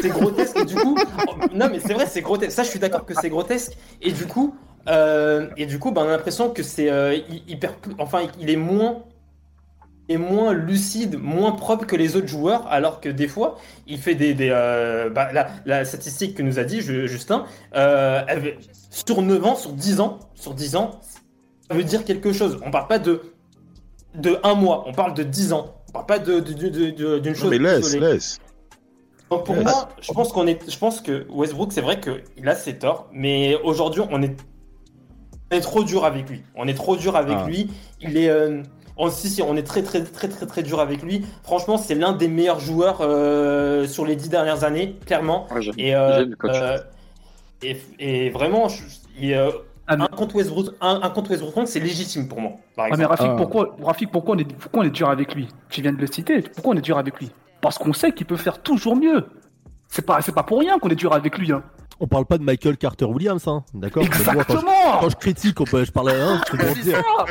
C'est 0.01 0.09
grotesque 0.09 0.57
et 0.57 0.65
du 0.65 0.75
coup, 0.75 0.97
oh, 1.27 1.31
non 1.53 1.67
mais 1.69 1.79
c'est 1.79 1.93
vrai, 1.93 2.07
c'est 2.07 2.21
grotesque. 2.21 2.53
Ça, 2.53 2.63
je 2.63 2.69
suis 2.69 2.79
d'accord 2.79 3.05
que 3.05 3.13
c'est 3.13 3.29
grotesque 3.29 3.77
et 4.01 4.11
du 4.11 4.25
coup, 4.25 4.55
euh, 4.87 5.47
et 5.57 5.65
du 5.65 5.77
coup, 5.79 5.91
ben, 5.91 6.03
on 6.03 6.07
a 6.07 6.11
l'impression 6.11 6.49
que 6.49 6.63
c'est 6.63 6.89
euh, 6.89 7.13
hy- 7.13 7.43
hyper, 7.47 7.75
enfin, 7.99 8.21
il 8.39 8.49
est 8.49 8.55
moins, 8.55 9.03
est 10.09 10.17
moins 10.17 10.53
lucide, 10.53 11.17
moins 11.21 11.51
propre 11.53 11.85
que 11.85 11.95
les 11.95 12.15
autres 12.15 12.27
joueurs, 12.27 12.67
alors 12.67 12.99
que 12.99 13.09
des 13.09 13.27
fois, 13.27 13.57
il 13.87 13.99
fait 13.99 14.15
des, 14.15 14.33
des 14.33 14.49
euh, 14.51 15.09
bah, 15.09 15.31
la, 15.31 15.47
la 15.65 15.85
statistique 15.85 16.35
que 16.35 16.41
nous 16.41 16.59
a 16.59 16.63
dit 16.63 16.81
Ju- 16.81 17.07
Justin, 17.07 17.45
euh, 17.75 18.21
sur 18.89 19.21
9 19.21 19.45
ans, 19.45 19.55
sur 19.55 19.71
10 19.71 19.99
ans, 20.01 20.19
sur 20.35 20.53
10 20.53 20.75
ans, 20.75 20.99
ça 21.69 21.75
veut 21.75 21.83
dire 21.83 22.03
quelque 22.05 22.33
chose. 22.33 22.59
On 22.65 22.71
parle 22.71 22.87
pas 22.87 22.99
de 22.99 23.21
de 24.15 24.39
un 24.43 24.55
mois, 24.55 24.83
on 24.87 24.93
parle 24.93 25.13
de 25.13 25.21
10 25.23 25.53
ans. 25.53 25.75
On 25.89 25.91
parle 25.91 26.05
pas 26.07 26.19
de 26.19 26.39
de- 26.39 26.53
de- 26.53 26.69
de- 26.69 26.89
de- 26.89 27.19
d'une 27.19 27.33
Non, 27.33 27.37
chose. 27.37 27.49
mais 27.51 27.59
laisse, 27.59 27.95
laisse. 27.95 28.39
Donc 29.29 29.45
pour 29.45 29.55
moi, 29.55 29.89
je 30.01 30.11
pense 30.11 30.31
qu'on 30.33 30.47
est, 30.47 30.59
je 30.71 30.77
pense 30.79 31.01
que 31.01 31.27
Westbrook, 31.29 31.71
c'est 31.71 31.81
vrai 31.81 31.99
qu'il 31.99 32.49
a 32.49 32.55
ses 32.55 32.79
torts, 32.79 33.07
mais 33.13 33.55
aujourd'hui, 33.63 34.01
on 34.09 34.23
est, 34.23 34.35
on 35.51 35.55
est 35.55 35.61
trop 35.61 35.83
dur 35.83 36.03
avec 36.03 36.27
lui. 36.27 36.41
On 36.55 36.67
est 36.67 36.73
trop 36.73 36.95
dur 36.97 37.15
avec 37.15 37.37
Ah. 37.39 37.45
lui. 37.47 37.69
Il 38.01 38.17
est, 38.17 38.29
euh, 38.29 38.63
on, 38.99 39.09
si, 39.09 39.29
si, 39.29 39.41
on 39.41 39.55
est 39.55 39.63
très, 39.63 39.81
très, 39.81 40.03
très, 40.03 40.27
très, 40.27 40.45
très 40.45 40.61
dur 40.61 40.79
avec 40.79 41.01
lui. 41.01 41.25
Franchement, 41.43 41.77
c'est 41.77 41.95
l'un 41.95 42.11
des 42.13 42.27
meilleurs 42.27 42.59
joueurs 42.59 42.97
euh, 43.01 43.87
sur 43.87 44.05
les 44.05 44.15
dix 44.15 44.29
dernières 44.29 44.63
années, 44.63 44.95
clairement. 45.07 45.47
Ouais, 45.51 45.61
j'aime- 45.63 45.73
Et, 45.79 45.95
euh, 45.95 46.25
euh, 46.45 46.77
et, 47.63 47.77
et 47.99 48.29
vraiment, 48.29 48.67
je- 48.67 48.83
euh, 49.23 49.51
un 49.87 50.05
contre 50.07 50.35
Westbrook, 50.35 50.67
un, 50.81 50.99
un 51.01 51.09
contre 51.09 51.31
Westbrook, 51.31 51.67
c'est 51.67 51.79
légitime 51.79 52.27
pour 52.27 52.39
moi. 52.41 52.51
Par 52.75 52.87
Ah, 52.91 52.95
mais. 52.97 53.05
Rafik, 53.05 53.35
pourquoi, 53.37 53.75
Rafik, 53.81 54.11
pourquoi, 54.11 54.35
on 54.35 54.37
est, 54.37 54.53
pourquoi 54.53 54.81
on 54.83 54.85
est 54.85 54.91
dur 54.91 55.09
avec 55.09 55.33
lui? 55.33 55.47
Tu 55.69 55.81
viens 55.81 55.91
de 55.93 55.97
le 55.97 56.05
citer. 56.07 56.41
Pourquoi 56.41 56.75
on 56.75 56.77
est 56.77 56.81
dur 56.81 56.97
avec 56.99 57.17
lui? 57.19 57.31
Parce 57.61 57.77
qu'on 57.79 57.93
sait 57.93 58.11
qu'il 58.11 58.27
peut 58.27 58.37
faire 58.37 58.61
toujours 58.61 58.95
mieux. 58.95 59.25
C'est 59.87 60.05
pas, 60.05 60.21
c'est 60.21 60.31
pas 60.31 60.43
pour 60.43 60.59
rien 60.59 60.77
qu'on 60.77 60.89
est 60.89 60.95
dur 60.95 61.13
avec 61.13 61.37
lui. 61.39 61.51
Hein. 61.51 61.63
On 62.01 62.07
parle 62.07 62.25
pas 62.25 62.37
de 62.37 62.43
Michael 62.43 62.77
Carter 62.77 63.05
Williams, 63.05 63.45
hein, 63.47 63.63
d'accord 63.73 64.03
moi, 64.03 64.11
quand 64.13 64.23
je- 64.23 64.29
Exactement 64.31 64.99
Quand 65.01 65.09
je 65.09 65.15
critique, 65.17 65.59
on 65.59 65.65
peut- 65.65 65.83
je 65.83 65.91
parle 65.91 66.11
hein. 66.11 66.41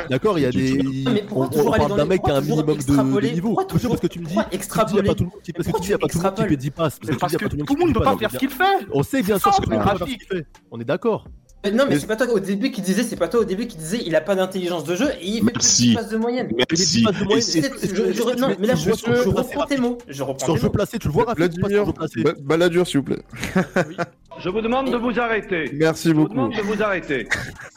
D'accord, 0.09 0.37
il 0.37 0.43
y 0.43 0.45
a 0.45 0.51
des. 0.51 0.79
Mais 1.11 1.25
On, 1.31 1.43
on 1.51 1.71
parle 1.71 1.97
d'un 1.97 2.05
mec 2.05 2.21
qui 2.21 2.29
a 2.29 2.35
un 2.35 2.41
minimum 2.41 2.77
de, 2.77 2.83
de 2.83 3.33
niveau. 3.33 3.59
Toujours 3.67 3.91
parce 3.91 4.01
que 4.01 4.07
tu 4.07 4.19
me 4.19 4.25
dis. 4.25 4.35
pas 4.35 4.43
Parce 4.43 4.67
que 4.67 4.79
tu 4.79 4.85
dis, 4.85 4.93
il 4.93 4.97
y 4.97 4.99
a 4.99 5.03
pas 5.03 5.15
tout 5.15 5.23
le 5.23 5.29
monde 5.29 5.41
qui 5.43 5.51
fait 5.53 6.05
extrapoles 6.05 6.55
10 6.55 6.71
passes. 6.71 6.99
Mais 7.07 7.15
parce 7.15 7.33
que 7.35 7.43
pas 7.45 7.49
tout 7.49 7.57
le 7.73 7.79
monde 7.79 7.89
ne 7.89 7.93
peut 7.95 7.99
pas, 8.01 8.11
pas 8.13 8.17
faire 8.19 8.31
ce 8.31 8.37
qu'il 8.37 8.49
fait. 8.49 8.63
On 8.93 9.01
sait 9.03 9.21
bien 9.23 9.39
sûr 9.39 9.53
C'est 9.53 9.63
que 9.63 9.69
pas 9.69 9.95
ce 9.99 10.03
qu'il 10.03 10.21
fait. 10.21 10.45
On 10.71 10.79
est 10.79 10.85
d'accord. 10.85 11.25
Mais 11.65 11.71
Non, 11.71 11.83
mais 11.83 11.95
Mais- 11.95 11.99
c'est 11.99 12.07
pas 12.07 12.15
toi 12.15 12.25
au 12.31 12.39
début 12.39 12.71
qui 12.71 12.81
disait, 12.81 13.03
c'est 13.03 13.17
pas 13.17 13.27
toi 13.27 13.41
au 13.41 13.43
début 13.43 13.67
qui 13.67 13.75
disait, 13.75 13.99
il 14.05 14.15
a 14.15 14.21
pas 14.21 14.33
d'intelligence 14.33 14.85
de 14.85 14.95
jeu 14.95 15.09
et 15.19 15.27
il 15.27 15.33
fait 15.39 15.51
plus 15.51 15.53
Merci. 15.55 15.89
de 15.89 15.95
passes 15.95 16.07
de 16.09 16.15
moyenne. 16.17 16.47
Mais 16.55 16.59
les 16.59 16.65
Merci. 16.69 16.85
10 16.99 17.03
passes 17.03 17.19
de 17.19 17.23
moyenne, 17.25 17.41
je- 17.43 18.13
je- 18.13 18.23
que 18.23 18.39
non, 18.39 18.55
mais 18.57 18.67
là, 18.67 18.75
je, 18.75 18.89
reprends 18.91 19.65
tes 19.65 19.75
mots. 19.77 19.97
Je 20.07 20.23
reprends 20.23 20.45
Sur 20.45 20.55
jeu 20.55 20.63
mots. 20.67 20.69
placé, 20.69 20.97
tu 20.99 21.07
le 21.09 21.13
vois, 21.13 21.25
pas 21.25 21.33
Vladimir, 21.33 21.85
jeu 21.85 21.91
placé 21.91 22.23
Ba- 22.23 22.33
Balladur, 22.39 22.87
s'il 22.87 22.99
vous 22.99 23.03
plaît. 23.03 23.21
Je 24.41 24.49
vous 24.49 24.61
demande 24.61 24.91
de 24.91 24.95
vous 24.97 25.19
arrêter. 25.19 25.69
Merci 25.73 26.09
Je 26.09 26.13
vous 26.13 26.21
beaucoup. 26.21 26.33
demande 26.33 26.55
de 26.55 26.61
vous 26.61 26.81
arrêter. 26.81 27.27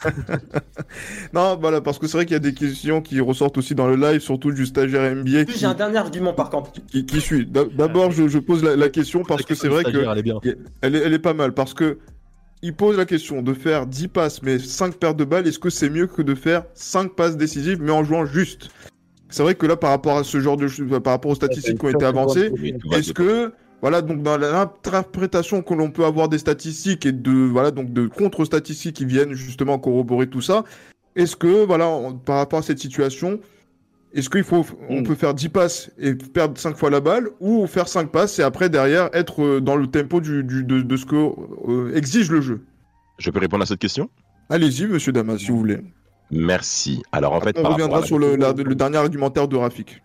Non, 1.33 1.57
voilà, 1.59 1.81
parce 1.81 1.97
que 1.99 2.07
c'est 2.07 2.17
vrai 2.17 2.25
qu'il 2.25 2.33
y 2.33 2.37
a 2.37 2.39
des 2.39 2.53
questions 2.53 3.01
qui 3.01 3.19
ressortent 3.19 3.57
aussi 3.57 3.73
dans 3.75 3.87
le 3.87 3.95
live, 3.95 4.19
surtout 4.21 4.51
du 4.51 4.65
stagiaire 4.65 5.15
NBA 5.15 5.45
qui, 5.45 5.57
J'ai 5.57 5.65
un 5.65 5.73
dernier 5.73 5.97
argument 5.97 6.33
par 6.33 6.49
contre. 6.49 6.71
qui, 6.87 7.05
qui 7.05 7.19
suit. 7.21 7.45
D'a- 7.45 7.65
D'abord, 7.65 8.11
je, 8.11 8.27
je 8.27 8.37
pose 8.39 8.63
la, 8.63 8.75
la 8.75 8.89
question 8.89 9.23
parce 9.23 9.41
La 9.41 9.47
que 9.47 9.55
c'est 9.55 9.67
vrai 9.67 9.83
que 9.83 9.89
Elle 9.97 10.17
est 10.17 10.23
bien. 10.23 10.39
elle 10.81 10.95
est, 10.95 10.99
elle 10.99 11.13
est 11.13 11.19
pas 11.19 11.33
mal 11.33 11.53
parce 11.53 11.73
que 11.73 11.97
il 12.61 12.73
pose 12.75 12.95
la 12.97 13.05
question 13.05 13.41
de 13.41 13.53
faire 13.53 13.87
10 13.87 14.07
passes 14.09 14.41
mais 14.43 14.59
5 14.59 14.95
pertes 14.95 15.17
de 15.17 15.25
balles, 15.25 15.47
est-ce 15.47 15.59
que 15.59 15.69
c'est 15.69 15.89
mieux 15.89 16.07
que 16.07 16.21
de 16.21 16.35
faire 16.35 16.63
5 16.75 17.15
passes 17.15 17.35
décisives 17.37 17.81
mais 17.81 17.91
en 17.91 18.03
jouant 18.03 18.25
juste? 18.25 18.69
C'est 19.29 19.41
vrai 19.41 19.55
que 19.55 19.65
là, 19.65 19.75
par 19.75 19.89
rapport 19.89 20.17
à 20.17 20.23
ce 20.23 20.39
genre 20.39 20.57
de 20.57 20.67
par 20.99 21.13
rapport 21.13 21.31
aux 21.31 21.35
statistiques 21.35 21.79
qui 21.79 21.85
ont 21.85 21.89
été 21.89 22.05
avancées, 22.05 22.51
est-ce 22.93 23.11
que 23.13 23.51
voilà 23.83 24.01
donc 24.01 24.23
dans 24.23 24.37
l'interprétation 24.37 25.61
que 25.61 25.73
l'on 25.73 25.91
peut 25.91 26.05
avoir 26.05 26.29
des 26.29 26.37
statistiques 26.37 27.05
et 27.05 27.11
de 27.11 27.31
voilà 27.31 27.69
donc 27.71 27.91
de 27.93 28.07
contre-statistiques 28.07 28.95
qui 28.95 29.05
viennent 29.05 29.33
justement 29.33 29.77
corroborer 29.77 30.27
tout 30.27 30.41
ça, 30.41 30.63
est-ce 31.15 31.35
que 31.35 31.65
voilà 31.65 31.87
on- 31.89 32.13
par 32.13 32.37
rapport 32.37 32.59
à 32.59 32.61
cette 32.63 32.79
situation, 32.79 33.39
est-ce 34.13 34.29
qu'il 34.29 34.43
faut 34.45 34.65
on 34.89 35.01
Mm. 35.01 35.03
peut 35.03 35.15
faire 35.15 35.33
10 35.33 35.49
passes 35.49 35.91
et 35.99 36.15
perdre 36.15 36.57
5 36.57 36.75
fois 36.77 36.89
la 36.89 37.01
balle 37.01 37.29
ou 37.39 37.67
faire 37.67 37.87
5 37.87 38.09
passes 38.09 38.39
et 38.39 38.43
après 38.43 38.69
derrière 38.69 39.09
être 39.13 39.43
euh, 39.43 39.59
dans 39.61 39.75
le 39.75 39.87
tempo 39.87 40.21
du, 40.21 40.43
du- 40.43 40.63
de, 40.63 40.81
de 40.81 40.97
ce 40.97 41.05
que 41.05 41.15
euh, 41.69 41.93
exige 41.95 42.31
le 42.31 42.41
jeu? 42.41 42.61
Je 43.19 43.29
peux 43.31 43.39
répondre 43.39 43.63
à 43.63 43.65
cette 43.65 43.79
question? 43.79 44.09
Allez-y 44.49 44.87
monsieur 44.87 45.11
Damas 45.11 45.39
si 45.39 45.51
vous 45.51 45.57
voulez. 45.57 45.79
Merci. 46.31 47.03
Alors 47.11 47.33
en 47.33 47.41
fait, 47.41 47.57
on 47.59 47.63
par 47.63 47.73
reviendra 47.73 48.01
sur 48.03 48.17
le, 48.17 48.35
la- 48.37 48.53
le 48.53 48.75
dernier 48.75 48.97
argumentaire 48.97 49.47
de 49.47 49.55
Rafik. 49.57 50.01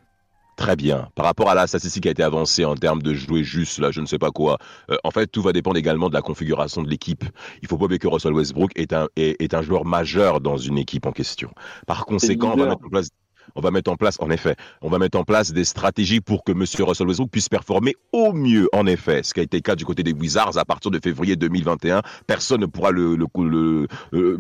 Très 0.59 0.75
bien. 0.75 1.09
Par 1.15 1.25
rapport 1.25 1.49
à 1.49 1.55
la 1.55 1.69
statistique 1.69 2.03
qui 2.03 2.09
a 2.09 2.11
été 2.11 2.25
avancée 2.25 2.65
en 2.65 2.75
termes 2.75 3.01
de 3.01 3.15
jouer 3.15 3.45
juste, 3.45 3.79
là, 3.79 3.93
je 3.93 4.01
ne 4.01 4.07
sais 4.07 4.19
pas 4.19 4.33
quoi, 4.33 4.59
euh, 4.91 4.97
en 5.05 5.13
fait, 5.13 5.29
tout 5.29 5.41
va 5.41 5.53
dépendre 5.53 5.77
également 5.77 6.09
de 6.09 6.15
la 6.15 6.21
configuration 6.21 6.83
de 6.83 6.91
l'équipe. 6.91 7.25
Il 7.63 7.69
faut 7.69 7.79
pas 7.79 7.85
oublier 7.85 8.01
que 8.01 8.09
Russell 8.09 8.33
Westbrook 8.33 8.73
est 8.75 8.93
un, 8.93 9.07
est, 9.15 9.41
est 9.41 9.55
un 9.55 9.63
joueur 9.63 9.85
majeur 9.85 10.41
dans 10.41 10.57
une 10.57 10.77
équipe 10.77 11.07
en 11.07 11.13
question. 11.13 11.53
Par 11.87 12.07
conséquent, 12.07 12.55
on 12.55 12.57
va 12.57 12.67
mettre 12.71 12.85
en 12.85 12.89
place 12.89 13.11
on 13.55 13.61
va 13.61 13.71
mettre 13.71 13.91
en 13.91 13.97
place, 13.97 14.17
en 14.21 14.31
effet, 14.31 14.57
on 14.83 14.89
va 14.89 14.99
mettre 14.99 15.19
en 15.19 15.25
place 15.25 15.53
des 15.53 15.65
stratégies 15.65 16.21
pour 16.21 16.45
que 16.45 16.53
Monsieur 16.53 16.85
Russell 16.85 17.07
Westbrook 17.07 17.31
puisse 17.31 17.49
performer 17.49 17.95
au 18.13 18.33
mieux, 18.33 18.69
en 18.73 18.87
effet. 18.87 19.23
Ce 19.23 19.35
qui 19.35 19.41
a 19.41 19.43
été 19.43 19.57
le 19.57 19.63
cas 19.63 19.77
du 19.77 19.85
côté 19.85 20.03
des 20.03 20.13
Wizards 20.13 20.57
à 20.59 20.65
partir 20.65 20.91
de 20.91 20.99
février 21.03 21.37
2021. 21.37 22.03
Personne 22.27 22.61
ne 22.61 22.67
pourra 22.67 22.91
le, 22.91 23.17
euh, 23.35 23.87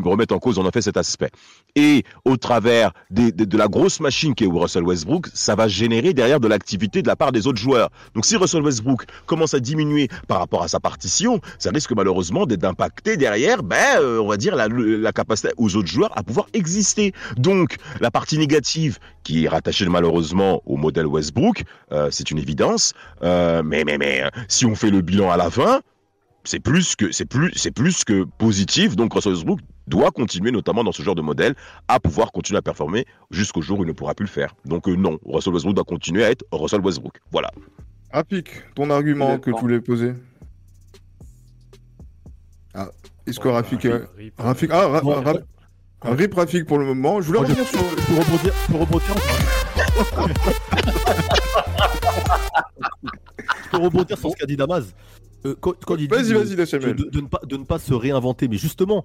remettre 0.04 0.34
en 0.34 0.38
cause, 0.38 0.58
en 0.58 0.68
effet, 0.68 0.82
cet 0.82 0.96
aspect. 0.96 1.30
Et 1.76 2.04
au 2.24 2.36
travers 2.36 2.92
de 3.10 3.56
la 3.56 3.68
grosse 3.68 4.00
machine 4.00 4.34
qui 4.34 4.44
est 4.44 4.48
Russell 4.48 4.84
Westbrook, 4.84 5.28
ça 5.32 5.54
va 5.54 5.68
générer 5.68 6.12
derrière 6.12 6.40
de 6.40 6.48
l'activité 6.48 7.02
de 7.02 7.08
la 7.08 7.16
part 7.16 7.32
des 7.32 7.46
autres 7.46 7.60
joueurs. 7.60 7.90
Donc 8.14 8.24
si 8.24 8.36
Russell 8.36 8.62
Westbrook 8.62 9.04
commence 9.26 9.54
à 9.54 9.60
diminuer 9.60 10.08
par 10.26 10.38
rapport 10.38 10.62
à 10.62 10.68
sa 10.68 10.80
partition, 10.80 11.40
ça 11.58 11.70
risque 11.70 11.92
malheureusement 11.92 12.46
d'impacter 12.46 13.16
derrière, 13.16 13.62
ben, 13.62 14.00
euh, 14.00 14.20
on 14.20 14.28
va 14.28 14.36
dire, 14.36 14.56
la 14.56 15.12
capacité 15.12 15.50
aux 15.56 15.76
autres 15.76 15.88
joueurs 15.88 16.16
à 16.16 16.22
pouvoir 16.22 16.46
exister. 16.52 17.12
Donc 17.36 17.76
la 18.00 18.10
partie 18.10 18.38
négative 18.38 18.97
qui 19.22 19.44
est 19.44 19.48
rattachée 19.48 19.86
malheureusement 19.88 20.62
au 20.66 20.76
modèle 20.76 21.06
Westbrook, 21.06 21.64
euh, 21.92 22.08
c'est 22.10 22.30
une 22.30 22.38
évidence. 22.38 22.94
Euh, 23.22 23.62
mais 23.64 23.84
mais 23.84 23.98
mais 23.98 24.22
euh, 24.22 24.28
si 24.48 24.66
on 24.66 24.74
fait 24.74 24.90
le 24.90 25.00
bilan 25.00 25.30
à 25.30 25.36
la 25.36 25.50
fin, 25.50 25.80
c'est 26.44 26.60
plus 26.60 26.96
que 26.96 27.12
c'est 27.12 27.26
plus 27.26 27.52
c'est 27.54 27.70
plus 27.70 28.04
que 28.04 28.24
positif. 28.38 28.96
Donc 28.96 29.12
Russell 29.12 29.32
Westbrook 29.32 29.60
doit 29.86 30.10
continuer, 30.10 30.50
notamment 30.50 30.84
dans 30.84 30.92
ce 30.92 31.02
genre 31.02 31.14
de 31.14 31.22
modèle, 31.22 31.54
à 31.88 31.98
pouvoir 31.98 32.32
continuer 32.32 32.58
à 32.58 32.62
performer 32.62 33.06
jusqu'au 33.30 33.62
jour 33.62 33.78
où 33.78 33.84
il 33.84 33.86
ne 33.86 33.92
pourra 33.92 34.14
plus 34.14 34.24
le 34.24 34.30
faire. 34.30 34.54
Donc 34.64 34.88
euh, 34.88 34.94
non, 34.94 35.18
Russell 35.24 35.52
Westbrook 35.52 35.74
doit 35.74 35.84
continuer 35.84 36.24
à 36.24 36.30
être 36.30 36.44
Russell 36.52 36.80
Westbrook. 36.80 37.18
Voilà. 37.32 37.50
Rafik, 38.12 38.74
ton 38.74 38.88
argument 38.90 39.38
que 39.38 39.50
tu 39.50 39.60
voulais 39.60 39.80
poser. 39.80 40.14
Ah, 42.74 42.88
est-ce 43.26 43.38
que 43.38 43.48
Bon, 43.48 43.54
Rafik, 43.54 43.82
Rafik, 43.82 44.08
Rip, 44.16 44.34
Rafik, 44.38 44.70
Ra- 46.02 46.14
Rip 46.14 46.34
Rafik 46.34 46.64
pour 46.66 46.78
le 46.78 46.86
moment. 46.86 47.20
Je 47.20 47.26
voulais 47.26 47.40
revenir 47.40 47.66
sur. 47.66 47.80
Peux 47.80 48.14
rebondir, 48.20 48.52
peux 48.70 48.76
rebondir 48.76 49.14
peux 53.70 53.78
rebondir 53.78 54.18
sur 54.18 54.30
ce 54.30 54.36
qu'a 54.36 54.46
dit 54.46 54.56
Damas. 54.56 54.84
Euh, 55.46 55.54
quand, 55.60 55.72
quand 55.84 55.94
il 55.96 56.08
dit 56.08 56.14
Vas-y, 56.14 56.28
de- 56.32 56.38
vas-y, 56.38 56.56
de, 56.94 57.10
de 57.10 57.20
ne 57.20 57.26
pas, 57.26 57.40
de 57.46 57.56
ne 57.56 57.64
pas 57.64 57.78
se 57.78 57.94
réinventer. 57.94 58.48
Mais 58.48 58.56
justement, 58.56 59.04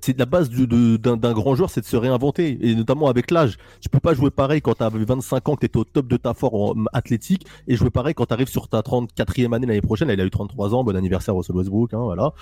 c'est 0.00 0.18
la 0.18 0.26
base 0.26 0.48
du- 0.48 0.66
de- 0.66 0.96
d'un 0.96 1.16
d'un 1.16 1.32
grand 1.32 1.54
joueur, 1.54 1.70
c'est 1.70 1.80
de 1.80 1.86
se 1.86 1.96
réinventer. 1.96 2.58
Et 2.60 2.74
notamment 2.74 3.08
avec 3.08 3.30
l'âge. 3.30 3.56
Tu 3.80 3.88
peux 3.88 4.00
pas 4.00 4.14
jouer 4.14 4.30
pareil 4.30 4.60
quand 4.62 4.74
tu 4.74 4.82
as 4.82 4.88
25 4.90 5.48
ans, 5.48 5.54
que 5.54 5.60
tu 5.60 5.66
étais 5.66 5.78
au 5.78 5.84
top 5.84 6.06
de 6.06 6.16
ta 6.16 6.34
forme 6.34 6.88
athlétique, 6.92 7.46
et 7.68 7.76
jouer 7.76 7.90
pareil 7.90 8.14
quand 8.14 8.26
tu 8.26 8.32
arrives 8.34 8.48
sur 8.48 8.68
ta 8.68 8.80
34e 8.80 9.54
année 9.54 9.66
l'année 9.66 9.80
prochaine. 9.82 10.08
Il 10.10 10.20
a 10.20 10.24
eu 10.24 10.30
33 10.30 10.74
ans, 10.74 10.84
bon 10.84 10.96
anniversaire 10.96 11.34
Russell 11.34 11.56
Westbrook, 11.56 11.92
hein, 11.94 11.98
voilà. 12.02 12.32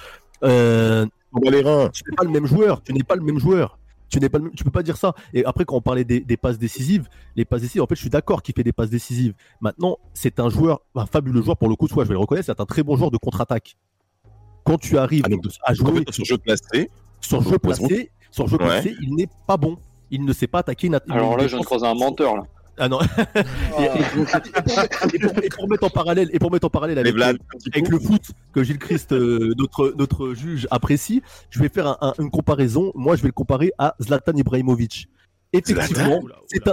Euh, 0.45 1.07
les 1.45 1.63
reins. 1.63 1.89
tu 1.93 2.03
n'es 2.11 2.17
pas 2.17 2.25
le 2.25 2.31
même 2.31 2.47
joueur. 2.47 2.83
Tu 2.83 2.93
n'es 2.93 3.03
pas 3.05 3.15
le 3.17 3.23
même 3.23 3.39
joueur. 3.39 3.79
Tu 4.13 4.21
n'es 4.21 4.29
pas 4.29 4.37
le 4.37 4.45
même- 4.45 4.53
tu 4.55 4.63
peux 4.63 4.71
pas 4.71 4.83
dire 4.83 4.99
ça. 4.99 5.15
Et 5.33 5.43
après, 5.47 5.65
quand 5.65 5.75
on 5.77 5.81
parlait 5.81 6.05
des, 6.05 6.21
des 6.21 6.37
passes 6.37 6.59
décisives, 6.59 7.09
les 7.35 7.47
passes 7.47 7.63
décisives, 7.63 7.81
en 7.83 7.87
fait, 7.87 7.95
je 7.95 8.01
suis 8.03 8.11
d'accord 8.11 8.43
qu'il 8.43 8.55
fait 8.55 8.63
des 8.63 8.73
passes 8.73 8.91
décisives. 8.91 9.33
Maintenant, 9.63 9.97
c'est 10.13 10.39
un 10.39 10.51
joueur, 10.51 10.83
un 10.95 11.07
fabuleux 11.07 11.41
joueur 11.41 11.57
pour 11.57 11.71
le 11.71 11.77
coup, 11.77 11.89
soit 11.89 12.05
je 12.05 12.09
vais 12.09 12.15
le 12.15 12.19
reconnaître, 12.21 12.45
c'est 12.45 12.61
un 12.61 12.67
très 12.67 12.83
bon 12.83 12.95
joueur 12.95 13.11
de 13.11 13.17
contre-attaque. 13.17 13.75
Quand 14.65 14.77
tu 14.79 14.99
arrives 14.99 15.25
à 15.65 15.73
jouer 15.75 15.91
En 15.91 15.95
fait, 15.95 16.13
sur 16.13 16.25
jeu 16.27 16.37
placé, 16.37 16.91
sur 17.23 17.43
jeu 17.43 17.59
placé, 17.59 18.11
sur 18.31 18.47
jeu 18.49 18.59
Ouais. 18.59 18.65
placé, 18.67 18.95
il 19.01 19.15
n'est 19.15 19.29
pas 19.47 19.57
bon. 19.57 19.79
Il 20.11 20.27
ne 20.27 20.33
sait 20.35 20.47
pas 20.47 20.59
attaquer 20.59 20.89
une 20.89 21.01
une- 21.07 21.13
Alors 21.13 21.39
là, 21.39 21.47
je 21.47 21.57
croiser 21.57 21.87
un 21.87 21.95
menteur, 21.95 22.37
là. 22.37 22.43
Ah 22.79 22.89
non. 22.89 23.01
et, 23.79 23.83
et- 23.83 23.85
et 25.15 25.19
pour, 25.19 25.45
et 25.45 25.49
pour 25.49 25.69
mettre 25.69 25.85
en 25.85 25.91
parallèle, 25.91 26.31
et 26.33 26.39
pour 26.39 26.51
mettre 26.51 26.67
en 26.67 26.71
parallèle 26.71 26.99
avec, 26.99 27.15
le 27.15 27.99
foot 27.99 28.23
que 28.53 28.63
Gilles 28.63 28.79
Christ, 28.79 29.13
euh, 29.13 29.55
notre, 29.59 29.95
notre 29.99 30.33
juge, 30.35 30.67
apprécie, 30.71 31.23
je 31.51 31.59
vais 31.61 31.69
faire 31.69 31.87
un- 31.87 31.99
un- 32.01 32.15
une 32.19 32.31
comparaison. 32.31 32.93
Moi, 32.95 33.17
je 33.17 33.23
vais 33.23 33.29
le 33.29 33.33
comparer 33.33 33.73
à 33.79 33.95
Zlatan 34.01 34.33
Ibrahimovic. 34.37 35.09
Effectivement, 35.55 36.23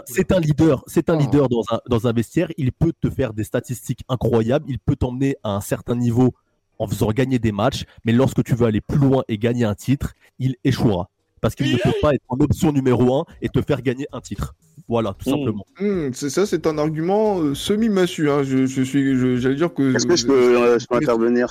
c'est 0.05 0.31
un, 0.31 0.39
leader, 0.39 0.83
c'est 0.87 1.09
un 1.09 1.15
Oh. 1.17 1.19
leader 1.19 1.49
dans 1.49 1.63
un, 1.71 1.79
dans 1.89 2.07
un 2.07 2.13
vestiaire. 2.13 2.49
Il 2.57 2.71
peut 2.71 2.93
te 3.01 3.09
faire 3.09 3.33
des 3.33 3.43
statistiques 3.43 4.01
incroyables. 4.07 4.63
Il 4.69 4.79
peut 4.79 4.95
t'emmener 4.95 5.35
à 5.43 5.49
un 5.55 5.59
certain 5.61 5.95
niveau 5.95 6.33
en 6.77 6.87
faisant 6.87 7.09
gagner 7.11 7.39
des 7.39 7.51
matchs. 7.51 7.83
Mais 8.05 8.13
lorsque 8.13 8.41
tu 8.41 8.55
veux 8.55 8.65
aller 8.65 8.79
plus 8.79 8.97
loin 8.97 9.23
et 9.27 9.37
gagner 9.37 9.65
un 9.65 9.75
titre, 9.75 10.13
il 10.39 10.55
échouera. 10.63 11.09
Parce 11.41 11.55
qu'il 11.55 11.71
ne 11.71 11.77
peut 11.77 11.93
pas 12.01 12.13
être 12.13 12.23
en 12.29 12.37
option 12.39 12.71
numéro 12.71 13.19
un 13.19 13.25
et 13.41 13.49
te 13.49 13.61
faire 13.61 13.81
gagner 13.81 14.07
un 14.11 14.21
titre. 14.21 14.53
Voilà, 14.87 15.13
tout 15.17 15.29
Mm. 15.29 15.33
simplement. 15.33 15.65
Hmm, 15.79 16.09
c'est 16.13 16.29
ça, 16.29 16.45
c'est 16.45 16.65
un 16.67 16.77
argument 16.77 17.39
euh, 17.39 17.55
semi-massu. 17.55 18.29
Hein. 18.29 18.43
Je, 18.43 18.65
je 18.65 18.81
suis, 18.81 19.17
je- 19.17 19.37
j'allais 19.37 19.55
dire 19.55 19.73
que. 19.73 19.95
Est-ce 19.95 20.05
que 20.07 20.15
je 20.15 20.25
peux, 20.25 20.57
euh, 20.57 20.79
je 20.79 20.85
peux 20.87 20.95
intervenir? 20.97 21.47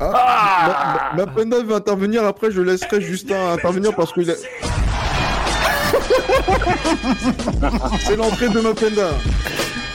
Ah, 0.00 1.12
Ma- 1.16 1.24
ma- 1.24 1.26
Mapenda 1.26 1.62
va 1.62 1.76
intervenir. 1.76 2.24
Après, 2.24 2.50
je 2.50 2.60
laisserai 2.60 3.00
Justin 3.00 3.52
intervenir 3.52 3.94
parce 3.94 4.12
qu'il 4.12 4.30
a. 4.30 4.34
c'est 8.00 8.16
l'entrée 8.16 8.48
de 8.48 8.60
Mapenda. 8.60 9.10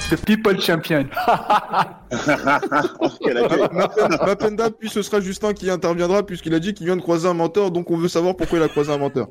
The 0.09 0.17
People 0.25 0.59
Champion. 0.61 1.05
Mapenda, 4.25 4.69
puis 4.69 4.89
ce 4.89 5.01
sera 5.01 5.19
Justin 5.19 5.53
qui 5.53 5.69
interviendra 5.69 6.23
puisqu'il 6.23 6.53
a 6.53 6.59
dit 6.59 6.73
qu'il 6.73 6.85
vient 6.85 6.95
de 6.95 7.01
croiser 7.01 7.27
un 7.27 7.33
menteur, 7.33 7.71
donc 7.71 7.89
on 7.89 7.97
veut 7.97 8.07
savoir 8.07 8.35
pourquoi 8.35 8.59
il 8.59 8.63
a 8.63 8.67
croisé 8.67 8.91
un 8.91 8.97
menteur. 8.97 9.27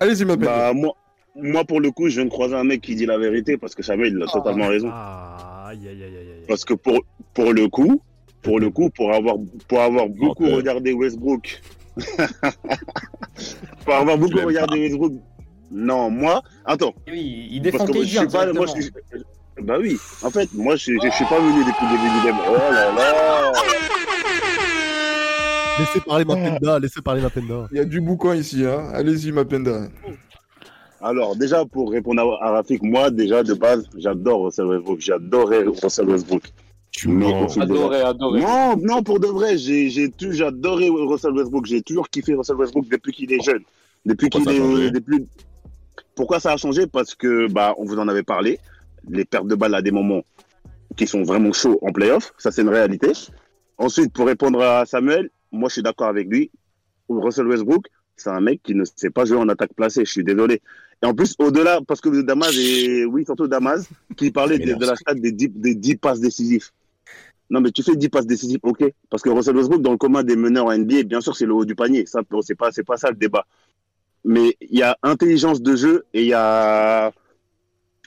Allez-y, 0.00 0.24
Mapenda. 0.24 0.46
Bah, 0.46 0.72
moi, 0.72 0.92
moi, 1.34 1.64
pour 1.64 1.80
le 1.80 1.90
coup, 1.90 2.08
je 2.08 2.16
viens 2.16 2.24
de 2.24 2.30
croiser 2.30 2.54
un 2.54 2.64
mec 2.64 2.80
qui 2.82 2.94
dit 2.94 3.06
la 3.06 3.18
vérité 3.18 3.56
parce 3.56 3.74
que 3.74 3.82
Samuel, 3.82 4.14
il 4.16 4.22
a 4.22 4.26
totalement 4.26 4.68
raison. 4.68 4.88
Ah, 4.92 5.66
aïe, 5.68 5.80
aïe, 5.88 6.02
aïe, 6.02 6.04
aïe, 6.04 6.16
aïe. 6.18 6.44
Parce 6.46 6.64
que 6.64 6.74
pour, 6.74 7.00
pour 7.34 7.52
le 7.52 7.68
coup, 7.68 8.00
pour 8.42 8.60
le 8.60 8.70
coup, 8.70 8.90
pour 8.90 9.12
avoir, 9.12 9.36
pour 9.66 9.80
avoir 9.80 10.08
beaucoup 10.08 10.46
regardé 10.46 10.92
Westbrook, 10.92 11.60
pour 13.84 13.94
avoir 13.94 14.18
beaucoup 14.18 14.38
regardé 14.38 14.80
Westbrook, 14.80 15.12
non, 15.72 16.10
moi, 16.10 16.42
attends, 16.64 16.94
Oui, 17.08 17.48
il 17.50 17.60
défend 17.60 17.78
parce 17.78 17.90
que 17.90 17.96
moi, 17.96 18.04
KD 18.04 18.08
je 18.10 18.18
suis 18.18 18.26
pas, 18.28 18.52
moi, 18.52 18.66
je 18.66 18.72
indirectement. 18.72 19.00
suis, 19.10 19.22
bah 19.62 19.76
oui, 19.80 19.98
en 20.22 20.30
fait, 20.30 20.48
moi, 20.54 20.76
je, 20.76 20.92
je, 20.92 21.08
je 21.08 21.14
suis 21.14 21.24
pas 21.26 21.38
venu 21.38 21.64
depuis 21.64 21.86
le 21.86 21.96
début 21.96 22.10
du 22.16 22.22
débat. 22.26 22.44
Oh 22.48 22.72
là 22.72 22.92
là. 22.92 23.52
Laissez 25.78 26.00
parler 26.00 26.24
Mapenda, 26.24 26.78
laissez 26.78 27.02
parler 27.02 27.20
Mapenda. 27.20 27.68
Il 27.72 27.78
y 27.78 27.80
a 27.80 27.84
du 27.84 28.00
boucan 28.00 28.32
ici. 28.32 28.64
Hein. 28.64 28.90
Allez-y, 28.92 29.32
Mapenda. 29.32 29.88
Alors, 31.00 31.36
déjà, 31.36 31.64
pour 31.64 31.90
répondre 31.90 32.38
à, 32.40 32.46
à 32.46 32.50
Rafik, 32.52 32.82
moi, 32.82 33.10
déjà, 33.10 33.42
de 33.42 33.54
base, 33.54 33.88
j'adore 33.96 34.44
Russell 34.44 34.66
Westbrook. 34.66 35.00
J'adorais 35.00 35.64
Russell 35.64 36.08
Westbrook. 36.08 36.44
Tu 36.92 37.08
des 37.08 37.60
Adoré, 37.60 38.02
adoré. 38.02 38.40
Non, 38.40 38.76
non, 38.76 39.02
pour 39.02 39.18
de 39.18 39.26
vrai, 39.26 39.58
j'ai 39.58 39.90
j'ai 39.90 40.12
adoré 40.44 40.88
Russell 40.88 41.32
Westbrook. 41.32 41.66
J'ai 41.66 41.82
toujours 41.82 42.08
kiffé 42.08 42.34
Russell 42.34 42.54
Westbrook 42.56 42.88
depuis 42.88 43.12
qu'il 43.12 43.32
est 43.32 43.42
jeune. 43.42 43.62
Depuis 44.06 44.30
Pourquoi 44.30 44.52
qu'il 44.52 44.60
ça 44.60 44.64
a 44.64 44.70
changé 44.70 44.86
est. 44.86 44.90
Depuis... 44.92 45.26
Pourquoi 46.14 46.40
ça 46.40 46.52
a 46.52 46.56
changé? 46.56 46.86
Parce 46.86 47.16
que, 47.16 47.50
bah, 47.50 47.74
on 47.78 47.84
vous 47.84 47.98
en 47.98 48.06
avait 48.06 48.22
parlé. 48.22 48.60
Les 49.08 49.24
pertes 49.24 49.46
de 49.46 49.54
balles 49.54 49.74
à 49.74 49.82
des 49.82 49.90
moments 49.90 50.22
qui 50.96 51.06
sont 51.06 51.22
vraiment 51.22 51.52
chauds 51.52 51.78
en 51.82 51.92
playoff. 51.92 52.32
Ça, 52.38 52.50
c'est 52.50 52.62
une 52.62 52.68
réalité. 52.68 53.12
Ensuite, 53.78 54.12
pour 54.12 54.26
répondre 54.26 54.62
à 54.62 54.86
Samuel, 54.86 55.30
moi, 55.50 55.68
je 55.68 55.74
suis 55.74 55.82
d'accord 55.82 56.08
avec 56.08 56.28
lui. 56.28 56.50
Russell 57.08 57.46
Westbrook, 57.46 57.86
c'est 58.16 58.30
un 58.30 58.40
mec 58.40 58.62
qui 58.62 58.74
ne 58.74 58.84
sait 58.84 59.10
pas 59.10 59.24
jouer 59.24 59.38
en 59.38 59.48
attaque 59.48 59.74
placée. 59.74 60.04
Je 60.04 60.10
suis 60.10 60.24
désolé. 60.24 60.62
Et 61.02 61.06
en 61.06 61.14
plus, 61.14 61.34
au-delà, 61.38 61.80
parce 61.86 62.00
que 62.00 62.22
Damas 62.22 62.54
et 62.56 63.04
oui, 63.04 63.24
surtout 63.24 63.48
Damas, 63.48 63.88
qui 64.16 64.30
parlait 64.30 64.58
de, 64.58 64.74
la 64.84 64.96
stat 64.96 65.14
des 65.14 65.32
10, 65.32 65.50
des 65.50 65.74
10 65.74 65.96
passes 65.96 66.20
décisives. 66.20 66.70
Non, 67.50 67.60
mais 67.60 67.70
tu 67.72 67.82
fais 67.82 67.96
10 67.96 68.08
passes 68.08 68.26
décisives, 68.26 68.60
ok. 68.62 68.84
Parce 69.10 69.22
que 69.22 69.28
Russell 69.28 69.56
Westbrook, 69.56 69.82
dans 69.82 69.92
le 69.92 69.98
commun 69.98 70.22
des 70.22 70.36
meneurs 70.36 70.66
en 70.66 70.78
NBA, 70.78 71.02
bien 71.02 71.20
sûr, 71.20 71.36
c'est 71.36 71.46
le 71.46 71.52
haut 71.52 71.64
du 71.64 71.74
panier. 71.74 72.06
Ça, 72.06 72.20
c'est 72.42 72.54
pas, 72.54 72.70
pas 72.86 72.96
ça 72.96 73.10
le 73.10 73.16
débat. 73.16 73.46
Mais 74.24 74.56
il 74.62 74.78
y 74.78 74.82
a 74.82 74.96
intelligence 75.02 75.60
de 75.60 75.76
jeu 75.76 76.04
et 76.14 76.22
il 76.22 76.28
y 76.28 76.34
a, 76.34 77.12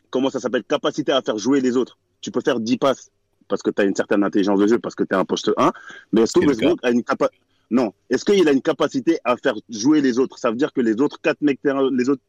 comment 0.10 0.30
ça 0.30 0.39
s'appelle, 0.39 0.64
capacité 0.64 1.12
à 1.12 1.22
faire 1.22 1.38
jouer 1.38 1.62
les 1.62 1.78
autres. 1.78 1.97
Tu 2.22 2.32
peux 2.32 2.41
faire 2.41 2.60
10 2.60 2.78
passes 2.78 3.10
parce 3.47 3.62
que 3.62 3.70
tu 3.70 3.82
as 3.82 3.86
une 3.86 3.95
certaine 3.95 4.24
intelligence 4.24 4.60
de 4.60 4.68
jeu, 4.68 4.80
parce 4.80 4.95
que 4.95 5.03
tu 5.03 5.14
es 5.14 5.18
un 5.18 5.26
poste 5.26 5.51
1. 5.55 5.72
Mais 6.12 6.22
est-ce 6.22 6.34
que 6.34 6.45
Westbrook 6.45 6.80
a 6.84 6.91
une 6.91 7.03
capacité, 7.03 7.38
non. 7.70 7.93
Est-ce 8.10 8.26
qu'il 8.26 8.47
a 8.47 8.51
une 8.51 8.62
capacité 8.62 9.20
à 9.24 9.38
faire 9.38 9.55
jouer 9.70 10.01
les 10.01 10.20
autres? 10.20 10.38
Ça 10.38 10.49
veut 10.49 10.58
dire 10.58 10.74
que 10.74 10.82
les 10.82 10.99
autres 11.01 11.20
quatre 11.22 11.41
mecs 11.41 11.62
terrain, 11.62 11.89
les 11.91 12.10
autres, 12.10 12.22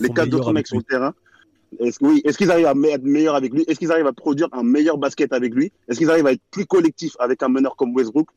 les 0.00 0.08
quatre 0.10 0.32
autres 0.34 0.52
mecs 0.52 0.66
sur 0.66 0.76
le 0.76 0.82
terrain, 0.82 1.14
est-ce 1.80 1.98
oui, 2.00 2.22
est-ce 2.24 2.38
qu'ils 2.38 2.50
arrivent 2.50 2.66
à 2.66 2.74
être 2.90 3.02
meilleurs 3.02 3.34
avec 3.34 3.52
lui? 3.52 3.64
Est-ce 3.66 3.78
qu'ils 3.78 3.90
arrivent 3.90 4.06
à 4.06 4.12
produire 4.12 4.48
un 4.52 4.62
meilleur 4.62 4.98
basket 4.98 5.32
avec 5.32 5.54
lui? 5.54 5.72
Est-ce 5.88 5.98
qu'ils 5.98 6.10
arrivent 6.10 6.26
à 6.26 6.32
être 6.32 6.42
plus 6.50 6.66
collectifs 6.66 7.16
avec 7.18 7.42
un 7.42 7.48
meneur 7.48 7.76
comme 7.76 7.94
Westbrook? 7.94 8.28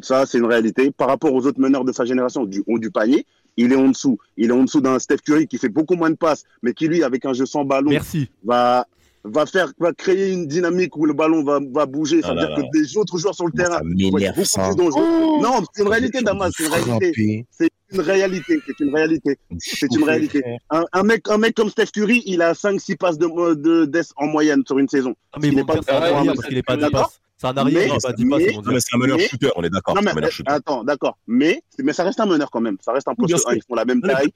Ça, 0.00 0.24
c'est 0.24 0.38
une 0.38 0.46
réalité. 0.46 0.90
Par 0.90 1.08
rapport 1.08 1.34
aux 1.34 1.46
autres 1.46 1.60
meneurs 1.60 1.84
de 1.84 1.92
sa 1.92 2.06
génération 2.06 2.46
du 2.46 2.64
haut 2.66 2.78
du 2.78 2.90
panier, 2.90 3.26
il 3.56 3.72
est 3.72 3.76
en 3.76 3.88
dessous. 3.88 4.18
Il 4.36 4.50
est 4.50 4.52
en 4.54 4.64
dessous 4.64 4.80
d'un 4.80 4.98
Steph 4.98 5.18
Curry 5.24 5.46
qui 5.46 5.58
fait 5.58 5.68
beaucoup 5.68 5.94
moins 5.94 6.10
de 6.10 6.16
passes, 6.16 6.44
mais 6.62 6.72
qui 6.72 6.88
lui, 6.88 7.02
avec 7.02 7.24
un 7.26 7.32
jeu 7.32 7.46
sans 7.46 7.64
ballon, 7.64 7.90
Merci. 7.90 8.28
va 8.44 8.86
va 9.24 9.46
faire 9.46 9.72
va 9.78 9.92
créer 9.92 10.32
une 10.32 10.48
dynamique 10.48 10.96
où 10.96 11.06
le 11.06 11.12
ballon 11.12 11.44
va, 11.44 11.60
va 11.72 11.86
bouger. 11.86 12.22
Ça 12.22 12.28
Ah 12.30 12.34
veut 12.34 12.40
là 12.40 12.46
dire 12.48 12.56
là. 12.58 12.62
que 12.72 12.76
des 12.76 12.96
autres 12.96 13.18
joueurs 13.18 13.36
sur 13.36 13.46
le 13.46 13.52
terrain 13.52 13.76
Ça 13.78 13.82
vont 13.84 13.90
être 13.90 14.14
m'énerve 14.14 14.36
beaucoup 14.36 14.66
plus 14.68 14.76
dangereux. 14.76 15.40
non, 15.42 15.60
c'est 15.72 15.82
une 15.82 15.88
réalité, 15.88 16.22
Damas. 16.22 16.50
C'est 16.56 16.64
une 16.66 16.72
réalité. 16.72 17.46
C'est 17.52 17.68
une 17.92 18.00
réalité. 18.00 18.58
C'est 18.66 18.80
une 18.84 18.94
réalité. 18.94 19.38
C'est 19.58 19.94
une 19.94 20.02
réalité. 20.04 20.42
Un, 20.70 20.82
un 20.92 21.02
mec, 21.04 21.28
un 21.28 21.38
mec 21.38 21.54
comme 21.54 21.68
Steph 21.70 21.92
Curry, 21.94 22.24
il 22.26 22.42
a 22.42 22.52
5-6 22.52 22.96
passes 22.96 23.16
de, 23.18 23.54
de 23.54 23.84
death 23.84 24.08
en 24.16 24.26
moyenne 24.26 24.62
sur 24.66 24.78
une 24.80 24.88
saison. 24.88 25.14
Ah, 25.32 25.38
mais 25.40 25.48
Il 25.48 25.52
ils 25.52 25.58
est 25.58 25.60
vont 25.60 25.66
pas 25.68 25.74
est 25.76 26.90
pas 26.90 27.08
d'accord. 27.42 27.42
10 27.42 27.42
passes. 27.42 27.42
C'est 27.42 27.46
un 27.46 27.56
arrière, 27.56 27.80
Mais- 27.80 27.86
il 27.86 27.92
est 27.96 28.02
pas 28.02 28.12
10 28.12 28.24
passes, 28.26 28.38
mais- 28.38 28.44
ils 28.44 28.50
vont 28.50 28.56
Non, 28.56 28.62
dire. 28.62 28.72
mais 28.72 28.80
c'est 28.80 28.94
un 28.94 28.98
meneur 28.98 29.16
Mais- 29.18 29.28
shooter, 29.28 29.50
on 29.56 29.62
est 29.62 29.70
d'accord. 29.70 29.94
Non, 29.94 30.02
mais 30.02 30.10
un 30.10 30.14
meneur 30.14 30.30
shooter. 30.30 30.50
attends, 30.52 30.84
d'accord. 30.84 31.18
Mais, 31.26 31.62
mais 31.78 31.92
ça 31.92 32.04
reste 32.04 32.20
un 32.20 32.26
meneur 32.26 32.50
quand 32.50 32.60
même. 32.60 32.76
Ça 32.84 32.92
reste 32.92 33.08
un 33.08 33.14
poste 33.14 33.34
1. 33.34 33.38
sûr. 33.38 33.52
Ils 33.54 33.62
font 33.62 33.74
la 33.74 33.84
même 33.84 34.00
taille. 34.00 34.28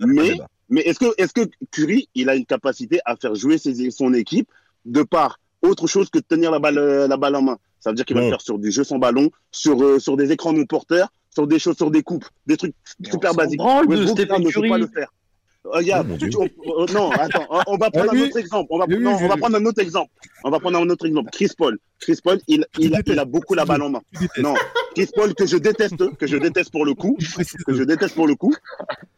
mais 0.00 0.36
Mais- 0.68 0.82
est-ce 0.82 0.98
que, 1.00 1.06
est-ce 1.18 1.32
que 1.32 1.48
Curry, 1.72 2.08
il 2.14 2.28
a 2.28 2.34
une 2.36 2.46
capacité 2.46 3.00
à 3.04 3.16
faire 3.16 3.34
jouer 3.34 3.58
ses- 3.58 3.90
son 3.90 4.14
équipe 4.14 4.48
de 4.84 5.02
par 5.02 5.38
autre 5.62 5.86
chose 5.88 6.10
que 6.10 6.18
de 6.18 6.24
tenir 6.24 6.50
la 6.52 6.58
balle, 6.60 6.78
euh, 6.78 7.08
la 7.08 7.16
balle 7.16 7.34
en 7.36 7.42
main? 7.42 7.58
Ça 7.80 7.90
veut 7.90 7.96
dire 7.96 8.04
qu'il 8.04 8.16
va 8.16 8.22
faire 8.22 8.40
sur 8.40 8.58
du 8.58 8.70
jeu 8.70 8.84
sans 8.84 8.98
ballon, 8.98 9.30
sur, 9.50 9.82
euh, 9.82 9.98
sur 9.98 10.16
des 10.16 10.30
écrans 10.32 10.52
non 10.52 10.64
porteurs, 10.66 11.08
sur 11.34 11.46
des 11.46 11.58
choses, 11.58 11.76
sur 11.76 11.90
des 11.90 12.02
coupes, 12.02 12.26
des 12.46 12.56
trucs 12.56 12.74
super 13.10 13.34
basiques. 13.34 13.58
branle 13.58 13.86
de 13.86 13.90
Westbrook, 13.92 14.16
Stephen 14.18 14.36
ça, 14.36 14.38
ne 14.38 14.44
peut 14.44 14.50
Curry. 14.52 14.68
pas 14.68 14.78
le 14.78 14.86
faire. 14.86 15.12
Regarde, 15.64 16.08
Oh, 16.12 16.16
tu- 16.16 16.30
on- 16.38 16.44
euh, 16.44 16.86
non, 16.94 17.10
attends, 17.10 17.44
on- 17.66 17.76
va 17.76 17.90
prendre 17.90 18.08
Ah, 18.10 18.14
oui, 18.14 18.22
un 18.22 18.26
autre 18.26 18.38
exemple. 18.38 18.66
On 18.70 18.78
va, 18.78 18.86
non, 18.86 19.16
on 19.20 19.36
prendre 19.36 19.56
un 19.56 19.64
autre 19.66 19.80
exemple. 19.82 20.10
On 20.42 20.50
va 20.50 20.58
prendre 20.58 20.78
un 20.78 20.88
autre 20.88 21.04
exemple. 21.06 21.30
Chris 21.30 21.50
Paul. 21.56 21.78
Chris 21.98 22.18
Paul, 22.24 22.40
il, 22.48 22.64
il, 22.78 22.94
a, 22.94 23.00
il 23.04 23.18
a 23.18 23.24
beaucoup 23.26 23.54
la 23.54 23.66
balle 23.66 23.82
en 23.82 23.90
main. 23.90 24.00
Non, 24.38 24.54
Chris 24.94 25.10
Paul 25.14 25.34
que 25.34 25.46
je 25.46 25.58
déteste, 25.58 26.16
que 26.16 26.26
je 26.26 26.38
déteste 26.38 26.70
pour 26.72 26.86
le 26.86 26.94
coup, 26.94 27.16
que 27.66 27.74
je 27.74 27.82
déteste 27.84 28.14
pour 28.14 28.26
le 28.26 28.36
coup. 28.36 28.54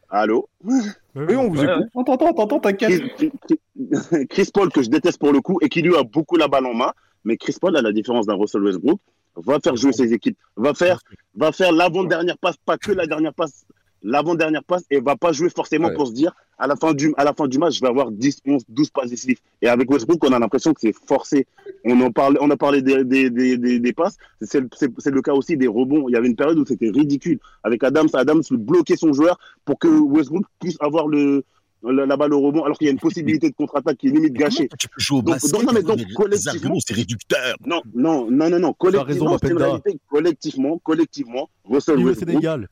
Allô? 0.09 0.49
Oui, 0.65 0.81
on 1.15 1.49
vous 1.49 1.63
écoute. 1.63 1.85
Attends, 1.97 2.13
attends, 2.15 2.43
attends, 2.43 2.59
t'inquiète. 2.59 3.01
Chris, 3.15 3.31
Chris- 3.47 4.27
Chris 4.29 4.49
Paul 4.53 4.69
que 4.69 4.81
je 4.83 4.89
déteste 4.89 5.19
pour 5.19 5.31
le 5.31 5.39
coup 5.41 5.57
et 5.61 5.69
qui 5.69 5.81
lui 5.81 5.95
a 5.95 6.03
beaucoup 6.03 6.35
la 6.35 6.49
balle 6.49 6.65
en 6.65 6.73
main, 6.73 6.91
mais 7.23 7.37
Chris 7.37 7.55
Paul, 7.59 7.75
à 7.77 7.81
la 7.81 7.93
différence 7.93 8.25
d'un 8.25 8.35
Russell 8.35 8.63
Westbrook, 8.63 8.99
va 9.37 9.59
faire 9.61 9.75
jouer 9.77 9.93
ses 9.93 10.11
équipes, 10.13 10.37
va 10.57 10.73
faire, 10.73 10.99
va 11.35 11.51
faire 11.53 11.71
l'avant-dernière 11.71 12.37
passe, 12.37 12.57
pas 12.65 12.77
que 12.77 12.91
la 12.91 13.07
dernière 13.07 13.33
passe, 13.33 13.63
l'avant-dernière 14.03 14.63
passe 14.63 14.83
et 14.91 14.99
va 14.99 15.15
pas 15.15 15.31
jouer 15.31 15.49
forcément 15.49 15.87
Ouais. 15.87 15.93
pour 15.95 16.07
se 16.07 16.13
dire 16.13 16.33
à 16.57 16.67
la 16.67 16.75
fin 16.75 16.93
du 16.93 17.13
à 17.17 17.23
la 17.23 17.33
fin 17.33 17.47
du 17.47 17.57
match 17.57 17.75
je 17.77 17.81
vais 17.81 17.87
avoir 17.87 18.11
10 18.11 18.39
11 18.45 18.63
12 18.69 18.89
passes 18.91 19.09
décisives 19.09 19.39
et 19.61 19.67
avec 19.67 19.89
Westbrook 19.89 20.23
on 20.23 20.31
a 20.33 20.39
l'impression 20.39 20.73
que 20.73 20.81
c'est 20.81 20.93
forcé 21.07 21.47
on 21.85 21.99
en 22.01 22.11
parle 22.11 22.37
on 22.41 22.49
a 22.51 22.57
parlé 22.57 22.81
des 22.81 23.03
des, 23.03 23.29
des, 23.29 23.57
des, 23.57 23.79
des 23.79 23.93
passes 23.93 24.17
c'est 24.41 24.59
le- 24.61 24.69
c'est 24.75 24.91
c'est 24.99 25.11
le 25.11 25.21
cas 25.21 25.33
aussi 25.33 25.57
des 25.57 25.67
rebonds 25.67 26.07
il 26.09 26.11
y 26.13 26.15
avait 26.15 26.27
une 26.27 26.35
période 26.35 26.57
où 26.59 26.65
c'était 26.65 26.89
ridicule 26.89 27.39
avec 27.63 27.83
Adams 27.83 28.07
Adams 28.13 28.43
bloquait 28.51 28.97
son 28.97 29.13
joueur 29.13 29.39
pour 29.65 29.79
que 29.79 29.87
Westbrook 29.87 30.45
puisse 30.59 30.77
avoir 30.79 31.07
le 31.07 31.43
la, 31.85 32.05
la 32.05 32.15
balle 32.15 32.33
au 32.33 32.39
rebond 32.39 32.63
alors 32.63 32.77
qu'il 32.77 32.85
y 32.85 32.89
a 32.89 32.93
une 32.93 32.99
possibilité 32.99 33.49
de 33.49 33.55
contre-attaque 33.55 33.97
qui 33.97 34.07
est 34.07 34.11
limite 34.11 34.31
gâchée 34.33 34.69
Tu 34.79 34.87
peux 34.87 35.01
jouer 35.01 35.17
au 35.17 35.21
Donc- 35.21 35.33
basket, 35.35 35.51
donc, 35.51 35.63
non, 35.63 35.73
mais 35.73 35.81
donc, 35.83 36.13
collectivement- 36.15 36.75
c'est 36.79 36.93
réducteur. 36.93 37.57
non 37.65 37.81
non 37.93 38.31
non 38.31 38.49
non 38.49 38.59
non 38.59 38.67
raison, 38.69 38.73
collectivement 38.77 39.37
c'est 39.37 39.47
une 39.49 39.53
Mapenda. 39.55 39.65
réalité 39.65 39.99
collectivement 40.09 40.77
collectivement 40.81 41.49
Russell 41.65 41.97
Westbrook 41.99 42.29
Sénégal. 42.29 42.69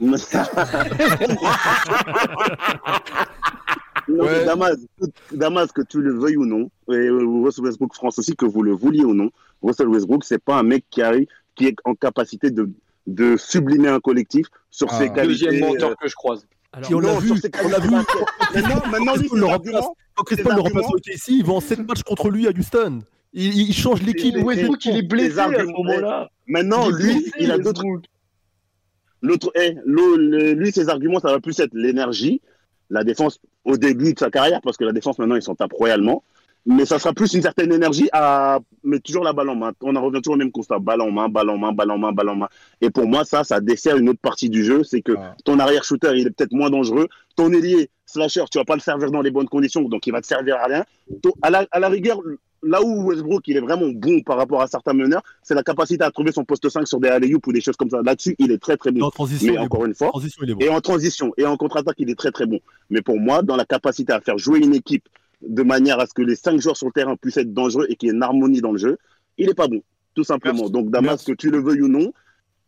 Non, 0.00 0.16
mais 4.08 4.20
Ouais. 4.22 4.44
Damas, 4.44 4.76
que- 5.00 5.36
Damas, 5.36 5.72
que 5.72 5.82
tu 5.82 6.00
le 6.00 6.12
veuilles 6.18 6.36
ou 6.36 6.46
non, 6.46 6.70
et 6.88 6.94
euh, 6.94 7.42
Russell 7.44 7.64
Westbrook 7.64 7.94
France 7.94 8.18
aussi, 8.18 8.34
que 8.34 8.44
vous 8.46 8.62
le 8.62 8.72
vouliez 8.72 9.04
ou 9.04 9.14
non, 9.14 9.30
Russell 9.62 9.88
Westbrook, 9.88 10.24
c'est 10.24 10.42
pas 10.42 10.56
un 10.58 10.62
mec 10.62 10.84
qui 10.90 11.02
arrive, 11.02 11.26
qui 11.54 11.66
est 11.66 11.76
en 11.84 11.94
capacité 11.94 12.50
de, 12.50 12.68
de 13.06 13.36
sublimer 13.36 13.88
un 13.88 14.00
collectif 14.00 14.46
sur 14.70 14.88
Ah. 14.90 14.98
ses 14.98 15.08
qualités. 15.10 15.46
Deuxième 15.46 15.60
menteur 15.60 15.90
euh, 15.90 15.94
que 16.00 16.08
je 16.08 16.14
croise. 16.14 16.44
Alors, 16.72 16.90
on 16.94 17.00
l'a 17.00 17.18
vu, 17.18 17.32
on 17.64 17.68
l'a 17.68 17.78
vu. 17.80 17.90
Maintenant, 17.90 18.82
maintenant, 18.90 19.16
lui, 19.16 19.28
le 19.32 19.44
arguments, 19.46 19.80
remplace, 19.80 19.86
quand 20.14 20.22
Chris 20.24 20.36
Paul 20.42 20.54
le 20.54 20.60
remplace 20.60 20.86
au 20.86 20.98
KC, 20.98 21.28
il 21.32 21.44
va 21.44 21.52
en 21.54 21.60
7 21.60 21.86
matchs 21.86 22.02
contre 22.02 22.30
lui 22.30 22.46
à 22.48 22.50
Houston. 22.50 23.00
Il, 23.32 23.56
il 23.68 23.72
change 23.74 24.02
l'équipe. 24.02 24.36
Westbrook, 24.36 24.84
il 24.86 24.96
est 24.96 25.02
blessé 25.02 25.38
à 25.38 25.50
ce 25.52 25.64
moment-là. 25.66 26.30
Maintenant, 26.48 26.88
lui, 26.88 27.30
il 27.38 27.50
a 27.52 27.58
d'autres. 27.58 27.84
L'autre, 29.22 29.50
eh, 29.54 29.74
le- 29.84 30.16
le- 30.16 30.52
lui, 30.52 30.72
ses 30.72 30.88
arguments, 30.88 31.20
ça 31.20 31.30
va 31.30 31.40
plus 31.40 31.58
être 31.60 31.74
l'énergie, 31.74 32.40
la 32.88 33.04
défense 33.04 33.40
au 33.64 33.76
début 33.76 34.14
de 34.14 34.18
sa 34.18 34.30
carrière, 34.30 34.60
parce 34.62 34.76
que 34.76 34.84
la 34.84 34.92
défense 34.92 35.18
maintenant, 35.18 35.36
ils 35.36 35.42
s'en 35.42 35.54
tapent 35.54 35.72
royalement. 35.74 36.22
Mais 36.66 36.84
ça 36.84 36.98
sera 36.98 37.14
plus 37.14 37.32
une 37.32 37.40
certaine 37.40 37.72
énergie 37.72 38.10
à 38.12 38.58
mettre 38.84 39.04
toujours 39.04 39.24
la 39.24 39.32
balle 39.32 39.48
en 39.48 39.56
main. 39.56 39.72
On 39.80 39.96
en 39.96 40.02
revient 40.02 40.20
toujours 40.20 40.34
au 40.34 40.38
même 40.38 40.52
constat 40.52 40.78
balle 40.78 41.00
en 41.00 41.10
main, 41.10 41.30
balle 41.30 41.48
en 41.48 41.56
main, 41.56 41.72
balle 41.72 41.90
en 41.90 41.96
main, 41.96 42.12
balle 42.12 42.28
en 42.28 42.36
main. 42.36 42.48
Et 42.82 42.90
pour 42.90 43.06
moi, 43.06 43.24
ça, 43.24 43.44
ça 43.44 43.60
dessert 43.62 43.96
une 43.96 44.10
autre 44.10 44.20
partie 44.20 44.50
du 44.50 44.62
jeu. 44.62 44.84
C'est 44.84 45.00
que 45.00 45.12
Ah. 45.16 45.34
ton 45.46 45.58
arrière 45.58 45.84
shooter, 45.84 46.10
il 46.16 46.26
est 46.26 46.30
peut-être 46.30 46.52
moins 46.52 46.68
dangereux. 46.68 47.08
Ton 47.34 47.50
ailier 47.52 47.88
slasher, 48.04 48.44
tu 48.52 48.58
vas 48.58 48.66
pas 48.66 48.74
le 48.74 48.80
servir 48.82 49.10
dans 49.10 49.22
les 49.22 49.30
bonnes 49.30 49.48
conditions, 49.48 49.80
donc 49.88 50.06
il 50.06 50.12
va 50.12 50.20
te 50.20 50.26
servir 50.26 50.56
à 50.56 50.66
rien. 50.66 50.84
À, 51.40 51.48
la, 51.48 51.66
à 51.70 51.80
la 51.80 51.88
rigueur, 51.88 52.20
là 52.62 52.82
où 52.82 53.04
Westbrook, 53.08 53.46
il 53.48 53.56
est 53.56 53.60
vraiment 53.60 53.88
bon 53.88 54.20
par 54.22 54.36
rapport 54.36 54.60
à 54.60 54.66
certains 54.66 54.92
meneurs, 54.92 55.22
c'est 55.42 55.54
la 55.54 55.62
capacité 55.62 56.04
à 56.04 56.10
trouver 56.10 56.32
son 56.32 56.44
poste 56.44 56.68
5 56.68 56.86
sur 56.86 57.00
des 57.00 57.08
alley 57.08 57.34
ou 57.34 57.52
des 57.52 57.60
choses 57.60 57.76
comme 57.76 57.90
ça. 57.90 58.02
Là-dessus, 58.02 58.36
il 58.38 58.52
est 58.52 58.58
très 58.58 58.76
très 58.76 58.90
bon. 58.92 59.02
En 59.06 59.10
transition, 59.10 59.52
Mais 59.52 59.58
encore 59.58 59.80
bon. 59.80 59.86
une 59.86 59.94
fois, 59.94 60.08
transition, 60.08 60.42
il 60.44 60.50
est 60.50 60.54
bon. 60.54 60.60
et 60.60 60.68
en 60.68 60.80
transition 60.80 61.32
et 61.36 61.46
en 61.46 61.56
contre-attaque, 61.56 61.96
il 61.98 62.10
est 62.10 62.18
très 62.18 62.30
très 62.32 62.46
bon. 62.46 62.60
Mais 62.90 63.00
pour 63.02 63.18
moi, 63.18 63.42
dans 63.42 63.56
la 63.56 63.64
capacité 63.64 64.12
à 64.12 64.20
faire 64.20 64.38
jouer 64.38 64.58
une 64.58 64.74
équipe 64.74 65.08
de 65.46 65.62
manière 65.62 65.98
à 66.00 66.06
ce 66.06 66.12
que 66.12 66.22
les 66.22 66.36
cinq 66.36 66.60
joueurs 66.60 66.76
sur 66.76 66.86
le 66.86 66.92
terrain 66.92 67.16
puissent 67.16 67.38
être 67.38 67.54
dangereux 67.54 67.86
et 67.88 67.96
qu'il 67.96 68.08
y 68.08 68.12
ait 68.12 68.14
une 68.14 68.22
harmonie 68.22 68.60
dans 68.60 68.72
le 68.72 68.78
jeu, 68.78 68.98
il 69.38 69.48
est 69.48 69.54
pas 69.54 69.68
bon, 69.68 69.82
tout 70.14 70.24
simplement. 70.24 70.58
Merci. 70.58 70.72
Donc 70.72 70.90
Damas, 70.90 71.10
Merci. 71.12 71.26
que 71.26 71.32
tu 71.32 71.50
le 71.50 71.62
veuilles 71.62 71.80
ou 71.82 71.88
non, 71.88 72.12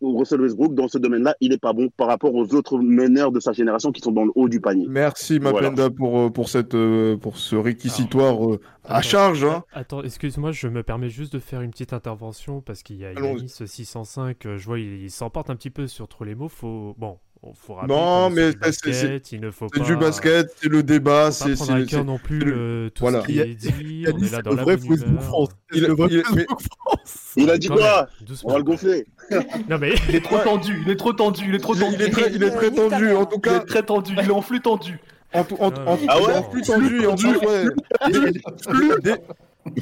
Russell 0.03 0.41
Westbrook, 0.41 0.75
dans 0.75 0.89
ce 0.89 0.99
domaine-là, 0.99 1.37
il 1.41 1.53
est 1.53 1.59
pas 1.59 1.73
bon 1.73 1.89
par 1.97 2.09
rapport 2.09 2.35
aux 2.35 2.55
autres 2.55 2.79
meneurs 2.79 3.33
de 3.33 3.41
sa 3.41 3.53
génération 3.53 3.93
qui 3.93 4.01
sont 4.01 4.13
dans 4.13 4.25
le 4.25 4.33
haut 4.35 4.49
du 4.49 4.61
panier. 4.61 4.87
Merci 4.89 5.39
Mapenda 5.39 5.91
pour, 5.91 6.19
euh, 6.19 6.31
pour, 6.31 6.49
cette, 6.49 6.75
euh, 6.75 7.17
pour 7.17 7.37
ce 7.37 7.57
réquisitoire 7.57 8.45
euh, 8.51 8.61
à 8.85 8.97
Attends, 8.97 9.03
charge. 9.03 9.45
Hein. 9.45 9.65
Attends, 9.73 10.03
excuse-moi, 10.03 10.53
je 10.53 10.69
me 10.69 10.83
permets 10.83 11.09
juste 11.09 11.33
de 11.33 11.39
faire 11.39 11.61
une 11.61 11.71
petite 11.71 11.93
intervention 11.93 12.61
parce 12.61 12.83
qu'il 12.83 12.97
y 12.97 13.05
a. 13.05 13.13
Yanis 13.13 13.49
605, 13.67 14.47
euh, 14.47 14.57
je 14.57 14.65
vois, 14.67 14.79
il, 14.79 15.03
il 15.03 15.11
s'emporte 15.11 15.51
un 15.51 15.57
petit 15.57 15.71
peu 15.71 15.87
sur 15.87 16.09
trop 16.09 16.25
les 16.25 16.35
mots. 16.35 16.49
Faut... 16.49 16.95
Bon, 16.99 17.19
on 17.43 17.75
rappeler 17.75 17.95
Non, 17.95 18.31
mais 18.31 18.53
c'est 18.53 18.53
du 18.53 18.59
c'est- 18.61 18.73
c'est- 18.73 18.91
basket, 19.09 19.33
il 19.33 19.41
ne 19.41 19.51
faut 19.51 19.67
C'est 19.75 19.81
pas... 19.81 19.87
du 19.87 19.97
basket, 19.97 20.55
c'est 20.63 20.69
le 20.69 20.83
débat, 20.83 21.33
c'est 21.33 21.53
à 21.53 21.57
c'est- 21.57 21.67
cœur 21.67 21.87
c'est- 21.89 22.05
non 22.05 22.19
plus 22.19 22.39
c'est 22.39 22.45
le- 22.45 22.91
tout 22.95 23.01
voilà. 23.03 23.21
ce 23.23 23.27
qui 23.27 23.39
est 23.41 23.55
dit, 23.55 24.05
on 24.13 24.19
est 24.23 24.31
là 24.33 24.43
dans 24.43 24.51
le 24.53 24.57
la 24.57 24.63
vrai 24.63 24.77
bonne. 24.77 25.19
France. 25.21 25.49
Il- 25.73 25.83
le 25.83 25.93
vrai 25.95 26.09
il- 26.11 26.17
mais- 26.19 26.23
Facebook 26.45 26.61
France. 26.61 27.33
Il 27.37 27.51
a 27.51 27.59
dit 27.59 27.69
quoi. 27.69 28.09
On 28.45 28.53
va 28.53 28.59
le 28.59 28.65
gonfler. 28.65 29.07
Non 29.69 29.79
mais... 29.79 29.95
Il 30.09 30.15
est 30.17 30.21
trop 30.25 30.39
tendu, 30.39 30.83
il 30.87 30.91
est 30.93 30.97
trop 30.97 31.13
tendu, 31.13 31.45
il 31.49 31.55
est 31.55 31.59
trop 31.59 31.75
Il 31.75 31.81
tendu. 31.81 31.95
il 31.97 32.03
est 32.03 32.11
très, 32.11 32.33
il 32.33 32.43
est 32.43 32.51
très 32.51 32.71
tendu, 32.71 33.11
en 33.13 33.25
tout 33.27 33.41
Il 33.45 33.49
est 33.49 33.53
cas, 33.53 33.61
très 33.61 33.83
tendu, 33.83 34.13
il 34.17 34.29
est 34.29 34.31
en 34.31 34.43
flux 34.43 34.61
tendu. 34.61 34.99
en, 35.35 35.45
tout- 35.45 35.57
en, 35.59 35.69
en, 35.69 35.99
Ah 36.09 36.21
ouais 36.21 36.35
en 36.35 36.43
plus 36.43 36.63
tendu, 36.63 37.07
en 37.07 37.17
plus, 37.17 37.37
ouais. 37.39 37.65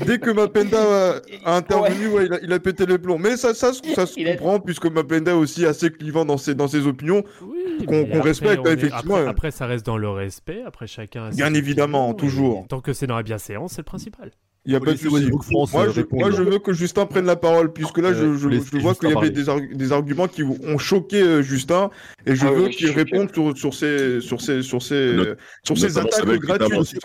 Dès, 0.07 0.19
que 0.19 0.31
Mapenda 0.31 0.79
a, 0.79 1.21
a 1.45 1.57
intervenu, 1.57 2.09
ouais, 2.09 2.27
il, 2.27 2.33
a, 2.35 2.39
il 2.43 2.53
a 2.53 2.59
pété 2.61 2.85
les 2.85 2.99
plombs. 2.99 3.19
Mais 3.19 3.37
ça, 3.37 3.55
ça, 3.55 3.73
se- 3.73 3.83
ça 3.95 4.05
se 4.07 4.21
Il 4.21 4.29
est- 4.29 4.37
comprend, 4.37 4.61
puisque 4.61 4.87
Mapenda 4.87 5.31
est 5.31 5.35
aussi 5.35 5.65
assez 5.65 5.91
clivant 5.91 6.25
dans 6.27 6.37
ses, 6.37 6.55
dans 6.55 6.69
ses 6.69 6.87
opinions. 6.87 7.25
Oui, 7.43 7.87
Qu'on- 7.87 8.21
respecte, 8.21 8.67
est- 8.67 8.73
effectivement. 8.75 9.17
Après, 9.17 9.29
après, 9.29 9.51
ça 9.51 9.67
reste 9.67 9.87
dans 9.87 9.97
le 9.97 10.11
respect. 10.11 10.63
Après, 10.67 10.87
chacun. 10.87 11.25
a 11.27 11.31
Bien 11.31 11.55
évidemment, 11.55 12.11
opinions, 12.11 12.29
toujours. 12.31 12.67
Tant 12.69 12.81
que 12.81 12.93
c'est 12.93 13.07
dans 13.07 13.17
la 13.17 13.23
bienséance, 13.23 13.73
c'est 13.73 13.81
le 13.81 13.85
principal. 13.85 14.31
Il 14.67 14.73
y 14.73 14.77
a 14.77 14.81
pas 14.81 14.93
de 14.93 14.99
France, 14.99 15.73
Moi, 15.73 15.87
euh, 15.87 15.91
je, 15.91 16.03
moi, 16.13 16.31
je 16.31 16.43
veux 16.43 16.59
que 16.59 16.75
Justin 16.75 17.07
prenne 17.07 17.25
la 17.25 17.37
parole, 17.37 17.73
puisque 17.73 17.97
là, 17.97 18.13
je, 18.13 18.25
Euh, 18.25 18.37
je, 18.37 18.79
vois 18.79 18.95
qu'il 18.95 19.09
y 19.09 19.17
avait 19.17 19.31
des, 19.31 19.49
arg- 19.49 19.75
des 19.75 19.93
arguments 19.93 20.29
qui 20.29 20.43
ont 20.43 20.77
choqué 20.77 21.23
euh, 21.23 21.41
Justin, 21.43 21.89
et 22.27 22.37
je 22.37 22.47
Ah 22.47 22.51
veux 22.53 22.65
oui, 22.65 22.71
qu'il 22.71 22.91
réponde 22.91 23.33
sur, 23.35 23.57
sur 23.57 23.73
ces, 23.73 24.21
sur 24.21 24.43
ces, 24.43 24.63
sur 24.63 24.83
ces, 24.83 25.17
sur 25.65 25.79
ces 25.79 25.97
attaques 25.97 26.27
gratuites, 26.41 26.79
Monsieur, 26.79 27.01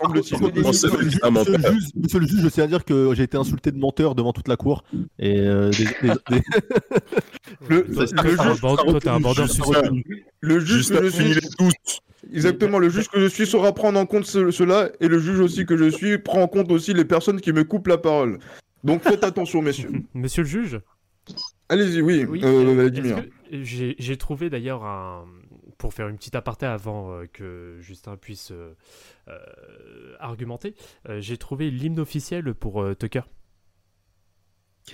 le 0.90 1.02
juge, 1.02 1.88
monsieur 1.96 2.20
le 2.20 2.26
juge, 2.26 2.40
je 2.42 2.48
tiens 2.48 2.64
à 2.64 2.66
dire 2.66 2.84
que 2.84 3.14
j'ai 3.14 3.22
été 3.22 3.38
insulté 3.38 3.72
de 3.72 3.78
menteur 3.78 4.14
devant 4.14 4.32
toute 4.34 4.48
la 4.48 4.56
cour. 4.56 4.84
Et 5.18 5.40
euh, 5.40 5.70
des- 5.70 5.84
des- 6.08 6.14
des- 6.30 6.42
Le, 7.68 7.86
le 10.42 10.60
juge, 10.60 10.90
le 10.90 11.08
juge 11.08 11.40
je 11.42 11.48
suis. 11.48 11.72
Exactement, 12.32 12.78
le 12.78 12.88
juge 12.88 13.08
que 13.08 13.20
je 13.20 13.26
suis 13.26 13.46
saura 13.46 13.72
prendre 13.74 13.98
en 13.98 14.06
compte 14.06 14.24
ce- 14.26 14.50
cela, 14.50 14.90
et 15.00 15.08
le 15.08 15.18
juge 15.18 15.40
aussi 15.40 15.66
que 15.66 15.76
je 15.76 15.88
suis 15.90 16.18
prend 16.18 16.42
en 16.42 16.48
compte 16.48 16.70
aussi 16.72 16.92
les 16.94 17.04
personnes 17.04 17.40
qui 17.40 17.52
me 17.52 17.64
coupent 17.64 17.88
la 17.88 17.98
parole. 17.98 18.38
Donc 18.84 19.02
faites 19.02 19.24
attention, 19.24 19.62
messieurs. 19.62 19.90
Monsieur 20.14 20.42
le 20.42 20.48
juge 20.48 20.80
Allez-y, 21.68 22.00
oui, 22.02 22.24
Oui, 22.28 22.40
euh, 22.44 22.88
que- 22.88 23.28
J'ai 23.64 23.96
j'ai 23.98 24.16
trouvé 24.16 24.48
d'ailleurs 24.50 24.84
un. 24.84 25.24
Pour 25.78 25.92
faire 25.92 26.08
une 26.08 26.16
petite 26.16 26.34
aparté 26.36 26.64
avant 26.64 27.12
euh, 27.12 27.26
que 27.30 27.76
Justin 27.80 28.16
puisse 28.16 28.50
euh, 28.52 28.74
euh, 29.28 30.14
argumenter, 30.20 30.74
euh, 31.08 31.20
j'ai 31.20 31.36
trouvé 31.36 31.70
l'hymne 31.70 31.98
officiel 32.00 32.54
pour 32.54 32.80
euh, 32.82 32.94
Tucker. 32.94 33.22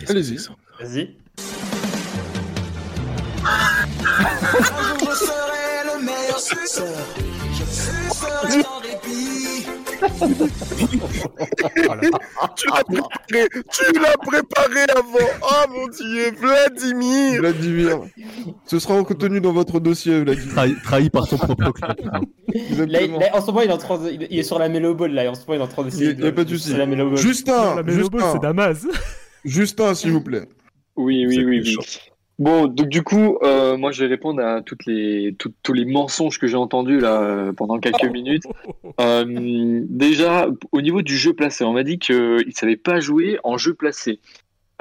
Allez-y. 0.08 0.38
Vas-y. 0.80 1.16
Tu 12.56 12.66
l'as 12.68 12.84
préparé, 12.84 13.48
tu 13.70 13.92
l'as 14.00 14.16
préparé 14.18 14.80
avant. 14.96 15.28
Oh 15.42 15.70
mon 15.70 15.88
dieu, 15.88 16.32
Vladimir. 16.38 17.40
Vladimir, 17.40 18.00
ce 18.66 18.78
sera 18.78 19.00
retenu 19.00 19.40
dans 19.40 19.52
votre 19.52 19.80
dossier, 19.80 20.20
Vladimir. 20.22 20.52
trahi, 20.54 20.74
trahi 20.82 21.10
par 21.10 21.26
son 21.26 21.38
propre 21.38 21.70
club. 21.72 21.96
Là, 22.04 22.20
Exactement. 22.54 23.18
là, 23.20 23.26
en 23.32 23.40
ce 23.40 23.46
moment, 23.46 23.62
il 23.62 23.70
est, 23.70 23.72
en 23.72 23.78
train 23.78 23.98
de- 23.98 24.10
il 24.30 24.38
est 24.38 24.42
sur 24.42 24.58
la 24.58 24.68
Melo 24.68 24.94
Ball, 24.94 25.12
là. 25.12 25.30
En 25.30 25.34
ce 25.34 25.40
moment, 25.46 25.54
il 25.54 25.60
est 25.60 25.64
en 25.64 25.68
train 25.68 25.84
d'essayer 25.84 26.10
Il 26.10 26.24
y 26.24 26.26
a 26.26 26.32
pas 26.32 26.44
de 26.44 26.50
souci. 26.50 26.74
Justin, 27.16 27.82
la 27.82 27.92
Justin, 27.92 28.32
c'est 28.32 28.42
Damas. 28.42 28.86
Justin, 29.44 29.94
s'il 29.94 30.12
vous 30.12 30.20
plaît. 30.22 30.48
Oui, 30.96 31.24
oui, 31.26 31.44
oui, 31.44 31.60
oui. 31.64 31.76
Bon, 32.38 32.66
donc 32.66 32.88
du 32.88 33.02
coup, 33.02 33.38
euh, 33.42 33.76
moi 33.76 33.92
je 33.92 34.02
vais 34.02 34.08
répondre 34.10 34.42
à 34.42 34.62
toutes 34.62 34.84
les, 34.86 35.34
tout- 35.38 35.52
tous 35.62 35.72
les 35.74 35.84
mensonges 35.84 36.38
que 36.38 36.46
j'ai 36.46 36.56
entendus 36.56 36.98
là 36.98 37.20
euh, 37.22 37.52
pendant 37.52 37.78
quelques 37.78 38.04
minutes. 38.12 38.44
Euh, 39.00 39.80
déjà, 39.88 40.48
au 40.70 40.82
niveau 40.82 41.00
du 41.00 41.16
jeu 41.16 41.32
placé, 41.32 41.64
on 41.64 41.72
m'a 41.72 41.82
dit 41.82 41.98
qu'il 41.98 42.14
ne 42.46 42.50
savait 42.52 42.76
pas 42.76 43.00
jouer 43.00 43.38
en 43.42 43.56
jeu 43.56 43.72
placé. 43.74 44.20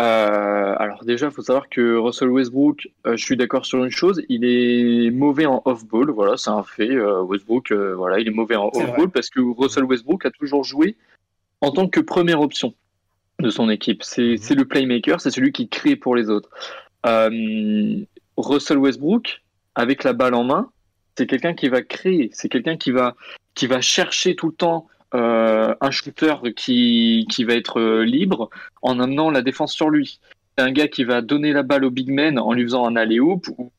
Euh, 0.01 0.75
alors 0.77 1.05
déjà, 1.05 1.27
il 1.27 1.31
faut 1.31 1.41
savoir 1.41 1.69
que 1.69 1.95
Russell 1.95 2.29
Westbrook, 2.29 2.89
je 3.05 3.15
suis 3.15 3.37
d'accord 3.37 3.65
sur 3.65 3.83
une 3.83 3.89
chose, 3.89 4.21
il 4.27 4.43
est 4.43 5.11
mauvais 5.11 5.45
en 5.45 5.61
off-ball, 5.65 6.11
voilà, 6.11 6.35
c'est 6.35 6.49
un 6.49 6.63
fait. 6.63 6.89
Westbrook, 6.99 7.71
voilà, 7.71 8.19
il 8.19 8.27
est 8.27 8.31
mauvais 8.31 8.55
en 8.57 8.69
off-ball 8.73 9.09
parce 9.09 9.29
que 9.29 9.39
Russell 9.39 9.85
Westbrook 9.85 10.25
a 10.25 10.31
toujours 10.31 10.63
joué 10.65 10.97
en 11.61 11.71
tant 11.71 11.87
que 11.87 12.01
première 12.01 12.41
option 12.41 12.73
de 13.39 13.49
son 13.49 13.69
équipe. 13.69 14.03
C'est 14.03 14.35
c'est 14.37 14.55
le 14.55 14.65
playmaker, 14.65 15.21
c'est 15.21 15.31
celui 15.31 15.51
qui 15.53 15.69
crée 15.69 15.95
pour 15.95 16.15
les 16.15 16.29
autres. 16.29 16.49
Euh, 17.05 17.97
Russell 18.37 18.77
Westbrook, 18.77 19.41
avec 19.75 20.03
la 20.03 20.13
balle 20.13 20.33
en 20.33 20.43
main, 20.43 20.69
c'est 21.17 21.27
quelqu'un 21.27 21.53
qui 21.53 21.67
va 21.69 21.81
créer, 21.81 22.29
c'est 22.33 22.49
quelqu'un 22.49 22.77
qui 22.77 22.91
va, 22.91 23.15
qui 23.53 23.67
va 23.67 23.81
chercher 23.81 24.35
tout 24.35 24.47
le 24.47 24.53
temps 24.53 24.87
euh, 25.13 25.75
un 25.81 25.91
shooter 25.91 26.35
qui, 26.55 27.27
qui 27.29 27.43
va 27.43 27.53
être 27.55 27.79
euh, 27.79 28.03
libre 28.05 28.49
en 28.81 28.99
amenant 28.99 29.29
la 29.29 29.41
défense 29.41 29.73
sur 29.73 29.89
lui. 29.89 30.19
C'est 30.57 30.63
un 30.63 30.71
gars 30.71 30.87
qui 30.87 31.03
va 31.03 31.21
donner 31.21 31.51
la 31.53 31.63
balle 31.63 31.83
au 31.85 31.91
big 31.91 32.09
man 32.09 32.39
en 32.39 32.53
lui 32.53 32.63
faisant 32.63 32.85
un 32.85 32.95
alley-oop 32.95 33.47
ou 33.57 33.71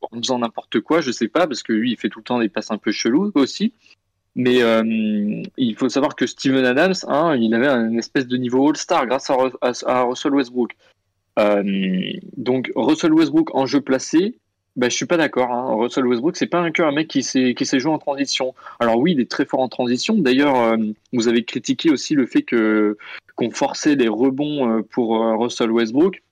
en 0.00 0.18
faisant 0.18 0.40
n'importe 0.40 0.80
quoi, 0.80 1.00
je 1.00 1.12
sais 1.12 1.28
pas, 1.28 1.46
parce 1.46 1.62
que 1.62 1.72
lui, 1.72 1.92
il 1.92 1.96
fait 1.96 2.08
tout 2.08 2.18
le 2.18 2.24
temps 2.24 2.40
des 2.40 2.48
passes 2.48 2.70
un 2.72 2.78
peu 2.78 2.90
chelous 2.90 3.30
aussi. 3.34 3.72
Mais 4.34 4.60
il 5.58 5.76
faut 5.76 5.88
savoir 5.90 6.16
que 6.16 6.26
Steven 6.26 6.64
Adams, 6.64 6.94
hein, 7.06 7.36
il 7.36 7.54
avait 7.54 7.68
un 7.68 7.96
espèce 7.98 8.26
de 8.26 8.36
niveau 8.36 8.66
All-Star 8.68 9.06
grâce 9.06 9.30
à- 9.30 9.72
à 9.86 10.02
Russell 10.02 10.34
Westbrook. 10.34 10.72
Euh, 11.38 12.12
donc 12.36 12.70
Russell 12.76 13.12
Westbrook 13.12 13.54
en 13.54 13.66
jeu 13.66 13.80
placé, 13.80 14.36
bah, 14.76 14.88
je 14.88 14.96
suis 14.96 15.06
pas 15.06 15.16
d'accord. 15.16 15.50
Hein. 15.50 15.74
Russell 15.74 16.06
Westbrook, 16.06 16.36
c'est 16.36 16.46
pas 16.46 16.60
un 16.60 16.70
un 16.78 16.92
mec 16.92 17.08
qui 17.08 17.22
sait 17.22 17.54
qui 17.54 17.66
en 17.86 17.98
transition. 17.98 18.54
Alors 18.80 18.98
oui, 18.98 19.12
il 19.12 19.20
est 19.20 19.30
très 19.30 19.44
fort 19.44 19.60
en 19.60 19.68
transition. 19.68 20.14
D'ailleurs, 20.16 20.56
euh, 20.56 20.76
vous 21.12 21.28
avez 21.28 21.44
critiqué 21.44 21.90
aussi 21.90 22.14
le 22.14 22.26
fait 22.26 22.42
que 22.42 22.96
qu'on 23.36 23.50
forçait 23.50 23.96
les 23.96 24.08
rebonds 24.08 24.68
euh, 24.68 24.82
pour 24.82 25.18
Russell 25.38 25.70
Westbrook. 25.70 26.22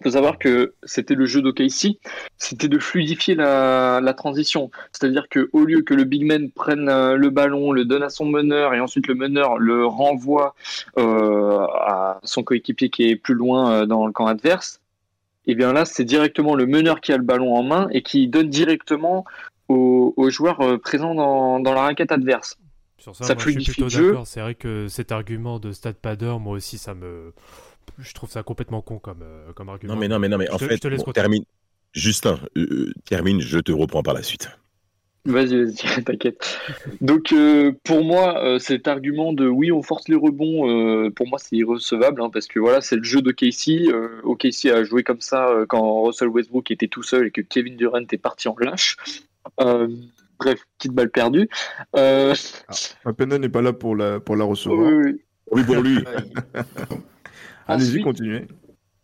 Il 0.00 0.04
faut 0.04 0.10
savoir 0.12 0.38
que 0.38 0.74
c'était 0.82 1.14
le 1.14 1.26
jeu 1.26 1.42
d'OKC, 1.42 1.98
c'était 2.38 2.68
de 2.68 2.78
fluidifier 2.78 3.34
la, 3.34 4.00
la 4.02 4.14
transition. 4.14 4.70
C'est-à-dire 4.92 5.28
que 5.28 5.50
au 5.52 5.64
lieu 5.64 5.82
que 5.82 5.92
le 5.92 6.04
big 6.04 6.24
man 6.24 6.50
prenne 6.50 6.88
euh, 6.88 7.16
le 7.16 7.28
ballon, 7.28 7.70
le 7.70 7.84
donne 7.84 8.02
à 8.02 8.08
son 8.08 8.24
meneur 8.24 8.72
et 8.72 8.80
ensuite 8.80 9.06
le 9.08 9.14
meneur 9.14 9.58
le 9.58 9.84
renvoie 9.84 10.54
euh, 10.96 11.66
à 11.66 12.18
son 12.24 12.42
coéquipier 12.42 12.88
qui 12.88 13.10
est 13.10 13.16
plus 13.16 13.34
loin 13.34 13.72
euh, 13.72 13.86
dans 13.86 14.06
le 14.06 14.12
camp 14.12 14.26
adverse, 14.26 14.80
et 15.46 15.54
bien 15.54 15.74
là 15.74 15.84
c'est 15.84 16.04
directement 16.04 16.54
le 16.54 16.64
meneur 16.64 17.02
qui 17.02 17.12
a 17.12 17.18
le 17.18 17.22
ballon 17.22 17.54
en 17.54 17.62
main 17.62 17.88
et 17.92 18.00
qui 18.00 18.26
donne 18.26 18.48
directement 18.48 19.26
aux, 19.68 20.14
aux 20.16 20.30
joueurs 20.30 20.80
présents 20.80 21.14
dans, 21.14 21.60
dans 21.60 21.74
la 21.74 21.82
raquette 21.82 22.10
adverse. 22.10 22.56
Sur 23.00 23.16
ça, 23.16 23.24
Ça 23.24 23.34
moi, 23.34 23.44
je 23.46 23.50
suis 23.60 23.72
plutôt 23.72 23.88
d'accord. 23.88 24.26
C'est 24.26 24.40
vrai 24.40 24.54
que 24.54 24.86
cet 24.88 25.10
argument 25.10 25.58
de 25.58 25.72
Stat 25.72 25.94
Padder, 25.94 26.36
moi 26.38 26.54
aussi, 26.54 26.76
ça 26.76 26.94
me. 26.94 27.32
Je 27.98 28.12
trouve 28.14 28.30
ça 28.30 28.42
complètement 28.42 28.80
con 28.82 28.98
comme, 28.98 29.22
euh, 29.22 29.52
comme 29.54 29.68
argument. 29.68 29.94
Non 29.94 30.00
mais 30.00 30.08
non 30.08 30.18
mais 30.18 30.28
non 30.28 30.38
mais 30.38 30.46
Je 30.46 30.52
en 30.52 30.56
te- 30.58 30.64
fait, 30.66 30.76
je 30.76 30.80
te 30.80 30.88
laisse 30.88 31.04
bon, 31.04 31.12
termine. 31.12 31.44
Justin, 31.92 32.38
euh, 32.56 32.92
termine, 33.04 33.40
je 33.40 33.58
te 33.58 33.72
reprends 33.72 34.02
par 34.02 34.14
la 34.14 34.22
suite. 34.22 34.48
Vas-y, 35.26 35.64
vas-y, 35.64 35.74
t'inquiète. 36.04 36.58
Donc, 37.02 37.32
euh, 37.32 37.72
pour 37.84 38.02
moi, 38.04 38.42
euh, 38.42 38.58
cet 38.58 38.88
argument 38.88 39.34
de 39.34 39.46
oui, 39.46 39.70
on 39.70 39.82
force 39.82 40.08
les 40.08 40.14
rebonds, 40.16 40.70
euh, 40.70 41.10
pour 41.10 41.28
moi, 41.28 41.38
c'est 41.38 41.56
irrecevable, 41.56 42.22
hein, 42.22 42.30
parce 42.32 42.46
que 42.46 42.58
voilà, 42.58 42.80
c'est 42.80 42.96
le 42.96 43.02
jeu 43.02 43.20
de 43.20 43.30
Casey. 43.32 43.82
Euh, 43.88 44.20
OKC 44.22 44.66
a 44.72 44.82
joué 44.82 45.02
comme 45.02 45.20
ça 45.20 45.48
euh, 45.48 45.66
quand 45.68 46.04
Russell 46.04 46.28
Westbrook 46.28 46.70
était 46.70 46.88
tout 46.88 47.02
seul 47.02 47.26
et 47.26 47.30
que 47.30 47.42
Kevin 47.42 47.76
Durant 47.76 47.98
est 48.10 48.16
parti 48.18 48.48
en 48.48 48.56
lâche. 48.58 48.96
Euh, 49.60 49.88
bref, 50.38 50.60
petite 50.78 50.92
balle 50.92 51.10
perdue. 51.10 51.50
Euh, 51.96 52.34
Pena 53.18 53.36
n'est 53.38 53.50
pas 53.50 53.60
là 53.62 53.74
pour 53.74 53.96
la, 53.96 54.20
pour 54.20 54.36
la 54.36 54.44
recevoir. 54.44 54.90
oui, 54.90 55.02
oui. 55.04 55.20
Oui, 55.52 55.64
pour 55.64 55.82
lui. 55.82 55.98
Allez-y, 57.70 58.02
continuez. 58.02 58.46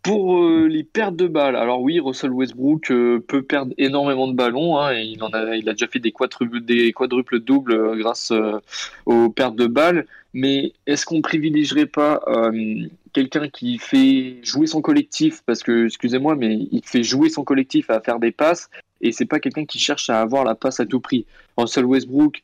Pour 0.07 0.39
euh, 0.39 0.69
les 0.69 0.85
pertes 0.85 1.17
de 1.17 1.27
balles, 1.27 1.57
alors 1.57 1.83
oui, 1.83 1.99
Russell 1.99 2.31
Westbrook 2.31 2.93
euh, 2.93 3.19
peut 3.19 3.43
perdre 3.43 3.75
énormément 3.77 4.29
de 4.29 4.35
ballons. 4.35 4.79
hein, 4.79 4.95
et 4.95 5.03
il 5.03 5.21
en 5.21 5.31
a, 5.31 5.57
il 5.57 5.69
a 5.69 5.73
déjà 5.73 5.89
fait 5.89 5.99
des 5.99 6.13
quadruples, 6.13 6.61
des 6.61 6.93
quadruples 6.93 7.41
doubles 7.41 7.73
euh, 7.73 7.97
grâce 7.97 8.33
aux 9.05 9.31
pertes 9.31 9.57
de 9.57 9.67
balles. 9.67 10.07
Mais 10.33 10.75
est-ce 10.87 11.07
qu'on 11.07 11.23
privilégierait 11.23 11.87
pas 11.87 12.21
quelqu'un 13.15 13.49
qui 13.49 13.79
fait 13.79 14.37
jouer 14.45 14.69
son 14.69 14.81
collectif? 14.81 15.43
Parce 15.45 15.65
que, 15.65 15.87
excusez-moi, 15.87 16.37
mais 16.37 16.69
il 16.71 16.83
fait 16.85 17.03
jouer 17.03 17.29
son 17.29 17.43
collectif 17.43 17.91
à 17.91 18.01
faire 18.01 18.21
des 18.21 18.31
passes 18.31 18.71
et 19.01 19.11
c'est 19.11 19.25
pas 19.25 19.41
quelqu'un 19.41 19.65
qui 19.65 19.81
cherche 19.81 20.09
à 20.09 20.21
avoir 20.21 20.45
la 20.45 20.55
passe 20.55 20.79
à 20.79 20.87
tout 20.87 21.01
prix. 21.01 21.25
Russell 21.57 21.87
Westbrook, 21.87 22.43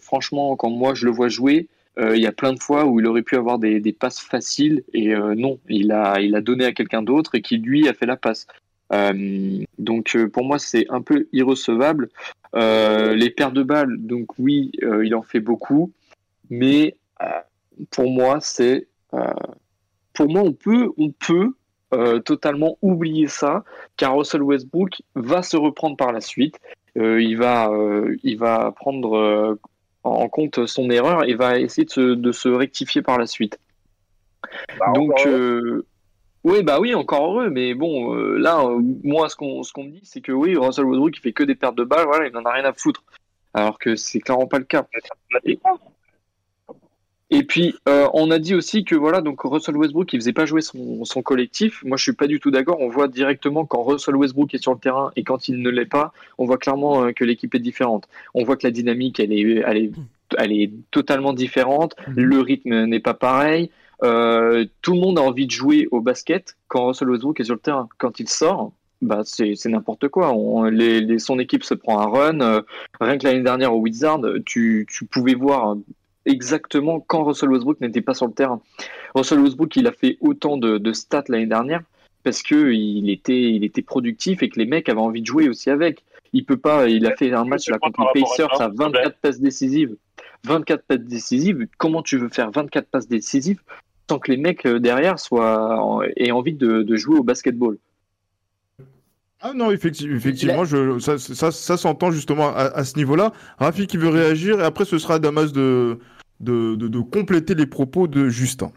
franchement, 0.00 0.56
quand 0.56 0.70
moi 0.70 0.94
je 0.94 1.04
le 1.04 1.12
vois 1.12 1.28
jouer, 1.28 1.68
il 1.98 2.20
y 2.20 2.26
a 2.26 2.32
plein 2.32 2.52
de 2.52 2.60
fois 2.60 2.86
où 2.86 3.00
il 3.00 3.06
aurait 3.06 3.22
pu 3.22 3.36
avoir 3.36 3.58
des, 3.58 3.80
passes 3.92 4.20
faciles 4.20 4.82
et 4.94 5.14
euh, 5.14 5.34
non, 5.34 5.58
il 5.68 5.92
a, 5.92 6.20
il 6.20 6.34
a 6.34 6.40
donné 6.40 6.64
à 6.64 6.72
quelqu'un 6.72 7.02
d'autre 7.02 7.34
et 7.34 7.42
qui 7.42 7.58
lui 7.58 7.88
a 7.88 7.94
fait 7.94 8.06
la 8.06 8.16
passe. 8.16 8.46
Euh, 8.92 9.62
donc 9.78 10.14
euh, 10.16 10.28
pour 10.28 10.44
moi 10.44 10.58
c'est 10.58 10.86
un 10.90 11.02
peu 11.02 11.26
irrecevable. 11.32 12.08
Euh, 12.54 13.14
les 13.14 13.30
paires 13.30 13.52
de 13.52 13.62
balles, 13.62 13.96
donc 13.98 14.38
oui, 14.38 14.72
euh, 14.82 15.04
il 15.04 15.14
en 15.14 15.22
fait 15.22 15.40
beaucoup, 15.40 15.92
mais 16.50 16.96
euh, 17.22 17.26
pour 17.90 18.10
moi 18.10 18.38
c'est, 18.40 18.86
euh, 19.14 19.32
pour 20.12 20.28
moi 20.28 20.42
on 20.42 20.52
peut, 20.52 20.90
on 20.98 21.10
peut 21.10 21.54
euh, 21.94 22.20
totalement 22.20 22.78
oublier 22.82 23.28
ça, 23.28 23.64
car 23.96 24.16
Russell 24.16 24.42
Westbrook 24.42 25.02
va 25.14 25.42
se 25.42 25.56
reprendre 25.56 25.96
par 25.96 26.12
la 26.12 26.20
suite. 26.20 26.58
Euh, 26.98 27.22
il 27.22 27.38
va, 27.38 27.70
euh, 27.70 28.16
il 28.22 28.36
va 28.38 28.72
prendre 28.72 29.16
euh, 29.16 29.58
en 30.04 30.28
compte 30.28 30.66
son 30.66 30.90
erreur 30.90 31.28
et 31.28 31.34
va 31.34 31.58
essayer 31.58 31.84
de 31.84 31.90
se, 31.90 32.14
de 32.14 32.32
se 32.32 32.48
rectifier 32.48 33.02
par 33.02 33.18
la 33.18 33.26
suite. 33.26 33.58
Donc, 34.94 35.26
euh, 35.26 35.86
oui, 36.44 36.62
bah 36.62 36.80
oui, 36.80 36.94
encore 36.94 37.24
heureux, 37.24 37.50
mais 37.50 37.74
bon, 37.74 38.14
euh, 38.14 38.36
là, 38.36 38.64
euh, 38.64 38.80
moi, 39.04 39.28
ce 39.28 39.36
qu'on 39.36 39.62
qu'on 39.62 39.84
me 39.84 39.90
dit, 39.90 40.00
c'est 40.02 40.20
que 40.20 40.32
oui, 40.32 40.56
Russell 40.56 40.84
Westbrook, 40.84 41.16
il 41.16 41.20
fait 41.20 41.32
que 41.32 41.44
des 41.44 41.54
pertes 41.54 41.76
de 41.76 41.84
balles, 41.84 42.06
voilà, 42.06 42.26
il 42.26 42.32
n'en 42.32 42.44
a 42.44 42.52
rien 42.52 42.64
à 42.64 42.72
foutre. 42.72 43.04
Alors 43.54 43.78
que 43.78 43.96
c'est 43.96 44.20
clairement 44.20 44.46
pas 44.46 44.58
le 44.58 44.64
cas. 44.64 44.86
Et, 45.44 45.58
et 47.34 47.42
puis, 47.44 47.74
euh, 47.88 48.06
on 48.14 48.30
a 48.30 48.38
dit 48.38 48.54
aussi 48.54 48.84
que 48.84 48.94
voilà, 48.94 49.20
donc 49.22 49.40
Russell 49.42 49.76
Westbrook, 49.76 50.12
il 50.12 50.20
faisait 50.20 50.32
pas 50.32 50.44
jouer 50.46 50.60
son, 50.60 51.04
son 51.04 51.22
collectif. 51.22 51.82
Moi, 51.84 51.96
je 51.96 52.02
suis 52.02 52.12
pas 52.12 52.26
du 52.26 52.38
tout 52.40 52.50
d'accord. 52.50 52.76
On 52.80 52.88
voit 52.88 53.08
directement 53.08 53.64
quand 53.64 53.82
Russell 53.82 54.16
Westbrook 54.16 54.54
est 54.54 54.62
sur 54.62 54.72
le 54.72 54.78
terrain 54.78 55.10
et 55.16 55.24
quand 55.24 55.48
il 55.48 55.60
ne 55.62 55.70
l'est 55.70 55.86
pas, 55.86 56.12
on 56.38 56.44
voit 56.44 56.58
clairement 56.58 57.04
euh, 57.04 57.12
que 57.12 57.24
l'équipe 57.24 57.54
est 57.54 57.58
différente. 57.58 58.06
On 58.34 58.44
voit 58.44 58.56
que 58.56 58.66
la 58.66 58.70
dynamique, 58.70 59.18
elle 59.18 59.32
est, 59.32 59.62
elle 59.66 59.76
est, 59.78 59.90
elle 60.38 60.52
est 60.52 60.70
totalement 60.90 61.32
différente. 61.32 61.94
Le 62.14 62.40
rythme 62.40 62.84
n'est 62.84 63.00
pas 63.00 63.14
pareil. 63.14 63.70
Euh, 64.02 64.64
tout 64.82 64.94
le 64.94 65.00
monde 65.00 65.18
a 65.18 65.22
envie 65.22 65.46
de 65.46 65.52
jouer 65.52 65.88
au 65.90 66.00
basket 66.00 66.56
quand 66.68 66.86
Russell 66.88 67.08
Westbrook 67.10 67.40
est 67.40 67.44
sur 67.44 67.54
le 67.54 67.60
terrain. 67.60 67.88
Quand 67.98 68.20
il 68.20 68.28
sort, 68.28 68.72
bah 69.00 69.22
c'est 69.24 69.54
c'est 69.54 69.68
n'importe 69.68 70.08
quoi. 70.08 70.32
On, 70.32 70.64
les, 70.64 71.00
les- 71.00 71.18
son 71.18 71.38
équipe 71.38 71.64
se 71.64 71.74
prend 71.74 71.98
un 72.00 72.06
run. 72.06 72.40
Euh, 72.40 72.62
rien 73.00 73.16
que 73.16 73.26
l'année 73.26 73.42
dernière 73.42 73.74
au 73.74 73.78
Wizard, 73.78 74.20
tu, 74.44 74.86
tu 74.90 75.06
pouvais 75.06 75.34
voir 75.34 75.76
exactement 76.26 77.00
quand 77.00 77.24
Russell 77.24 77.50
Westbrook 77.50 77.80
n'était 77.80 78.00
pas 78.00 78.14
sur 78.14 78.26
le 78.26 78.32
terrain. 78.32 78.60
Russell 79.14 79.40
Westbrook, 79.40 79.76
il 79.76 79.86
a 79.86 79.92
fait 79.92 80.16
autant 80.20 80.56
de, 80.56 80.78
de 80.78 80.92
stats 80.92 81.24
l'année 81.28 81.46
dernière 81.46 81.82
parce 82.24 82.42
que 82.42 82.72
il 82.72 83.10
était, 83.10 83.40
il 83.42 83.64
était 83.64 83.82
productif 83.82 84.42
et 84.42 84.48
que 84.48 84.58
les 84.58 84.66
mecs 84.66 84.88
avaient 84.88 85.00
envie 85.00 85.20
de 85.22 85.26
jouer 85.26 85.48
aussi 85.48 85.70
avec. 85.70 86.04
Il 86.32 86.44
peut 86.44 86.56
pas, 86.56 86.88
il 86.88 87.04
a 87.06 87.10
fait 87.16 87.32
un 87.32 87.44
match 87.44 87.68
là 87.68 87.78
contre 87.78 88.00
les 88.14 88.20
Pacers 88.22 88.60
à 88.60 88.68
24 88.68 89.16
passes 89.18 89.40
décisives. 89.40 89.96
24 90.44 90.84
passes 90.84 90.98
décisives. 91.00 91.66
Comment 91.78 92.02
tu 92.02 92.16
veux 92.18 92.28
faire 92.28 92.50
24 92.50 92.86
passes 92.88 93.08
décisives 93.08 93.60
sans 94.10 94.18
que 94.18 94.30
les 94.30 94.36
mecs 94.36 94.64
euh, 94.66 94.78
derrière 94.80 95.18
soient 95.18 95.78
en- 95.82 96.02
aient 96.02 96.30
envie 96.32 96.54
de, 96.54 96.82
de 96.82 96.96
jouer 96.96 97.18
au 97.18 97.22
basketball? 97.22 97.76
Ah 99.44 99.52
non, 99.54 99.72
effectivement, 99.72 100.16
effectivement 100.16 100.64
je, 100.64 101.00
ça, 101.00 101.18
ça, 101.18 101.50
ça 101.50 101.76
s'entend 101.76 102.12
justement 102.12 102.48
à, 102.54 102.60
à 102.62 102.84
ce 102.84 102.96
niveau-là. 102.96 103.32
Rafi 103.58 103.88
qui 103.88 103.96
veut 103.96 104.08
réagir 104.08 104.60
et 104.60 104.64
après 104.64 104.84
ce 104.84 104.98
sera 104.98 105.14
à 105.14 105.18
Damas 105.18 105.52
de, 105.52 105.98
de, 106.38 106.76
de, 106.76 106.86
de 106.86 107.00
compléter 107.00 107.54
les 107.56 107.66
propos 107.66 108.06
de 108.06 108.28
Justin. 108.28 108.70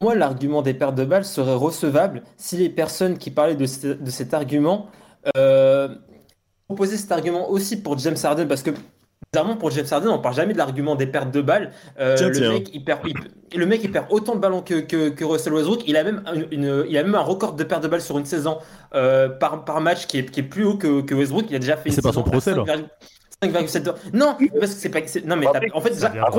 Moi, 0.00 0.14
l'argument 0.16 0.62
des 0.62 0.74
pertes 0.74 0.96
de 0.96 1.04
balles 1.04 1.24
serait 1.24 1.54
recevable 1.54 2.22
si 2.36 2.56
les 2.56 2.68
personnes 2.68 3.16
qui 3.18 3.30
parlaient 3.30 3.56
de, 3.56 3.66
ce- 3.66 3.86
de 3.94 4.10
cet 4.10 4.34
argument 4.34 4.90
euh, 5.36 5.88
proposaient 6.66 6.96
cet 6.96 7.12
argument 7.12 7.48
aussi 7.50 7.80
pour 7.80 7.96
James 7.98 8.16
Harden, 8.22 8.46
parce 8.48 8.62
que 8.62 8.70
bizarrement 9.32 9.56
pour 9.56 9.70
James 9.70 9.86
Harden, 9.90 10.08
on 10.08 10.18
parle 10.18 10.34
jamais 10.34 10.52
de 10.54 10.58
l'argument 10.58 10.94
des 10.94 11.06
pertes 11.06 11.30
de 11.30 11.40
balles. 11.42 11.70
Euh, 12.00 12.14
Tiens, 12.16 12.28
le, 12.28 12.34
tiens. 12.34 12.52
Mec, 12.52 12.70
il 12.72 12.84
perd, 12.84 13.00
il- 13.06 13.58
le 13.58 13.66
mec, 13.66 13.80
il 13.84 13.90
perd 13.90 14.06
autant 14.10 14.34
de 14.34 14.40
ballons 14.40 14.62
que, 14.62 14.80
que, 14.80 15.10
que 15.10 15.24
Russell 15.24 15.52
Westbrook. 15.54 15.82
Il 15.86 15.96
a 15.96 16.04
même 16.04 16.22
une, 16.50 16.84
il 16.88 16.96
a 16.96 17.02
même 17.02 17.14
un 17.14 17.20
record 17.20 17.54
de 17.54 17.64
pertes 17.64 17.82
de 17.82 17.88
balles 17.88 18.00
sur 18.02 18.18
une 18.18 18.24
saison 18.24 18.58
euh, 18.94 19.28
par, 19.28 19.64
par 19.64 19.80
match 19.80 20.06
qui 20.06 20.18
est, 20.18 20.30
qui 20.30 20.40
est 20.40 20.44
plus 20.44 20.64
haut 20.64 20.76
que, 20.76 21.02
que 21.02 21.14
Westbrook. 21.14 21.46
Il 21.50 21.56
a 21.56 21.58
déjà 21.58 21.76
fait 21.76 21.88
une 21.90 21.94
C'est 21.94 22.02
pas 22.02 22.12
son 22.12 22.22
procès, 22.22 22.54
là. 22.54 22.64
5,7 23.42 23.84
5,7 23.84 23.94
Non, 24.14 24.36
parce 24.58 24.74
que 24.74 24.80
c'est 24.80 24.88
pas. 24.90 25.00
Non, 25.24 25.36
mais 25.36 25.46
en 25.72 25.80
fait, 25.80 25.92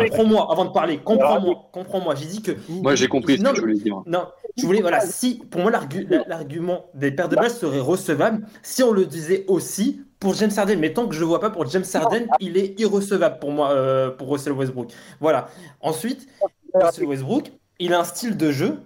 comprends-moi 0.09 0.47
avant 0.51 0.65
de 0.65 0.71
parler. 0.71 0.97
Comprends-moi. 0.97 1.69
Comprends-moi. 1.71 2.15
J'ai 2.15 2.25
dit 2.25 2.41
que. 2.41 2.51
Moi, 2.69 2.95
j'ai 2.95 3.07
compris 3.07 3.37
ce 3.37 3.43
Non, 3.43 3.51
que 3.51 3.55
tu 3.55 3.61
voulais 3.61 3.75
dire. 3.75 4.01
Non, 4.05 4.25
je 4.57 4.65
voulais, 4.65 4.81
voilà, 4.81 4.99
si, 5.01 5.41
pour 5.49 5.61
moi, 5.61 5.71
l'argu- 5.71 6.07
la- 6.09 6.25
l'argument 6.27 6.87
des 6.95 7.11
pertes 7.11 7.31
de 7.31 7.35
balles 7.37 7.51
serait 7.51 7.79
recevable 7.79 8.45
si 8.63 8.83
on 8.83 8.91
le 8.91 9.05
disait 9.05 9.45
aussi 9.47 10.01
pour 10.19 10.33
James 10.35 10.51
Harden. 10.55 10.77
Mais 10.79 10.93
tant 10.93 11.07
que 11.07 11.15
je 11.15 11.19
le 11.19 11.25
vois 11.25 11.39
pas 11.39 11.49
pour 11.49 11.67
James 11.69 11.85
Harden, 11.93 12.27
il 12.39 12.57
est 12.57 12.79
irrecevable 12.79 13.39
pour 13.39 13.51
moi, 13.51 13.71
euh, 13.71 14.11
pour 14.11 14.29
Russell 14.31 14.53
Westbrook. 14.53 14.91
Voilà. 15.19 15.49
Ensuite, 15.81 16.27
Russell 16.73 17.05
Westbrook, 17.05 17.51
il 17.79 17.93
a 17.93 17.99
un 17.99 18.03
style 18.03 18.37
de 18.37 18.51
jeu 18.51 18.79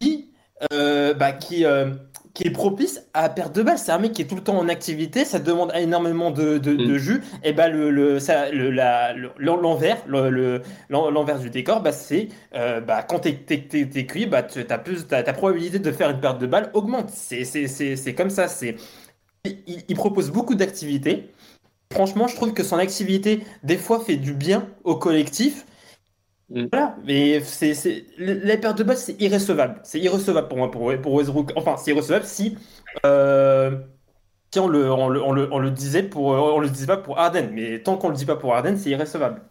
qui, 0.00 0.30
euh, 0.72 1.14
bah, 1.14 1.32
qui, 1.32 1.64
euh, 1.64 1.90
qui 2.34 2.46
est 2.46 2.50
propice 2.50 3.02
à 3.14 3.28
perte 3.30 3.54
de 3.56 3.62
balles. 3.62 3.78
C'est 3.78 3.92
un 3.92 3.98
mec 3.98 4.12
qui 4.12 4.22
est 4.22 4.26
tout 4.26 4.34
le 4.36 4.42
temps 4.42 4.58
en 4.58 4.68
activité, 4.68 5.24
ça 5.24 5.38
demande 5.38 5.72
énormément 5.74 6.30
de, 6.30 6.58
de, 6.58 6.74
de 6.74 6.98
jus. 6.98 7.22
Et 7.44 7.52
bah, 7.52 7.68
le, 7.68 7.90
le, 7.90 8.18
le, 8.18 8.70
l'envers, 9.38 9.98
le, 10.06 10.62
l'envers 10.90 11.38
du 11.38 11.50
décor, 11.50 11.80
bah, 11.80 11.92
c'est 11.92 12.28
bah, 12.52 13.02
quand 13.08 13.20
t'es- 13.20 13.34
t'es 13.46 14.06
cuit, 14.06 14.26
bah, 14.26 14.42
tu- 14.42 14.64
t'as 14.66 14.78
plus, 14.78 15.06
ta, 15.06 15.22
ta 15.22 15.32
probabilité 15.32 15.78
de 15.78 15.92
faire 15.92 16.10
une 16.10 16.20
perte 16.20 16.38
de 16.40 16.46
balles 16.46 16.70
augmente. 16.74 17.10
C'est 17.10 18.14
comme 18.16 18.30
ça. 18.30 18.48
C'est, 18.48 18.76
il, 19.66 19.82
il 19.88 19.94
propose 19.96 20.30
beaucoup 20.30 20.54
d'activités. 20.54 21.30
Franchement, 21.92 22.26
je 22.26 22.34
trouve 22.34 22.52
que 22.52 22.62
son 22.64 22.78
activité, 22.78 23.42
des 23.62 23.76
fois, 23.76 24.00
fait 24.00 24.16
du 24.16 24.34
bien 24.34 24.68
au 24.84 24.96
collectif. 24.96 25.66
Voilà, 26.48 26.96
mais 27.04 27.40
c'est, 27.40 27.74
c'est, 27.74 28.04
les 28.18 28.56
pertes 28.56 28.78
de 28.78 28.84
balles, 28.84 28.96
c'est 28.96 29.20
irrecevable. 29.20 29.80
C'est 29.82 29.98
irrecevable 29.98 30.46
pour 30.48 30.58
moi, 30.58 30.70
pour, 30.70 30.92
pour 31.00 31.12
Westbrook. 31.14 31.52
Enfin, 31.56 31.76
c'est 31.76 31.90
irrecevable 31.90 32.24
si, 32.24 32.56
euh, 33.04 33.78
si 34.52 34.60
on, 34.60 34.68
le, 34.68 34.90
on, 34.92 35.08
le, 35.08 35.20
on, 35.22 35.32
le, 35.32 35.52
on 35.52 35.58
le 35.58 35.70
disait 35.70 36.04
pour, 36.04 36.26
on 36.26 36.60
le 36.60 36.68
disait 36.68 36.86
pas 36.86 36.98
pour 36.98 37.18
Harden. 37.18 37.50
Mais 37.52 37.82
tant 37.82 37.96
qu'on 37.96 38.10
le 38.10 38.14
dit 38.16 38.26
pas 38.26 38.36
pour 38.36 38.54
Harden, 38.54 38.76
c'est 38.76 38.90
irrecevable. 38.90 39.42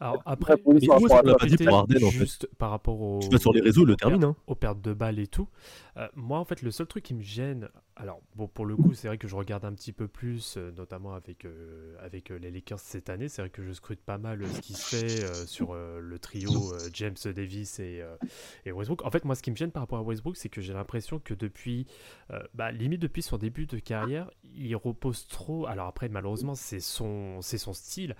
Alors 0.00 0.20
après, 0.26 0.56
Mais 0.66 0.86
moi, 0.86 0.98
je 0.98 1.26
l'ai 1.28 1.34
pas 1.36 1.46
dit 1.46 1.56
pour 1.56 1.76
Harden, 1.76 2.04
en 2.04 2.10
fait. 2.10 2.18
juste 2.18 2.48
par 2.58 2.70
rapport 2.70 3.00
au, 3.00 3.20
sur 3.38 3.52
les 3.52 3.60
réseaux, 3.60 3.84
le 3.84 3.94
termine, 3.94 4.24
hein. 4.24 4.36
aux 4.48 4.56
pertes 4.56 4.80
de 4.80 4.92
balles 4.92 5.20
et 5.20 5.28
tout. 5.28 5.48
Euh, 5.96 6.08
moi, 6.14 6.38
en 6.38 6.44
fait, 6.44 6.62
le 6.62 6.70
seul 6.70 6.86
truc 6.86 7.04
qui 7.04 7.14
me 7.14 7.22
gêne, 7.22 7.68
alors 7.96 8.20
bon, 8.34 8.48
pour 8.48 8.66
le 8.66 8.76
coup, 8.76 8.94
c'est 8.94 9.06
vrai 9.06 9.18
que 9.18 9.28
je 9.28 9.36
regarde 9.36 9.64
un 9.64 9.72
petit 9.72 9.92
peu 9.92 10.08
plus, 10.08 10.56
euh, 10.56 10.72
notamment 10.72 11.14
avec 11.14 11.44
euh, 11.44 11.96
avec 12.00 12.30
les 12.30 12.50
Lakers 12.50 12.80
cette 12.80 13.08
année. 13.08 13.28
C'est 13.28 13.42
vrai 13.42 13.50
que 13.50 13.62
je 13.62 13.72
scrute 13.72 14.00
pas 14.00 14.18
mal 14.18 14.46
ce 14.48 14.60
qui 14.60 14.72
se 14.72 14.96
fait 14.96 15.46
sur 15.46 15.74
le 15.74 16.18
trio 16.18 16.74
James 16.92 17.14
Davis 17.24 17.78
et, 17.78 18.02
et 18.64 18.72
Westbrook. 18.72 19.04
En 19.04 19.10
fait, 19.10 19.24
moi, 19.24 19.34
ce 19.34 19.42
qui 19.42 19.50
me 19.50 19.56
gêne 19.56 19.70
par 19.70 19.82
rapport 19.82 19.98
à 19.98 20.02
Westbrook, 20.02 20.36
c'est 20.36 20.48
que 20.48 20.60
j'ai 20.60 20.72
l'impression 20.72 21.18
que 21.18 21.34
depuis, 21.34 21.86
bah, 22.54 22.72
limite 22.72 23.00
depuis 23.00 23.22
son 23.22 23.38
début 23.38 23.66
de 23.66 23.78
carrière, 23.78 24.30
il 24.54 24.74
repose 24.76 25.26
trop. 25.28 25.66
Alors 25.66 25.86
après, 25.86 26.08
malheureusement, 26.08 26.54
c'est 26.54 26.80
son 26.80 27.40
son 27.40 27.72
style, 27.72 28.16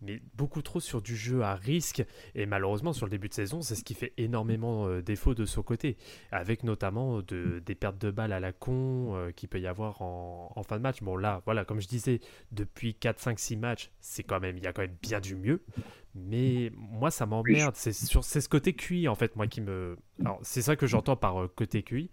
mais 0.00 0.22
beaucoup 0.34 0.62
trop 0.62 0.80
sur 0.80 1.02
du 1.02 1.16
jeu 1.16 1.42
à 1.42 1.54
risque. 1.54 2.04
Et 2.34 2.46
malheureusement, 2.46 2.92
sur 2.92 3.06
le 3.06 3.10
début 3.10 3.28
de 3.28 3.34
saison, 3.34 3.60
c'est 3.60 3.74
ce 3.74 3.84
qui 3.84 3.94
fait 3.94 4.14
énormément 4.16 5.00
défaut 5.00 5.34
de 5.34 5.44
son 5.44 5.62
côté, 5.62 5.96
avec 6.30 6.64
notamment 6.64 7.17
de, 7.22 7.60
des 7.64 7.74
pertes 7.74 7.98
de 7.98 8.10
balles 8.10 8.32
à 8.32 8.40
la 8.40 8.52
con 8.52 9.14
euh, 9.16 9.30
qu'il 9.32 9.48
peut 9.48 9.60
y 9.60 9.66
avoir 9.66 10.02
en, 10.02 10.52
en 10.56 10.62
fin 10.62 10.76
de 10.76 10.82
match. 10.82 11.02
Bon, 11.02 11.16
là, 11.16 11.42
voilà, 11.44 11.64
comme 11.64 11.80
je 11.80 11.88
disais, 11.88 12.20
depuis 12.52 12.94
4, 12.94 13.20
5, 13.20 13.38
6 13.38 13.56
matchs, 13.56 13.90
c'est 14.00 14.22
quand 14.24 14.40
même, 14.40 14.56
il 14.56 14.64
y 14.64 14.66
a 14.66 14.72
quand 14.72 14.82
même 14.82 14.96
bien 15.02 15.20
du 15.20 15.36
mieux. 15.36 15.62
Mais 16.14 16.70
moi, 16.76 17.10
ça 17.10 17.26
m'emmerde. 17.26 17.74
C'est 17.76 17.92
sur 17.92 18.24
c'est 18.24 18.40
ce 18.40 18.48
côté 18.48 18.72
QI, 18.74 19.08
en 19.08 19.14
fait, 19.14 19.36
moi, 19.36 19.46
qui 19.46 19.60
me. 19.60 19.96
Alors, 20.24 20.40
c'est 20.42 20.62
ça 20.62 20.76
que 20.76 20.86
j'entends 20.86 21.16
par 21.16 21.42
euh, 21.42 21.48
côté 21.48 21.82
QI. 21.82 22.10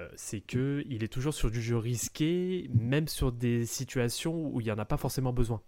euh, 0.00 0.08
c'est 0.16 0.40
que 0.40 0.84
il 0.88 1.04
est 1.04 1.08
toujours 1.08 1.34
sur 1.34 1.50
du 1.50 1.62
jeu 1.62 1.76
risqué, 1.78 2.68
même 2.74 3.08
sur 3.08 3.32
des 3.32 3.66
situations 3.66 4.34
où 4.52 4.60
il 4.60 4.64
n'y 4.64 4.72
en 4.72 4.78
a 4.78 4.84
pas 4.84 4.96
forcément 4.98 5.32
besoin. 5.32 5.62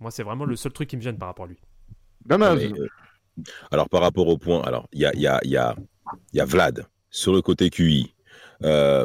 Moi, 0.00 0.10
c'est 0.10 0.22
vraiment 0.22 0.44
le 0.44 0.56
seul 0.56 0.72
truc 0.72 0.88
qui 0.90 0.96
me 0.96 1.02
gêne 1.02 1.18
par 1.18 1.28
rapport 1.28 1.46
à 1.46 1.48
lui. 1.48 1.58
Euh, 2.48 2.68
alors, 3.70 3.88
par 3.88 4.02
rapport 4.02 4.28
au 4.28 4.38
point, 4.38 4.62
alors, 4.62 4.88
il 4.92 5.00
y 5.00 5.06
a, 5.06 5.12
il 5.14 5.20
y, 5.20 5.26
a, 5.26 5.40
il 5.44 5.50
y, 5.50 5.56
a, 5.56 5.76
il 6.32 6.36
y 6.38 6.40
a 6.40 6.44
Vlad 6.44 6.86
sur 7.10 7.32
le 7.32 7.42
côté 7.42 7.70
QI. 7.70 8.14
Euh, 8.62 9.04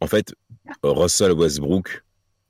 en 0.00 0.06
fait, 0.06 0.34
Russell 0.82 1.32
Westbrook, 1.32 2.02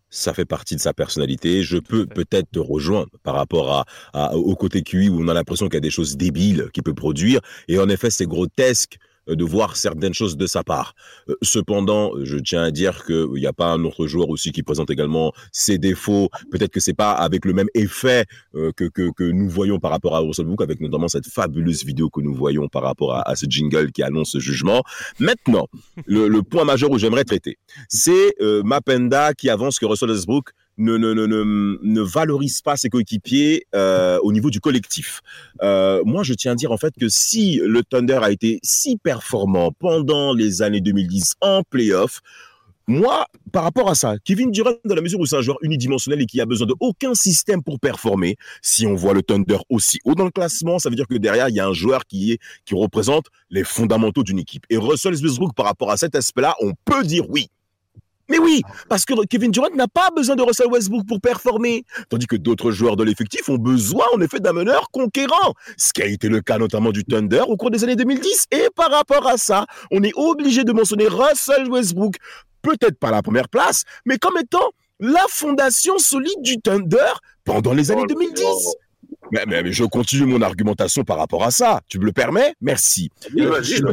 ça 0.08 0.32
fait 0.32 0.44
partie 0.44 0.76
de 0.76 0.80
sa 0.80 0.92
personnalité. 0.94 1.62
Je 1.62 1.78
peux 1.78 2.06
peut-être 2.06 2.50
te 2.50 2.58
rejoindre 2.58 3.10
par 3.22 3.34
rapport 3.34 3.72
à, 3.72 3.84
à- 4.12 4.36
au 4.36 4.54
côté 4.54 4.82
QI 4.82 5.08
où 5.08 5.20
on 5.22 5.28
a 5.28 5.34
l'impression 5.34 5.66
qu'il 5.66 5.74
y 5.74 5.78
a 5.78 5.80
des 5.80 5.90
choses 5.90 6.16
débiles 6.16 6.70
qu'il 6.72 6.82
peut 6.82 6.94
produire. 6.94 7.40
Et 7.68 7.78
en 7.78 7.88
effet, 7.88 8.10
c'est 8.10 8.26
grotesque 8.26 8.98
de 9.34 9.44
voir 9.44 9.76
certaines 9.76 10.14
choses 10.14 10.36
de 10.36 10.46
sa 10.46 10.62
part. 10.62 10.94
Euh, 11.28 11.34
Cependant, 11.42 12.12
je 12.22 12.38
tiens 12.38 12.62
à 12.62 12.70
dire 12.70 13.04
qu'il 13.04 13.32
n'y 13.34 13.46
a 13.46 13.52
pas 13.52 13.72
un 13.72 13.84
autre 13.84 14.06
joueur 14.06 14.28
aussi 14.28 14.52
qui 14.52 14.62
présente 14.62 14.90
également 14.90 15.32
ses 15.52 15.78
défauts. 15.78 16.28
Peut-être 16.50 16.70
que 16.70 16.80
c'est 16.80 16.94
pas 16.94 17.12
avec 17.12 17.44
le 17.44 17.52
même 17.52 17.68
effet 17.74 18.24
euh, 18.54 18.72
que, 18.72 18.84
que, 18.84 19.24
nous 19.30 19.48
voyons 19.48 19.78
par 19.78 19.90
rapport 19.90 20.14
à 20.14 20.20
Russell 20.20 20.46
Westbrook, 20.46 20.62
avec 20.62 20.80
notamment 20.80 21.08
cette 21.08 21.26
fabuleuse 21.26 21.84
vidéo 21.84 22.10
que 22.10 22.20
nous 22.20 22.34
voyons 22.34 22.68
par 22.68 22.82
rapport 22.82 23.14
à, 23.14 23.34
ce 23.36 23.46
jingle 23.48 23.92
qui 23.92 24.02
annonce 24.02 24.32
ce 24.32 24.38
jugement. 24.38 24.82
Maintenant, 25.18 25.68
le, 26.06 26.40
point 26.42 26.64
majeur 26.64 26.90
où 26.90 26.98
j'aimerais 26.98 27.24
traiter, 27.24 27.58
c'est 27.88 28.34
euh, 28.40 28.62
Mapenda 28.62 29.34
qui 29.34 29.50
avance 29.50 29.78
que 29.78 29.86
Russell 29.86 30.10
Westbrook 30.10 30.50
ne, 30.78 30.96
ne, 30.96 31.14
ne, 31.14 31.78
ne, 31.82 32.00
valorise 32.00 32.60
pas 32.62 32.76
ses 32.76 32.88
coéquipiers 32.88 33.66
euh, 33.74 34.18
au 34.22 34.32
niveau 34.32 34.50
du 34.50 34.60
collectif. 34.60 35.20
Euh, 35.62 36.02
moi, 36.04 36.22
je 36.22 36.34
tiens 36.34 36.52
à 36.52 36.54
dire 36.54 36.72
en 36.72 36.76
fait 36.76 36.94
que 36.98 37.08
si 37.08 37.60
le 37.64 37.82
Thunder 37.82 38.20
a 38.22 38.30
été 38.30 38.58
si 38.62 38.96
performant 38.96 39.72
pendant 39.72 40.34
les 40.34 40.62
années 40.62 40.80
2010 40.80 41.34
en 41.40 41.62
playoff, 41.62 42.20
moi, 42.88 43.26
par 43.50 43.64
rapport 43.64 43.90
à 43.90 43.96
ça, 43.96 44.14
Kevin 44.24 44.52
Durant, 44.52 44.74
dans 44.84 44.94
la 44.94 45.00
mesure 45.00 45.18
où 45.18 45.26
c'est 45.26 45.36
un 45.36 45.40
joueur 45.40 45.58
unidimensionnel 45.62 46.22
et 46.22 46.26
qui 46.26 46.40
a 46.40 46.46
besoin 46.46 46.68
de 46.68 46.74
aucun 46.78 47.14
système 47.14 47.60
pour 47.60 47.80
performer, 47.80 48.36
si 48.62 48.86
on 48.86 48.94
voit 48.94 49.12
le 49.12 49.22
Thunder 49.22 49.58
aussi 49.68 49.98
haut 50.04 50.14
dans 50.14 50.24
le 50.24 50.30
classement, 50.30 50.78
ça 50.78 50.88
veut 50.88 50.94
dire 50.94 51.08
que 51.08 51.16
derrière, 51.16 51.48
il 51.48 51.56
y 51.56 51.60
a 51.60 51.66
un 51.66 51.72
joueur 51.72 52.06
qui 52.06 52.32
est, 52.32 52.38
qui 52.64 52.76
représente 52.76 53.26
les 53.50 53.64
fondamentaux 53.64 54.22
d'une 54.22 54.38
équipe. 54.38 54.64
Et 54.70 54.76
Russell 54.76 55.14
Westbrook, 55.14 55.52
par 55.56 55.66
rapport 55.66 55.90
à 55.90 55.96
cet 55.96 56.14
aspect-là, 56.14 56.54
on 56.60 56.74
peut 56.84 57.02
dire 57.02 57.28
oui. 57.28 57.48
Mais 58.28 58.38
oui, 58.38 58.62
parce 58.88 59.04
que 59.04 59.14
Kevin 59.26 59.50
Durant 59.50 59.70
n'a 59.74 59.88
pas 59.88 60.10
besoin 60.10 60.36
de 60.36 60.42
Russell 60.42 60.66
Westbrook 60.68 61.06
pour 61.06 61.20
performer. 61.20 61.84
Tandis 62.08 62.26
que 62.26 62.36
d'autres 62.36 62.70
joueurs 62.70 62.96
de 62.96 63.04
l'effectif 63.04 63.48
ont 63.48 63.58
besoin, 63.58 64.04
en 64.14 64.20
effet, 64.20 64.40
d'un 64.40 64.52
meneur 64.52 64.90
conquérant. 64.90 65.54
Ce 65.76 65.92
qui 65.92 66.02
a 66.02 66.06
été 66.06 66.28
le 66.28 66.40
cas 66.40 66.58
notamment 66.58 66.92
du 66.92 67.04
Thunder 67.04 67.42
au 67.46 67.56
cours 67.56 67.70
des 67.70 67.84
années 67.84 67.96
2010. 67.96 68.46
Et 68.50 68.68
par 68.74 68.90
rapport 68.90 69.26
à 69.26 69.36
ça, 69.36 69.66
on 69.90 70.02
est 70.02 70.14
obligé 70.14 70.64
de 70.64 70.72
mentionner 70.72 71.06
Russell 71.08 71.70
Westbrook, 71.70 72.16
peut-être 72.62 72.98
pas 72.98 73.08
à 73.08 73.12
la 73.12 73.22
première 73.22 73.48
place, 73.48 73.84
mais 74.04 74.18
comme 74.18 74.36
étant 74.38 74.70
la 74.98 75.24
fondation 75.28 75.98
solide 75.98 76.40
du 76.40 76.60
Thunder 76.60 77.12
pendant 77.44 77.74
les 77.74 77.90
années 77.90 78.06
2010. 78.08 78.44
Mais, 79.32 79.44
mais- 79.46 79.62
mais 79.62 79.72
je 79.72 79.84
continue 79.84 80.26
mon 80.26 80.40
argumentation 80.42 81.02
par 81.04 81.18
rapport 81.18 81.42
à 81.44 81.50
ça. 81.50 81.80
Tu 81.88 81.98
me 81.98 82.04
le 82.04 82.12
permets? 82.12 82.54
Merci. 82.60 83.10
Oui, 83.34 83.42
Euh, 83.42 83.62
je- 83.62 83.82
non, 83.82 83.92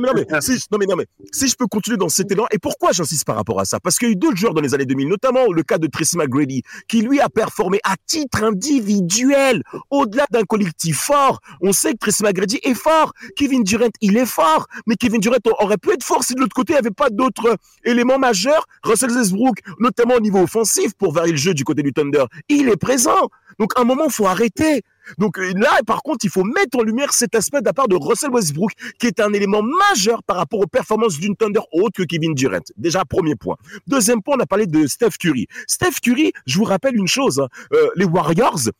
mais 0.00 0.08
non, 0.08 0.12
mais 0.14 0.40
si, 0.40 0.52
non, 0.72 0.78
mais 0.78 0.86
non, 0.86 0.96
mais 0.96 1.06
si 1.32 1.48
je 1.48 1.54
peux 1.54 1.66
continuer 1.66 1.96
dans 1.98 2.08
cet 2.08 2.30
élan, 2.32 2.46
et 2.50 2.58
pourquoi 2.58 2.92
j'insiste 2.92 3.24
par 3.26 3.36
rapport 3.36 3.60
à 3.60 3.64
ça? 3.64 3.78
Parce 3.80 3.98
qu'il 3.98 4.08
y 4.08 4.10
a 4.10 4.12
eu 4.12 4.16
d'autres 4.16 4.36
joueurs 4.36 4.54
dans 4.54 4.60
les 4.62 4.74
années 4.74 4.86
2000, 4.86 5.08
notamment 5.08 5.50
le 5.52 5.62
cas 5.62 5.78
de 5.78 5.86
Tracy 5.86 6.16
McGrady, 6.16 6.62
qui 6.88 7.02
lui 7.02 7.20
a 7.20 7.28
performé 7.28 7.78
à 7.84 7.94
titre 8.06 8.42
individuel, 8.42 9.62
au-delà 9.90 10.26
d'un 10.30 10.42
collectif 10.44 10.98
fort. 10.98 11.40
On 11.60 11.72
sait 11.72 11.92
que 11.92 11.98
Tracy 11.98 12.22
McGrady 12.22 12.58
est 12.62 12.74
fort, 12.74 13.12
Kevin 13.36 13.62
Durant, 13.64 13.88
il 14.00 14.16
est 14.16 14.26
fort, 14.26 14.66
mais 14.86 14.96
Kevin 14.96 15.20
Durant 15.20 15.36
aurait 15.60 15.76
pu 15.78 15.92
être 15.92 16.04
fort 16.04 16.24
si 16.24 16.34
de 16.34 16.40
l'autre 16.40 16.54
côté, 16.54 16.72
il 16.72 16.76
n'y 16.76 16.80
avait 16.80 16.90
pas 16.90 17.10
d'autres 17.10 17.56
éléments 17.84 18.18
majeurs. 18.18 18.64
Russell 18.82 19.10
Westbrook, 19.10 19.58
notamment 19.78 20.14
au 20.14 20.20
niveau 20.20 20.40
offensif, 20.40 20.92
pour 20.94 21.12
varier 21.12 21.32
le 21.32 21.38
jeu 21.38 21.54
du 21.54 21.64
côté 21.64 21.82
du 21.82 21.92
Thunder, 21.92 22.24
il 22.48 22.68
est 22.68 22.76
présent. 22.76 23.28
Donc, 23.58 23.72
à 23.76 23.82
un 23.82 23.84
moment, 23.84 24.04
il 24.06 24.12
faut 24.12 24.26
arrêter. 24.26 24.69
Donc 25.18 25.38
euh, 25.38 25.52
là, 25.56 25.80
par 25.86 26.02
contre, 26.02 26.24
il 26.24 26.30
faut 26.30 26.44
mettre 26.44 26.78
en 26.78 26.82
lumière 26.82 27.12
cet 27.12 27.34
aspect 27.34 27.60
de 27.60 27.66
la 27.66 27.72
part 27.72 27.88
de 27.88 27.96
Russell 27.96 28.30
Westbrook, 28.30 28.72
qui 28.98 29.06
est 29.06 29.20
un 29.20 29.32
élément 29.32 29.62
majeur 29.62 30.22
par 30.22 30.36
rapport 30.36 30.60
aux 30.60 30.66
performances 30.66 31.18
d'une 31.18 31.36
Thunder 31.36 31.60
autre 31.72 31.92
que 31.96 32.02
Kevin 32.02 32.34
Durant. 32.34 32.60
Déjà, 32.76 33.04
premier 33.04 33.34
point. 33.34 33.56
Deuxième 33.86 34.22
point, 34.22 34.36
on 34.36 34.40
a 34.40 34.46
parlé 34.46 34.66
de 34.66 34.86
Steph 34.86 35.16
Curry. 35.18 35.46
Steph 35.66 36.00
Curry, 36.02 36.32
je 36.46 36.58
vous 36.58 36.64
rappelle 36.64 36.96
une 36.96 37.08
chose, 37.08 37.40
hein, 37.40 37.48
euh, 37.72 37.88
les 37.96 38.04
Warriors, 38.04 38.70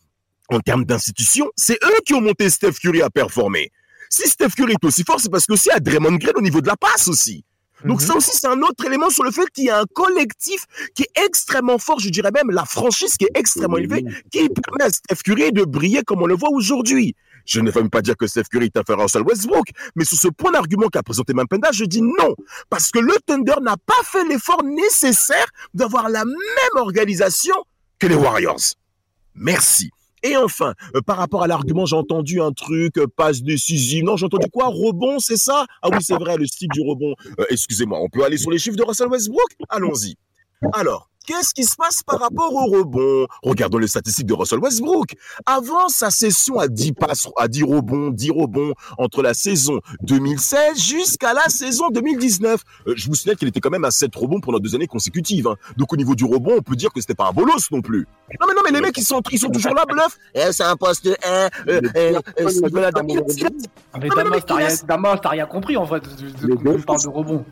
en 0.51 0.61
termes 0.61 0.85
d'institution, 0.85 1.51
c'est 1.57 1.79
eux 1.85 2.01
qui 2.05 2.15
ont 2.15 2.21
monté 2.21 2.51
Steph 2.51 2.73
Curry 2.81 3.03
à 3.03 3.11
performer. 3.11 3.71
Si 4.09 4.29
Steph 4.29 4.51
Curry 4.57 4.73
est 4.73 4.85
aussi 4.85 5.05
fort, 5.05 5.21
c'est 5.21 5.31
parce 5.31 5.47
que 5.47 5.53
aussi 5.53 5.71
à 5.71 5.79
Draymond 5.79 6.17
Green 6.17 6.33
au 6.37 6.41
niveau 6.41 6.61
de 6.61 6.67
la 6.67 6.77
passe 6.77 7.07
aussi. 7.07 7.45
Donc 7.85 8.03
ça 8.03 8.15
aussi, 8.15 8.31
c'est 8.33 8.47
un 8.47 8.61
autre 8.63 8.85
élément 8.85 9.11
sur 9.11 9.25
le 9.25 9.31
fait 9.31 9.49
qu'il 9.51 9.65
y 9.65 9.71
a 9.71 9.81
un 9.81 9.85
collectif 9.95 10.67
qui 10.95 11.03
est 11.03 11.25
extrêmement 11.25 11.79
fort, 11.79 11.99
je 11.99 12.11
dirais 12.11 12.31
même 12.33 12.51
la 12.51 12.65
franchise 12.65 13.17
qui 13.17 13.25
est 13.25 13.39
extrêmement 13.39 13.79
élevée, 13.79 14.05
qui 14.31 14.49
permet 14.49 14.85
à 14.85 14.91
Steph 14.91 15.23
Curry 15.25 15.53
de 15.53 15.65
briller 15.65 16.03
comme 16.03 16.23
on 16.23 16.27
le 16.27 16.35
voit 16.35 16.51
aujourd'hui. 16.51 17.15
Je 17.47 17.61
ne 17.61 17.71
veux 17.71 17.81
même 17.81 17.91
pas 17.91 18.03
dire 18.03 18.17
que 18.17 18.27
Steph 18.27 18.45
Curry 18.51 18.67
est 18.67 18.77
inférieur 18.77 19.01
à 19.01 19.05
Russell 19.05 19.23
Westbrook, 19.23 19.69
mais 19.97 20.05
sur 20.05 20.19
ce 20.19 20.29
point 20.29 20.53
d'argument 20.53 20.89
qu'a 20.89 21.03
présenté 21.03 21.33
Mampenda, 21.33 21.71
je 21.73 21.85
dis 21.85 22.03
non. 22.03 22.35
Parce 22.69 22.91
que 22.91 22.99
le 22.99 23.15
Thunder 23.27 23.55
n'a 23.63 23.77
pas 23.77 24.03
fait 24.05 24.25
l'effort 24.25 24.63
nécessaire 24.63 25.47
d'avoir 25.75 26.09
la 26.09 26.25
même 26.25 26.77
organisation 26.77 27.55
que 27.99 28.07
les 28.07 28.15
Warriors. 28.15 28.75
Merci. 29.35 29.91
Et 30.23 30.37
enfin, 30.37 30.75
euh, 30.95 31.01
par 31.01 31.17
rapport 31.17 31.43
à 31.43 31.47
l'argument, 31.47 31.87
j'ai 31.87 31.97
entendu 31.97 32.41
un 32.41 32.53
truc, 32.53 32.99
euh, 32.99 33.07
passe 33.07 33.43
décisive. 33.43 34.05
Non, 34.05 34.17
j'ai 34.17 34.27
entendu 34.27 34.49
quoi? 34.53 34.67
Rebond, 34.69 35.19
c'est 35.19 35.37
ça? 35.37 35.67
Ah 35.83 35.89
oui, 35.91 35.99
c'est 36.01 36.17
vrai, 36.17 36.37
le 36.37 36.47
style 36.47 36.69
du 36.73 36.81
rebond. 36.81 37.15
Euh, 37.39 37.45
Excusez-moi, 37.51 37.99
on 38.01 38.09
peut 38.09 38.25
aller 38.25 38.37
sur 38.37 38.51
les 38.51 38.59
chiffres 38.59 38.77
de 38.77 38.83
Russell 38.83 39.09
Westbrook? 39.09 39.49
Allons-y. 39.69 40.17
Alors, 40.73 41.10
qu'est-ce 41.27 41.55
qui 41.55 41.65
se 41.65 41.77
passe 41.77 42.03
par 42.03 42.19
rapport 42.21 42.53
au 42.55 42.67
rebond? 42.67 43.27
Regardons 43.43 43.79
les 43.79 43.87
statistiques 43.89 44.27
de 44.27 44.35
Russell 44.35 44.59
Westbrook. 44.61 45.15
Avant 45.47 45.89
sa 45.89 46.11
session 46.11 46.59
à 46.59 46.69
10 46.69 46.93
passes, 46.93 47.29
à 47.39 47.49
10 47.49 47.63
rebonds, 47.65 48.11
10 48.11 48.31
rebonds 48.31 48.73
entre 48.99 49.23
la 49.23 49.35
saison 49.35 49.81
2016 50.03 50.79
jusqu'à 50.81 51.33
la 51.35 51.49
saison 51.49 51.91
2019. 51.91 52.63
Euh, 52.87 52.95
je 52.97 53.07
vous 53.07 53.15
signale 53.15 53.37
qu'il 53.37 53.49
était 53.49 53.61
quand 53.61 53.71
même 53.71 53.85
à 53.85 53.91
7 53.91 54.15
rebonds 54.15 54.41
pendant 54.41 54.59
deux 54.59 54.75
années 54.75 54.87
consécutives. 54.87 55.47
hein. 55.47 55.57
Donc 55.77 55.93
au 55.93 55.97
niveau 55.97 56.15
du 56.15 56.25
rebond, 56.25 56.55
on 56.59 56.63
peut 56.63 56.77
dire 56.77 56.93
que 56.93 57.01
c'était 57.01 57.15
pas 57.15 57.29
un 57.29 57.33
bolos 57.33 57.71
non 57.71 57.81
plus. 57.83 58.07
Non 58.41 58.47
mais 58.49 58.55
non 58.55 58.61
mais 58.65 58.71
les 58.71 58.81
mecs 58.81 58.97
ils 58.97 59.05
sont 59.05 59.21
ils 59.31 59.39
sont 59.39 59.51
toujours 59.51 59.75
là 59.75 59.85
bluff. 59.87 60.17
Eh, 60.35 60.53
c'est 60.53 60.63
un 60.65 60.77
poste 60.77 61.07
1. 61.07 61.11
Euh, 61.33 61.49
euh, 61.67 61.81
euh, 61.97 62.19
a- 62.19 63.03
Mais 64.01 64.09
Damas, 64.09 65.19
t'as 65.23 65.29
rien, 65.31 65.47
compris 65.47 65.77
en 65.77 65.87
fait. 65.87 66.01
de- 66.01 66.31
de- 66.31 66.55
de- 66.55 66.77
de- 66.79 66.83
parle 66.85 67.03
de 67.03 67.09
rebond. 67.09 67.45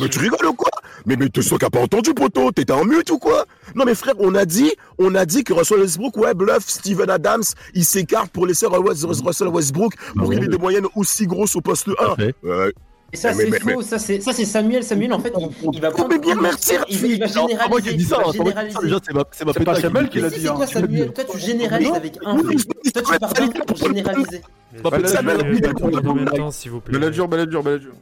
Mais 0.00 0.08
tu 0.08 0.18
rigoles 0.18 0.46
ou 0.46 0.52
quoi? 0.54 0.70
Mais 1.06 1.16
mais 1.16 1.28
qu'il 1.28 1.42
a 1.66 1.70
pas 1.70 1.80
entendu, 1.80 2.14
poteau 2.14 2.50
T'étais 2.52 2.72
en 2.72 2.84
mute 2.84 3.10
ou 3.10 3.18
quoi 3.18 3.44
Non 3.74 3.84
mais 3.84 3.94
frère, 3.94 4.14
on 4.18 4.34
a 4.34 4.44
dit, 4.44 4.72
on 4.98 5.14
a 5.14 5.24
dit 5.26 5.44
que 5.44 5.52
Russell 5.52 5.80
Westbrook, 5.80 6.16
ouais, 6.16 6.34
bluff, 6.34 6.66
Steven 6.66 7.08
Adams, 7.10 7.42
il 7.74 7.84
s'écarte 7.84 8.30
pour 8.30 8.46
laisser 8.46 8.66
Russell 8.66 9.48
Westbrook 9.48 9.94
pour 10.16 10.30
qu'il 10.30 10.42
ait 10.44 10.48
des 10.48 10.58
moyennes 10.58 10.86
aussi 10.94 11.26
grosses 11.26 11.56
au 11.56 11.60
poste 11.60 11.88
1. 11.88 12.22
Ouais. 12.46 12.72
Et 13.10 13.16
ça, 13.16 13.32
c'est 13.32 13.58
faux. 13.60 13.80
Ça, 13.80 13.98
c'est 13.98 14.20
ça, 14.20 14.34
c'est 14.34 14.44
Samuel. 14.44 14.82
Samuel, 14.84 15.14
en 15.14 15.18
fait, 15.18 15.32
il, 15.38 15.48
il 15.72 15.80
va 15.80 15.90
prendre. 15.90 16.10
mais 16.10 16.18
bien, 16.18 16.34
merci, 16.34 16.74
il, 16.90 16.98
va- 16.98 17.06
il 17.06 17.18
va 17.18 17.26
Non, 17.26 17.48
c'est 17.48 17.56
pas 17.56 17.68
moi 17.68 17.80
qui 17.80 17.88
ai 17.88 17.92
généraliser. 17.92 17.96
dit 17.96 18.04
ça, 18.04 18.16
il 18.18 18.22
va 18.22 18.28
hein, 18.28 18.32
c'est 18.32 18.38
pas 18.38 18.44
moi 18.44 18.52
qui 18.52 18.66
dit 18.68 18.72
ça, 18.74 18.80
déjà, 18.82 18.98
c'est 19.32 19.44
ma- 19.46 19.52
pas 19.64 19.74
Samuel 19.80 20.08
qui 20.10 20.20
l'a 20.20 20.28
dit. 20.28 20.40
c'est 20.42 20.48
hein. 20.48 20.54
quoi, 20.56 20.66
Samuel 20.66 21.12
Toi, 21.14 21.24
tu 21.24 21.38
généralises 21.38 21.90
avec 21.94 22.18
un. 22.22 22.36
Toi, 22.36 22.52
tu 22.54 23.18
pars 23.18 23.32
d'un 23.32 23.48
pour 23.66 23.76
généraliser. 23.78 24.42
Bah, 24.84 24.90
Samuel, 25.06 25.38
Euh, 25.40 26.50
s'il 26.50 26.70
vous 26.70 26.80
plaît. 26.80 26.98
Baladure, 26.98 27.28
baladure, 27.28 27.62
baladure. 27.62 27.92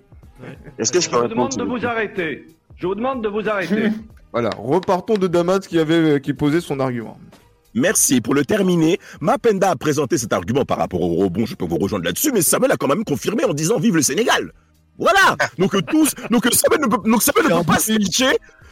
Est-ce 0.77 0.91
que 0.91 0.99
je 0.99 1.05
Je 1.05 1.11
peux 1.11 1.17
vous 1.17 1.23
répondre 1.23 1.57
demande 1.57 1.71
de 1.71 1.79
vous 1.81 1.87
arrêter. 1.87 2.47
Je 2.77 2.87
vous 2.87 2.95
demande 2.95 3.23
de 3.23 3.29
vous 3.29 3.49
arrêter. 3.49 3.91
Voilà, 4.33 4.51
repartons 4.59 5.15
de 5.15 5.29
Damas 5.29 5.61
qui 5.61 5.79
avait 5.79 6.21
qui 6.21 6.35
posait 6.35 6.61
son 6.61 6.79
argument. 6.79 7.17
Merci. 7.73 8.21
Pour 8.21 8.35
le 8.35 8.45
terminer, 8.45 8.99
Mapenda 9.23 9.71
a 9.71 9.77
présenté 9.77 10.19
cet 10.19 10.35
argument 10.35 10.67
par 10.67 10.77
rapport 10.77 11.01
au 11.01 11.15
rebond. 11.15 11.47
Je 11.47 11.55
peux 11.55 11.65
vous 11.65 11.79
rejoindre 11.79 12.05
là-dessus, 12.05 12.33
mais 12.33 12.43
Samuel 12.43 12.73
a 12.73 12.77
quand 12.77 12.89
même 12.89 13.05
confirmé 13.05 13.45
en 13.45 13.55
disant 13.55 13.79
vive 13.79 13.97
le 13.97 14.03
Sénégal. 14.03 14.53
Voilà. 14.99 15.37
Donc 15.59 15.75
euh, 15.75 15.81
tous, 15.81 16.15
donc 16.31 16.45
euh, 16.47 16.51
Samuel 16.51 16.83
ne 16.83 16.87
peut, 16.87 17.11
donc 17.11 17.23
Samuel 17.23 17.51
ne 17.51 17.59
peut 17.59 17.67
pas 17.67 17.79
se. 17.79 17.93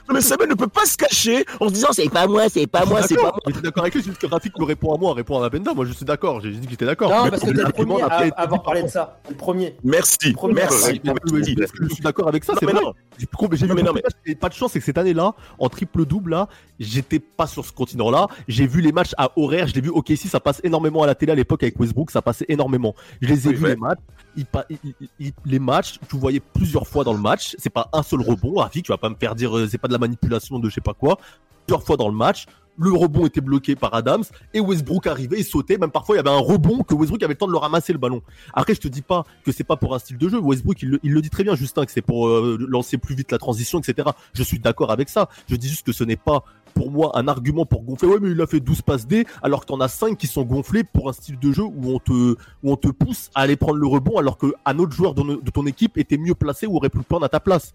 Non, 0.09 0.15
mais 0.15 0.21
Samuel 0.21 0.51
ne 0.51 0.55
peut 0.55 0.67
pas 0.69 0.85
se 0.85 0.97
cacher 0.97 1.45
en 1.61 1.69
se 1.69 1.75
disant 1.75 1.89
c'est 1.93 2.09
pas 2.11 2.27
moi, 2.27 2.49
c'est 2.49 2.67
pas 2.67 2.85
moi, 2.85 3.03
c'est 3.03 3.15
pas 3.17 3.23
moi. 3.23 3.39
Mais 3.47 3.53
t'es 3.53 3.61
d'accord 3.63 3.85
avec 3.85 3.95
lui, 3.95 4.03
c'est 4.03 4.09
juste 4.11 4.21
que 4.21 4.27
Rafik 4.27 4.59
me 4.59 4.65
répond 4.65 4.95
à 4.95 4.99
moi, 4.99 5.15
répond 5.15 5.39
à 5.39 5.41
Mapenda. 5.41 5.73
Moi, 5.75 5.87
je 5.87 5.93
suis 5.93 6.05
d'accord. 6.05 6.41
J'ai 6.41 6.51
dit 6.51 6.61
que 6.67 6.71
j'étais 6.71 6.85
d'accord. 6.87 7.11
Non, 7.11 7.25
Mais 7.25 7.31
parce 7.31 7.43
que 7.43 7.51
t'es 7.51 7.63
le 7.63 7.73
premier 7.73 8.03
à 8.03 8.07
avoir 8.37 8.63
parlé 8.63 8.81
par 8.81 8.87
de 8.89 8.93
ça. 8.93 9.21
Le 9.31 9.35
premier. 9.35 9.77
Merci, 9.83 10.33
Premier. 10.33 10.55
merci. 10.55 11.01
Je 11.05 11.89
suis 11.95 12.03
d'accord 12.03 12.29
avec 12.29 12.45
ça, 12.45 12.55
c'est 12.59 12.67
vrai. 12.67 12.81
J'ai 13.19 13.67
vu 13.67 13.75
mais 14.27 14.35
pas 14.35 14.49
de 14.49 14.55
chance, 14.55 14.73
c'est 14.73 14.79
que 14.81 14.85
cette 14.85 14.99
année-là, 14.99 15.35
en 15.59 15.69
triple 15.69 16.05
double 16.05 16.33
là, 16.33 16.49
j'étais 16.79 17.19
pas 17.19 17.47
sur 17.47 17.65
ce 17.65 17.73
continent-là. 17.73 18.27
J'ai 18.49 18.67
vu 18.67 18.81
les 18.81 18.93
matchs 18.93 19.13
à 19.17 19.31
horaire, 19.37 19.67
je 19.69 19.75
l'ai 19.75 19.81
vu. 19.81 19.89
Ok, 19.91 20.09
si 20.17 20.29
ça 20.29 20.41
passe 20.41 20.61
énormément 20.65 21.03
à 21.03 21.07
la 21.07 21.15
télé 21.15 21.33
à 21.33 21.35
l'époque 21.35 21.63
avec 21.63 21.79
Westbrook, 21.79 22.11
ça 22.11 22.23
passait 22.23 22.47
énormément. 22.49 22.95
Je 23.21 23.29
les 23.29 23.47
ai 23.47 23.51
Oui, 23.51 23.55
vus 23.57 23.63
ouais. 23.65 23.71
les 23.71 23.77
matchs. 23.77 23.99
Il 24.37 24.47
pa- 24.47 24.65
il- 24.69 24.79
il- 25.01 25.09
il- 25.21 25.33
les 25.47 25.59
matchs, 25.61 26.01
tu 26.09 26.17
voyais 26.17 26.41
plusieurs 26.41 26.89
fois 26.89 27.05
dans 27.05 27.13
le 27.13 27.21
match. 27.21 27.55
C'est 27.59 27.71
pas 27.71 27.89
un 27.93 28.03
seul 28.03 28.21
rebond, 28.21 28.55
Rafi. 28.61 28.83
Tu 28.83 28.91
vas 28.91 28.99
pas 28.99 29.09
me 29.09 29.15
faire 29.15 29.35
dire 29.37 29.57
euh, 29.57 29.69
c'est 29.71 29.79
pas 29.79 29.87
de 29.87 29.93
la 29.95 29.99
manipulation 29.99 30.59
de 30.59 30.69
je 30.69 30.75
sais 30.75 30.81
pas 30.81 30.95
quoi. 30.95 31.19
Plusieurs 31.67 31.83
fois 31.83 31.97
dans 31.97 32.09
le 32.09 32.15
match, 32.15 32.47
le 32.79 32.93
rebond 32.93 33.27
était 33.27 33.41
bloqué 33.41 33.77
par 33.77 33.95
Adams 33.95 34.25
et 34.53 34.61
Westbrook 34.61 35.07
arrivait, 35.07 35.39
il 35.39 35.45
sautait, 35.45 35.79
même 35.79 35.91
parfois 35.91 36.17
il 36.17 36.19
y 36.19 36.21
avait 36.21 36.31
un 36.31 36.41
rebond 36.41 36.83
que 36.83 36.95
Westbrook 36.95 37.23
avait 37.23 37.35
le 37.35 37.39
temps 37.39 37.47
de 37.47 37.53
le 37.53 37.59
ramasser 37.59 37.93
le 37.93 37.99
ballon. 37.99 38.23
Après, 38.53 38.75
je 38.75 38.81
te 38.81 38.89
dis 38.89 39.03
pas 39.03 39.25
que 39.45 39.53
c'est 39.53 39.65
pas 39.65 39.77
pour 39.77 39.95
un 39.95 39.99
style 39.99 40.19
de 40.19 40.29
jeu. 40.29 40.39
Westbrook, 40.39 40.83
il, 40.83 40.99
le- 41.03 41.23
dit 41.23 41.31
très 41.31 41.45
bien, 41.45 41.55
Justin, 41.55 41.85
que 41.87 41.93
c'est 41.93 42.03
pour 42.03 42.29
euh, 42.29 42.59
lancer 42.69 42.99
plus 42.99 43.15
vite 43.15 43.31
la 43.33 43.39
transition, 43.39 43.79
etc. 43.79 44.09
Je 44.35 44.43
suis 44.43 44.59
d'accord 44.59 44.91
avec 44.91 45.09
ça. 45.09 45.29
Je 45.49 45.57
dis 45.57 45.69
juste 45.69 45.87
que 45.87 45.93
ce 45.93 46.05
n'est 46.05 46.17
pas 46.17 46.45
pour 46.75 46.91
moi 46.91 47.13
un 47.15 47.29
argument 47.29 47.65
pour 47.65 47.83
gonfler. 47.83 48.09
Ouais, 48.09 48.19
mais 48.21 48.33
il 48.33 48.41
a 48.41 48.47
fait 48.47 48.61
12 48.61 48.83
passes 48.83 49.07
D, 49.07 49.27
alors 49.43 49.61
que 49.61 49.67
t'en 49.67 49.81
as 49.81 49.89
5 49.89 50.19
qui 50.19 50.27
sont 50.27 50.43
gonflés 50.43 50.83
pour 50.83 51.09
un 51.09 51.13
style 51.13 51.39
de 51.39 51.53
jeu 51.53 51.63
où 51.63 52.01
on 52.65 52.77
te, 52.77 52.89
pousse 52.89 53.31
à 53.35 53.43
aller 53.43 53.57
prendre 53.57 53.79
le 53.79 53.87
rebond, 53.87 54.19
alors 54.19 54.37
que 54.37 54.53
un 54.65 54.79
autre 54.79 54.93
joueur 54.93 55.15
de 55.15 55.51
ton 55.51 55.67
équipe 55.67 55.97
était 55.97 56.19
mieux 56.19 56.35
placé 56.35 56.67
ou 56.67 56.77
aurait 56.77 56.91
pu 56.91 56.99
le 56.99 57.05
prendre 57.05 57.25
à 57.25 57.29
ta 57.29 57.41
place. 57.41 57.73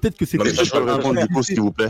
Peut-être 0.00 0.16
que 0.18 0.24
c'est 0.26 0.36
Non, 0.38 0.44
mais 0.44 0.50
je 0.54 0.70
peux 0.70 0.82
répondre 0.82 1.20
du 1.20 1.28
coup, 1.28 1.42
s'il 1.42 1.60
vous 1.60 1.72
plaît. 1.72 1.88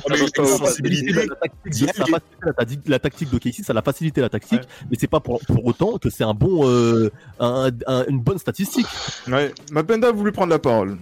la 2.86 2.98
tactique, 2.98 3.30
de 3.30 3.38
Casey, 3.38 3.62
ça 3.62 3.72
l'a 3.72 3.82
facilité 3.82 4.20
la 4.20 4.28
tactique, 4.28 4.62
mais 4.90 4.96
c'est 5.00 5.06
pas 5.08 5.20
pour, 5.20 5.40
pour 5.40 5.64
autant 5.64 5.98
que 5.98 6.10
c'est 6.10 6.24
un 6.24 6.34
bon, 6.34 6.68
euh, 6.68 7.10
un- 7.40 7.70
un- 7.86 8.04
une 8.06 8.20
bonne 8.20 8.38
statistique. 8.38 8.86
Ouais, 9.28 9.52
Mapenda 9.72 10.08
a 10.08 10.12
voulu 10.12 10.32
prendre 10.32 10.50
la 10.50 10.58
parole. 10.58 10.98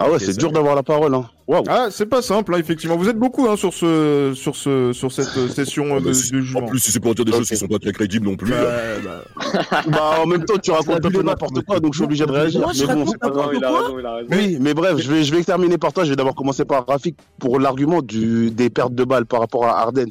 Ah 0.00 0.08
ouais, 0.10 0.18
c'est 0.20 0.36
dur 0.38 0.52
d'avoir 0.52 0.76
la 0.76 0.84
parole. 0.84 1.12
Hein. 1.14 1.28
Waouh. 1.48 1.64
Ah, 1.68 1.88
c'est 1.90 2.06
pas 2.06 2.22
simple, 2.22 2.54
hein, 2.54 2.58
effectivement. 2.58 2.96
Vous 2.96 3.08
êtes 3.08 3.18
beaucoup 3.18 3.48
hein, 3.48 3.56
sur 3.56 3.74
ce, 3.74 4.32
sur 4.36 4.54
ce, 4.54 4.92
sur 4.92 5.10
cette 5.10 5.36
euh, 5.36 5.48
session 5.48 5.96
euh, 5.96 6.00
de, 6.00 6.06
de 6.10 6.12
jugement. 6.12 6.60
En 6.60 6.66
plus, 6.66 6.78
si 6.78 6.92
c'est 6.92 7.00
pour 7.00 7.14
dire 7.16 7.24
des 7.24 7.32
choses 7.32 7.48
qui 7.48 7.56
sont 7.56 7.66
pas 7.66 7.78
très 7.80 7.92
crédibles 7.92 8.26
non 8.28 8.36
plus. 8.36 8.52
bah 9.88 10.20
en 10.22 10.26
même 10.26 10.44
temps, 10.44 10.58
tu 10.62 10.70
racontes 10.70 11.04
un 11.04 11.10
peu 11.10 11.22
n'importe 11.22 11.62
quoi, 11.62 11.80
donc 11.80 11.94
je 11.94 11.98
suis 11.98 12.04
obligé 12.04 12.26
de 12.26 12.32
réagir. 12.32 12.60
Moi, 12.60 12.72
mais 12.78 12.94
bon, 12.94 13.06
c'est 13.06 13.18
pas 13.18 13.28
n'importe 13.28 13.54
grave. 13.54 13.90
quoi. 14.00 14.20
Oui, 14.30 14.58
mais 14.60 14.74
bref, 14.74 14.98
je 14.98 15.10
vais, 15.10 15.24
je 15.24 15.34
vais 15.34 15.42
terminer 15.42 15.78
par 15.78 15.92
toi. 15.92 16.04
Je 16.04 16.10
vais 16.10 16.16
d'abord 16.16 16.34
commencer 16.34 16.64
par 16.64 16.86
Rafik 16.86 17.16
pour 17.40 17.58
l'argument 17.58 18.00
du, 18.02 18.50
des 18.50 18.70
pertes 18.70 18.94
de 18.94 19.04
balles 19.04 19.26
par 19.26 19.40
rapport 19.40 19.66
à 19.66 19.80
Arden. 19.80 20.06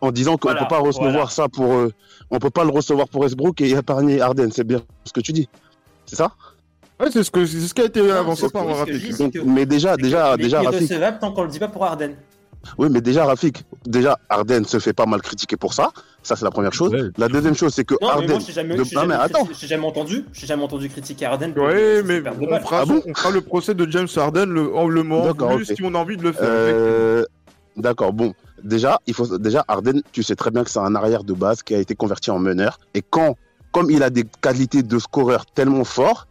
En 0.00 0.10
disant 0.12 0.38
qu'on 0.38 0.48
Voilà, 0.48 0.64
peut 0.64 0.74
pas 0.74 0.80
recevoir 0.80 1.10
voilà. 1.12 1.28
ça 1.28 1.48
pour. 1.48 1.72
euh, 1.72 1.92
on 2.30 2.38
peut 2.38 2.48
pas 2.50 2.64
le 2.64 2.70
recevoir 2.70 3.06
pour 3.08 3.20
Westbrook 3.22 3.60
et 3.60 3.70
épargner 3.70 4.20
Arden. 4.20 4.50
C'est 4.50 4.64
bien 4.66 4.80
ce 5.04 5.12
que 5.12 5.20
tu 5.20 5.32
dis. 5.32 5.48
C'est 6.06 6.16
ça? 6.16 6.32
Ouais, 7.00 7.08
c'est 7.10 7.22
ce, 7.24 7.30
que, 7.30 7.46
c'est 7.46 7.60
ce 7.60 7.72
qui 7.74 7.80
a 7.80 7.86
été 7.86 8.10
avancé 8.10 8.48
par 8.50 8.66
oui, 8.66 8.72
Rafik. 8.74 9.16
Donc, 9.18 9.34
Mais 9.44 9.64
déjà, 9.66 9.96
déjà, 9.96 10.34
est 10.34 10.36
déjà, 10.36 10.60
Rafik. 10.62 10.92
tant 11.20 11.32
qu'on 11.32 11.42
le 11.44 11.48
dit 11.48 11.58
pas 11.58 11.68
pour 11.68 11.84
Arden. 11.84 12.14
Oui, 12.76 12.88
mais 12.90 13.00
déjà, 13.00 13.24
Rafik, 13.24 13.64
déjà, 13.86 14.18
Arden 14.28 14.64
se 14.64 14.78
fait 14.78 14.92
pas 14.92 15.06
mal 15.06 15.22
critiquer 15.22 15.56
pour 15.56 15.72
ça. 15.72 15.92
Ça, 16.22 16.36
c'est 16.36 16.44
la 16.44 16.50
première 16.50 16.74
chose. 16.74 17.10
La 17.16 17.28
deuxième 17.28 17.54
chose, 17.54 17.72
c'est 17.72 17.84
que 17.84 17.94
Non, 17.94 18.08
mais 18.08 18.12
Arden. 18.12 18.28
moi, 18.32 18.38
j'ai 18.46 18.52
jamais, 18.52 18.74
de- 18.74 18.80
mais 18.82 18.84
jamais, 18.84 19.14
attends. 19.14 19.44
criti- 19.44 19.58
j'ai 19.60 19.66
jamais 19.66 19.86
entendu, 19.86 20.24
j'ai 20.34 20.46
jamais 20.46 20.62
entendu 20.62 20.88
critiquer 20.90 21.24
Arden. 21.24 21.54
sur 21.54 21.64
mais 22.04 22.22
on 22.38 22.60
fera, 22.60 22.84
on 22.84 23.14
fera 23.14 23.30
le 23.30 23.40
procès 23.40 23.74
de 23.74 23.90
James 23.90 24.08
Harden 24.14 24.50
le, 24.50 24.74
en 24.76 24.86
le 24.88 25.02
moment 25.02 25.30
ok. 25.30 25.64
si 25.64 25.82
on 25.82 25.94
a 25.94 25.98
envie 25.98 26.18
de 26.18 26.22
le 26.22 26.32
faire. 26.32 26.44
Euh, 26.48 27.24
D'accord, 27.76 28.12
bon. 28.12 28.34
Déjà, 28.62 29.00
il 29.06 29.14
faut 29.14 29.38
déjà 29.38 29.64
Arden, 29.68 30.02
tu 30.12 30.22
sais 30.22 30.36
très 30.36 30.50
bien 30.50 30.64
que 30.64 30.70
c'est 30.70 30.80
un 30.80 30.94
arrière 30.94 31.24
de 31.24 31.32
base 31.32 31.62
qui 31.62 31.74
a 31.74 31.78
été 31.78 31.94
converti 31.94 32.30
en 32.30 32.38
meneur. 32.38 32.78
Et 32.92 33.00
quand, 33.00 33.36
comme 33.72 33.90
il 33.90 34.02
a 34.02 34.10
des 34.10 34.24
qualités 34.42 34.82
de 34.82 34.98
scoreur 34.98 35.46
tellement 35.46 35.84
forts, 35.84 36.26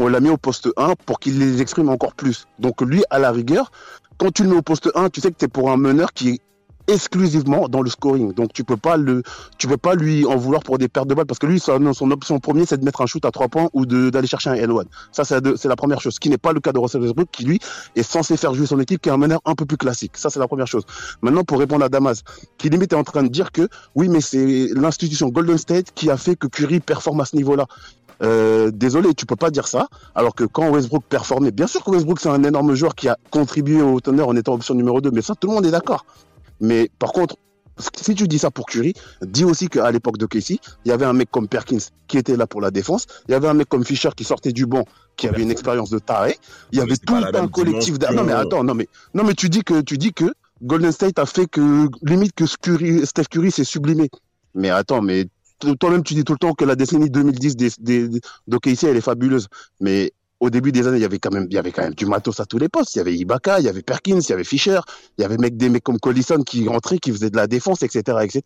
on 0.00 0.08
l'a 0.08 0.20
mis 0.20 0.30
au 0.30 0.36
poste 0.36 0.68
1 0.76 0.94
pour 1.06 1.20
qu'il 1.20 1.38
les 1.38 1.60
exprime 1.60 1.88
encore 1.88 2.14
plus. 2.14 2.46
Donc 2.58 2.80
lui, 2.80 3.02
à 3.10 3.18
la 3.18 3.30
rigueur, 3.30 3.70
quand 4.18 4.32
tu 4.32 4.42
le 4.42 4.50
mets 4.50 4.56
au 4.56 4.62
poste 4.62 4.90
1, 4.94 5.08
tu 5.10 5.20
sais 5.20 5.30
que 5.30 5.36
tu 5.38 5.44
es 5.44 5.48
pour 5.48 5.70
un 5.70 5.76
meneur 5.76 6.12
qui 6.12 6.30
est 6.30 6.40
exclusivement 6.88 7.68
dans 7.68 7.82
le 7.82 7.90
scoring. 7.90 8.32
Donc 8.34 8.52
tu 8.52 8.64
peux 8.64 8.76
pas 8.76 8.96
peux 8.96 9.76
pas 9.76 9.94
lui 9.94 10.26
en 10.26 10.36
vouloir 10.36 10.62
pour 10.62 10.76
des 10.78 10.88
pertes 10.88 11.06
de 11.06 11.14
balles 11.14 11.26
parce 11.26 11.38
que 11.38 11.46
lui, 11.46 11.60
son, 11.60 11.92
son 11.92 12.10
option 12.10 12.40
premier, 12.40 12.66
c'est 12.66 12.78
de 12.78 12.84
mettre 12.84 13.00
un 13.00 13.06
shoot 13.06 13.24
à 13.24 13.30
3 13.30 13.48
points 13.48 13.68
ou 13.72 13.86
d'aller 13.86 14.26
chercher 14.26 14.50
un 14.50 14.54
N1. 14.54 14.84
Ça, 15.12 15.24
c'est 15.24 15.34
la, 15.34 15.40
deux- 15.40 15.56
c'est 15.56 15.68
la 15.68 15.76
première 15.76 16.00
chose. 16.00 16.14
Ce 16.14 16.20
qui 16.20 16.28
n'est 16.30 16.38
pas 16.38 16.52
le 16.52 16.58
cas 16.60 16.72
de 16.72 16.78
Russell 16.78 17.02
Westbrook, 17.02 17.28
qui 17.30 17.44
lui 17.44 17.60
est 17.94 18.02
censé 18.02 18.36
faire 18.36 18.54
jouer 18.54 18.66
son 18.66 18.80
équipe, 18.80 19.00
qui 19.02 19.08
est 19.08 19.12
un 19.12 19.16
meneur 19.18 19.40
un 19.44 19.54
peu 19.54 19.66
plus 19.66 19.76
classique. 19.76 20.16
Ça, 20.16 20.30
c'est 20.30 20.40
la 20.40 20.48
première 20.48 20.66
chose. 20.66 20.82
Maintenant, 21.22 21.44
pour 21.44 21.58
répondre 21.60 21.84
à 21.84 21.88
Damas, 21.88 22.22
qui 22.58 22.70
limite 22.70 22.92
est 22.92 22.96
en 22.96 23.04
train 23.04 23.22
de 23.22 23.28
dire 23.28 23.52
que 23.52 23.68
oui, 23.94 24.08
mais 24.08 24.20
c'est 24.20 24.68
l'institution 24.74 25.28
Golden 25.28 25.58
State 25.58 25.92
qui 25.94 26.10
a 26.10 26.16
fait 26.16 26.34
que 26.34 26.48
Curry 26.48 26.80
performe 26.80 27.20
à 27.20 27.24
ce 27.24 27.36
niveau-là. 27.36 27.66
Euh, 28.22 28.70
désolé, 28.70 29.14
tu 29.14 29.24
peux 29.26 29.36
pas 29.36 29.50
dire 29.50 29.66
ça. 29.66 29.88
Alors 30.14 30.34
que 30.34 30.44
quand 30.44 30.68
Westbrook 30.70 31.04
performait, 31.08 31.50
bien 31.52 31.66
sûr 31.66 31.82
que 31.84 31.90
Westbrook 31.90 32.20
c'est 32.20 32.28
un 32.28 32.42
énorme 32.44 32.74
joueur 32.74 32.94
qui 32.94 33.08
a 33.08 33.16
contribué 33.30 33.80
au 33.82 34.00
tonnerre 34.00 34.28
en 34.28 34.36
étant 34.36 34.54
option 34.54 34.74
numéro 34.74 35.00
2, 35.00 35.10
mais 35.10 35.22
ça 35.22 35.34
tout 35.34 35.48
le 35.48 35.54
monde 35.54 35.66
est 35.66 35.70
d'accord. 35.70 36.04
Mais 36.60 36.90
par 36.98 37.12
contre, 37.12 37.36
si 38.02 38.14
tu 38.14 38.28
dis 38.28 38.38
ça 38.38 38.50
pour 38.50 38.66
Curry, 38.66 38.92
dis 39.22 39.44
aussi 39.44 39.68
qu'à 39.68 39.90
l'époque 39.90 40.18
de 40.18 40.26
Casey, 40.26 40.58
il 40.84 40.90
y 40.90 40.92
avait 40.92 41.06
un 41.06 41.14
mec 41.14 41.30
comme 41.30 41.48
Perkins 41.48 41.78
qui 42.08 42.18
était 42.18 42.36
là 42.36 42.46
pour 42.46 42.60
la 42.60 42.70
défense, 42.70 43.06
il 43.26 43.32
y 43.32 43.34
avait 43.34 43.48
un 43.48 43.54
mec 43.54 43.68
comme 43.70 43.84
Fisher 43.86 44.10
qui 44.14 44.24
sortait 44.24 44.52
du 44.52 44.66
banc, 44.66 44.84
qui 45.16 45.26
avait 45.28 45.42
une 45.42 45.50
expérience 45.50 45.88
de 45.88 45.98
taré, 45.98 46.36
il 46.72 46.78
y 46.78 46.82
avait 46.82 46.96
tout 46.98 47.14
un 47.38 47.48
collectif. 47.48 47.98
d'a- 47.98 48.08
Non 48.12 48.24
mais 48.24 48.32
attends, 48.42 48.64
non 48.64 48.74
mais 48.74 48.86
non 49.14 49.24
mais 49.24 49.32
tu 49.32 49.48
dis 49.48 49.62
que 49.64 49.80
tu 49.80 49.96
dis 49.96 50.12
que 50.12 50.26
Golden 50.62 50.92
State 50.92 51.18
a 51.18 51.24
fait 51.24 51.46
que 51.46 51.88
limite 52.02 52.34
que 52.34 52.44
Curry, 52.60 53.06
Steph 53.06 53.24
Curry 53.30 53.50
s'est 53.50 53.64
sublimé. 53.64 54.10
Mais 54.54 54.68
attends, 54.68 55.00
mais 55.00 55.26
toi-même 55.78 56.02
tu 56.02 56.14
dis 56.14 56.24
tout 56.24 56.32
le 56.32 56.38
temps 56.38 56.54
que 56.54 56.64
la 56.64 56.76
décennie 56.76 57.10
2010 57.10 57.56
des, 57.56 57.70
des, 57.78 58.08
des- 58.08 58.20
d'OKC 58.46 58.84
elle 58.84 58.96
est 58.96 59.00
fabuleuse. 59.00 59.46
Mais 59.80 60.12
au 60.42 60.48
début 60.48 60.72
des 60.72 60.86
années, 60.86 60.96
il 60.96 61.02
y 61.02 61.04
avait 61.04 61.18
quand 61.18 61.30
même, 61.32 61.46
il 61.50 61.54
y 61.54 61.58
avait 61.58 61.70
quand 61.70 61.82
même 61.82 61.92
du 61.94 62.06
matos 62.06 62.40
à 62.40 62.46
tous 62.46 62.56
les 62.56 62.70
postes. 62.70 62.94
Il 62.94 62.98
y 62.98 63.00
avait 63.02 63.14
Ibaka, 63.14 63.60
il 63.60 63.66
y 63.66 63.68
avait 63.68 63.82
Perkins, 63.82 64.20
il 64.20 64.30
y 64.30 64.32
avait 64.32 64.42
Fisher, 64.44 64.80
il 65.18 65.22
y 65.22 65.24
avait 65.26 65.36
mec, 65.36 65.58
des 65.58 65.68
mecs 65.68 65.82
comme 65.84 65.98
Collison 65.98 66.42
qui 66.42 66.66
rentraient, 66.66 66.96
qui 66.98 67.12
faisaient 67.12 67.28
de 67.28 67.36
la 67.36 67.46
défense, 67.46 67.82
etc., 67.82 68.18
etc. 68.22 68.42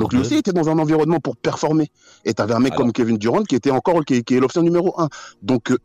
Donc 0.00 0.14
lui 0.14 0.20
aussi 0.20 0.32
il 0.34 0.38
était 0.38 0.52
dans 0.54 0.70
un 0.70 0.78
environnement 0.78 1.20
pour 1.20 1.36
performer. 1.36 1.90
Et 2.24 2.32
tu 2.32 2.40
avais 2.40 2.54
un 2.54 2.58
mec 2.60 2.72
Alors. 2.72 2.84
comme 2.86 2.92
Kevin 2.92 3.18
Durant 3.18 3.42
qui 3.42 3.54
était 3.54 3.70
encore, 3.70 4.02
qui, 4.06 4.24
qui 4.24 4.34
est 4.34 4.40
l'option 4.40 4.62
numéro 4.62 4.98
un. 4.98 5.08
Donc, 5.42 5.72
euh, 5.72 5.78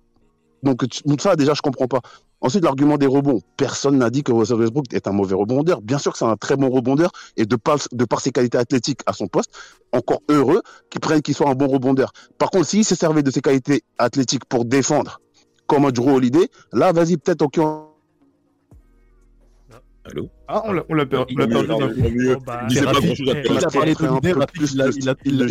donc 0.64 1.22
ça 1.22 1.36
déjà 1.36 1.54
je 1.54 1.62
comprends 1.62 1.88
pas. 1.88 2.02
Ensuite, 2.44 2.64
l'argument 2.64 2.98
des 2.98 3.06
rebonds. 3.06 3.40
Personne 3.56 4.00
n'a 4.00 4.10
dit 4.10 4.24
que 4.24 4.32
Russell 4.32 4.58
Westbrook 4.58 4.92
est 4.94 5.08
un 5.08 5.12
mauvais 5.12 5.36
rebondeur. 5.36 5.80
Bien 5.82 6.00
sûr 6.00 6.12
que 6.12 6.18
c'est 6.18 6.26
un 6.26 6.36
très 6.38 6.56
bon 6.56 6.70
rebondeur 6.72 7.12
et 7.38 7.46
de 7.46 7.56
par, 7.56 7.78
de 7.92 8.04
par 8.04 8.20
ses 8.20 8.32
qualités 8.32 8.58
athlétiques 8.58 9.02
à 9.06 9.14
son 9.14 9.28
poste, 9.28 9.52
encore 9.92 10.22
heureux 10.28 10.64
qu'il 10.90 11.02
prenne 11.02 11.22
qu'il 11.22 11.36
soit 11.36 11.50
un 11.50 11.54
bon 11.54 11.68
rebondeur. 11.68 12.12
Par 12.40 12.50
contre, 12.50 12.66
s'il 12.66 12.84
s'est 12.84 12.96
servi 12.96 13.22
de 13.22 13.30
ses 13.30 13.42
qualités 13.42 13.84
athlétiques 14.00 14.46
pour 14.46 14.66
défendre 14.66 15.22
comme 15.68 15.86
un 15.86 15.92
Drew 15.92 16.10
Holiday, 16.16 16.50
là, 16.74 16.92
vas-y, 16.92 17.18
peut-être, 17.18 17.44
on- 17.60 17.92
Allô 20.04 20.28
Ah, 20.48 20.64
on 20.66 20.74
l'a 20.74 20.84
on 20.90 20.96
l'a 20.96 21.06
per- 21.06 21.26
on 21.32 21.38
l'a 21.38 21.48
perdu. 21.48 22.36
bah, 22.44 22.68
Il 22.72 22.78
eh, 22.78 22.82
a 22.82 23.70
parlé 23.70 23.94
de 23.94 24.04
il 24.74 24.82
a, 24.82 25.14
il 25.26 25.38
de 25.38 25.48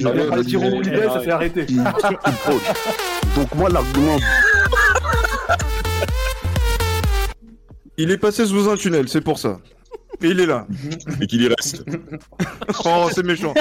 ça 1.09 1.21
fait 1.21 1.31
arrêter. 1.31 1.67
Donc 3.37 3.55
moi, 3.55 3.69
l'argument 3.71 4.17
Il 7.97 8.11
est 8.11 8.18
passé 8.18 8.47
sous 8.47 8.68
un 8.68 8.76
tunnel, 8.76 9.09
c'est 9.09 9.20
pour 9.20 9.38
ça. 9.38 9.59
Et 10.22 10.28
il 10.28 10.41
est 10.41 10.47
là. 10.47 10.66
Et 11.20 11.26
qu'il 11.26 11.43
y 11.43 11.49
reste. 11.49 11.84
Oh, 12.84 13.09
c'est 13.12 13.24
méchant. 13.24 13.53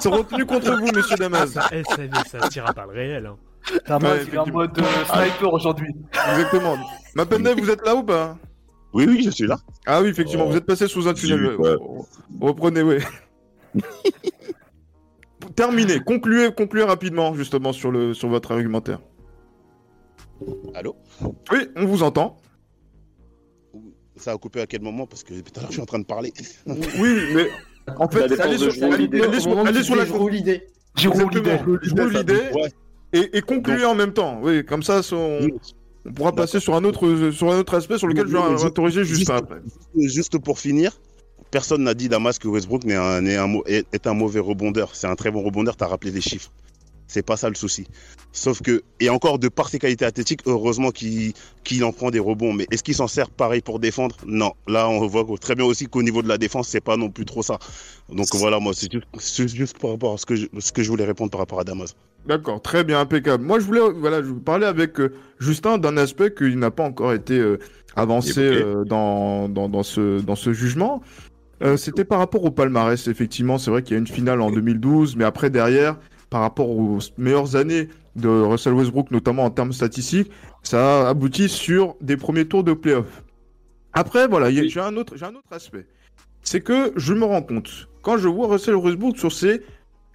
C'est 0.00 0.08
retenu 0.08 0.44
contre 0.44 0.76
vous, 0.76 0.90
monsieur 0.94 1.16
Damas. 1.16 1.50
Ça, 1.50 1.68
eh, 1.72 1.82
ça, 1.84 1.96
mais 1.98 2.10
ça 2.30 2.48
tire 2.48 2.66
à 2.68 2.72
balles 2.72 2.90
réelles. 2.90 3.26
Hein. 3.26 3.36
Damas, 3.86 4.12
Ouais, 4.12 4.24
il 4.28 4.34
est 4.34 4.38
en 4.38 4.46
mode 4.46 4.78
euh, 4.78 5.04
sniper 5.04 5.52
aujourd'hui. 5.52 5.94
Exactement. 6.30 6.76
Ma 7.14 7.24
vous 7.24 7.70
êtes 7.70 7.84
là 7.84 7.94
ou 7.96 8.02
pas? 8.02 8.36
Oui, 8.92 9.04
oui, 9.06 9.22
je 9.22 9.30
suis 9.30 9.46
là. 9.46 9.58
Ah 9.86 10.00
oui, 10.00 10.08
effectivement, 10.08 10.44
Oh. 10.46 10.50
vous 10.50 10.56
êtes 10.56 10.66
passé 10.66 10.86
sous 10.88 11.08
un 11.08 11.14
tunnel. 11.14 11.56
Ouais. 11.56 11.76
Reprenez, 12.40 12.82
ouais. 12.82 13.00
Terminé. 15.56 16.00
Concluez, 16.00 16.52
concluez 16.52 16.84
rapidement, 16.84 17.34
justement, 17.34 17.72
sur, 17.72 17.90
le, 17.90 18.14
sur 18.14 18.28
votre 18.28 18.52
argumentaire. 18.52 19.00
Allô? 20.74 20.96
Oui, 21.52 21.68
on 21.76 21.84
vous 21.86 22.02
entend. 22.02 22.36
Ça 24.18 24.32
a 24.32 24.36
coupé 24.38 24.60
à 24.60 24.66
quel 24.66 24.82
moment 24.82 25.06
Parce 25.06 25.22
que 25.22 25.34
tout 25.34 25.52
à 25.56 25.60
l'heure, 25.60 25.68
je 25.70 25.74
suis 25.74 25.82
en 25.82 25.86
train 25.86 25.98
de 25.98 26.04
parler. 26.04 26.32
Oui, 26.66 27.16
mais 27.34 27.48
en 27.96 28.08
fait, 28.08 28.38
allez 28.40 28.58
sur, 28.58 28.66
la. 28.66 30.04
Jérôme 30.96 31.22
Holiday 31.22 32.50
Ouais. 32.54 32.72
et, 33.12 33.38
et 33.38 33.40
concluez 33.42 33.84
en 33.84 33.94
même 33.94 34.12
temps. 34.12 34.40
Oui, 34.42 34.64
comme 34.64 34.82
ça, 34.82 35.00
on, 35.12 35.46
on 36.06 36.12
pourra 36.12 36.32
passer 36.32 36.60
sur 36.60 36.74
un 36.74 36.84
autre 36.84 37.30
sur 37.30 37.52
un 37.52 37.58
autre 37.58 37.74
aspect 37.74 37.98
sur 37.98 38.06
lequel 38.08 38.26
je 38.26 38.32
vais 38.36 38.64
interroger 38.64 39.04
juste 39.04 39.20
juste- 39.20 39.30
après. 39.30 39.60
Juste 39.96 40.38
pour 40.38 40.58
finir, 40.58 41.00
personne 41.50 41.84
n'a 41.84 41.94
dit 41.94 42.08
Damas 42.08 42.38
que 42.38 42.48
Westbrook 42.48 42.84
n'est 42.84 42.96
un, 42.96 43.24
est, 43.66 43.86
est 43.92 44.06
un 44.06 44.14
mauvais 44.14 44.40
rebondeur. 44.40 44.94
C'est 44.94 45.06
un 45.06 45.14
très 45.16 45.30
bon 45.30 45.42
rebondeur, 45.42 45.76
t'as 45.76 45.86
rappelé 45.86 46.10
les 46.10 46.20
chiffres. 46.20 46.50
C'est 47.08 47.22
pas 47.22 47.36
ça 47.36 47.48
le 47.48 47.54
souci. 47.54 47.86
Sauf 48.32 48.60
que, 48.62 48.82
et 49.00 49.08
encore 49.08 49.38
de 49.38 49.48
par 49.48 49.70
ses 49.70 49.78
qualités 49.78 50.04
athlétiques, 50.04 50.42
heureusement 50.46 50.90
qu'il 50.90 51.32
qu'il 51.64 51.82
en 51.82 51.92
prend 51.92 52.10
des 52.10 52.18
rebonds. 52.18 52.52
Mais 52.52 52.66
est-ce 52.70 52.82
qu'il 52.82 52.94
s'en 52.94 53.08
sert 53.08 53.30
pareil 53.30 53.62
pour 53.62 53.80
défendre? 53.80 54.14
Non. 54.26 54.52
Là, 54.68 54.88
on 54.88 55.06
voit 55.06 55.24
très 55.40 55.54
bien 55.54 55.64
aussi 55.64 55.86
qu'au 55.86 56.02
niveau 56.02 56.22
de 56.22 56.28
la 56.28 56.36
défense, 56.38 56.68
c'est 56.68 56.82
pas 56.82 56.96
non 56.98 57.10
plus 57.10 57.24
trop 57.24 57.42
ça. 57.42 57.58
Donc 58.10 58.26
voilà, 58.34 58.60
moi, 58.60 58.72
c'est 58.74 58.92
juste, 58.92 59.54
juste 59.56 59.78
par 59.78 59.92
rapport 59.92 60.14
à 60.14 60.18
ce 60.18 60.26
que, 60.26 60.36
je, 60.36 60.46
ce 60.58 60.70
que 60.70 60.82
je 60.82 60.90
voulais 60.90 61.06
répondre 61.06 61.30
par 61.30 61.40
rapport 61.40 61.60
à 61.60 61.64
Damas. 61.64 61.94
D'accord, 62.26 62.60
très 62.60 62.84
bien, 62.84 63.00
impeccable. 63.00 63.42
Moi, 63.42 63.58
je 63.58 63.64
voulais, 63.64 63.80
voilà, 63.96 64.22
je 64.22 64.28
vous 64.28 64.40
parlais 64.40 64.66
avec 64.66 65.00
euh, 65.00 65.14
Justin 65.40 65.78
d'un 65.78 65.96
aspect 65.96 66.34
qui 66.34 66.54
n'a 66.56 66.70
pas 66.70 66.84
encore 66.84 67.14
été 67.14 67.38
euh, 67.38 67.58
avancé 67.96 68.40
euh, 68.40 68.84
dans, 68.84 69.48
dans, 69.48 69.70
dans 69.70 69.82
ce, 69.82 70.20
dans 70.20 70.36
ce 70.36 70.52
jugement. 70.52 71.02
Euh, 71.62 71.76
C'était 71.76 72.04
par 72.04 72.18
rapport 72.18 72.44
au 72.44 72.50
palmarès, 72.50 73.08
effectivement. 73.08 73.56
C'est 73.58 73.70
vrai 73.70 73.82
qu'il 73.82 73.94
y 73.94 73.96
a 73.96 73.98
une 73.98 74.06
finale 74.06 74.40
en 74.40 74.50
2012, 74.50 75.16
mais 75.16 75.24
après, 75.24 75.48
derrière, 75.50 75.96
par 76.30 76.42
rapport 76.42 76.68
aux 76.70 76.98
meilleures 77.16 77.56
années 77.56 77.88
de 78.16 78.28
Russell 78.28 78.74
Westbrook, 78.74 79.10
notamment 79.10 79.44
en 79.44 79.50
termes 79.50 79.72
statistiques, 79.72 80.30
ça 80.62 81.06
a 81.06 81.08
abouti 81.10 81.48
sur 81.48 81.94
des 82.00 82.16
premiers 82.16 82.46
tours 82.46 82.64
de 82.64 82.72
playoff. 82.72 83.22
Après, 83.92 84.26
voilà, 84.28 84.50
j'ai 84.50 84.80
un, 84.80 84.96
autre- 84.96 85.16
j'ai 85.16 85.24
un 85.24 85.34
autre 85.34 85.48
aspect. 85.52 85.86
c'est 86.42 86.60
que 86.60 86.92
je 86.96 87.14
me 87.14 87.24
rends 87.24 87.42
compte, 87.42 87.88
quand 88.02 88.18
je 88.18 88.28
vois 88.28 88.48
Russell 88.48 88.76
Westbrook 88.76 89.16
sur 89.16 89.32
ses 89.32 89.62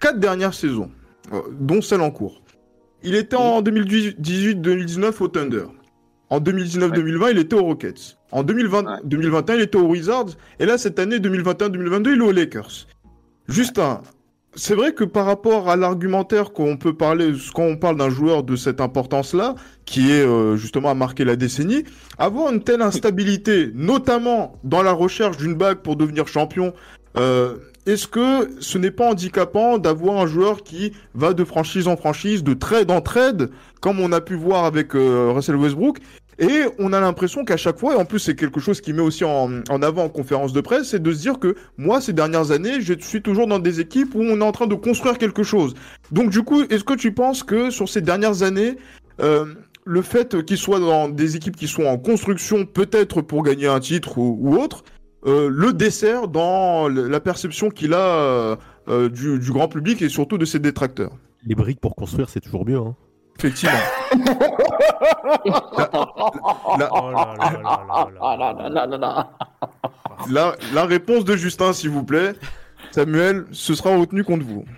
quatre 0.00 0.18
dernières 0.20 0.54
saisons, 0.54 0.90
euh, 1.32 1.40
dont 1.58 1.80
celle 1.82 2.00
en 2.02 2.10
cours, 2.10 2.42
il 3.02 3.14
était 3.14 3.36
en 3.36 3.60
2018-2019 3.62 5.20
au 5.22 5.28
Thunder. 5.28 5.64
En 6.30 6.40
2019-2020, 6.40 7.30
il 7.32 7.38
était 7.38 7.54
aux 7.56 7.64
Rockets. 7.64 8.16
En 8.32 8.42
2020, 8.42 9.00
2021, 9.04 9.54
il 9.56 9.60
était 9.62 9.76
aux 9.78 9.86
Wizards. 9.86 10.30
Et 10.58 10.66
là, 10.66 10.78
cette 10.78 10.98
année 10.98 11.18
2021-2022, 11.18 12.12
il 12.14 12.18
est 12.20 12.24
aux 12.24 12.32
Lakers. 12.32 12.86
Justin, 13.48 14.00
c'est 14.56 14.74
vrai 14.74 14.92
que 14.92 15.04
par 15.04 15.26
rapport 15.26 15.68
à 15.68 15.76
l'argumentaire 15.76 16.52
qu'on 16.52 16.76
peut 16.76 16.94
parler, 16.94 17.32
quand 17.54 17.64
on 17.64 17.76
parle 17.76 17.96
d'un 17.96 18.10
joueur 18.10 18.42
de 18.42 18.56
cette 18.56 18.80
importance-là, 18.80 19.54
qui 19.84 20.10
est 20.10 20.24
euh, 20.24 20.56
justement 20.56 20.90
à 20.90 20.94
marquer 20.94 21.24
la 21.24 21.36
décennie, 21.36 21.84
avoir 22.18 22.52
une 22.52 22.62
telle 22.62 22.82
instabilité, 22.82 23.70
notamment 23.74 24.58
dans 24.64 24.82
la 24.82 24.92
recherche 24.92 25.36
d'une 25.36 25.54
bague 25.54 25.78
pour 25.78 25.96
devenir 25.96 26.28
champion, 26.28 26.72
euh, 27.16 27.56
est-ce 27.86 28.08
que 28.08 28.50
ce 28.60 28.78
n'est 28.78 28.90
pas 28.90 29.10
handicapant 29.10 29.76
d'avoir 29.78 30.18
un 30.18 30.26
joueur 30.26 30.62
qui 30.62 30.92
va 31.14 31.34
de 31.34 31.44
franchise 31.44 31.86
en 31.86 31.96
franchise, 31.96 32.42
de 32.42 32.54
trade 32.54 32.90
en 32.90 33.02
trade, 33.02 33.50
comme 33.80 34.00
on 34.00 34.10
a 34.12 34.22
pu 34.22 34.34
voir 34.34 34.64
avec 34.64 34.94
euh, 34.94 35.32
Russell 35.34 35.56
Westbrook 35.56 35.98
et 36.38 36.62
on 36.78 36.92
a 36.92 37.00
l'impression 37.00 37.44
qu'à 37.44 37.56
chaque 37.56 37.78
fois, 37.78 37.94
et 37.94 37.96
en 37.96 38.04
plus 38.04 38.18
c'est 38.18 38.34
quelque 38.34 38.60
chose 38.60 38.80
qui 38.80 38.92
met 38.92 39.02
aussi 39.02 39.24
en, 39.24 39.62
avant 39.82 40.04
en 40.04 40.08
conférence 40.08 40.52
de 40.52 40.60
presse, 40.60 40.88
c'est 40.88 41.02
de 41.02 41.12
se 41.12 41.20
dire 41.20 41.38
que 41.38 41.54
moi, 41.76 42.00
ces 42.00 42.12
dernières 42.12 42.50
années, 42.50 42.80
je 42.80 42.94
suis 43.00 43.22
toujours 43.22 43.46
dans 43.46 43.58
des 43.58 43.80
équipes 43.80 44.14
où 44.14 44.20
on 44.20 44.40
est 44.40 44.44
en 44.44 44.52
train 44.52 44.66
de 44.66 44.74
construire 44.74 45.18
quelque 45.18 45.42
chose. 45.42 45.74
Donc 46.10 46.30
du 46.30 46.42
coup, 46.42 46.62
est-ce 46.62 46.84
que 46.84 46.94
tu 46.94 47.12
penses 47.12 47.42
que 47.42 47.70
sur 47.70 47.88
ces 47.88 48.00
dernières 48.00 48.42
années, 48.42 48.76
euh, 49.20 49.54
le 49.84 50.02
fait 50.02 50.44
qu'il 50.44 50.58
soit 50.58 50.80
dans 50.80 51.08
des 51.08 51.36
équipes 51.36 51.56
qui 51.56 51.68
sont 51.68 51.84
en 51.84 51.98
construction, 51.98 52.64
peut-être 52.64 53.20
pour 53.20 53.42
gagner 53.42 53.66
un 53.66 53.80
titre 53.80 54.18
ou, 54.18 54.56
autre, 54.56 54.84
euh, 55.26 55.48
le 55.50 55.72
dessert 55.72 56.28
dans 56.28 56.88
la 56.88 57.20
perception 57.20 57.70
qu'il 57.70 57.94
a 57.94 58.58
euh, 58.88 59.08
du, 59.08 59.38
du 59.38 59.52
grand 59.52 59.68
public 59.68 60.02
et 60.02 60.08
surtout 60.08 60.38
de 60.38 60.44
ses 60.44 60.58
détracteurs? 60.58 61.12
Les 61.46 61.54
briques 61.54 61.80
pour 61.80 61.94
construire, 61.94 62.28
c'est 62.30 62.40
toujours 62.40 62.66
mieux. 62.66 62.78
Hein. 62.78 62.96
Effectivement. 63.38 63.78
La, 70.30 70.56
la 70.72 70.84
réponse 70.84 71.24
de 71.24 71.36
Justin, 71.36 71.72
s'il 71.72 71.90
vous 71.90 72.04
plaît. 72.04 72.32
Samuel, 72.92 73.44
ce 73.52 73.74
sera 73.74 73.96
retenu 73.96 74.24
contre 74.24 74.44
vous. 74.44 74.64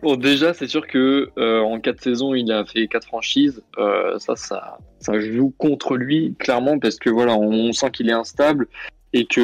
Bon, 0.00 0.14
déjà, 0.14 0.54
c'est 0.54 0.68
sûr 0.68 0.86
que 0.86 1.28
euh, 1.38 1.58
en 1.60 1.80
quatre 1.80 2.00
saisons, 2.00 2.32
il 2.32 2.52
a 2.52 2.64
fait 2.64 2.86
quatre 2.86 3.06
franchises. 3.08 3.60
Euh, 3.78 4.16
ça, 4.20 4.36
ça, 4.36 4.78
ça 5.00 5.18
joue 5.18 5.52
contre 5.58 5.96
lui 5.96 6.36
clairement 6.38 6.78
parce 6.78 6.98
que 7.00 7.10
voilà, 7.10 7.34
on, 7.34 7.50
on 7.50 7.72
sent 7.72 7.90
qu'il 7.90 8.08
est 8.08 8.12
instable 8.12 8.68
et 9.12 9.24
qu'il 9.26 9.42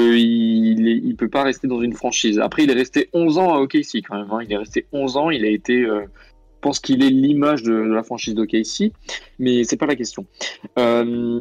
il, 0.79 0.89
est- 0.89 1.01
il 1.05 1.17
peut 1.17 1.29
pas 1.29 1.43
rester 1.43 1.67
dans 1.67 1.83
une 1.83 1.93
franchise. 1.93 2.39
Après, 2.39 2.63
il 2.63 2.71
est 2.71 2.75
resté 2.75 3.11
11 3.13 3.37
ans 3.39 3.53
à 3.53 3.59
OKC 3.59 3.97
quand 4.09 4.17
même. 4.17 4.31
hein. 4.31 4.39
Il 4.45 4.53
est 4.53 4.57
resté 4.59 4.87
11 4.93 5.17
ans. 5.17 5.31
Il 5.31 5.45
a 5.45 5.49
été, 5.49 5.83
euh, 5.83 6.03
pense 6.65 6.81
qu'il 6.81 7.05
est 7.05 7.11
l'image 7.11 7.63
de, 7.63 7.73
de 7.73 7.93
la 7.93 8.03
franchise 8.03 8.35
d'OKC, 8.35 8.93
mais 9.39 9.65
c'est 9.65 9.77
pas 9.77 9.87
la 9.87 9.97
question. 9.97 10.25
Euh, 10.79 11.41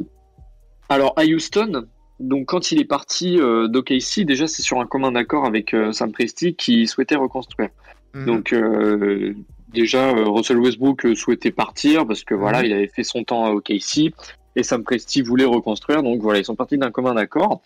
alors 0.89 1.13
à 1.15 1.23
Houston, 1.23 1.85
donc 2.19 2.47
quand 2.47 2.71
il 2.71 2.79
est 2.81 2.89
parti 2.97 3.39
euh, 3.39 3.67
d'OKC, 3.69 4.25
déjà 4.25 4.47
c'est 4.47 4.61
sur 4.61 4.79
un 4.81 4.85
commun 4.85 5.15
accord 5.15 5.45
avec 5.45 5.73
euh, 5.73 5.93
Sam 5.93 6.11
Presti 6.11 6.55
qui 6.55 6.87
souhaitait 6.87 7.15
reconstruire. 7.15 7.69
Donc 8.27 8.53
euh, 8.53 9.33
déjà 9.69 10.09
euh, 10.09 10.25
Russell 10.27 10.59
Westbrook 10.59 11.15
souhaitait 11.15 11.51
partir 11.51 12.05
parce 12.05 12.23
que 12.23 12.35
voilà, 12.35 12.59
Mhm. 12.59 12.65
il 12.67 12.73
avait 12.73 12.91
fait 12.95 13.03
son 13.03 13.23
temps 13.23 13.45
à 13.45 13.51
OKC 13.51 14.13
et 14.55 14.63
Sam 14.63 14.83
Presti 14.83 15.21
voulait 15.23 15.45
reconstruire. 15.45 16.03
Donc 16.03 16.21
voilà, 16.21 16.39
ils 16.39 16.45
sont 16.45 16.55
partis 16.55 16.77
d'un 16.77 16.91
commun 16.91 17.15
accord. 17.17 17.61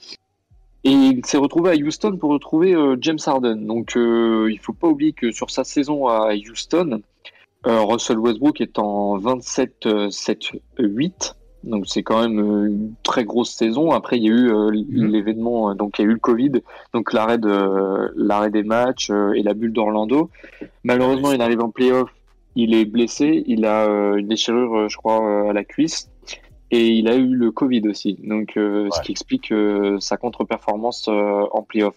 Et 0.83 0.91
il 0.91 1.25
s'est 1.25 1.37
retrouvé 1.37 1.71
à 1.71 1.75
Houston 1.75 2.15
pour 2.17 2.29
retrouver 2.31 2.73
euh, 2.73 2.95
James 3.01 3.19
Harden. 3.25 3.57
Donc 3.65 3.97
euh, 3.97 4.47
il 4.49 4.59
faut 4.59 4.73
pas 4.73 4.87
oublier 4.87 5.11
que 5.11 5.31
sur 5.31 5.49
sa 5.49 5.63
saison 5.65 6.07
à 6.07 6.33
Houston, 6.33 7.01
Russell 7.65 8.19
Westbrook 8.19 8.61
est 8.61 8.79
en 8.79 9.19
27-7-8. 9.19 11.33
Donc 11.63 11.87
c'est 11.87 12.03
quand 12.03 12.21
même 12.21 12.39
euh, 12.39 12.67
une 12.67 12.93
très 13.03 13.25
grosse 13.25 13.51
saison. 13.51 13.91
Après 13.91 14.17
il 14.17 14.23
y 14.23 14.27
a 14.27 14.31
eu 14.31 14.51
euh, 14.51 14.71
l'événement, 14.71 15.71
euh, 15.71 15.73
donc 15.73 15.99
il 15.99 16.03
y 16.03 16.05
a 16.05 16.07
eu 16.07 16.13
le 16.13 16.19
Covid, 16.19 16.51
donc 16.93 17.13
l'arrêt 17.13 17.37
de 17.37 18.11
l'arrêt 18.15 18.51
des 18.51 18.63
matchs 18.63 19.09
euh, 19.09 19.33
et 19.33 19.43
la 19.43 19.53
bulle 19.53 19.73
d'Orlando. 19.73 20.29
Malheureusement 20.83 21.33
il 21.33 21.41
arrive 21.41 21.61
en 21.61 21.69
playoff, 21.69 22.09
il 22.55 22.73
est 22.73 22.85
blessé, 22.85 23.43
il 23.47 23.65
a 23.65 23.85
euh, 23.85 24.15
une 24.15 24.27
déchirure, 24.27 24.75
euh, 24.75 24.87
je 24.87 24.97
crois, 24.97 25.23
euh, 25.23 25.49
à 25.49 25.53
la 25.53 25.63
cuisse. 25.63 26.09
Et 26.69 26.87
il 26.87 27.07
a 27.07 27.15
eu 27.15 27.33
le 27.33 27.51
Covid 27.51 27.87
aussi, 27.87 28.17
donc 28.23 28.57
euh, 28.57 28.89
ce 28.91 29.01
qui 29.01 29.11
explique 29.11 29.53
euh, 29.53 29.99
sa 30.01 30.17
contre-performance 30.17 31.07
euh, 31.07 31.45
en 31.51 31.63
playoff. 31.63 31.95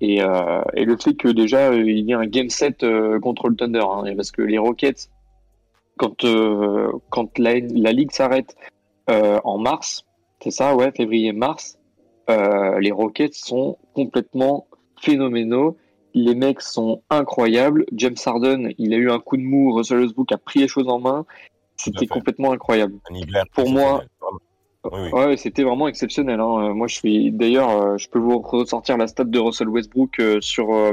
Et, 0.00 0.22
euh, 0.22 0.62
et 0.74 0.84
le 0.84 0.96
fait 0.96 1.14
que 1.14 1.28
déjà 1.28 1.70
euh, 1.70 1.82
il 1.82 2.06
y 2.06 2.10
ait 2.10 2.14
un 2.14 2.26
game 2.26 2.50
set 2.50 2.82
euh, 2.82 3.20
contre 3.20 3.48
le 3.48 3.56
Thunder, 3.56 3.84
hein, 3.88 4.02
parce 4.16 4.32
que 4.32 4.42
les 4.42 4.58
Rockets, 4.58 5.08
quand 5.96 6.24
euh, 6.24 6.90
quand 7.10 7.38
la, 7.38 7.60
la 7.60 7.92
ligue 7.92 8.10
s'arrête 8.10 8.56
euh, 9.08 9.40
en 9.44 9.58
mars, 9.58 10.04
c'est 10.42 10.50
ça, 10.50 10.74
ouais, 10.74 10.92
février-mars, 10.92 11.78
euh, 12.28 12.78
les 12.80 12.90
Rockets 12.90 13.34
sont 13.34 13.78
complètement 13.94 14.66
phénoménaux. 15.00 15.76
Les 16.16 16.34
mecs 16.34 16.60
sont 16.60 17.02
incroyables. 17.10 17.86
James 17.92 18.14
Harden, 18.24 18.70
il 18.78 18.94
a 18.94 18.96
eu 18.96 19.10
un 19.10 19.18
coup 19.18 19.36
de 19.36 19.42
mou. 19.42 19.72
Russell 19.74 20.00
Westbrook 20.00 20.30
a 20.32 20.38
pris 20.38 20.60
les 20.60 20.68
choses 20.68 20.88
en 20.88 21.00
main. 21.00 21.26
C'était 21.76 22.06
complètement 22.06 22.52
incroyable. 22.52 22.94
Pour 23.52 23.68
moi, 23.68 24.04
ouais, 25.12 25.36
c'était 25.36 25.62
vraiment 25.62 25.88
exceptionnel. 25.88 26.40
hein. 26.40 26.70
Euh, 26.70 26.74
Moi, 26.74 26.86
je 26.88 26.94
suis 26.96 27.32
d'ailleurs, 27.32 27.70
euh, 27.70 27.98
je 27.98 28.08
peux 28.08 28.18
vous 28.18 28.38
ressortir 28.40 28.96
la 28.96 29.06
stat 29.06 29.24
de 29.24 29.38
Russell 29.38 29.68
Westbrook 29.68 30.18
euh, 30.20 30.40
sur 30.40 30.74
euh, 30.74 30.92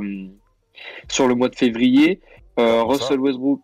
sur 1.08 1.28
le 1.28 1.36
mois 1.36 1.50
de 1.50 1.56
février. 1.56 2.22
Euh, 2.60 2.84
Russell 2.84 3.20
Westbrook, 3.20 3.62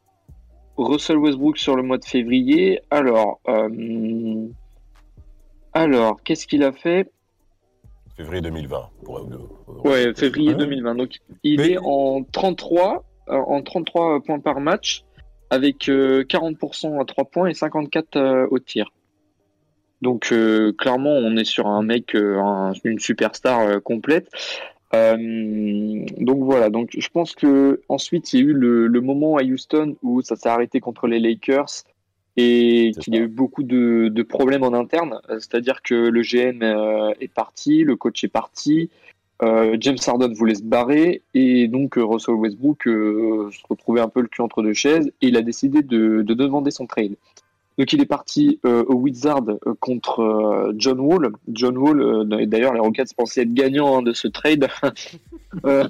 Russell 0.78 1.18
Westbrook 1.18 1.58
sur 1.58 1.76
le 1.76 1.84
mois 1.84 1.98
de 1.98 2.06
février. 2.06 2.82
Alors, 2.90 3.40
euh, 3.48 4.48
alors, 5.74 6.22
qu'est-ce 6.24 6.48
qu'il 6.48 6.64
a 6.64 6.72
fait? 6.72 7.12
Février 8.16 8.42
2020. 8.42 8.90
Pour... 9.04 9.86
Ouais, 9.86 10.14
février 10.16 10.54
2020. 10.56 10.96
Donc, 10.96 11.18
il 11.44 11.62
est 11.62 11.78
en 11.78 12.24
33, 12.24 13.04
euh, 13.30 13.36
en 13.36 13.62
33 13.62 14.22
points 14.22 14.40
par 14.40 14.60
match, 14.60 15.04
avec 15.50 15.88
euh, 15.90 16.24
40% 16.24 17.00
à 17.00 17.06
3 17.06 17.26
points 17.26 17.48
et 17.48 17.54
54 17.54 18.16
euh, 18.16 18.48
au 18.50 18.58
tir. 18.60 18.92
Donc, 20.02 20.30
euh, 20.32 20.74
clairement, 20.74 21.12
on 21.12 21.36
est 21.38 21.44
sur 21.46 21.68
un 21.68 21.82
mec, 21.84 22.16
euh, 22.16 22.40
un- 22.40 22.74
une 22.84 23.00
superstar 23.00 23.62
euh, 23.62 23.80
complète. 23.80 24.30
Euh, 24.94 26.06
donc 26.18 26.44
voilà. 26.44 26.70
Donc, 26.70 26.92
je 26.98 27.10
pense 27.10 27.34
que 27.36 27.82
ensuite, 27.90 28.32
il 28.34 28.40
y 28.40 28.44
a 28.44 28.46
eu 28.46 28.54
le, 28.54 28.88
le 28.88 29.02
moment 29.02 29.38
à 29.38 29.44
Houston 29.44 29.96
où 30.04 30.22
ça 30.22 30.36
s'est 30.36 30.50
arrêté 30.50 30.80
contre 30.80 31.08
les 31.08 31.20
Lakers 31.20 31.84
et 32.38 32.92
qu'il 33.00 33.16
y 33.16 33.18
a 33.18 33.22
eu 33.22 33.28
beaucoup 33.28 33.64
de, 33.64 34.10
de 34.10 34.24
problèmes 34.24 34.64
en 34.64 34.74
interne. 34.74 35.20
C'est-à-dire 35.30 35.82
que 35.82 35.96
le 35.96 36.22
GM 36.22 36.62
euh, 36.62 37.12
est 37.20 37.34
parti, 37.34 37.84
le 37.84 37.96
coach 37.96 38.24
est 38.24 38.28
parti, 38.28 38.92
euh, 39.42 39.76
James 39.80 39.98
Harden 40.06 40.34
voulait 40.34 40.56
se 40.56 40.64
barrer 40.64 41.24
et 41.34 41.68
donc 41.68 41.96
Russell 41.98 42.36
Westbrook 42.36 42.84
se 42.86 43.68
retrouvait 43.68 44.02
un 44.02 44.10
peu 44.10 44.22
le 44.22 44.28
cul 44.28 44.42
entre 44.42 44.62
deux 44.62 44.74
chaises 44.74 45.08
et 45.22 45.28
il 45.28 45.38
a 45.38 45.42
décidé 45.42 45.82
de, 45.82 46.22
de 46.22 46.34
demander 46.36 46.70
son 46.72 46.86
trade. 46.86 47.16
Donc 47.78 47.94
il 47.94 48.02
est 48.02 48.06
parti 48.08 48.60
euh, 48.66 48.84
au 48.88 48.96
Wizard 48.96 49.44
euh, 49.50 49.74
contre 49.80 50.22
euh, 50.22 50.74
John 50.78 51.00
Wall. 51.00 51.32
John 51.48 51.78
Wall, 51.78 52.02
euh, 52.02 52.46
d'ailleurs 52.46 52.74
les 52.74 52.80
Rockets 52.80 53.14
pensaient 53.16 53.42
être 53.44 53.54
gagnants 53.54 54.00
hein, 54.00 54.02
de 54.02 54.14
ce 54.14 54.28
trade. 54.28 54.68
Euh, 55.66 55.88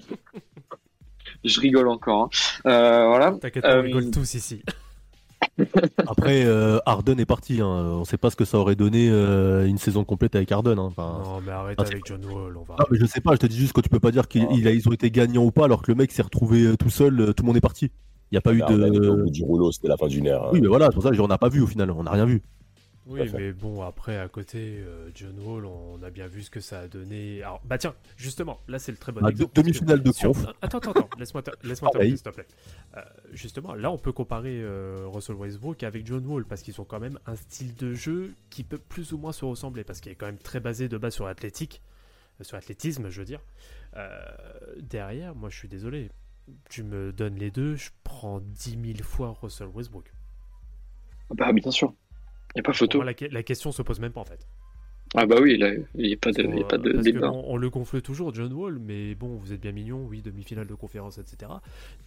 je 1.44 1.60
rigole 1.60 1.88
encore. 1.88 2.30
hein. 2.66 2.70
Euh, 2.70 3.08
voilà. 3.08 3.32
T'inquiète, 3.32 3.66
on 3.66 3.70
Euh, 3.70 3.82
rigole 3.82 4.12
tous 4.12 4.36
ici. 4.36 4.62
Après, 6.08 6.46
euh, 6.46 6.78
Harden 6.86 7.20
est 7.20 7.26
parti. 7.26 7.60
Hein. 7.62 7.66
On 7.68 8.06
sait 8.06 8.18
pas 8.18 8.30
ce 8.30 8.36
que 8.36 8.46
ça 8.46 8.58
aurait 8.60 8.76
donné 8.76 9.10
euh, 9.10 9.66
une 9.66 9.78
saison 9.80 10.04
complète 10.04 10.36
avec 10.36 10.52
Harden. 10.52 10.78
Hein. 10.78 10.92
Enfin, 10.96 11.22
Non, 11.24 11.42
mais 11.46 11.52
arrête 11.52 11.78
Ah, 11.80 11.84
avec 11.84 12.06
John 12.06 12.24
Wall, 12.26 12.56
on 12.58 12.64
va. 12.64 12.76
Non, 12.80 12.86
mais 12.92 12.98
je 13.00 13.06
sais 13.06 13.20
pas, 13.22 13.34
je 13.34 13.38
te 13.40 13.48
dis 13.48 13.58
juste 13.58 13.74
que 13.74 13.82
tu 13.82 13.90
peux 13.90 14.00
pas 14.00 14.12
dire 14.12 14.28
qu'ils 14.28 14.88
ont 14.88 14.94
été 14.94 15.10
gagnants 15.10 15.44
ou 15.44 15.52
pas 15.52 15.66
alors 15.66 15.82
que 15.82 15.92
le 15.92 15.96
mec 15.98 16.12
s'est 16.12 16.22
retrouvé 16.22 16.78
tout 16.78 16.90
seul, 16.92 17.34
tout 17.36 17.44
le 17.44 17.48
monde 17.48 17.58
est 17.58 17.62
parti. 17.62 17.92
Il 18.32 18.36
n'y 18.36 18.38
a 18.38 18.42
pas 18.42 18.54
eu 18.54 18.62
au 18.62 18.66
de. 18.68 19.24
bout 19.24 19.30
du 19.30 19.44
rouleau, 19.44 19.72
c'était 19.72 19.88
la 19.88 19.98
fin 19.98 20.08
d'une 20.08 20.26
ère. 20.28 20.44
hein. 20.44 20.50
Oui, 20.54 20.62
mais 20.62 20.68
voilà, 20.68 20.88
c'est 20.88 20.94
pour 20.96 21.04
ça 21.04 21.12
qu'on 21.16 21.28
n'a 21.28 21.38
pas 21.38 21.50
vu 21.50 21.62
au 21.62 21.68
final, 21.68 21.90
on 21.92 22.04
n'a 22.04 22.12
rien 22.12 22.26
vu. 22.26 22.42
Oui, 23.10 23.22
mais 23.34 23.54
bon, 23.54 23.84
après, 23.84 24.18
à 24.18 24.28
côté, 24.28 24.80
euh, 24.82 25.10
John 25.16 25.40
Wall, 25.40 25.64
on 25.66 26.04
a 26.04 26.10
bien 26.10 26.28
vu 26.28 26.44
ce 26.44 26.50
que 26.50 26.60
ça 26.60 26.82
a 26.82 26.88
donné. 26.90 27.42
Alors, 27.42 27.62
bah 27.64 27.78
tiens, 27.78 27.96
justement, 28.18 28.60
là, 28.68 28.80
c'est 28.80 28.92
le 28.92 28.98
très 28.98 29.14
bon 29.14 29.22
Ah, 29.24 29.30
exemple. 29.30 29.54
de- 29.56 29.62
demi-finale 29.62 30.04
de 30.04 30.12
conf. 30.12 30.18
sur- 30.42 30.54
Attends, 30.62 30.80
attends, 30.80 30.92
attends, 30.92 31.10
laisse-moi 31.18 31.42
te- 31.42 31.52
laisse-moi 31.66 31.90
s'il 32.02 32.22
te 32.22 32.30
plaît. 32.32 32.46
Euh, 32.98 33.02
justement, 33.32 33.76
là, 33.76 33.92
on 33.92 33.98
peut 33.98 34.12
comparer 34.12 34.60
euh, 34.62 35.06
Russell 35.08 35.38
Westbrook 35.38 35.84
avec 35.84 36.06
John 36.06 36.26
Wall, 36.28 36.44
parce 36.44 36.62
qu'ils 36.62 36.82
ont 36.82 36.84
quand 36.84 37.00
même 37.00 37.18
un 37.28 37.38
style 37.38 37.74
de 37.76 37.94
jeu 37.94 38.34
qui 38.50 38.66
peut 38.66 38.78
plus 38.78 39.14
ou 39.14 39.18
moins 39.18 39.32
se 39.32 39.46
ressembler, 39.46 39.86
parce 39.86 40.02
qu'il 40.02 40.12
est 40.12 40.16
quand 40.16 40.26
même 40.26 40.38
très 40.38 40.60
basé 40.60 40.90
de 40.90 40.98
base 40.98 41.14
sur 41.14 41.28
l'athlétique, 41.28 41.82
euh, 42.42 42.44
sur 42.44 42.58
l'athlétisme, 42.58 43.08
je 43.10 43.20
veux 43.22 43.26
dire. 43.26 43.40
Euh, 43.96 44.10
derrière, 44.82 45.34
moi, 45.34 45.48
je 45.50 45.56
suis 45.58 45.70
désolé. 45.70 46.10
Tu 46.70 46.84
me 46.84 47.12
donnes 47.12 47.36
les 47.36 47.52
deux, 47.52 47.76
je 47.76 47.90
prends 48.04 48.40
10 48.40 48.78
000 48.96 49.04
fois 49.04 49.38
Russell 49.42 49.68
Westbrook. 49.68 50.12
Bah 51.36 51.52
bien 51.52 51.72
sûr. 51.72 51.94
Y 52.56 52.60
a 52.60 52.64
pas 52.64 52.74
photo. 52.74 53.00
moi, 53.00 53.06
la, 53.06 53.14
que- 53.14 53.26
la 53.26 53.44
question 53.44 53.72
se 53.72 53.82
pose 53.82 54.00
même 54.00 54.14
pas, 54.14 54.22
en 54.22 54.26
fait. 54.26 54.48
Ah 55.16 55.26
bah 55.26 55.38
oui, 55.42 55.58
là, 55.58 55.70
il 55.96 56.08
n'y 56.08 56.14
a 56.14 56.18
pas 56.18 56.32
de, 56.34 56.44
il 56.44 56.58
y 56.58 56.62
a 56.62 56.66
pas 56.66 56.78
de 56.78 56.92
Parce 56.92 57.06
que 57.06 57.12
débat. 57.12 57.32
on, 57.32 57.54
on 57.54 57.58
le 57.58 57.70
gonfle 57.70 58.02
toujours, 58.02 58.34
John 58.34 58.52
Wall, 58.52 58.78
mais 58.78 59.16
bon, 59.16 59.38
vous 59.38 59.54
êtes 59.54 59.62
bien 59.62 59.72
mignon, 59.72 60.06
oui, 60.06 60.22
demi-finale 60.22 60.68
de 60.68 60.74
conférence, 60.76 61.18
etc. 61.18 61.50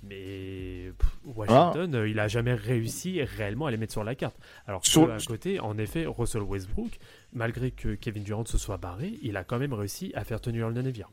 Mais 0.03 0.93
pff, 0.99 1.19
Washington, 1.25 1.95
euh, 1.95 2.09
il 2.09 2.19
a 2.19 2.29
jamais 2.29 2.53
réussi 2.55 3.23
réellement 3.23 3.67
à 3.67 3.71
les 3.71 3.79
mettre 3.79 3.93
sur 3.93 4.05
la 4.05 4.15
carte. 4.15 4.37
Alors 4.67 4.83
que 4.83 4.89
Sur- 4.89 5.11
à 5.11 5.19
côté, 5.19 5.61
en 5.61 5.79
effet, 5.79 6.05
Russell 6.07 6.43
Westbrook, 6.43 6.99
malgré 7.33 7.71
que 7.71 7.95
Kevin 7.95 8.23
Durant 8.23 8.45
se 8.45 8.59
soit 8.59 8.77
barré, 8.77 9.15
il 9.23 9.37
a 9.39 9.45
quand 9.45 9.59
même 9.59 9.73
réussi 9.73 10.13
à 10.15 10.25
faire 10.25 10.41
tenir 10.41 10.69
le 10.69 10.83
navire. 10.83 11.11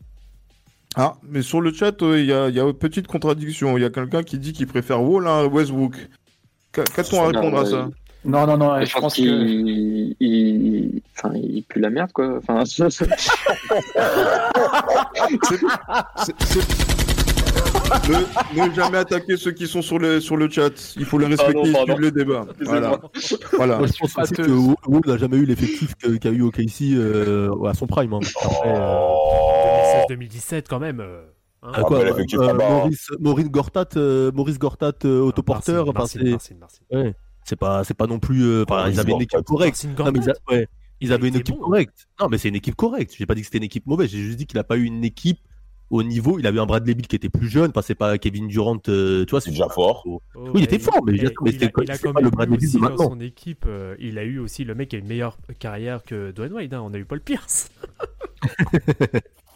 Ah, 0.97 1.13
mais 1.23 1.43
sur 1.43 1.61
le 1.61 1.71
chat, 1.71 2.01
euh, 2.01 2.19
il 2.19 2.25
y, 2.25 2.33
a, 2.33 2.49
il 2.49 2.55
y 2.55 2.59
a 2.59 2.63
une 2.63 2.73
petite 2.73 3.05
contradiction. 3.07 3.77
Il 3.77 3.81
y 3.81 3.85
a 3.85 3.89
quelqu'un 3.91 4.23
qui 4.23 4.39
dit 4.39 4.51
qu'il 4.51 4.65
préfère 4.67 5.01
Wall 5.03 5.27
à 5.27 5.45
Westbrook. 5.45 5.93
Qu'a- 6.71 6.83
Qu'a-t-on 6.83 7.21
à 7.23 7.31
Non, 7.31 7.39
répondre 7.41 7.59
à 7.61 7.65
ça? 7.65 7.89
Non, 8.25 8.45
non, 8.47 8.57
non, 8.57 8.79
Je 8.81 8.85
je 8.85 8.93
pense 8.97 9.13
que. 9.15 9.21
qu'il 9.21 10.15
il... 10.19 11.01
Enfin, 11.15 11.31
il 11.35 11.63
pue 11.63 11.79
la 11.79 11.89
merde, 11.91 12.11
quoi. 12.11 12.37
Enfin, 12.39 12.65
c'est- 12.65 12.89
c'est- 12.89 13.05
C'est- 16.23 16.35
c'est- 16.45 16.87
ne, 18.09 18.67
ne 18.67 18.73
jamais 18.73 18.97
attaquer 18.97 19.37
ceux 19.37 19.51
qui 19.51 19.65
sont 19.67 19.81
sur 19.81 19.97
le, 19.97 20.19
sur 20.19 20.35
le 20.35 20.49
chat. 20.49 20.93
Il 20.97 21.05
faut 21.05 21.17
les 21.19 21.27
respecter 21.27 21.53
pardon. 21.71 21.83
suivre 21.85 21.99
le 21.99 22.11
débat. 22.11 22.45
Voilà. 22.61 22.99
voilà. 23.55 23.77
Moi, 23.77 23.87
je 23.87 23.93
pense 23.97 24.17
aussi 24.17 24.33
que 24.33 24.41
Wall 24.51 25.01
n'a 25.05 25.17
jamais 25.17 25.37
eu 25.37 25.45
l'effectif 25.45 25.93
qu'a 26.19 26.29
eu 26.29 26.41
OKC 26.41 26.81
euh, 26.93 27.49
à 27.65 27.73
son 27.73 27.87
prime. 27.87 28.13
hein. 28.13 28.19
Après, 28.43 28.75
euh, 28.75 28.97
2016-2017 30.09 30.63
quand 30.69 30.79
même. 30.79 30.99
euh, 30.99 31.23
hein. 31.63 31.71
Ah, 31.73 31.81
quoi, 31.83 32.03
l'effectif 32.03 32.39
euh. 32.39 32.53
Maurice, 32.53 33.07
Maurice 33.19 33.49
Gortat, 33.49 33.89
euh, 33.95 34.31
Maurice 34.31 34.59
Gortat 34.59 34.93
euh, 35.05 35.19
autoporteur. 35.21 35.89
Enfin, 35.89 36.05
c'est- 36.05 36.21
ouais, 36.95 37.15
pas, 37.59 37.83
c'est 37.83 37.93
pas 37.97 38.07
non 38.07 38.19
plus. 38.19 38.43
euh, 38.43 38.65
enfin, 38.67 38.89
ils 38.89 38.99
avaient 38.99 39.11
une 39.13 39.21
équipe 39.21 39.43
correcte. 39.43 39.85
Non, 39.97 40.11
mais 40.11 40.19
ils, 40.19 40.29
a- 40.29 40.33
Gortat. 40.33 40.41
ouais, 40.53 40.67
ils 41.01 41.07
Il 41.07 41.13
avaient 41.13 41.27
une 41.29 41.35
équipe 41.35 41.55
bon. 41.55 41.65
correcte. 41.65 42.07
Non, 42.19 42.27
mais 42.29 42.37
c'est 42.37 42.49
une 42.49 42.55
équipe 42.55 42.75
correcte. 42.75 43.13
J'ai 43.17 43.25
pas 43.25 43.35
dit 43.35 43.41
que 43.41 43.45
c'était 43.47 43.59
une 43.59 43.63
équipe 43.63 43.85
mauvaise. 43.85 44.09
J'ai 44.09 44.19
juste 44.19 44.37
dit 44.37 44.45
qu'il 44.47 44.57
a 44.59 44.63
pas 44.63 44.77
eu 44.77 44.83
une 44.83 45.03
équipe 45.03 45.39
au 45.89 46.03
niveau. 46.03 46.37
Il 46.39 46.45
avait 46.47 46.59
un 46.59 46.65
Bradley 46.65 46.93
Bill 46.95 47.07
qui 47.07 47.15
était 47.15 47.29
plus 47.29 47.47
jeune. 47.47 47.69
Enfin, 47.69 47.81
c'est 47.81 47.95
pas 47.95 48.17
Kevin 48.17 48.47
Durant. 48.47 48.77
euh, 48.89 49.23
tu 49.23 49.31
vois, 49.31 49.39
C'est 49.39 49.51
déjà 49.51 49.69
fort. 49.69 50.03
Oh, 50.05 50.21
Oui, 50.35 50.51
il 50.55 50.63
était 50.65 50.79
fort, 50.79 50.99
mais 51.05 51.13
il 51.13 51.23
pas 51.71 52.21
le 52.21 52.29
Bradley 52.29 52.57
Bill 52.57 52.79
dans 52.81 52.97
son 52.97 53.19
équipe, 53.21 53.63
euh, 53.67 53.95
il 53.99 54.17
a 54.19 54.23
eu 54.25 54.39
aussi 54.39 54.65
le 54.65 54.75
mec 54.75 54.89
qui 54.89 54.97
a 54.97 54.99
une 54.99 55.07
meilleure 55.07 55.37
carrière 55.59 56.03
que 56.03 56.31
Dwayne 56.31 56.51
Wade. 56.53 56.73
hein. 56.73 56.81
On 56.83 56.93
a 56.93 56.97
eu 56.97 57.05
Paul 57.05 57.21
Pierce. 57.21 57.71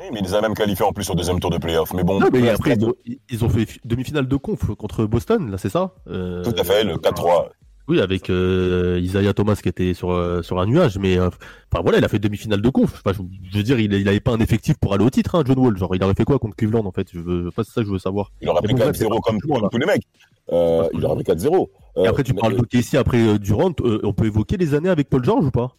Oui, 0.00 0.06
mais 0.12 0.20
il 0.20 0.24
les 0.26 0.34
a 0.34 0.40
même 0.40 0.54
qualifiés 0.54 0.84
en 0.86 0.92
plus 0.92 1.08
au 1.10 1.14
deuxième 1.14 1.40
tour 1.40 1.50
de 1.50 1.58
playoff. 1.58 1.92
Mais 1.94 2.02
bon, 2.04 2.18
Non, 2.20 2.28
mais 2.32 2.40
peu 2.40 2.50
après, 2.50 2.74
ils 2.74 2.84
ont, 2.84 2.94
ils 3.28 3.44
ont 3.44 3.48
fait 3.48 3.66
fi- 3.66 3.80
demi-finale 3.84 4.26
de 4.26 4.36
conf 4.36 4.64
contre 4.76 5.04
Boston, 5.04 5.50
là, 5.50 5.58
c'est 5.58 5.68
ça? 5.68 5.94
Euh, 6.08 6.42
tout 6.42 6.54
à 6.58 6.64
fait, 6.64 6.84
le 6.84 6.96
4-3. 6.96 7.50
Oui, 7.88 8.00
avec 8.00 8.30
euh, 8.30 9.00
Isaiah 9.02 9.34
Thomas 9.34 9.56
qui 9.60 9.68
était 9.68 9.94
sur, 9.94 10.12
euh, 10.12 10.42
sur 10.42 10.60
un 10.60 10.66
nuage, 10.66 10.96
mais 10.98 11.18
euh, 11.18 11.28
enfin 11.72 11.82
voilà, 11.82 11.98
il 11.98 12.04
a 12.04 12.08
fait 12.08 12.20
demi-finale 12.20 12.62
de 12.62 12.68
conf. 12.68 13.02
Enfin, 13.04 13.12
je, 13.16 13.50
je 13.50 13.56
veux 13.58 13.64
dire, 13.64 13.80
il, 13.80 13.92
il 13.92 14.08
avait 14.08 14.20
pas 14.20 14.30
un 14.30 14.38
effectif 14.38 14.76
pour 14.78 14.94
aller 14.94 15.04
au 15.04 15.10
titre, 15.10 15.34
hein, 15.34 15.42
John 15.44 15.58
Wall. 15.58 15.76
Genre, 15.76 15.92
il 15.96 16.04
aurait 16.04 16.14
fait 16.14 16.24
quoi 16.24 16.38
contre 16.38 16.54
Cleveland 16.54 16.84
en 16.86 16.92
fait? 16.92 17.08
Je 17.12 17.18
veux, 17.18 17.48
enfin, 17.48 17.62
c'est 17.64 17.72
ça 17.72 17.80
que 17.80 17.88
je 17.88 17.92
veux 17.92 17.98
savoir. 17.98 18.30
Il 18.40 18.48
aurait 18.48 18.62
pris 18.62 18.74
bon, 18.74 18.78
bref, 18.80 18.94
c'est 18.96 19.04
4-0 19.06 19.08
pas 19.08 19.18
comme, 19.22 19.40
comme 19.40 19.68
tous 19.70 19.78
les 19.78 19.86
mecs. 19.86 20.04
Euh, 20.52 20.88
il 20.94 21.04
aurait 21.04 21.16
pris 21.24 21.34
4-0. 21.34 21.68
Et 21.96 22.06
après, 22.06 22.22
tu 22.22 22.32
mais- 22.32 22.40
parles 22.40 22.56
de 22.56 22.62
Casey 22.64 22.96
après 22.96 23.18
euh, 23.26 23.38
Durant. 23.38 23.72
euh, 23.80 23.98
on 24.04 24.12
peut 24.12 24.26
évoquer 24.26 24.56
les 24.56 24.74
années 24.74 24.88
avec 24.90 25.08
Paul 25.08 25.24
George 25.24 25.46
ou 25.46 25.50
pas? 25.50 25.74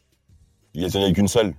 Il 0.73 0.81
n'y 0.81 0.85
en 0.85 0.89
a 1.23 1.27
seule. 1.27 1.53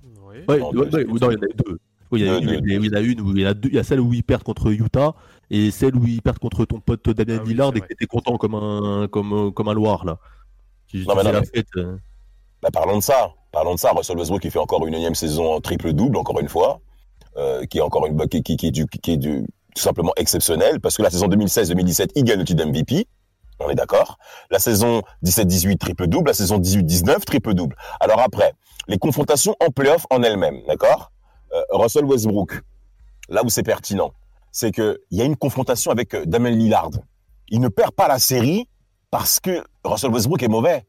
Ouais, 0.47 0.59
Non, 0.59 0.69
ouais, 0.69 0.71
deux, 0.71 0.79
ouais, 0.79 0.89
deux, 0.89 1.03
non, 1.05 1.15
il 1.15 1.21
y 1.21 1.25
en 1.25 1.29
a 1.29 1.33
eu 1.33 1.53
deux. 1.65 1.79
Il 2.17 2.25
y 2.25 2.29
a 2.29 2.37
une, 2.37 2.61
il 2.65 2.91
y 2.91 2.95
a 2.95 2.99
une 2.99 3.21
où 3.21 3.31
il 3.35 3.41
y 3.41 3.45
a 3.45 3.53
deux. 3.53 3.69
Il 3.69 3.75
y 3.75 3.79
a 3.79 3.83
celle 3.83 3.99
où 3.99 4.13
ils 4.13 4.23
perdent 4.23 4.43
contre 4.43 4.71
Utah 4.71 5.13
et 5.49 5.71
celle 5.71 5.95
où 5.95 6.05
ils 6.05 6.21
perdent 6.21 6.39
contre 6.39 6.65
ton 6.65 6.79
pote 6.79 7.09
Damien 7.09 7.39
Ah 7.41 7.47
Lillard 7.47 7.71
et 7.75 7.81
que 7.81 7.87
t'étais 7.87 8.05
content 8.05 8.37
comme 8.37 8.55
un, 8.55 9.07
comme, 9.07 9.51
comme 9.53 9.67
un 9.67 9.73
Loir 9.73 10.05
là. 10.05 10.17
Tu, 10.87 11.01
tu 11.01 11.07
Non, 11.07 11.15
mais 11.15 11.23
non, 11.23 11.31
la 11.31 11.41
mais- 11.41 11.45
fête. 11.53 11.67
euh. 11.77 11.97
Bah, 12.61 12.69
parlons 12.71 12.97
de 12.97 13.03
ça. 13.03 13.31
Parlons 13.51 13.75
de 13.75 13.79
ça. 13.79 13.91
Russell 13.91 14.17
Westbrook 14.17 14.41
qui 14.41 14.49
fait 14.51 14.59
encore 14.59 14.85
une 14.87 14.93
énième 14.93 15.15
saison 15.15 15.53
en 15.53 15.61
triple-double, 15.61 16.17
encore 16.17 16.39
une 16.39 16.49
fois, 16.49 16.79
euh, 17.37 17.65
qui 17.65 17.77
est 17.79 17.81
encore 17.81 18.05
une 18.07 18.17
qui, 18.27 18.41
qui, 18.41 18.57
qui 18.57 18.67
est 18.67 18.71
du, 18.71 18.85
qui 18.87 19.11
est 19.13 19.17
du, 19.17 19.45
tout 19.75 19.81
simplement 19.81 20.11
exceptionnel, 20.17 20.79
parce 20.79 20.97
que 20.97 21.01
la 21.03 21.09
saison 21.09 21.27
2016-2017, 21.27 22.09
il 22.15 22.23
gagne 22.23 22.39
le 22.39 22.45
titre 22.45 22.65
MVP. 22.65 23.05
On 23.59 23.69
est 23.69 23.75
d'accord. 23.75 24.17
La 24.49 24.59
saison 24.59 25.03
17-18, 25.23 25.77
triple-double. 25.77 26.27
La 26.27 26.33
saison 26.33 26.57
18-19, 26.59 27.19
triple-double. 27.25 27.75
Alors 27.99 28.19
après, 28.19 28.53
les 28.87 28.97
confrontations 28.97 29.55
en 29.65 29.69
playoff 29.69 30.05
en 30.09 30.21
elles-mêmes, 30.23 30.59
d'accord? 30.67 31.11
Russell 31.71 32.05
Westbrook, 32.05 32.61
là 33.29 33.43
où 33.43 33.49
c'est 33.49 33.63
pertinent, 33.63 34.11
c'est 34.51 34.71
que 34.71 35.01
il 35.11 35.17
y 35.17 35.21
a 35.21 35.25
une 35.25 35.35
confrontation 35.37 35.91
avec 35.91 36.13
euh, 36.13 36.25
Damien 36.25 36.51
Lillard. 36.51 36.89
Il 37.49 37.59
ne 37.61 37.67
perd 37.69 37.91
pas 37.91 38.07
la 38.07 38.19
série 38.19 38.67
parce 39.11 39.39
que 39.39 39.63
Russell 39.83 40.11
Westbrook 40.11 40.41
est 40.43 40.47
mauvais. 40.47 40.85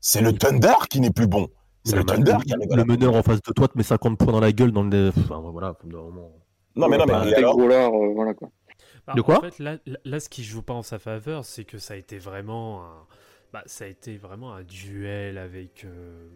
C'est 0.00 0.20
le 0.20 0.32
Thunder 0.32 0.74
qui 0.90 1.00
n'est 1.00 1.10
plus 1.10 1.26
bon. 1.26 1.48
C'est 1.84 1.92
le, 1.94 2.00
le, 2.00 2.04
Thunder 2.06 2.36
qui 2.44 2.52
à 2.52 2.56
le 2.56 2.76
la- 2.76 2.84
meneur 2.84 3.14
en 3.14 3.22
face 3.22 3.40
de 3.42 3.52
toi 3.52 3.68
te 3.68 3.76
met 3.76 3.82
50 3.84 4.18
points 4.18 4.32
dans 4.32 4.40
la 4.40 4.52
gueule 4.52 4.72
dans 4.72 4.82
le. 4.84 5.10
Enfin, 5.16 5.40
voilà, 5.40 5.74
vraiment- 5.84 6.32
Non, 6.76 6.88
mais 6.88 6.98
non, 6.98 7.04
mais 7.06 7.12
Bah, 7.12 7.24
alors 7.36 7.56
gros 7.56 7.68
lards, 7.68 7.92
euh, 7.94 8.12
voilà 8.14 8.34
quoi. 8.34 8.48
Bah, 9.06 9.14
De 9.16 9.22
quoi 9.22 9.38
En 9.38 9.40
fait, 9.42 9.58
là, 9.58 9.76
là- 9.86 9.98
là, 10.04 10.20
ce 10.20 10.28
qui 10.28 10.44
joue 10.44 10.62
pas 10.62 10.74
en 10.74 10.82
sa 10.82 10.98
faveur, 10.98 11.44
c'est 11.44 11.64
que 11.64 11.78
ça 11.78 11.94
a 11.94 11.96
été 11.96 12.18
vraiment 12.18 12.82
un, 12.82 13.06
bah, 13.52 13.62
ça 13.66 13.84
a 13.84 13.88
été 13.88 14.16
vraiment 14.18 14.52
un 14.54 14.62
duel 14.62 15.38
avec, 15.38 15.84
euh, 15.84 16.26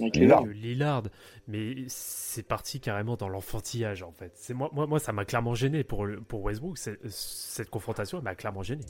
Avec 0.00 0.16
Lillard. 0.16 0.44
euh, 0.44 0.52
Lillard. 0.52 1.02
Mais 1.46 1.74
c'est 1.88 2.46
parti 2.46 2.80
carrément 2.80 3.16
dans 3.16 3.28
l'enfantillage 3.28 4.02
en 4.02 4.12
fait. 4.12 4.32
C'est 4.34 4.54
moi, 4.54 4.70
moi, 4.72 4.86
moi, 4.86 4.98
ça 4.98 5.12
m'a 5.12 5.24
clairement 5.24 5.54
gêné 5.54 5.84
pour 5.84 6.06
le- 6.06 6.20
pour 6.20 6.42
Westbrook. 6.42 6.78
Cette 7.08 7.68
confrontation 7.70 8.22
m'a 8.22 8.34
clairement 8.34 8.62
gêné. 8.62 8.82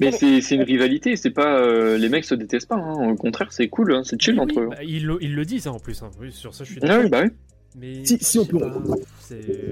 Mais 0.00 0.10
c'est 0.10 0.40
c'est 0.40 0.54
une 0.54 0.62
rivalité, 0.62 1.16
c'est 1.16 1.30
pas. 1.30 1.60
euh, 1.60 1.98
les 1.98 2.08
mecs 2.08 2.24
se 2.24 2.34
détestent 2.34 2.68
pas, 2.68 2.76
hein. 2.76 3.10
au 3.10 3.14
contraire, 3.14 3.52
c'est 3.52 3.68
cool, 3.68 3.92
hein, 3.94 4.02
c'est 4.04 4.20
chill 4.20 4.34
Oui, 4.34 4.40
entre 4.40 4.56
oui, 4.56 4.62
eux. 4.64 4.68
bah, 4.70 4.82
il, 4.82 5.06
le, 5.06 5.18
il 5.20 5.34
le 5.34 5.44
dit 5.44 5.60
ça 5.60 5.70
en 5.70 5.78
plus. 5.78 6.02
hein. 6.02 6.10
Oui, 6.20 6.32
sur 6.32 6.54
ça, 6.54 6.64
je 6.64 6.72
suis 6.72 6.80
Ah 6.82 7.02
bah 7.08 7.22
oui. 7.24 7.30
Mais 7.78 8.04
Si- 8.06 8.18
si 8.24 8.38
on 8.38 8.46
peut- 8.46 8.58
pas, 8.58 8.72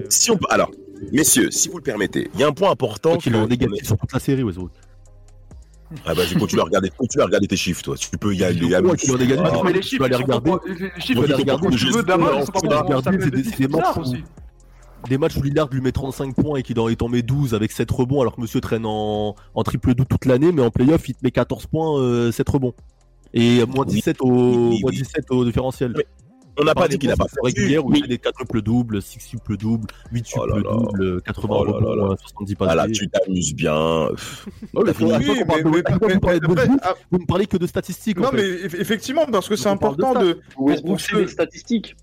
Si 0.09 0.29
on 0.29 0.37
peut- 0.37 0.45
alors, 0.49 0.69
messieurs, 1.11 1.49
si 1.49 1.69
vous 1.69 1.77
le 1.77 1.83
permettez, 1.83 2.29
il 2.35 2.39
y 2.39 2.43
a 2.43 2.47
un 2.47 2.51
point 2.51 2.69
important. 2.69 3.17
Qui 3.17 3.31
que- 3.31 3.45
négatif 3.47 3.83
sur 3.87 3.97
toute 3.97 4.13
la 4.13 4.19
série, 4.19 4.43
Westbrook. 4.43 4.71
Ah 6.05 6.13
bah, 6.13 6.13
vas-y, 6.23 6.35
continue 6.39 6.61
à 6.61 6.65
regarder, 6.65 6.89
continue 6.89 7.21
à 7.21 7.25
regarder 7.25 7.47
tes 7.47 7.55
chiffres, 7.57 7.81
toi. 7.83 7.95
Tu 7.97 8.09
peux 8.17 8.33
y 8.35 8.43
aller. 8.43 8.59
Tu. 8.59 8.73
Ah, 8.75 8.81
mais 8.81 8.91
les 8.91 8.97
tu 8.97 9.05
chiffres, 9.07 9.17
vas 9.17 9.23
regarder. 9.37 9.73
les- 9.73 9.81
chiffres, 9.81 9.91
Tu 9.91 9.97
vas 9.97 10.05
regarder. 10.05 10.51
pas 11.45 11.69
tu 11.69 11.85
veux 11.91 12.03
Damas, 12.03 12.31
ils 12.39 12.45
sont 12.45 12.51
pas 12.51 12.59
Tu 12.61 12.67
vas 12.67 12.81
bons, 12.81 12.87
regarder, 12.87 13.19
c'est 13.21 13.59
des- 13.59 13.67
matchs 13.67 13.95
où- 13.97 13.99
aussi. 14.01 14.23
des 15.09 15.17
matchs 15.17 15.37
où 15.37 15.41
Lillard 15.43 15.67
lui 15.71 15.81
met 15.81 15.91
35 15.91 16.35
points 16.35 16.57
et 16.59 16.63
qu'il 16.63 16.79
en, 16.79 17.07
met 17.09 17.21
12 17.21 17.53
avec 17.53 17.71
7 17.71 17.89
rebonds 17.91 18.21
alors 18.21 18.35
que 18.35 18.41
monsieur 18.41 18.59
traîne 18.61 18.85
en, 18.85 19.35
en 19.53 19.63
triple 19.63 19.93
double 19.93 20.07
toute 20.07 20.25
l'année 20.25 20.51
mais 20.51 20.61
en 20.63 20.71
playoff 20.71 21.07
il 21.07 21.13
te 21.13 21.19
met 21.23 21.31
14 21.31 21.67
points, 21.67 21.99
euh, 21.99 22.31
7 22.31 22.47
rebonds. 22.49 22.73
Et 23.33 23.65
moins 23.65 23.85
Oui, 23.87 23.95
17 23.95 24.17
au, 24.21 24.29
oui, 24.31 24.55
oui, 24.57 24.79
moins 24.81 24.91
oui. 24.91 24.97
17 24.97 25.25
au 25.29 25.43
différentiel. 25.45 25.93
Mais 25.97 26.05
On 26.59 26.63
n'a 26.63 26.73
pas 26.75 26.87
dit 26.87 26.97
qu'il 26.97 27.11
a 27.11 27.15
pas 27.17 27.27
fait 27.27 27.39
régulière 27.43 27.85
où 27.85 27.89
Oui. 27.91 27.97
il 27.99 28.01
fait 28.03 28.07
des 28.09 28.17
4 28.17 28.33
triple 28.35 28.61
doubles, 28.61 29.01
6 29.01 29.17
triple 29.19 29.57
doubles, 29.57 29.87
8 30.11 30.25
Oh 30.37 30.45
doubles, 30.47 31.21
80 31.23 31.47
Oh 31.59 31.65
là 31.65 31.71
rebonds, 31.73 31.89
là 31.89 31.95
là. 31.95 32.11
euh, 32.11 32.15
70 32.27 32.55
passes. 32.55 32.67
Ah 32.71 32.75
là, 32.75 32.87
tu 32.89 33.07
t'amuses 33.09 33.53
bien. 33.53 34.07
Ah, 36.81 36.93
Vous 37.11 37.19
me 37.19 37.25
parlez 37.25 37.45
que 37.47 37.57
de 37.57 37.67
statistiques. 37.67 38.19
Non, 38.19 38.29
mais 38.33 38.43
eff- 38.43 38.79
effectivement, 38.79 39.25
parce 39.31 39.47
que 39.49 39.55
c'est 39.55 39.69
important 39.69 40.13
de. 40.19 40.39
Westbrook, 40.57 40.99
c'est 40.99 41.11
que- 41.13 41.17
des 41.17 41.27
statistiques. 41.27 41.95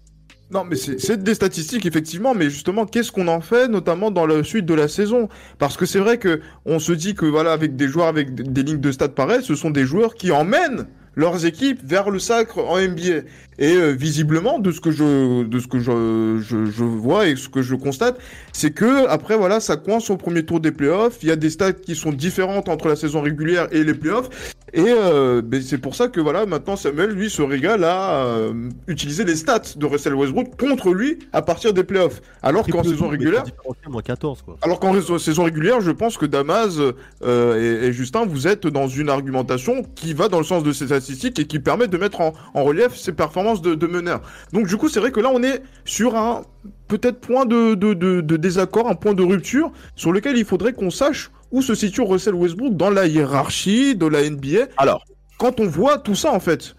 Non, 0.50 0.64
mais 0.64 0.76
c'est 0.76 1.22
des 1.22 1.34
statistiques, 1.34 1.86
effectivement, 1.86 2.34
mais 2.34 2.50
justement, 2.50 2.84
qu'est-ce 2.84 3.10
qu'on 3.10 3.26
en 3.28 3.40
fait, 3.40 3.68
notamment 3.68 4.10
dans 4.10 4.26
la 4.26 4.44
suite 4.44 4.66
de 4.66 4.74
la 4.74 4.86
saison? 4.86 5.30
Parce 5.58 5.78
que 5.78 5.86
c'est 5.86 5.98
vrai 5.98 6.18
que 6.18 6.40
on 6.66 6.78
se 6.78 6.92
dit 6.92 7.14
que, 7.14 7.24
voilà, 7.24 7.52
avec 7.52 7.74
des 7.74 7.88
joueurs 7.88 8.06
avec 8.08 8.34
des- 8.34 8.42
des 8.42 8.62
lignes 8.62 8.80
de 8.80 8.92
stats 8.92 9.08
pareilles, 9.08 9.42
ce 9.42 9.54
sont 9.54 9.70
des 9.70 9.84
joueurs 9.86 10.14
qui 10.14 10.30
emmènent 10.30 10.88
leurs 11.14 11.46
équipes 11.46 11.80
vers 11.82 12.10
le 12.10 12.18
sacre 12.18 12.58
en 12.58 12.78
NBA. 12.78 13.22
Et 13.58 13.74
euh, 13.74 13.90
visiblement, 13.90 14.58
de 14.58 14.72
ce 14.72 14.80
que 14.80 14.90
je, 14.90 15.44
de 15.44 15.58
ce 15.58 15.66
que 15.66 15.78
je, 15.78 16.38
je, 16.40 16.84
vois 16.84 17.28
et 17.28 17.36
ce 17.36 17.48
que 17.48 17.62
je 17.62 17.74
constate, 17.74 18.18
c'est 18.52 18.70
que 18.70 19.06
après 19.08 19.36
voilà, 19.36 19.60
ça 19.60 19.76
coince 19.76 20.10
au 20.10 20.16
premier 20.16 20.44
tour 20.44 20.60
des 20.60 20.72
playoffs. 20.72 21.18
Il 21.22 21.28
y 21.28 21.32
a 21.32 21.36
des 21.36 21.50
stats 21.50 21.72
qui 21.72 21.94
sont 21.94 22.12
différentes 22.12 22.68
entre 22.68 22.88
la 22.88 22.96
saison 22.96 23.20
régulière 23.20 23.68
et 23.70 23.84
les 23.84 23.94
playoffs. 23.94 24.54
Et 24.74 24.86
euh, 24.86 25.42
ben, 25.42 25.60
c'est 25.60 25.78
pour 25.78 25.94
ça 25.94 26.08
que 26.08 26.18
voilà, 26.18 26.46
maintenant 26.46 26.76
Samuel 26.76 27.10
lui 27.10 27.28
se 27.28 27.42
régale 27.42 27.84
à 27.84 28.24
euh, 28.24 28.70
utiliser 28.88 29.24
les 29.24 29.36
stats 29.36 29.74
de 29.76 29.84
Russell 29.84 30.14
Westbrook 30.14 30.58
contre 30.58 30.94
lui 30.94 31.18
à 31.34 31.42
partir 31.42 31.74
des 31.74 31.84
playoffs. 31.84 32.22
Alors 32.42 32.66
qu'en 32.66 32.82
saison 32.82 33.08
régulière, 33.08 33.42
différentiel, 33.42 33.90
moins 33.90 34.00
14 34.00 34.40
quoi. 34.40 34.56
alors 34.62 34.80
qu'en 34.80 35.18
saison 35.18 35.44
régulière, 35.44 35.82
je 35.82 35.90
pense 35.90 36.16
que 36.16 36.24
Damas 36.24 36.78
euh, 37.22 37.82
et, 37.82 37.92
Justin, 37.92 38.24
vous 38.24 38.48
êtes 38.48 38.66
dans 38.66 38.88
une 38.88 39.10
argumentation 39.10 39.84
qui 39.94 40.14
va 40.14 40.28
dans 40.28 40.38
le 40.38 40.44
sens 40.44 40.62
de 40.62 40.72
ces 40.72 40.86
statistiques 40.86 41.38
et 41.38 41.46
qui 41.46 41.58
permet 41.58 41.86
de 41.86 41.98
mettre 41.98 42.22
en, 42.22 42.32
en 42.54 42.64
relief 42.64 42.96
ces 42.96 43.12
performances 43.12 43.51
de, 43.60 43.74
de 43.74 43.86
meneur. 43.86 44.22
Donc 44.52 44.66
du 44.68 44.76
coup, 44.76 44.88
c'est 44.88 45.00
vrai 45.00 45.10
que 45.10 45.20
là, 45.20 45.30
on 45.34 45.42
est 45.42 45.62
sur 45.84 46.16
un 46.16 46.42
peut-être 46.88 47.20
point 47.20 47.44
de, 47.44 47.74
de, 47.74 47.92
de, 47.92 48.36
désaccord, 48.36 48.88
un 48.88 48.94
point 48.94 49.14
de 49.14 49.22
rupture 49.22 49.72
sur 49.96 50.12
lequel 50.12 50.36
il 50.36 50.44
faudrait 50.44 50.72
qu'on 50.72 50.90
sache 50.90 51.30
où 51.50 51.60
se 51.60 51.74
situe 51.74 52.00
Russell 52.02 52.34
Westbrook 52.34 52.76
dans 52.76 52.90
la 52.90 53.06
hiérarchie 53.06 53.94
de 53.96 54.06
la 54.06 54.28
NBA. 54.30 54.68
Alors, 54.78 55.04
Quand 55.38 55.60
on 55.60 55.66
voit 55.66 55.98
tout 55.98 56.14
ça, 56.14 56.32
en 56.32 56.40
fait. 56.40 56.74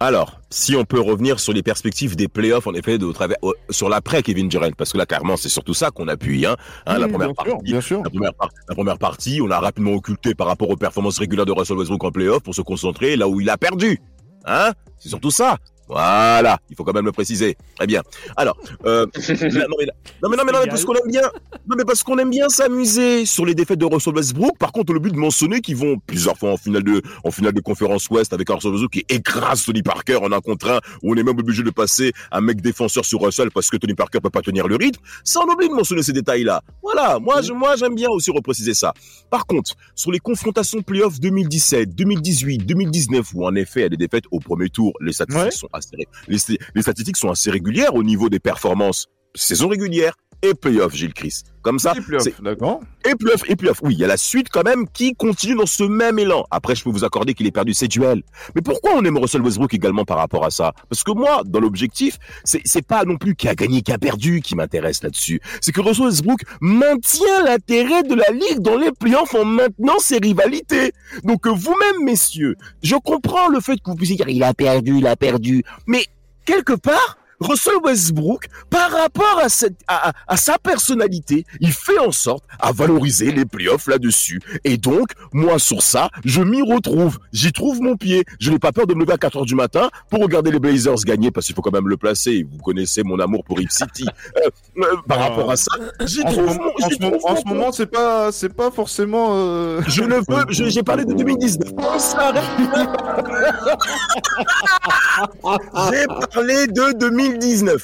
Alors, 0.00 0.40
si 0.50 0.74
on 0.74 0.84
peut 0.84 0.98
revenir 1.00 1.38
sur 1.38 1.52
les 1.52 1.62
perspectives 1.62 2.16
des 2.16 2.26
playoffs, 2.26 2.66
en 2.66 2.74
effet, 2.74 2.98
de 2.98 3.12
travers, 3.12 3.36
sur 3.70 3.88
l'après 3.88 4.22
Kevin 4.24 4.48
Durant, 4.48 4.70
parce 4.76 4.92
que 4.92 4.98
là, 4.98 5.06
clairement, 5.06 5.36
c'est 5.36 5.48
surtout 5.48 5.74
ça 5.74 5.92
qu'on 5.92 6.08
appuie. 6.08 6.44
Hein, 6.44 6.56
hein, 6.86 6.98
la, 6.98 7.06
première 7.06 7.28
bien 7.28 7.34
partie, 7.34 7.50
sûr, 7.50 7.62
bien 7.62 7.80
sûr. 7.80 8.02
La, 8.02 8.10
première 8.10 8.34
par- 8.34 8.50
la 8.68 8.74
première 8.74 8.98
partie, 8.98 9.40
on 9.40 9.48
a 9.50 9.60
rapidement 9.60 9.92
occulté 9.92 10.34
par 10.34 10.48
rapport 10.48 10.70
aux 10.70 10.76
performances 10.76 11.18
régulières 11.18 11.46
de 11.46 11.52
Russell 11.52 11.76
Westbrook 11.76 12.02
en 12.02 12.10
playoff 12.10 12.42
pour 12.42 12.54
se 12.54 12.62
concentrer 12.62 13.14
là 13.14 13.28
où 13.28 13.40
il 13.40 13.48
a 13.48 13.56
perdu. 13.56 14.00
Hein 14.44 14.72
C'est 15.02 15.08
surtout 15.08 15.32
ça. 15.32 15.58
Voilà, 15.92 16.58
il 16.70 16.76
faut 16.76 16.84
quand 16.84 16.94
même 16.94 17.04
le 17.04 17.12
préciser. 17.12 17.54
Très 17.76 17.86
bien. 17.86 18.02
Alors, 18.36 18.56
euh, 18.86 19.06
là, 19.14 19.66
non, 19.68 19.76
mais, 19.78 19.84
là- 19.84 19.92
non, 20.22 20.30
mais 20.30 20.36
non, 20.38 20.42
mais 20.46 20.52
non, 20.52 20.58
mais 20.62 20.68
parce 20.68 20.84
qu'on 20.86 20.94
aime 20.94 21.10
bien, 21.10 21.20
non, 21.68 21.76
mais 21.76 21.84
parce 21.84 22.02
qu'on 22.02 22.16
aime 22.18 22.30
bien 22.30 22.48
s'amuser 22.48 23.26
sur 23.26 23.44
les 23.44 23.54
défaites 23.54 23.78
de 23.78 23.84
Russell 23.84 24.14
Westbrook. 24.14 24.56
Par 24.56 24.72
contre, 24.72 24.94
le 24.94 25.00
but 25.00 25.12
de 25.12 25.18
mentionner 25.18 25.60
qu'ils 25.60 25.76
vont 25.76 25.98
plusieurs 26.06 26.38
fois 26.38 26.52
en 26.52 26.56
finale 26.56 26.82
de, 26.82 27.02
en 27.24 27.30
finale 27.30 27.52
de 27.52 27.60
conférence 27.60 28.08
Ouest 28.08 28.32
avec 28.32 28.48
un 28.48 28.54
Russell 28.54 28.70
Westbrook 28.70 28.92
qui 28.92 29.04
écrase 29.08 29.64
Tony 29.64 29.82
Parker 29.82 30.16
en 30.16 30.32
un 30.32 30.40
contre 30.40 30.70
un, 30.70 30.80
où 31.02 31.12
on 31.12 31.16
est 31.16 31.22
même 31.22 31.38
obligé 31.38 31.62
de 31.62 31.70
passer 31.70 32.12
un 32.30 32.40
mec 32.40 32.62
défenseur 32.62 33.04
sur 33.04 33.20
Russell 33.20 33.50
parce 33.50 33.68
que 33.68 33.76
Tony 33.76 33.92
Parker 33.94 34.20
peut 34.22 34.30
pas 34.30 34.40
tenir 34.42 34.68
le 34.68 34.76
rythme. 34.76 35.00
Ça, 35.24 35.40
on 35.46 35.52
oublie 35.52 35.68
de 35.68 35.74
mentionner 35.74 36.02
ces 36.02 36.14
détails-là. 36.14 36.62
Voilà, 36.82 37.18
moi, 37.18 37.42
je, 37.42 37.52
moi, 37.52 37.76
j'aime 37.76 37.94
bien 37.94 38.08
aussi 38.08 38.30
repréciser 38.30 38.72
ça. 38.72 38.94
Par 39.28 39.44
contre, 39.46 39.72
sur 39.94 40.10
les 40.10 40.20
confrontations 40.20 40.80
playoffs 40.80 41.20
2017, 41.20 41.94
2018, 41.94 42.58
2019, 42.64 43.32
où 43.34 43.46
en 43.46 43.54
effet, 43.54 43.80
il 43.80 43.82
y 43.82 43.86
a 43.86 43.88
des 43.90 43.96
défaites 43.98 44.24
au 44.30 44.40
premier 44.40 44.68
tour, 44.70 44.92
les 45.00 45.12
statistiques 45.12 45.52
sont 45.52 45.68
assez, 45.72 45.81
les, 46.28 46.38
les 46.74 46.82
statistiques 46.82 47.16
sont 47.16 47.30
assez 47.30 47.50
régulières 47.50 47.94
au 47.94 48.02
niveau 48.02 48.28
des 48.28 48.40
performances 48.40 49.08
saison 49.34 49.68
régulière 49.68 50.14
et 50.42 50.54
playoff, 50.54 50.94
Gilles 50.94 51.14
Chris. 51.14 51.42
Comme 51.62 51.78
ça, 51.78 51.94
c'est 52.18 52.42
d'accord. 52.42 52.80
Et 53.08 53.14
playoff, 53.14 53.48
et 53.48 53.54
playoff. 53.54 53.80
Oui, 53.82 53.94
il 53.94 54.00
y 54.00 54.04
a 54.04 54.08
la 54.08 54.16
suite 54.16 54.48
quand 54.50 54.64
même 54.64 54.88
qui 54.88 55.14
continue 55.14 55.54
dans 55.54 55.66
ce 55.66 55.84
même 55.84 56.18
élan. 56.18 56.44
Après, 56.50 56.74
je 56.74 56.82
peux 56.82 56.90
vous 56.90 57.04
accorder 57.04 57.34
qu'il 57.34 57.46
ait 57.46 57.52
perdu 57.52 57.72
ses 57.72 57.86
duels. 57.86 58.22
Mais 58.56 58.62
pourquoi 58.62 58.92
on 58.96 59.04
aime 59.04 59.16
Russell 59.16 59.42
Westbrook 59.42 59.72
également 59.72 60.04
par 60.04 60.18
rapport 60.18 60.44
à 60.44 60.50
ça? 60.50 60.72
Parce 60.90 61.04
que 61.04 61.12
moi, 61.12 61.42
dans 61.46 61.60
l'objectif, 61.60 62.18
c'est 62.42 62.62
c'est 62.64 62.84
pas 62.84 63.04
non 63.04 63.16
plus 63.16 63.36
qui 63.36 63.48
a 63.48 63.54
gagné, 63.54 63.82
qui 63.82 63.92
a 63.92 63.98
perdu 63.98 64.40
qui 64.40 64.56
m'intéresse 64.56 65.04
là-dessus. 65.04 65.40
C'est 65.60 65.70
que 65.70 65.80
Russell 65.80 66.06
Westbrook 66.06 66.40
maintient 66.60 67.44
l'intérêt 67.44 68.02
de 68.02 68.14
la 68.14 68.30
ligue 68.32 68.58
dans 68.58 68.76
les 68.76 68.90
playoffs 68.90 69.34
en 69.36 69.44
maintenant 69.44 69.98
ses 70.00 70.18
rivalités. 70.18 70.92
Donc 71.22 71.46
euh, 71.46 71.50
vous-même, 71.50 72.04
messieurs, 72.04 72.56
je 72.82 72.96
comprends 72.96 73.48
le 73.48 73.60
fait 73.60 73.76
que 73.76 73.90
vous 73.90 73.96
puissiez 73.96 74.16
dire 74.16 74.28
il 74.28 74.42
a 74.42 74.52
perdu, 74.52 74.98
il 74.98 75.06
a 75.06 75.14
perdu, 75.14 75.62
mais 75.86 76.04
quelque 76.44 76.74
part. 76.74 77.18
Russell 77.42 77.76
Westbrook, 77.84 78.46
par 78.70 78.90
rapport 78.90 79.38
à, 79.42 79.48
cette, 79.48 79.74
à, 79.88 80.10
à- 80.10 80.12
à 80.28 80.36
sa 80.36 80.58
personnalité, 80.58 81.44
il 81.60 81.72
fait 81.72 81.98
en 81.98 82.12
sorte 82.12 82.44
à 82.60 82.72
valoriser 82.72 83.30
les 83.32 83.44
playoffs 83.44 83.86
là-dessus. 83.86 84.40
Et 84.64 84.76
donc, 84.76 85.08
moi, 85.32 85.58
sur 85.58 85.82
ça, 85.82 86.08
je 86.24 86.40
m'y 86.42 86.62
retrouve. 86.62 87.18
J'y 87.32 87.52
trouve 87.52 87.80
mon 87.80 87.96
pied. 87.96 88.24
Je 88.40 88.50
n'ai 88.50 88.58
pas 88.58 88.72
peur 88.72 88.86
de 88.86 88.94
me 88.94 89.00
lever 89.00 89.12
à 89.14 89.18
4 89.18 89.36
heures 89.38 89.44
du 89.46 89.54
matin 89.54 89.90
pour 90.10 90.20
regarder 90.20 90.50
les 90.50 90.58
Blazers 90.58 90.94
gagner, 91.04 91.30
parce 91.30 91.46
qu'il 91.46 91.54
faut 91.54 91.62
quand 91.62 91.72
même 91.72 91.88
le 91.88 91.96
placer. 91.96 92.46
Vous 92.50 92.58
connaissez 92.62 93.02
mon 93.02 93.18
amour 93.18 93.44
pour 93.44 93.58
Rip 93.58 93.70
City. 93.70 94.06
Euh, 94.36 94.48
euh, 94.78 94.96
par 95.08 95.18
rapport 95.18 95.50
à 95.50 95.56
ça, 95.56 95.70
j'y 96.04 96.22
En 96.22 96.28
ce 96.30 96.34
trouve 96.34 96.46
moment- 96.46 96.62
mon- 96.78 96.84
en 96.86 96.88
ce 96.90 96.94
trouve 96.96 97.18
en 97.24 97.36
ce 97.36 97.44
moment, 97.46 97.72
c'est 97.72 97.86
pas, 97.86 98.32
c'est 98.32 98.52
pas 98.54 98.70
forcément. 98.70 99.28
euh, 99.32 99.80
Je 99.88 100.02
ne 100.04 100.16
veux, 100.16 100.46
j'ai 100.70 100.82
parlé 100.82 101.04
de 101.04 101.12
2019. 101.14 101.72
On 101.76 101.98
s'arrête. 101.98 102.42
J'ai 105.90 106.06
parlé 106.32 106.66
de 106.68 106.98
2019. 106.98 107.31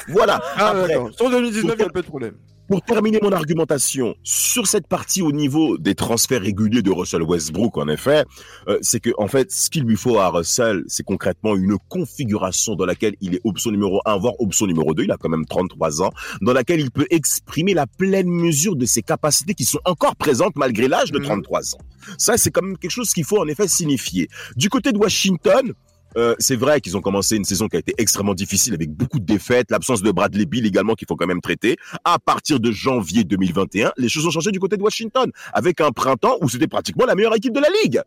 Voilà. 0.08 0.40
Ah, 0.56 0.70
Après. 0.70 0.94
Sur 1.16 1.30
2019, 1.30 1.74
il 1.78 1.82
n'y 1.82 1.82
a 1.82 1.88
pas 1.88 2.02
de 2.02 2.06
problème. 2.06 2.34
Pour 2.68 2.82
terminer 2.82 3.18
mon 3.22 3.32
argumentation 3.32 4.14
sur 4.22 4.66
cette 4.66 4.86
partie 4.86 5.22
au 5.22 5.32
niveau 5.32 5.78
des 5.78 5.94
transferts 5.94 6.42
réguliers 6.42 6.82
de 6.82 6.90
Russell 6.90 7.22
Westbrook, 7.22 7.78
en 7.78 7.88
effet, 7.88 8.26
euh, 8.68 8.76
c'est 8.82 9.00
que 9.00 9.08
en 9.16 9.26
fait, 9.26 9.50
ce 9.50 9.70
qu'il 9.70 9.84
lui 9.84 9.96
faut 9.96 10.18
à 10.18 10.28
Russell, 10.28 10.82
c'est 10.86 11.02
concrètement 11.02 11.56
une 11.56 11.78
configuration 11.88 12.74
dans 12.74 12.84
laquelle 12.84 13.14
il 13.22 13.36
est 13.36 13.40
option 13.44 13.70
numéro 13.70 14.02
1, 14.04 14.18
voire 14.18 14.34
option 14.38 14.66
numéro 14.66 14.92
2, 14.92 15.04
il 15.04 15.10
a 15.10 15.16
quand 15.16 15.30
même 15.30 15.46
33 15.46 16.02
ans, 16.02 16.10
dans 16.42 16.52
laquelle 16.52 16.80
il 16.80 16.90
peut 16.90 17.06
exprimer 17.08 17.72
la 17.72 17.86
pleine 17.86 18.28
mesure 18.28 18.76
de 18.76 18.84
ses 18.84 19.00
capacités 19.00 19.54
qui 19.54 19.64
sont 19.64 19.80
encore 19.86 20.16
présentes 20.16 20.56
malgré 20.56 20.88
l'âge 20.88 21.10
de 21.10 21.18
33 21.18 21.74
ans. 21.74 21.78
Ça, 22.18 22.36
c'est 22.36 22.50
quand 22.50 22.62
même 22.62 22.76
quelque 22.76 22.90
chose 22.90 23.14
qu'il 23.14 23.24
faut 23.24 23.38
en 23.38 23.48
effet 23.48 23.66
signifier. 23.66 24.28
Du 24.56 24.68
côté 24.68 24.92
de 24.92 24.98
Washington, 24.98 25.72
euh, 26.16 26.34
c'est 26.38 26.56
vrai 26.56 26.80
qu'ils 26.80 26.96
ont 26.96 27.00
commencé 27.00 27.36
une 27.36 27.44
saison 27.44 27.68
qui 27.68 27.76
a 27.76 27.78
été 27.80 27.94
extrêmement 27.98 28.34
difficile 28.34 28.74
avec 28.74 28.90
beaucoup 28.90 29.18
de 29.20 29.24
défaites, 29.26 29.70
l'absence 29.70 30.02
de 30.02 30.10
Bradley 30.10 30.46
Bill 30.46 30.66
également 30.66 30.94
qu'il 30.94 31.06
faut 31.06 31.16
quand 31.16 31.26
même 31.26 31.40
traiter. 31.40 31.76
À 32.04 32.18
partir 32.18 32.60
de 32.60 32.70
janvier 32.70 33.24
2021, 33.24 33.92
les 33.96 34.08
choses 34.08 34.26
ont 34.26 34.30
changé 34.30 34.50
du 34.50 34.60
côté 34.60 34.76
de 34.76 34.82
Washington 34.82 35.30
avec 35.52 35.80
un 35.80 35.90
printemps 35.92 36.38
où 36.40 36.48
c'était 36.48 36.66
pratiquement 36.68 37.04
la 37.06 37.14
meilleure 37.14 37.34
équipe 37.36 37.52
de 37.52 37.60
la 37.60 37.68
ligue. 37.82 38.00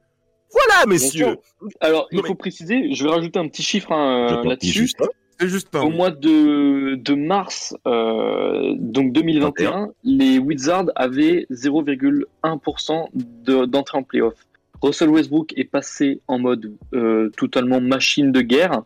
Voilà, 0.51 0.85
messieurs. 0.85 1.37
Alors, 1.79 2.07
il 2.11 2.21
faut 2.25 2.35
préciser, 2.35 2.93
je 2.93 3.03
vais 3.03 3.09
rajouter 3.09 3.39
un 3.39 3.47
petit 3.47 3.63
chiffre 3.63 3.91
hein, 3.91 4.41
là-dessus. 4.43 4.71
Justin. 4.71 5.05
C'est 5.39 5.47
juste 5.47 5.73
Au 5.75 5.89
mois 5.89 6.11
de, 6.11 6.95
de 6.95 7.13
mars, 7.15 7.75
euh, 7.87 8.75
donc 8.77 9.11
2021, 9.11 9.87
les 10.03 10.37
Wizards 10.37 10.85
avaient 10.95 11.47
0,1% 11.49 13.07
de- 13.13 13.65
d'entrée 13.65 13.97
en 13.97 14.03
playoff. 14.03 14.35
Russell 14.81 15.09
Westbrook 15.09 15.53
est 15.57 15.65
passé 15.65 16.21
en 16.27 16.39
mode 16.39 16.73
euh, 16.93 17.29
totalement 17.37 17.79
machine 17.81 18.31
de 18.31 18.41
guerre. 18.41 18.83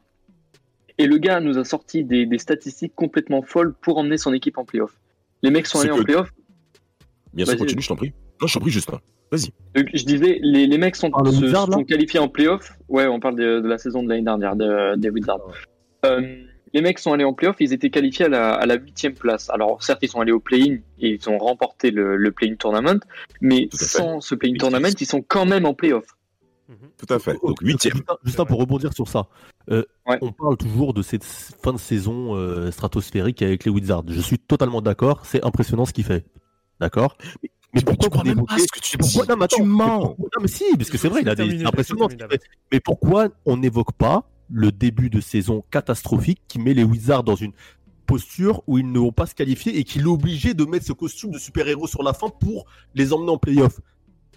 Et 0.97 1.07
le 1.07 1.17
gars 1.17 1.39
nous 1.41 1.57
a 1.57 1.63
sorti 1.65 2.03
des, 2.03 2.25
des 2.25 2.37
statistiques 2.37 2.93
complètement 2.95 3.41
folles 3.41 3.73
pour 3.81 3.97
emmener 3.97 4.17
son 4.17 4.33
équipe 4.33 4.57
en 4.57 4.65
playoff. 4.65 4.93
Les 5.43 5.51
mecs 5.51 5.67
sont 5.67 5.79
allés 5.79 5.89
que- 5.89 5.93
en 6.01 6.03
playoff. 6.03 6.31
Bien 7.33 7.45
sûr, 7.45 7.57
continue, 7.57 7.81
je 7.81 7.87
t'en 7.89 7.95
prie. 7.97 8.13
Non, 8.41 8.47
je 8.47 8.53
t'en 8.53 8.59
prie, 8.61 8.71
Justin. 8.71 8.99
Vas-y. 9.31 9.49
Je 9.93 10.05
disais, 10.05 10.39
les, 10.41 10.67
les 10.67 10.77
mecs 10.77 10.95
sont, 10.95 11.11
le 11.23 11.31
se, 11.31 11.43
Wizard, 11.43 11.71
sont 11.73 11.83
qualifiés 11.83 12.19
en 12.19 12.29
playoff. 12.29 12.71
Ouais, 12.87 13.07
on 13.07 13.19
parle 13.19 13.35
de, 13.35 13.59
de 13.59 13.67
la 13.67 13.77
saison 13.77 14.03
de 14.03 14.09
l'année 14.09 14.21
dernière, 14.23 14.55
de- 14.55 14.95
des 14.95 15.09
Wizards. 15.09 15.41
Euh, 16.05 16.37
les 16.73 16.81
mecs 16.81 16.99
sont 16.99 17.13
allés 17.13 17.23
en 17.23 17.33
playoff, 17.33 17.55
ils 17.59 17.73
étaient 17.73 17.89
qualifiés 17.89 18.25
à 18.25 18.29
la, 18.29 18.53
à 18.53 18.65
la 18.65 18.75
huitième 18.75 19.13
place. 19.13 19.49
Alors, 19.49 19.81
certes, 19.83 19.99
ils 20.01 20.09
sont 20.09 20.19
allés 20.19 20.31
au 20.31 20.39
play-in 20.39 20.75
et 20.99 21.11
ils 21.11 21.29
ont 21.29 21.37
remporté 21.37 21.91
le, 21.91 22.17
le 22.17 22.31
play-in 22.31 22.55
tournament, 22.55 22.99
mais 23.41 23.69
sans 23.73 24.19
ce 24.21 24.35
play-in 24.35 24.55
tournament, 24.57 24.93
ils 24.99 25.05
sont 25.05 25.21
quand 25.21 25.45
même 25.45 25.65
en 25.65 25.73
playoff. 25.73 26.05
Tout 26.97 27.13
à 27.13 27.19
fait. 27.19 27.33
Donc, 27.43 27.59
huitième. 27.61 28.01
Justin, 28.23 28.45
pour 28.45 28.59
rebondir 28.59 28.91
sur 28.93 29.07
ça, 29.07 29.27
euh, 29.69 29.83
on 30.21 30.31
parle 30.31 30.57
toujours 30.57 30.93
de 30.95 31.01
cette 31.03 31.23
fin 31.23 31.73
de 31.73 31.77
saison 31.77 32.35
euh, 32.35 32.71
stratosphérique 32.71 33.41
avec 33.43 33.65
les 33.65 33.71
Wizards. 33.71 34.05
Je 34.07 34.19
suis 34.19 34.39
totalement 34.39 34.81
d'accord, 34.81 35.25
c'est 35.25 35.45
impressionnant 35.45 35.85
ce 35.85 35.93
qu'il 35.93 36.05
fait. 36.05 36.25
D'accord? 36.79 37.17
Mais, 37.73 37.81
pourquoi 37.81 38.09
crois 38.09 38.23
vous 38.23 38.29
même 38.35 38.45
pas 38.45 38.57
ce 38.57 38.65
que 38.67 38.79
tu 38.79 38.97
mais 38.97 39.05
pourquoi- 39.05 39.25
non, 39.27 39.35
mais 39.39 39.47
Tu 39.47 39.55
attends, 39.55 39.65
mais 39.65 39.71
mens. 39.73 39.99
pourquoi- 40.07 40.29
Non, 40.35 40.41
mais 40.41 40.47
si, 40.47 40.63
parce 40.77 40.89
que 40.89 40.97
c'est 40.97 41.09
vrai, 41.09 41.21
il 41.21 41.29
a 41.29 41.35
des 41.35 41.63
impressionnant. 41.65 42.07
Mais 42.71 42.79
pourquoi 42.79 43.27
on 43.45 43.57
n'évoque 43.57 43.91
pas 43.93 44.27
le 44.49 44.71
début 44.71 45.09
de 45.09 45.19
saison 45.21 45.63
catastrophique 45.71 46.41
qui 46.47 46.59
met 46.59 46.73
les 46.73 46.83
Wizards 46.83 47.23
dans 47.23 47.35
une 47.35 47.53
posture 48.05 48.61
où 48.67 48.77
ils 48.77 48.91
ne 48.91 48.99
vont 48.99 49.11
pas 49.11 49.25
se 49.25 49.33
qualifier 49.33 49.75
et 49.77 49.79
est 49.79 50.05
obligé 50.05 50.53
de 50.53 50.63
mettre 50.65 50.85
ce 50.85 50.93
costume 50.93 51.31
de 51.31 51.39
super-héros 51.39 51.87
sur 51.87 52.03
la 52.03 52.13
fin 52.13 52.29
pour 52.29 52.65
les 52.93 53.13
emmener 53.13 53.31
en 53.31 53.37
playoff 53.39 53.79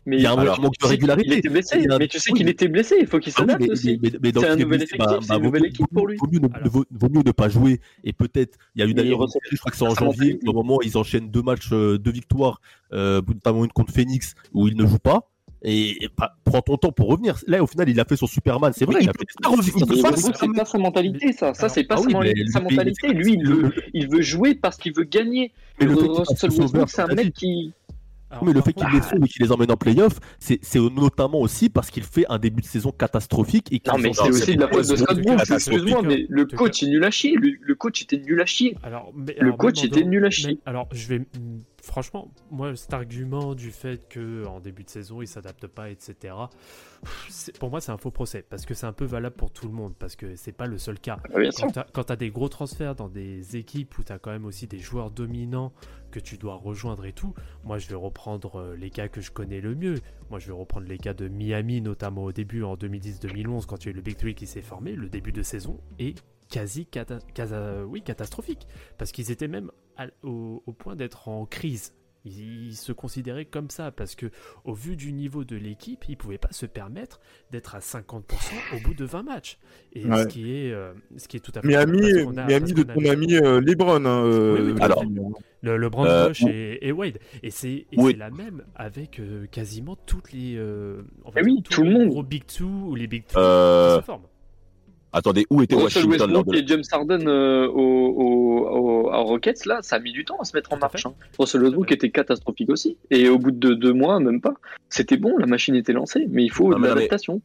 Mais 0.07 0.17
il 0.17 0.23
y 0.23 0.27
a 0.27 0.33
un 0.33 0.37
manque 0.57 0.73
de 0.81 0.87
régularité. 0.87 1.29
qu'il 1.29 1.39
était 1.39 1.49
blessé, 1.51 1.81
Il 1.83 1.93
a- 1.93 1.99
mais 1.99 2.09
tu 2.09 2.19
sais 2.19 2.33
oui, 2.33 2.39
qu'il 2.39 2.49
était 2.49 2.69
blessé, 2.69 2.97
il 2.99 3.07
faut 3.07 3.19
qu'il 3.19 3.31
Ah 3.37 3.43
oui, 3.43 3.47
s'adapte 3.47 3.61
mais- 3.61 3.71
aussi. 3.71 4.01
C'est 4.01 4.47
un 4.49 4.57
nouvel 4.57 4.83
effectif, 4.83 4.99
bah, 4.99 5.19
c'est 5.21 5.29
bah, 5.29 5.37
une 5.37 5.43
nouvelle 5.43 5.67
équipe 5.67 5.87
pour 5.93 6.07
lui. 6.07 6.17
Vaut 6.17 6.29
mieux, 6.33 6.39
ne, 6.39 6.69
vaut- 6.71 6.87
vaut 6.91 7.09
mieux 7.11 7.23
ne 7.23 7.31
pas 7.33 7.51
jouer. 7.51 7.81
Et 8.05 8.15
peut-être, 8.15 8.57
il 8.75 8.79
y 8.81 8.83
a 8.83 8.87
eu 8.87 8.91
Il 8.91 8.95
d'ailleurs, 8.95 9.21
je 9.51 9.57
crois 9.59 9.71
que 9.71 9.77
c'est 9.77 9.87
en 9.87 9.95
janvier, 9.95 10.39
au 10.47 10.55
moment 10.55 10.77
où 10.77 10.83
ils 10.83 10.97
enchaînent 10.97 11.31
deux 11.31 11.43
matchs, 11.43 11.69
euh, 11.73 11.99
deux 11.99 12.11
victoires, 12.13 12.63
euh, 12.95 13.21
notamment 13.29 13.67
une 13.67 13.71
contre 13.73 13.93
Phoenix, 13.93 14.35
où 14.55 14.67
il 14.67 14.77
ne 14.79 14.87
joue 14.87 14.99
pas. 14.99 15.31
Et, 15.63 16.05
et 16.05 16.09
bah, 16.17 16.37
prends 16.45 16.63
ton 16.63 16.77
temps 16.77 16.93
pour 16.93 17.09
revenir. 17.09 17.37
Là, 17.47 17.63
au 17.63 17.67
final, 17.67 17.89
il 17.89 17.99
a 17.99 18.05
fait 18.05 18.17
son 18.17 18.27
Superman. 18.27 18.73
C'est 18.75 18.85
vrai, 18.85 18.97
Oui, 18.97 19.01
il 19.05 19.09
a 19.09 19.13
il 19.13 19.19
fait 19.19 19.27
peut 19.27 19.43
pas 19.43 20.11
revenir. 20.11 20.37
c'est 20.37 20.53
pas 20.53 20.65
sa 20.65 20.79
mentalité, 20.79 21.33
ça. 21.33 21.53
Ça, 21.55 21.69
c'est 21.69 21.85
pas 21.85 21.97
Ah 21.99 22.03
sa 22.03 22.07
oui, 22.07 22.13
mon- 22.15 22.21
mais 22.21 22.35
sa 22.47 22.61
mentalité. 22.61 23.09
Lui, 23.09 23.33
il 23.35 23.45
veut, 23.47 23.73
il 23.95 24.09
veut 24.09 24.23
jouer 24.23 24.55
parce 24.55 24.77
qu'il 24.77 24.95
veut 24.95 25.05
gagner. 25.05 25.53
Mais 25.81 25.87
le 25.87 25.97
fait 25.97 26.07
Russell 26.09 26.51
Westbrook, 26.51 26.89
c'est 26.91 27.03
un 27.03 27.15
mec 27.15 27.33
qui. 27.33 27.73
mais 28.43 28.53
le 28.53 28.61
fait 28.61 28.73
qu'il 28.73 28.87
les 28.93 29.01
sauve 29.03 29.25
et 29.25 29.29
qu'il 29.29 29.43
les 29.43 29.51
emmène 29.51 29.71
en 29.73 29.77
playoff, 29.77 30.21
c'est 30.39 30.61
notamment 30.77 31.41
aussi 31.41 31.71
parce 31.71 31.91
qu'il 31.91 32.03
fait 32.05 32.27
un 32.29 32.39
début 32.39 32.61
de 32.63 32.67
saison 32.67 32.93
catastrophique. 32.93 33.73
Et 33.73 33.81
Non, 33.89 33.99
mais 33.99 34.13
c'est 34.13 34.29
aussi 34.29 34.55
de 34.55 34.61
la 34.61 34.69
faute 34.69 34.89
de 34.89 34.97
Scott 34.97 35.21
Brooks. 35.21 35.39
catastrophique. 35.39 35.73
Excuse-moi, 35.73 36.03
mais 36.03 36.27
le 36.29 36.45
coach 36.47 36.83
est 36.85 36.87
nul 36.89 37.05
à 37.05 37.11
chier. 37.11 37.35
Le, 37.37 37.75
coach 37.75 38.03
était 38.03 38.19
nul 38.19 38.41
à 38.41 38.47
chier. 38.47 38.77
Le 39.41 39.53
coach 39.55 39.83
était 39.83 40.05
nul 40.05 40.25
à 40.25 40.31
chier. 40.31 40.59
alors, 40.67 40.89
je 40.93 41.09
vais. 41.09 41.23
Franchement, 41.89 42.31
moi, 42.51 42.77
cet 42.77 42.93
argument 42.93 43.55
du 43.55 43.71
fait 43.71 44.07
que 44.11 44.45
en 44.47 44.61
début 44.61 44.85
de 44.85 44.91
saison, 44.91 45.23
il 45.23 45.27
s'adapte 45.27 45.67
pas, 45.67 45.89
etc. 45.89 46.35
Pour 47.59 47.71
moi, 47.71 47.81
c'est 47.81 47.93
un 47.93 47.97
faux 47.97 48.11
procès 48.11 48.45
parce 48.49 48.67
que 48.67 48.75
c'est 48.75 48.85
un 48.85 48.93
peu 48.93 49.07
valable 49.07 49.37
pour 49.37 49.51
tout 49.51 49.67
le 49.67 49.73
monde 49.73 49.95
parce 49.99 50.15
que 50.15 50.37
c'est 50.37 50.53
pas 50.53 50.67
le 50.67 50.77
seul 50.77 51.01
cas. 51.01 51.19
Ah, 51.35 51.87
quand 51.95 52.05
tu 52.05 52.13
as 52.13 52.17
des 52.17 52.31
gros 52.31 52.51
transferts 52.51 52.95
dans 52.95 53.09
des 53.09 53.57
équipes 53.57 53.97
où 53.97 54.05
tu 54.05 54.13
as 54.13 54.19
quand 54.19 54.31
même 54.31 54.45
aussi 54.45 54.67
des 54.67 54.79
joueurs 54.79 55.11
dominants 55.11 55.73
que 56.11 56.21
tu 56.21 56.37
dois 56.37 56.57
rejoindre 56.57 57.07
et 57.07 57.15
tout, 57.15 57.33
moi, 57.65 57.79
je 57.79 57.89
vais 57.89 57.95
reprendre 57.95 58.57
euh, 58.57 58.77
les 58.77 58.91
cas 58.91 59.09
que 59.09 59.23
je 59.23 59.31
connais 59.31 59.63
le 59.63 59.75
mieux. 59.75 60.01
Moi, 60.29 60.41
je 60.41 60.49
vais 60.49 60.53
reprendre 60.53 60.87
les 60.87 60.99
cas 60.99 61.15
de 61.15 61.27
Miami, 61.29 61.81
notamment 61.81 62.25
au 62.25 62.33
début 62.33 62.65
en 62.65 62.77
2010-2011 62.77 63.65
quand 63.65 63.85
il 63.85 63.87
y 63.87 63.89
a 63.89 63.93
eu 63.93 63.95
le 63.95 64.03
Big 64.03 64.19
Three 64.19 64.35
qui 64.35 64.47
s'est 64.47 64.61
formé. 64.61 64.93
Le 64.93 65.09
début 65.09 65.33
de 65.33 65.43
saison 65.43 65.81
est 65.99 66.23
quasi 66.49 66.87
cata- 66.87 67.19
casa- 67.35 67.85
oui, 67.87 68.03
catastrophique 68.03 68.67
parce 68.97 69.13
qu'ils 69.13 69.31
étaient 69.31 69.49
même 69.49 69.71
à- 69.97 70.07
au, 70.23 70.63
au 70.67 70.73
point 70.73 70.97
d'être 70.97 71.29
en 71.29 71.47
crise. 71.47 71.95
Ils, 72.25 72.67
ils 72.71 72.77
se 72.77 72.91
considéraient 72.93 73.45
comme 73.45 73.71
ça 73.71 73.93
parce 73.93 74.15
que 74.17 74.27
au 74.65 74.75
vu 74.75 74.97
du 74.97 75.13
niveau 75.13 75.45
de 75.45 75.55
l'équipe, 75.57 76.05
ils 76.09 76.17
pouvaient 76.17 76.37
pas 76.37 76.51
se 76.51 76.67
permettre 76.67 77.21
d'être 77.53 77.77
à 77.77 77.79
50% 77.79 78.21
au 78.77 78.81
bout 78.81 78.93
de 78.95 79.05
20 79.05 79.23
matchs. 79.23 79.59
Et 79.93 80.05
Ouais. 80.05 80.25
ce 80.25 80.27
qui 80.27 80.53
est 80.57 80.73
euh, 80.73 80.93
ce 81.17 81.29
qui 81.29 81.37
est 81.37 81.41
tout 81.41 81.53
à 81.55 81.61
fait 81.63 81.69
Miami, 81.69 82.01
a- 82.37 82.47
Miami 82.47 82.73
de 82.75 82.83
ton 82.83 83.01
mis- 83.01 83.09
ami 83.09 83.35
euh, 83.37 83.61
LeBron. 83.61 84.05
hein, 84.05 84.25
euh, 84.25 84.55
oui, 84.59 84.67
oui, 84.67 84.75
tout 84.75 84.83
à 84.83 84.85
alors, 84.87 85.01
fait. 85.03 85.09
le, 85.63 85.77
le 85.77 85.89
Brand 85.89 86.07
Euh, 86.09 86.33
et, 86.49 86.89
et 86.89 86.93
Wade. 86.93 87.19
Et 87.45 87.51
c'est 87.51 87.87
Oui. 87.97 88.15
la 88.17 88.31
même 88.31 88.65
avec 88.75 89.21
euh, 89.21 89.47
quasiment 89.47 89.95
toutes 89.97 90.33
les, 90.33 90.57
euh, 90.57 91.03
on 91.25 91.31
va 91.31 91.41
Eh 91.41 91.45
oui, 91.45 91.63
tous 91.63 91.75
tout 91.75 91.83
le 91.85 91.89
les 91.91 91.99
monde. 91.99 92.09
gros 92.09 92.25
Big 92.25 92.45
Two 92.47 92.67
ou 92.67 92.95
les 92.97 93.07
Big 93.07 93.27
Three 93.27 93.41
Euh, 93.41 93.95
qui 93.95 94.01
se 94.03 94.07
forment. 94.07 94.27
Attendez, 95.13 95.47
où 95.51 95.63
était 95.63 95.75
Russell 95.75 96.05
Washington 96.07 96.31
Westbrook 96.31 96.55
de... 96.55 96.61
et 96.61 96.67
James 96.67 96.83
Harden 96.93 97.27
euh, 97.29 97.67
au, 97.69 97.79
au, 98.09 98.69
au- 99.07 99.11
à 99.11 99.17
Rockets, 99.19 99.65
là, 99.67 99.79
ça 99.81 99.97
a 99.97 99.99
mis 100.01 100.13
du 100.13 100.25
temps 100.25 100.37
à 100.41 100.45
se 100.45 100.55
mettre 100.57 100.73
en 100.73 100.77
marche. 100.79 101.07
hein. 101.07 101.15
Russell 101.39 101.63
Westbrook 101.63 101.91
était 101.93 102.11
catastrophique 102.11 102.69
aussi. 102.71 102.99
Et 103.11 103.29
au 103.29 103.39
bout 103.39 103.51
de 103.51 103.73
deux 103.75 103.93
mois, 103.93 104.21
même 104.21 104.41
pas, 104.41 104.55
c'était 104.91 105.17
bon, 105.17 105.37
la 105.39 105.47
machine 105.47 105.75
était 105.75 105.93
lancée. 105.95 106.27
Mais 106.31 106.45
il 106.45 106.53
faut 106.53 106.71
Non, 106.71 106.79
de 106.79 106.87
l'adaptation. 106.87 107.41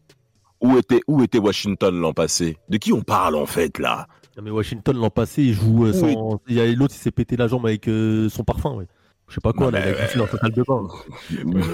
Où 0.61 0.77
était, 0.77 1.02
où 1.07 1.22
était 1.23 1.40
Washington 1.40 1.94
l'an 1.99 2.14
passé? 2.14 2.57
De 2.69 2.77
qui 2.77 2.91
on 2.94 3.02
parle 3.02 3.35
en 3.35 3.45
fait 3.45 3.80
là? 3.80 4.07
Non, 4.38 4.44
mais 4.44 4.49
Washington 4.52 4.98
l'an 4.98 5.10
passé, 5.10 5.44
il 5.44 5.53
joue 5.53 5.85
euh, 5.85 5.91
Oui. 5.94 6.14
sans. 6.14 6.41
Il 6.48 6.56
y 6.56 6.61
a 6.61 6.65
l'autre, 6.73 6.94
il 6.95 6.99
s'est 6.99 7.11
pété 7.11 7.38
la 7.38 7.48
jambe 7.48 7.65
avec 7.65 7.88
euh, 7.88 8.30
son 8.30 8.44
parfum. 8.44 8.73
Ouais. 8.76 8.85
Je 9.34 9.38
sais 9.39 9.41
pas 9.41 9.51
quoi, 9.51 9.72
Non, 9.72 9.72
là, 9.72 9.80
il 9.89 10.51
de 10.51 10.61
bain. 10.61 10.88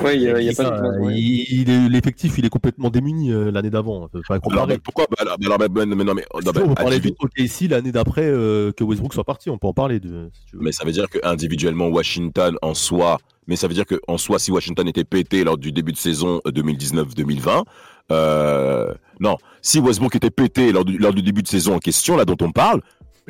Ouais, 0.02 0.18
y 0.18 0.30
a, 0.30 0.40
il 0.40 0.46
y 0.46 0.50
a 0.50 0.54
Ça, 0.54 0.72
pas 0.72 0.80
de 0.80 1.00
ouais. 1.00 1.14
il, 1.14 1.60
il 1.62 1.70
est- 1.70 1.90
L'effectif, 1.90 2.38
il 2.38 2.46
est 2.46 2.50
complètement 2.50 2.90
démuni 2.90 3.34
euh, 3.34 3.52
l'année 3.52 3.70
d'avant. 3.70 4.08
Alors, 4.50 4.66
mais 4.66 4.78
pourquoi? 4.78 5.08
Bah, 5.10 5.18
alors, 5.20 5.36
mais, 5.42 5.46
alors, 5.48 5.58
mais- 5.60 5.68
mais 5.68 5.86
non, 5.86 5.96
mais, 5.98 6.06
non, 6.06 6.52
mais, 6.56 6.62
on 6.62 6.74
parlait 6.74 7.02
de 7.02 7.10
individu- 7.10 7.16
OKC 7.20 7.68
l'année 7.70 7.92
d'après 7.92 8.24
euh, 8.28 8.72
que 8.72 8.86
Westbrook 8.86 9.14
soit 9.14 9.26
parti. 9.26 9.50
On 9.50 9.58
peut 9.58 9.68
en 9.68 9.74
parler. 9.74 10.00
De, 10.00 10.30
si 10.32 10.46
tu 10.46 10.56
veux. 10.56 10.64
mais 10.64 10.72
ça 10.72 10.86
veut 10.86 10.94
dire 10.94 11.10
que 11.10 11.20
individuellement 11.24 11.88
Washington 11.90 12.56
en 12.62 12.74
soi, 12.74 13.18
mais 13.48 13.58
ça 13.58 13.68
veut 13.68 13.74
dire 13.74 13.86
que 13.86 14.00
en 14.08 14.18
soi, 14.18 14.40
si 14.40 14.52
Washington 14.54 14.88
était 14.88 15.04
pété 15.04 15.44
lors 15.44 15.58
du 15.58 15.74
début 15.74 15.92
de 15.92 15.98
saison 15.98 16.40
euh, 16.48 16.52
2019-2020, 16.52 17.64
euh, 18.12 18.94
non, 19.20 19.36
si 19.62 19.80
Westbrook 19.80 20.16
était 20.16 20.30
pété 20.30 20.72
lors 20.72 20.86
du, 20.86 20.98
lors 20.98 21.14
du 21.14 21.22
début 21.22 21.44
de 21.44 21.48
saison 21.50 21.76
en 21.76 21.80
question, 21.80 22.16
là 22.16 22.24
dont 22.24 22.38
on 22.42 22.52
parle, 22.54 22.82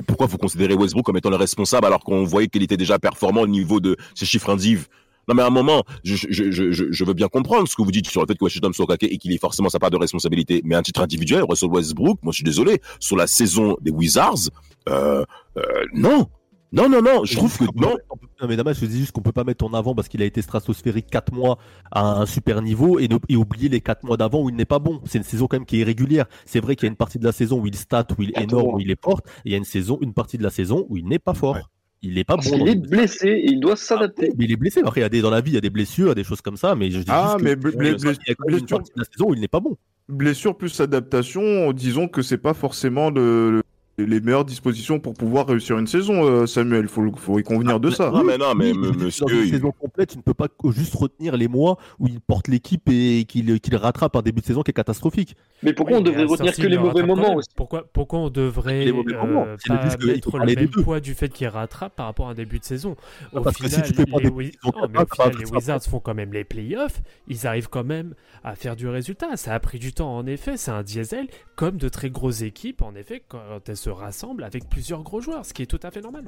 pourquoi 0.06 0.28
vous 0.28 0.38
considérez 0.38 0.74
Westbrook 0.74 1.06
comme 1.06 1.18
étant 1.18 1.30
le 1.30 1.36
responsable 1.36 1.86
alors 1.86 2.04
qu'on 2.04 2.24
voyait 2.24 2.48
qu'il 2.48 2.64
était 2.64 2.78
déjà 2.78 3.00
performant 3.00 3.42
au 3.42 3.48
niveau 3.48 3.80
de 3.80 3.98
ses 4.16 4.26
chiffres 4.26 4.50
indiv 4.50 4.88
non 5.28 5.36
mais 5.36 5.44
à 5.44 5.46
un 5.46 5.52
moment, 5.52 5.84
je, 6.04 7.04
veux 7.06 7.14
bien 7.14 7.28
comprendre 7.28 7.68
ce 7.68 7.76
que 7.76 7.84
vous 7.84 7.92
dites 7.92 8.10
sur 8.10 8.20
le 8.20 8.26
fait 8.26 8.34
que 8.34 8.44
Washington 8.44 8.74
soit 8.74 8.88
caqué 8.88 9.14
et 9.14 9.20
qu'il 9.20 9.32
ait 9.32 9.38
forcément 9.38 9.70
sa 9.70 9.78
part 9.78 9.92
de 9.92 9.98
responsabilité. 9.98 10.64
Mais 10.66 10.74
un 10.74 10.82
titre 10.82 11.02
individuel, 11.02 11.44
Russell 11.48 11.70
Westbrook, 11.70 12.18
moi 12.24 12.32
je 12.32 12.38
suis 12.38 12.44
désolé, 12.44 12.82
sur 13.00 13.16
la 13.16 13.28
saison 13.28 13.78
des 13.80 13.92
Wizards, 13.92 14.50
euh, 14.90 15.24
euh, 15.58 15.62
non, 15.94 16.28
non, 16.72 16.88
non, 16.88 17.02
non, 17.02 17.26
je 17.26 17.36
trouve 17.36 17.58
que 17.58 17.64
non. 17.76 17.96
Non, 18.42 18.48
mais 18.48 18.56
Damas, 18.56 18.80
je 18.80 18.86
dis 18.86 19.00
juste 19.00 19.12
qu'on 19.12 19.22
peut 19.22 19.32
pas 19.32 19.44
mettre 19.44 19.66
en 19.66 19.74
avant 19.74 19.96
parce 19.96 20.08
qu'il 20.08 20.22
a 20.22 20.26
été 20.26 20.42
stratosphérique 20.42 21.08
4 21.10 21.34
mois 21.34 21.58
à 21.92 22.20
un 22.22 22.26
super 22.26 22.62
niveau 22.62 23.00
et, 23.00 23.08
ne- 23.08 23.18
et 23.28 23.36
oublier 23.36 23.70
les 23.70 23.82
4 23.82 24.04
mois 24.04 24.18
d'avant 24.18 24.44
où 24.44 24.50
il 24.50 24.56
n'est 24.56 24.66
pas 24.66 24.80
bon. 24.80 25.02
C'est 25.06 25.18
une 25.18 25.24
saison 25.24 25.48
quand 25.48 25.58
même 25.58 25.66
qui 25.66 25.78
est 25.78 25.80
irrégulière. 25.80 26.26
C'est 26.46 26.60
vrai 26.60 26.76
qu'il 26.76 26.86
y 26.86 26.90
a 26.90 26.92
une 26.92 26.96
partie 26.96 27.18
de 27.20 27.26
la 27.26 27.32
saison 27.32 27.60
où 27.60 27.68
il 27.68 27.76
stat, 27.76 28.06
où 28.18 28.22
il 28.22 28.30
est 28.36 28.44
énorme, 28.44 28.76
où 28.76 28.80
il 28.80 28.92
est 28.92 29.02
fort, 29.04 29.22
et 29.26 29.50
il 29.50 29.52
y 29.52 29.56
a 29.56 29.58
une 29.58 29.64
saison, 29.66 29.98
une 30.02 30.14
partie 30.14 30.38
de 30.38 30.44
la 30.44 30.50
saison 30.52 30.86
où 30.90 30.98
il 30.98 31.06
n'est 31.08 31.20
pas 31.20 31.34
fort. 31.34 31.58
Il 32.02 32.14
n'est 32.14 32.24
pas 32.24 32.36
Parce 32.36 32.50
bon. 32.50 32.60
dans 32.60 32.66
est 32.66 32.76
les- 32.76 32.76
blessé 32.78 33.28
et 33.28 33.46
il 33.52 33.60
doit 33.60 33.76
s'adapter. 33.76 34.32
Mais 34.38 34.46
il 34.46 34.52
est 34.54 34.56
blessé. 34.56 34.80
Après, 34.86 35.02
il 35.02 35.04
y 35.04 35.06
a 35.06 35.10
des, 35.10 35.20
dans 35.22 35.30
la 35.32 35.42
vie, 35.42 35.52
il 35.52 35.56
y 35.56 35.58
a 35.58 35.62
des 35.62 35.70
blessures, 35.70 36.06
il 36.06 36.10
y 36.10 36.12
a 36.12 36.16
des 36.16 36.24
choses 36.24 36.40
comme 36.40 36.56
ça. 36.56 36.74
Mais 36.76 36.92
je 36.92 37.00
dis 37.00 37.06
Ah, 37.10 37.34
juste 37.38 37.44
mais 37.44 37.56
que, 37.56 37.68
bl- 37.68 37.76
bl- 37.76 38.16
il 38.24 38.30
y 38.30 38.32
a 38.32 38.36
quand 38.36 38.46
même 38.48 38.60
une 38.60 38.60
blessure- 38.62 38.78
partie 38.78 38.94
de 38.96 39.00
la 39.00 39.06
saison 39.06 39.30
où 39.30 39.34
il 39.34 39.42
n'est 39.42 39.50
pas 39.50 39.60
bon. 39.60 39.76
Blessure 40.08 40.56
plus 40.56 40.80
adaptation, 40.80 41.74
disons 41.74 42.08
que 42.08 42.22
c'est 42.22 42.38
pas 42.38 42.54
forcément 42.54 43.10
le- 43.10 43.52
le- 43.52 43.64
les 44.06 44.20
meilleures 44.22 44.46
dispositions 44.46 45.00
pour 45.00 45.14
pouvoir 45.14 45.48
réussir 45.48 45.78
une 45.78 45.88
saison, 45.88 46.24
euh, 46.26 46.46
Samuel. 46.46 46.88
Faut, 46.88 47.02
le- 47.02 47.12
faut 47.16 47.40
y 47.40 47.44
convenir 47.44 47.80
de 47.80 47.90
ça. 47.90 48.12
Non, 48.12 48.24
mais 48.24 48.38
non, 48.38 48.54
mais 48.56 48.72
Oui, 48.72 48.92
monsieur, 48.98 49.26
dans 49.26 49.32
une 49.34 49.44
il- 49.44 49.50
saison 49.50 49.72
complète, 49.72 50.10
tu 50.12 50.18
ne 50.18 50.22
peux 50.22 50.34
pas 50.34 50.48
juste 50.72 50.96
retenir 50.96 51.36
les 51.38 51.48
mois 51.48 51.78
où 52.00 52.08
il 52.08 52.20
porte 52.22 52.48
l'équipe 52.48 52.88
et 52.90 53.26
qu'il 53.28 53.60
qu'il 53.60 53.76
rattrape 53.76 54.16
un 54.16 54.22
début 54.22 54.42
de 54.42 54.46
saison 54.46 54.62
qui 54.62 54.72
est 54.72 54.74
catastrophique. 54.74 55.36
Mais 55.64 55.74
pourquoi 55.74 55.98
on 55.98 56.02
devrait 56.02 56.24
retenir 56.26 56.56
que 56.56 56.62
les 56.64 56.76
le 56.76 56.80
mauvais 56.82 57.04
moments 57.04 57.36
aussi 57.36 57.50
pourquoi, 57.56 57.86
pourquoi 57.92 58.20
on 58.20 58.30
devrait 58.30 58.86
Les 58.86 58.92
mauvais 58.92 59.14
euh, 59.16 59.22
moments. 59.26 59.46
Pas 59.68 59.90
faut 59.90 60.14
mettre 60.14 60.38
le 60.38 60.56
même 60.56 60.70
poids 60.70 61.00
du 61.00 61.14
fait 61.14 61.30
qu'il 61.30 61.48
rattrape 61.48 61.96
par 61.96 62.06
rapport 62.06 62.28
à 62.28 62.32
un 62.32 62.36
début 62.36 62.60
de 62.60 62.64
saison 62.66 62.96
Au 63.34 63.42
parce 63.42 63.58
que 63.58 63.68
si 63.68 63.76
final, 63.76 63.88
tu 63.90 63.94
fais 63.96 64.06
pas 64.06 64.18
les, 64.18 64.24
des 64.26 64.30
Wi- 64.30 64.46
saisons 64.64 64.74
non, 64.82 64.88
mais 64.92 65.00
au 65.00 65.06
final, 65.06 65.34
les. 65.40 65.52
Wizards 65.52 65.84
font 65.84 66.00
quand 66.00 66.14
même 66.14 66.34
les 66.34 66.44
playoffs. 66.44 67.02
Ils 67.28 67.48
arrivent 67.48 67.70
quand 67.70 67.84
même 67.84 68.14
à 68.44 68.56
faire 68.56 68.76
du 68.76 68.88
résultat. 68.88 69.36
Ça 69.36 69.54
a 69.54 69.60
pris 69.60 69.80
du 69.80 69.94
temps, 69.94 70.16
en 70.16 70.26
effet. 70.26 70.58
C'est 70.58 70.72
un 70.72 70.84
diesel, 70.84 71.28
comme 71.56 71.78
de 71.78 71.90
très 71.90 72.10
grosses 72.10 72.42
équipes, 72.42 72.82
en 72.82 72.96
effet, 72.96 73.22
quand 73.28 73.40
elles 73.68 73.78
se 73.78 73.89
rassemblent 73.92 74.44
avec 74.44 74.70
plusieurs 74.70 75.04
gros 75.04 75.22
joueurs, 75.22 75.46
ce 75.46 75.54
qui 75.54 75.62
est 75.64 75.66
tout 75.68 75.80
à 75.84 75.92
fait 75.92 76.02
normal. 76.02 76.26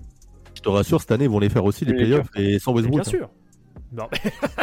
Je 0.55 0.61
te 0.61 0.69
rassure, 0.69 0.99
cette 0.99 1.11
année, 1.11 1.25
ils 1.25 1.29
vont 1.29 1.39
les 1.39 1.49
faire 1.49 1.63
aussi, 1.65 1.85
les 1.85 1.93
Mais 1.93 1.99
playoffs, 1.99 2.27
et 2.35 2.59
sans 2.59 2.73
Westbrook. 2.73 3.01
bien 3.01 3.07
hein. 3.07 3.17
sûr. 3.17 3.29
Non, 3.93 4.07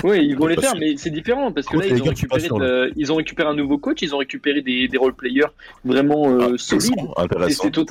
Oui, 0.05 0.27
ils 0.27 0.37
vont 0.37 0.47
les 0.47 0.55
faire, 0.57 0.71
sûr. 0.71 0.79
mais 0.81 0.97
c'est 0.97 1.11
différent 1.11 1.53
parce 1.53 1.67
que 1.67 1.77
là, 1.77 1.87
ils 1.87 2.01
ont, 2.01 2.07
récupéré 2.07 2.41
sûr, 2.41 2.59
là. 2.59 2.67
de- 2.87 2.93
ils 2.97 3.13
ont 3.13 3.17
récupéré 3.17 3.49
un 3.49 3.55
nouveau 3.55 3.77
coach, 3.77 3.99
ils 4.01 4.15
ont 4.15 4.19
récupéré 4.19 4.63
des, 4.63 4.89
des 4.89 4.97
role 4.97 5.15
players 5.15 5.45
vraiment 5.85 6.31
euh, 6.31 6.53
Ah, 6.55 6.59
solides. 6.59 6.95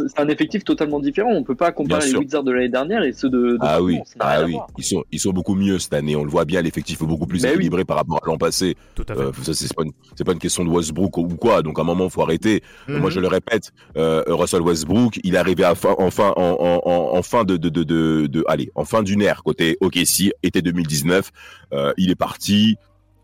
C'est 0.07 0.19
un 0.19 0.27
effectif 0.29 0.63
totalement 0.63 0.99
différent. 0.99 1.29
On 1.31 1.43
peut 1.43 1.55
pas 1.55 1.71
comparer 1.71 2.09
les. 2.09 2.15
Wizards 2.17 2.43
de 2.43 2.51
l'année 2.51 2.69
dernière 2.69 3.03
et 3.03 3.13
ceux 3.13 3.29
de. 3.29 3.37
de 3.51 3.57
Ah 3.61 3.81
oui, 3.81 3.99
ah 4.19 4.43
oui, 4.45 4.57
ils 4.77 4.83
sont, 4.83 5.03
ils 5.11 5.19
sont 5.19 5.31
beaucoup 5.31 5.53
mieux 5.55 5.77
cette 5.79 5.93
année. 5.93 6.15
On 6.15 6.23
le 6.23 6.29
voit 6.29 6.45
bien, 6.45 6.61
l'effectif 6.61 7.01
est 7.01 7.05
beaucoup 7.05 7.27
plus 7.27 7.43
oui. 7.43 7.49
équilibré 7.49 7.85
par 7.85 7.97
rapport 7.97 8.17
à 8.23 8.25
l'an 8.25 8.37
passé. 8.37 8.75
tout 8.95 9.05
à 9.07 9.13
fait. 9.13 9.21
Euh, 9.21 9.31
ça, 9.43 9.53
c'est 9.53 9.73
pas, 9.75 9.83
une, 9.83 9.91
c'est 10.15 10.23
pas 10.23 10.33
une 10.33 10.39
question 10.39 10.63
de 10.65 10.69
Westbrook 10.69 11.17
ou 11.17 11.27
quoi. 11.27 11.61
Donc 11.61 11.77
à 11.77 11.83
un 11.83 11.85
moment, 11.85 12.09
faut 12.09 12.23
arrêter. 12.23 12.63
Mhm. 12.87 12.97
Moi, 12.97 13.09
je 13.11 13.19
le 13.19 13.27
répète, 13.27 13.71
euh, 13.97 14.23
Russell 14.27 14.61
Westbrook, 14.61 15.19
il 15.23 15.35
est 15.35 15.37
arrivé 15.37 15.63
à 15.63 15.75
fin, 15.75 15.93
en 15.99 16.09
fin, 16.09 16.33
en, 16.35 16.57
en, 16.59 16.81
en, 16.83 17.17
en 17.17 17.21
fin 17.21 17.43
de, 17.43 17.57
de, 17.57 17.69
de, 17.69 17.83
de, 17.83 18.25
de- 18.27 18.43
allez, 18.47 18.71
en 18.75 18.85
fin 18.85 19.03
d'une 19.03 19.21
ère 19.21 19.43
côté 19.43 19.77
OKC, 19.81 20.31
été 20.41 20.61
2019. 20.61 21.26
Euh, 21.73 21.93
il 21.97 22.11
est 22.11 22.15
parti. 22.15 22.75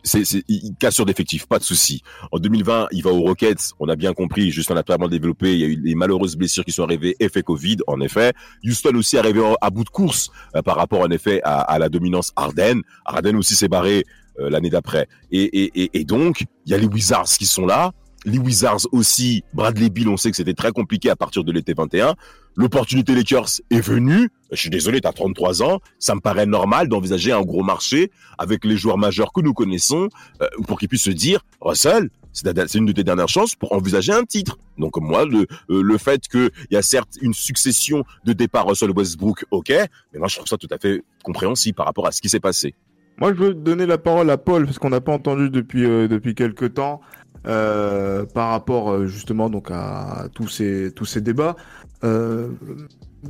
C'est, 0.05 0.25
c'est, 0.25 0.43
il 0.49 0.73
sur 0.89 1.05
d'effectifs, 1.05 1.47
pas 1.47 1.59
de 1.59 1.63
souci. 1.63 2.01
En 2.33 2.39
2020, 2.39 2.87
il 2.91 3.03
va 3.03 3.11
aux 3.11 3.21
Rockets. 3.21 3.71
On 3.79 3.87
a 3.87 3.95
bien 3.95 4.13
compris, 4.13 4.51
juste 4.51 4.69
en 4.69 4.75
a 4.75 4.83
pas 4.83 4.97
mal 4.97 5.09
développé. 5.09 5.53
Il 5.53 5.59
y 5.59 5.63
a 5.63 5.67
eu 5.67 5.79
les 5.81 5.95
malheureuses 5.95 6.35
blessures 6.35 6.65
qui 6.65 6.73
sont 6.73 6.83
arrivées, 6.83 7.15
effet 7.21 7.41
Covid, 7.41 7.77
en 7.87 8.01
effet. 8.01 8.33
Houston 8.65 8.95
aussi 8.95 9.17
arrivé 9.17 9.41
à 9.61 9.69
bout 9.69 9.85
de 9.85 9.89
course 9.89 10.29
euh, 10.55 10.61
par 10.61 10.75
rapport, 10.75 10.99
en 10.99 11.09
effet, 11.09 11.39
à, 11.43 11.79
la 11.79 11.87
dominance 11.87 12.33
Harden. 12.35 12.81
Harden 13.05 13.37
aussi 13.37 13.55
s'est 13.55 13.69
barré 13.69 14.03
euh, 14.39 14.49
l'année 14.49 14.69
d'après. 14.69 15.07
Et 15.31 16.03
donc, 16.05 16.43
il 16.65 16.71
y 16.71 16.75
a 16.75 16.77
les 16.77 16.87
Wizards 16.87 17.29
qui 17.37 17.45
sont 17.45 17.65
là. 17.65 17.93
Les 18.25 18.37
Wizards 18.37 18.87
aussi, 18.91 19.43
Bradley 19.53 19.89
Bill, 19.89 20.07
on 20.07 20.17
sait 20.17 20.31
que 20.31 20.37
c'était 20.37 20.53
très 20.53 20.71
compliqué 20.71 21.09
à 21.09 21.15
partir 21.15 21.43
de 21.43 21.51
l'été 21.51 21.73
21. 21.73 22.15
L'opportunité 22.55 23.15
Lakers 23.15 23.61
est 23.69 23.81
venue. 23.81 24.29
Je 24.51 24.57
suis 24.57 24.69
désolé, 24.69 25.01
tu 25.01 25.07
as 25.07 25.13
33 25.13 25.63
ans. 25.63 25.79
Ça 25.99 26.15
me 26.15 26.21
paraît 26.21 26.45
normal 26.45 26.87
d'envisager 26.87 27.31
un 27.31 27.41
gros 27.41 27.63
marché 27.63 28.11
avec 28.37 28.63
les 28.63 28.77
joueurs 28.77 28.97
majeurs 28.97 29.33
que 29.33 29.41
nous 29.41 29.53
connaissons 29.53 30.07
euh, 30.41 30.47
pour 30.67 30.79
qu'ils 30.79 30.87
puissent 30.87 31.03
se 31.03 31.09
dire, 31.09 31.41
Russell, 31.59 32.09
c'est 32.31 32.75
une 32.75 32.85
de 32.85 32.91
tes 32.91 33.03
dernières 33.03 33.29
chances 33.29 33.55
pour 33.55 33.73
envisager 33.73 34.11
un 34.11 34.23
titre. 34.23 34.57
Donc 34.77 34.97
moi, 34.97 35.25
le, 35.25 35.45
euh, 35.69 35.81
le 35.81 35.97
fait 35.97 36.21
qu'il 36.27 36.49
y 36.71 36.75
a 36.75 36.81
certes 36.81 37.17
une 37.21 37.33
succession 37.33 38.03
de 38.25 38.33
départs 38.33 38.67
Russell 38.67 38.91
Westbrook, 38.91 39.45
ok, 39.51 39.69
mais 39.69 40.19
moi 40.19 40.27
je 40.27 40.35
trouve 40.35 40.47
ça 40.47 40.57
tout 40.57 40.67
à 40.71 40.77
fait 40.77 41.03
compréhensible 41.23 41.75
par 41.75 41.85
rapport 41.85 42.07
à 42.07 42.11
ce 42.11 42.21
qui 42.21 42.29
s'est 42.29 42.39
passé. 42.39 42.73
Moi, 43.19 43.33
je 43.33 43.37
veux 43.37 43.53
donner 43.53 43.85
la 43.85 43.99
parole 43.99 44.29
à 44.31 44.37
Paul 44.37 44.65
parce 44.65 44.79
qu'on 44.79 44.89
n'a 44.89 45.01
pas 45.01 45.13
entendu 45.13 45.51
depuis 45.51 45.85
euh, 45.85 46.07
depuis 46.07 46.33
quelques 46.33 46.73
temps 46.73 46.99
par 47.43 48.49
rapport 48.49 48.91
euh, 48.91 49.07
justement 49.07 49.49
donc 49.49 49.69
à, 49.71 50.27
tous 50.33 50.47
ces 50.47 50.91
tous 50.95 51.05
ces 51.05 51.21
débats. 51.21 51.55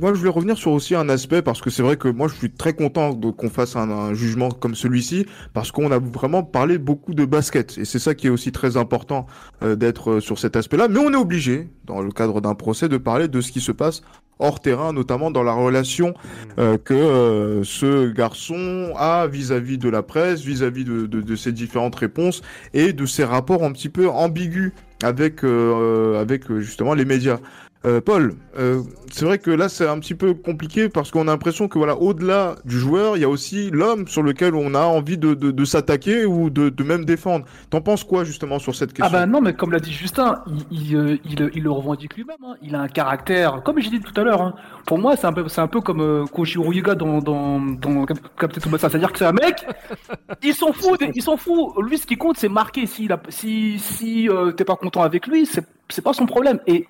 Moi, 0.00 0.12
je 0.12 0.18
voulais 0.18 0.30
revenir 0.30 0.58
sur 0.58 0.72
aussi 0.72 0.96
un 0.96 1.08
aspect 1.08 1.40
parce 1.40 1.60
que 1.60 1.70
c'est 1.70 1.82
vrai 1.82 1.96
que 1.96 2.08
moi, 2.08 2.26
je 2.26 2.34
suis 2.34 2.50
très 2.50 2.72
content 2.72 3.14
qu'on 3.14 3.48
fasse 3.48 3.76
un, 3.76 3.88
un 3.90 4.12
jugement 4.12 4.50
comme 4.50 4.74
celui-ci 4.74 5.26
parce 5.52 5.70
qu'on 5.70 5.92
a 5.92 6.00
vraiment 6.00 6.42
parlé 6.42 6.78
beaucoup 6.78 7.14
de 7.14 7.24
basket 7.24 7.78
et 7.78 7.84
c'est 7.84 8.00
ça 8.00 8.14
qui 8.14 8.26
est 8.26 8.30
aussi 8.30 8.50
très 8.50 8.76
important 8.76 9.26
euh, 9.62 9.76
d'être 9.76 10.14
euh, 10.14 10.20
sur 10.20 10.40
cet 10.40 10.56
aspect-là. 10.56 10.88
Mais 10.88 10.98
on 10.98 11.12
est 11.12 11.16
obligé, 11.16 11.68
dans 11.84 12.02
le 12.02 12.10
cadre 12.10 12.40
d'un 12.40 12.56
procès, 12.56 12.88
de 12.88 12.96
parler 12.96 13.28
de 13.28 13.40
ce 13.40 13.52
qui 13.52 13.60
se 13.60 13.70
passe 13.70 14.02
hors 14.38 14.60
terrain, 14.60 14.92
notamment 14.92 15.30
dans 15.30 15.42
la 15.42 15.52
relation 15.52 16.14
euh, 16.58 16.76
que 16.76 16.94
euh, 16.94 17.62
ce 17.64 18.10
garçon 18.10 18.92
a 18.96 19.26
vis-à-vis 19.26 19.78
de 19.78 19.88
la 19.88 20.02
presse, 20.02 20.40
vis-à-vis 20.42 20.84
de, 20.84 21.06
de, 21.06 21.20
de 21.20 21.36
ses 21.36 21.52
différentes 21.52 21.94
réponses 21.94 22.42
et 22.72 22.92
de 22.92 23.06
ses 23.06 23.24
rapports 23.24 23.62
un 23.62 23.72
petit 23.72 23.88
peu 23.88 24.08
ambigus 24.08 24.72
avec 25.02 25.44
euh, 25.44 26.20
avec 26.20 26.52
justement 26.58 26.94
les 26.94 27.04
médias. 27.04 27.38
Euh, 27.86 28.00
Paul, 28.00 28.34
euh, 28.58 28.80
c'est 29.12 29.26
vrai 29.26 29.38
que 29.38 29.50
là 29.50 29.68
c'est 29.68 29.86
un 29.86 29.98
petit 29.98 30.14
peu 30.14 30.32
compliqué 30.32 30.88
parce 30.88 31.10
qu'on 31.10 31.28
a 31.28 31.32
l'impression 31.32 31.68
que 31.68 31.76
voilà, 31.76 31.96
au-delà 31.96 32.54
du 32.64 32.78
joueur, 32.78 33.18
il 33.18 33.20
y 33.20 33.24
a 33.24 33.28
aussi 33.28 33.70
l'homme 33.70 34.08
sur 34.08 34.22
lequel 34.22 34.54
on 34.54 34.74
a 34.74 34.80
envie 34.84 35.18
de, 35.18 35.34
de, 35.34 35.50
de 35.50 35.64
s'attaquer 35.66 36.24
ou 36.24 36.48
de, 36.48 36.70
de 36.70 36.82
même 36.82 37.04
défendre. 37.04 37.44
T'en 37.68 37.82
penses 37.82 38.02
quoi 38.02 38.24
justement 38.24 38.58
sur 38.58 38.74
cette 38.74 38.92
Ah 38.92 39.02
question 39.02 39.18
bah 39.18 39.26
non, 39.26 39.42
mais 39.42 39.52
comme 39.52 39.70
l'a 39.70 39.80
dit 39.80 39.92
Justin, 39.92 40.42
il, 40.70 40.88
il, 40.92 40.96
euh, 40.96 41.16
il, 41.26 41.50
il 41.54 41.62
le 41.62 41.70
revendique 41.70 42.14
lui-même. 42.16 42.38
hein. 42.42 42.54
Il 42.62 42.74
a 42.74 42.80
un 42.80 42.88
caractère, 42.88 43.62
comme 43.62 43.78
j'ai 43.80 43.90
dit 43.90 44.00
tout 44.00 44.18
à 44.18 44.24
l'heure. 44.24 44.40
hein. 44.40 44.54
Pour 44.86 44.98
moi, 44.98 45.14
c'est 45.16 45.26
un 45.26 45.34
peu, 45.34 45.46
c'est 45.48 45.60
un 45.60 45.68
peu 45.68 45.82
comme 45.82 46.00
euh, 46.00 46.24
Uruiga 46.54 46.94
dans 46.94 47.18
dans 47.18 47.60
dans 47.60 48.06
Cap- 48.06 48.18
Captain 48.38 48.60
Tsubasa. 48.62 48.88
C'est-à-dire 48.88 49.12
que 49.12 49.18
c'est 49.18 49.26
un 49.26 49.32
mec, 49.32 49.66
il 50.42 50.54
s'en 50.54 50.72
fout, 50.72 51.02
il 51.14 51.22
s'en 51.22 51.36
fout. 51.36 51.72
Lui, 51.86 51.98
ce 51.98 52.06
qui 52.06 52.16
compte, 52.16 52.38
c'est 52.38 52.48
marquer. 52.48 52.86
Si 52.86 53.08
si 53.28 53.78
si 53.78 54.28
euh, 54.30 54.52
t'es 54.52 54.64
pas 54.64 54.76
content 54.76 55.02
avec 55.02 55.26
lui, 55.26 55.44
c'est 55.44 55.66
c'est 55.90 56.02
pas 56.02 56.14
son 56.14 56.24
problème. 56.24 56.60
Et 56.66 56.86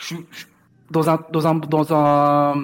je 0.00 0.04
suis 0.06 0.26
je- 0.32 0.46
dans 0.90 1.08
un 1.08 1.18
dans 1.30 1.46
un 1.46 1.54
dans 1.74 1.94
un 1.94 2.54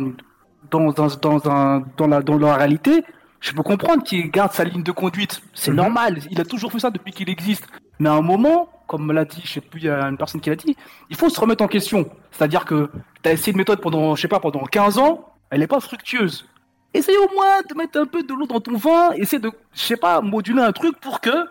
dans 0.73 0.91
dans 0.91 1.49
un 1.49 1.85
dans 1.97 2.07
la 2.13 2.21
dans 2.23 2.39
la 2.39 2.57
réalité, 2.57 3.05
je 3.41 3.53
peux 3.53 3.63
comprendre 3.63 4.03
qu'il 4.03 4.31
garde 4.31 4.53
sa 4.53 4.65
ligne 4.65 4.83
de 4.83 4.93
conduite. 4.93 5.41
C'est 5.55 5.71
Mhm. 5.71 5.77
normal. 5.77 6.19
Il 6.33 6.41
a 6.41 6.45
toujours 6.45 6.73
fait 6.73 6.81
ça 6.81 6.91
depuis 6.91 7.13
qu'il 7.13 7.29
existe. 7.31 7.65
Mais 8.01 8.09
à 8.09 8.15
un 8.15 8.21
moment, 8.23 8.69
comme 8.89 9.11
l'a 9.13 9.25
dit, 9.25 9.41
je 9.45 9.53
sais 9.55 9.61
plus, 9.61 9.81
il 9.81 9.87
y 9.87 9.89
a 9.91 10.07
une 10.09 10.17
personne 10.19 10.41
qui 10.41 10.51
l'a 10.51 10.57
dit, 10.57 10.77
il 11.09 11.17
faut 11.17 11.29
se 11.31 11.39
remettre 11.41 11.63
en 11.65 11.69
question. 11.69 12.09
C'est-à-dire 12.33 12.65
que 12.65 12.91
tu 13.23 13.29
as 13.29 13.33
essayé 13.33 13.53
une 13.53 13.59
méthode 13.59 13.81
pendant, 13.81 14.15
je 14.17 14.23
sais 14.23 14.29
pas, 14.29 14.41
pendant 14.41 14.65
15 14.65 14.99
ans, 14.99 15.15
elle 15.51 15.61
n'est 15.61 15.67
pas 15.67 15.81
fructueuse. 15.81 16.47
Essaye 16.93 17.17
au 17.17 17.33
moins 17.35 17.61
de 17.69 17.75
mettre 17.75 17.99
un 18.01 18.07
peu 18.07 18.23
de 18.23 18.35
l'eau 18.35 18.47
dans 18.47 18.61
ton 18.61 18.77
vin, 18.77 19.13
essaye 19.13 19.41
de, 19.41 19.51
je 19.73 19.81
sais 19.81 19.97
pas, 19.97 20.21
moduler 20.21 20.63
un 20.63 20.73
truc 20.73 20.99
pour 21.01 21.21
que, 21.21 21.47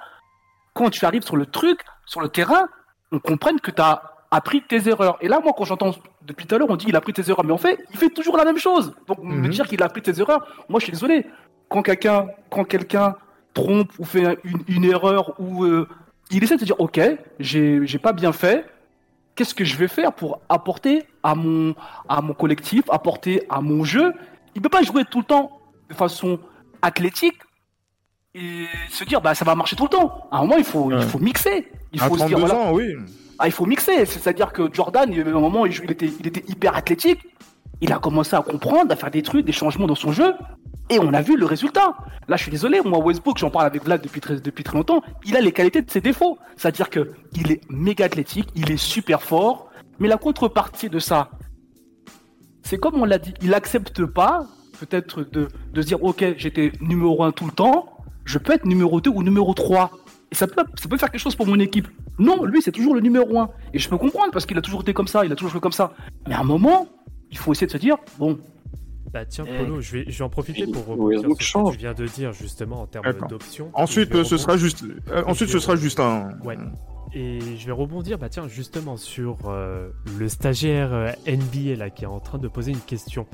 quand 0.74 0.90
tu 0.90 1.06
arrives 1.06 1.24
sur 1.24 1.38
le 1.38 1.46
truc, 1.46 1.80
sur 2.06 2.20
le 2.22 2.30
terrain, 2.30 2.68
on 3.12 3.20
comprenne 3.20 3.60
que 3.60 3.72
tu 3.72 3.82
as 3.82 4.02
appris 4.32 4.62
de 4.62 4.66
tes 4.66 4.90
erreurs. 4.90 5.18
Et 5.22 5.28
là, 5.28 5.40
moi, 5.44 5.54
quand 5.58 5.66
j'entends 5.66 5.92
depuis 6.24 6.46
tout 6.46 6.56
à 6.56 6.58
l'heure, 6.58 6.70
on 6.70 6.76
dit 6.76 6.86
il 6.88 6.96
a 6.96 7.00
appris 7.00 7.14
de 7.14 7.22
tes 7.22 7.30
erreurs, 7.30 7.46
mais 7.46 7.54
en 7.54 7.58
fait, 7.58 7.80
il 7.92 7.98
fait 7.98 8.10
toujours 8.10 8.38
la 8.38 8.46
même 8.46 8.58
chose. 8.58 8.94
Donc, 9.08 9.20
me 9.24 9.36
Mhm. 9.36 9.50
dire 9.50 9.68
qu'il 9.68 9.82
a 9.82 9.86
appris 9.86 10.02
de 10.02 10.12
tes 10.12 10.20
erreurs, 10.20 10.46
moi, 10.70 10.80
je 10.80 10.86
suis 10.86 10.92
désolé. 10.94 11.26
Quand 11.70 11.82
quelqu'un, 11.82 12.28
quand 12.50 12.64
quelqu'un 12.66 13.16
trompe 13.54 13.92
ou 14.00 14.06
fait 14.06 14.38
une, 14.44 14.60
une 14.68 14.84
erreur 14.86 15.34
ou 15.40 15.64
euh, 15.64 15.88
il 16.32 16.44
essaie 16.44 16.56
de 16.56 16.60
se 16.62 16.66
dire, 16.66 16.80
ok, 16.80 17.00
j'ai, 17.40 17.86
j'ai 17.86 18.00
pas 18.00 18.14
bien 18.14 18.32
fait. 18.34 18.66
Qu'est-ce 19.36 19.54
que 19.54 19.66
je 19.66 19.76
vais 19.78 19.88
faire 19.88 20.14
pour 20.14 20.40
apporter 20.50 21.04
à 21.24 21.36
mon, 21.36 21.76
à 22.08 22.22
mon 22.22 22.34
collectif, 22.34 22.84
apporter 22.90 23.44
à 23.50 23.62
mon 23.62 23.84
jeu? 23.84 24.14
Il 24.56 24.62
peut 24.62 24.70
pas 24.70 24.82
jouer 24.84 25.04
tout 25.06 25.20
le 25.20 25.26
temps 25.26 25.60
de 25.90 25.94
façon 25.94 26.40
athlétique 26.82 27.38
et 28.34 28.66
se 28.90 29.04
dire 29.04 29.22
bah 29.22 29.34
ça 29.36 29.44
va 29.46 29.56
marcher 29.56 29.76
tout 29.76 29.84
le 29.84 29.90
temps. 29.90 30.28
À 30.32 30.38
un 30.38 30.42
moment 30.42 30.56
il 30.58 30.64
faut 30.64 30.92
il 30.92 31.02
faut 31.02 31.20
mixer. 31.20 31.68
Il 31.94 32.02
À 32.02 32.08
faut 32.08 32.18
se 32.18 32.26
dire 32.26 32.38
32 32.38 32.54
voilà. 32.54 32.70
ans, 32.70 32.74
oui. 32.74 32.96
Ah, 33.38 33.48
il 33.48 33.52
faut 33.52 33.66
mixer, 33.66 34.06
c'est-à-dire 34.06 34.54
que 34.54 34.74
Jordan, 34.74 35.12
il 35.12 35.26
moment, 35.26 35.66
il, 35.66 35.92
était, 35.92 36.10
il 36.20 36.28
était 36.28 36.44
hyper 36.48 36.76
athlétique. 36.76 37.20
Il 37.82 37.92
a 37.92 38.00
commencé 38.00 38.36
à 38.36 38.42
comprendre, 38.42 38.92
à 38.92 38.96
faire 38.96 39.12
des 39.12 39.22
trucs, 39.22 39.46
des 39.46 39.52
changements 39.52 39.88
dans 39.88 39.96
son 39.96 40.14
jeu, 40.14 40.34
et 40.90 41.00
on 41.00 41.14
a 41.14 41.22
vu 41.22 41.36
le 41.36 41.46
résultat. 41.46 41.98
Là, 42.30 42.38
je 42.38 42.44
suis 42.44 42.52
désolé, 42.52 42.80
moi, 42.86 43.00
Westbrook, 43.00 43.38
j'en 43.38 43.50
parle 43.50 43.66
avec 43.66 43.84
Vlad 43.84 44.02
depuis 44.02 44.22
très, 44.22 44.40
depuis 44.40 44.64
très 44.64 44.78
longtemps, 44.78 45.02
il 45.26 45.36
a 45.36 45.42
les 45.42 45.52
qualités 45.52 45.82
de 45.82 45.92
ses 45.92 46.00
défauts. 46.00 46.38
C'est-à-dire 46.56 46.90
que 46.90 47.12
il 47.34 47.52
est 47.52 47.62
méga 47.70 48.06
athlétique, 48.06 48.48
il 48.56 48.72
est 48.72 48.78
super 48.78 49.22
fort, 49.22 49.70
mais 50.00 50.08
la 50.08 50.18
contrepartie 50.18 50.90
de 50.90 51.00
ça, 51.00 51.32
c'est 52.64 52.78
comme 52.78 52.96
on 52.96 53.06
l'a 53.06 53.18
dit, 53.18 53.34
il 53.42 53.54
accepte 53.54 54.06
pas, 54.06 54.46
peut-être, 54.80 55.24
de, 55.24 55.50
de 55.74 55.82
dire, 55.82 56.02
ok, 56.02 56.36
j'étais 56.38 56.72
numéro 56.80 57.24
1 57.24 57.34
tout 57.34 57.46
le 57.46 57.52
temps, 57.52 57.90
je 58.24 58.38
peux 58.38 58.54
être 58.54 58.66
numéro 58.66 59.02
2 59.02 59.10
ou 59.10 59.22
numéro 59.22 59.54
3. 59.54 59.92
Et 60.32 60.36
ça 60.36 60.48
peut, 60.48 60.64
ça 60.76 60.90
peut 60.90 60.98
faire 60.98 61.12
quelque 61.12 61.22
chose 61.22 61.36
pour 61.36 61.48
mon 61.48 61.60
équipe. 61.60 61.88
Non, 62.20 62.44
lui, 62.46 62.62
c'est 62.62 62.72
toujours 62.72 62.96
le 62.96 63.02
numéro 63.02 63.40
1. 63.40 63.50
Et 63.74 63.80
je 63.80 63.88
peux 63.90 63.98
comprendre 63.98 64.32
parce 64.32 64.46
qu'il 64.46 64.58
a 64.58 64.62
toujours 64.62 64.82
été 64.82 64.94
comme 64.94 65.08
ça, 65.08 65.24
il 65.26 65.32
a 65.32 65.36
toujours 65.36 65.52
joué 65.52 65.62
comme 65.62 65.72
ça. 65.72 65.94
Mais 66.28 66.34
à 66.34 66.40
un 66.40 66.44
moment, 66.44 66.88
il 67.32 67.38
faut 67.38 67.52
essayer 67.52 67.68
de 67.68 67.72
se 67.72 67.78
dire, 67.78 67.96
bon. 68.18 68.38
Bah 69.14 69.26
tiens, 69.26 69.46
Eh. 69.48 69.60
Polo, 69.60 69.80
je 69.80 69.92
vais, 69.94 70.06
je 70.08 70.18
vais 70.18 70.24
en 70.26 70.30
profiter 70.30 70.66
pour 70.68 70.90
Oui, 70.90 71.16
rebondir 71.16 71.42
sur 71.42 71.68
ce 71.68 71.72
que 71.72 71.76
tu 71.76 71.78
viens 71.80 71.94
de 71.94 72.06
dire 72.06 72.34
justement 72.34 72.82
en 72.82 72.88
termes 72.88 73.06
d'options. 73.30 73.70
Ensuite, 73.74 74.24
ce 74.24 74.36
sera 74.38 74.58
juste. 74.58 74.84
euh, 75.10 75.24
ensuite, 75.26 75.50
ce 75.50 75.60
sera 75.60 75.76
juste 75.78 76.00
un. 76.00 76.30
Ouais. 76.44 76.58
Et 77.14 77.40
je 77.58 77.66
vais 77.66 77.72
rebondir, 77.72 78.18
bah 78.18 78.28
tiens, 78.28 78.48
justement 78.50 78.98
sur 78.98 79.38
euh, 79.46 79.90
le 80.20 80.28
stagiaire 80.28 80.94
euh, 80.94 81.12
NBA 81.28 81.76
là 81.78 81.90
qui 81.90 82.04
est 82.04 82.08
en 82.08 82.20
train 82.20 82.40
de 82.40 82.48
poser 82.50 82.72
une 82.74 82.80
question. 82.82 83.26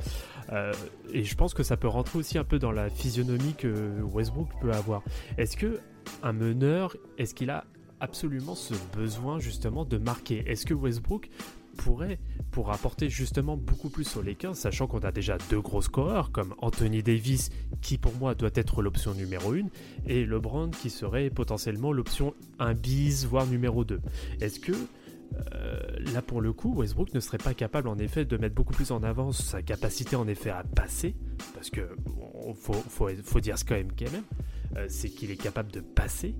Euh, 0.51 0.71
et 1.13 1.23
je 1.23 1.35
pense 1.35 1.55
que 1.55 1.63
ça 1.63 1.77
peut 1.77 1.87
rentrer 1.87 2.19
aussi 2.19 2.37
un 2.37 2.43
peu 2.43 2.59
dans 2.59 2.71
la 2.71 2.89
physionomie 2.91 3.55
que 3.57 4.01
Westbrook 4.13 4.49
peut 4.61 4.71
avoir. 4.73 5.01
Est-ce 5.39 5.57
que 5.57 5.79
un 6.23 6.33
meneur, 6.33 6.95
est-ce 7.17 7.33
qu'il 7.33 7.49
a 7.49 7.65
absolument 7.99 8.55
ce 8.55 8.73
besoin 8.95 9.39
justement 9.39 9.85
de 9.85 9.97
marquer? 9.97 10.43
Est-ce 10.47 10.65
que 10.65 10.73
Westbrook 10.73 11.29
pourrait, 11.77 12.19
pour 12.51 12.71
apporter 12.71 13.09
justement 13.09 13.57
beaucoup 13.57 13.89
plus 13.89 14.15
aux 14.17 14.21
Lakers, 14.21 14.55
sachant 14.55 14.87
qu'on 14.87 14.99
a 14.99 15.11
déjà 15.11 15.37
deux 15.49 15.61
gros 15.61 15.81
scoreurs 15.81 16.31
comme 16.31 16.53
Anthony 16.59 17.01
Davis, 17.01 17.49
qui 17.81 17.97
pour 17.97 18.13
moi 18.15 18.35
doit 18.35 18.51
être 18.55 18.81
l'option 18.81 19.13
numéro 19.13 19.53
1, 19.53 19.61
et 20.07 20.25
LeBron 20.25 20.69
qui 20.69 20.89
serait 20.89 21.29
potentiellement 21.29 21.91
l'option 21.91 22.33
1 22.59 22.73
bis, 22.73 23.25
voire 23.25 23.47
numéro 23.47 23.83
2. 23.83 23.99
Est-ce 24.41 24.59
que 24.59 24.73
euh, 25.53 25.79
là 26.13 26.21
pour 26.21 26.41
le 26.41 26.51
coup, 26.53 26.73
Westbrook 26.75 27.13
ne 27.13 27.19
serait 27.19 27.37
pas 27.37 27.53
capable 27.53 27.87
en 27.87 27.97
effet 27.97 28.25
de 28.25 28.37
mettre 28.37 28.55
beaucoup 28.55 28.73
plus 28.73 28.91
en 28.91 29.01
avant 29.01 29.31
sa 29.31 29.61
capacité 29.61 30.15
en 30.15 30.27
effet 30.27 30.49
à 30.49 30.63
passer, 30.63 31.15
parce 31.53 31.69
que 31.69 31.87
faut, 32.55 32.73
faut, 33.23 33.39
dire 33.39 33.57
ce 33.57 33.63
quand 33.63 33.75
même 33.75 33.91
quand 33.97 34.11
même, 34.11 34.23
c'est 34.87 35.09
qu'il 35.09 35.31
est 35.31 35.41
capable 35.41 35.71
de 35.71 35.79
passer. 35.81 36.35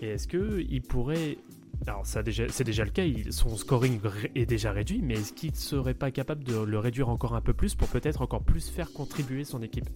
Et 0.00 0.08
est-ce 0.08 0.26
que 0.28 0.64
il 0.68 0.82
pourrait 0.82 1.38
alors 1.86 2.04
ça 2.04 2.22
c'est 2.50 2.64
déjà 2.64 2.84
le 2.84 2.90
cas, 2.90 3.02
son 3.30 3.56
scoring 3.56 4.00
est 4.34 4.44
déjà 4.44 4.70
réduit, 4.70 5.00
mais 5.02 5.14
est-ce 5.14 5.32
qu'il 5.32 5.50
ne 5.52 5.56
serait 5.56 5.94
pas 5.94 6.10
capable 6.10 6.44
de 6.44 6.58
le 6.60 6.78
réduire 6.78 7.08
encore 7.08 7.34
un 7.34 7.40
peu 7.40 7.54
plus 7.54 7.74
pour 7.74 7.88
peut-être 7.88 8.20
encore 8.20 8.42
plus 8.42 8.68
faire 8.68 8.92
contribuer 8.92 9.44
son 9.44 9.62
équipe? 9.62 9.88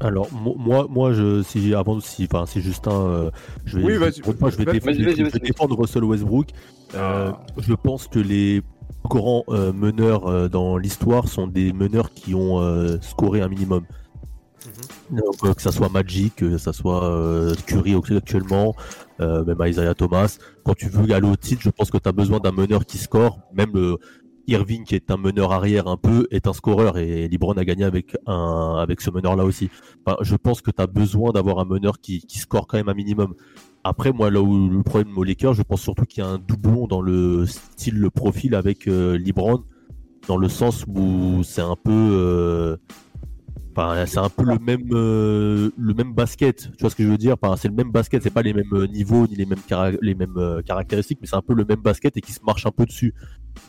Alors 0.00 0.32
mo- 0.32 0.56
moi, 0.58 0.86
moi, 0.88 1.12
je, 1.12 1.42
si 1.42 1.74
avant, 1.74 2.00
si, 2.00 2.24
enfin, 2.30 2.46
si 2.46 2.60
Justin, 2.60 2.92
euh, 2.92 3.30
je 3.64 3.78
vais, 3.78 3.84
Oui, 3.84 3.92
je- 4.10 4.22
je 4.22 4.56
défendre, 4.72 4.96
je 4.96 5.02
vais 5.02 5.12
Russell 5.76 6.04
Westbrook. 6.04 6.48
Euh, 6.94 7.32
Je 7.58 7.74
pense 7.74 8.06
que 8.08 8.18
les 8.18 8.62
grands 9.04 9.44
euh, 9.48 9.72
meneurs 9.72 10.26
euh, 10.26 10.48
dans 10.48 10.76
l'histoire 10.78 11.28
sont 11.28 11.46
des 11.46 11.72
meneurs 11.72 12.10
qui 12.12 12.34
ont 12.34 12.60
euh, 12.60 12.98
scoré 13.00 13.40
un 13.40 13.48
minimum. 13.48 13.84
Donc, 15.10 15.44
euh, 15.44 15.54
que 15.54 15.62
ça 15.62 15.72
soit 15.72 15.88
Magic, 15.88 16.36
que 16.36 16.58
ça 16.58 16.72
soit 16.72 17.04
euh, 17.04 17.54
Curry 17.66 17.94
actuellement, 18.16 18.74
euh, 19.20 19.44
même 19.44 19.58
Isaiah 19.66 19.94
Thomas. 19.94 20.38
Quand 20.64 20.74
tu 20.74 20.88
veux 20.88 21.12
aller 21.14 21.28
au 21.28 21.36
titre, 21.36 21.62
je 21.62 21.70
pense 21.70 21.90
que 21.90 21.98
tu 21.98 22.08
as 22.08 22.12
besoin 22.12 22.40
d'un 22.40 22.52
meneur 22.52 22.84
qui 22.84 22.98
score. 22.98 23.40
Même 23.52 23.70
le 23.74 23.98
Irving, 24.48 24.84
qui 24.84 24.94
est 24.94 25.10
un 25.10 25.18
meneur 25.18 25.52
arrière 25.52 25.88
un 25.88 25.98
peu, 25.98 26.26
est 26.30 26.46
un 26.46 26.54
scoreur 26.54 26.96
et 26.96 27.28
LeBron 27.28 27.52
a 27.52 27.64
gagné 27.64 27.84
avec 27.84 28.16
un 28.26 28.76
avec 28.78 29.02
ce 29.02 29.10
meneur-là 29.10 29.44
aussi. 29.44 29.68
Enfin, 30.04 30.16
je 30.22 30.36
pense 30.36 30.62
que 30.62 30.70
tu 30.70 30.82
as 30.82 30.86
besoin 30.86 31.32
d'avoir 31.32 31.58
un 31.58 31.66
meneur 31.66 32.00
qui, 32.00 32.20
qui 32.20 32.38
score 32.38 32.66
quand 32.66 32.78
même 32.78 32.88
un 32.88 32.94
minimum. 32.94 33.34
Après, 33.84 34.10
moi, 34.10 34.30
là 34.30 34.40
où 34.40 34.68
le 34.68 34.82
problème 34.82 35.16
aux 35.18 35.24
Lakers, 35.24 35.54
je 35.54 35.62
pense 35.62 35.82
surtout 35.82 36.04
qu'il 36.04 36.22
y 36.22 36.26
a 36.26 36.30
un 36.30 36.38
doublon 36.38 36.86
dans 36.86 37.02
le 37.02 37.46
style, 37.46 37.98
le 37.98 38.10
profil 38.10 38.54
avec 38.54 38.88
euh, 38.88 39.18
LeBron, 39.18 39.64
dans 40.26 40.38
le 40.38 40.48
sens 40.48 40.84
où 40.86 41.42
c'est 41.42 41.62
un 41.62 41.76
peu, 41.76 42.78
enfin, 43.78 44.06
c'est 44.06 44.18
un 44.18 44.28
peu 44.28 44.44
le 44.44 44.58
même, 44.58 44.88
euh, 44.92 45.70
le 45.76 45.94
même 45.94 46.12
basket. 46.12 46.70
Tu 46.72 46.80
vois 46.80 46.90
ce 46.90 46.96
que 46.96 47.04
je 47.04 47.08
veux 47.08 47.18
dire? 47.18 47.36
Enfin, 47.40 47.56
C'est 47.56 47.68
le 47.68 47.74
même 47.74 47.90
basket, 47.92 48.22
c'est 48.22 48.30
pas 48.30 48.42
les 48.42 48.52
mêmes 48.52 48.72
euh, 48.72 48.86
niveaux 48.86 49.26
ni 49.26 49.36
les 49.36 49.46
mêmes, 49.46 49.60
cara- 49.66 49.92
les 50.02 50.14
mêmes 50.14 50.36
euh, 50.36 50.62
caractéristiques, 50.62 51.18
mais 51.20 51.26
c'est 51.26 51.36
un 51.36 51.42
peu 51.42 51.54
le 51.54 51.64
même 51.64 51.80
basket 51.80 52.16
et 52.16 52.20
qui 52.20 52.32
se 52.32 52.40
marche 52.44 52.66
un 52.66 52.70
peu 52.72 52.84
dessus. 52.86 53.14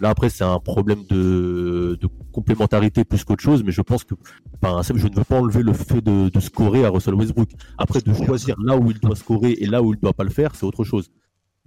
Là, 0.01 0.09
après, 0.09 0.29
c'est 0.29 0.43
un 0.43 0.59
problème 0.59 1.03
de, 1.09 1.97
de 1.99 2.07
complémentarité 2.31 3.03
plus 3.05 3.23
qu'autre 3.23 3.43
chose, 3.43 3.63
mais 3.63 3.71
je 3.71 3.81
pense 3.81 4.03
que, 4.03 4.15
enfin, 4.61 4.81
je 4.83 5.07
ne 5.07 5.15
veux 5.15 5.23
pas 5.23 5.37
enlever 5.39 5.63
le 5.63 5.73
fait 5.73 6.01
de, 6.01 6.29
de 6.29 6.39
scorer 6.39 6.85
à 6.85 6.89
Russell 6.89 7.15
Westbrook. 7.15 7.49
Après, 7.77 8.01
de 8.01 8.13
choisir 8.13 8.55
là 8.63 8.77
où 8.77 8.91
il 8.91 8.99
doit 8.99 9.15
scorer 9.15 9.51
et 9.53 9.65
là 9.67 9.81
où 9.81 9.93
il 9.93 9.97
ne 9.97 10.01
doit 10.01 10.13
pas 10.13 10.23
le 10.23 10.29
faire, 10.29 10.55
c'est 10.55 10.65
autre 10.65 10.83
chose. 10.83 11.09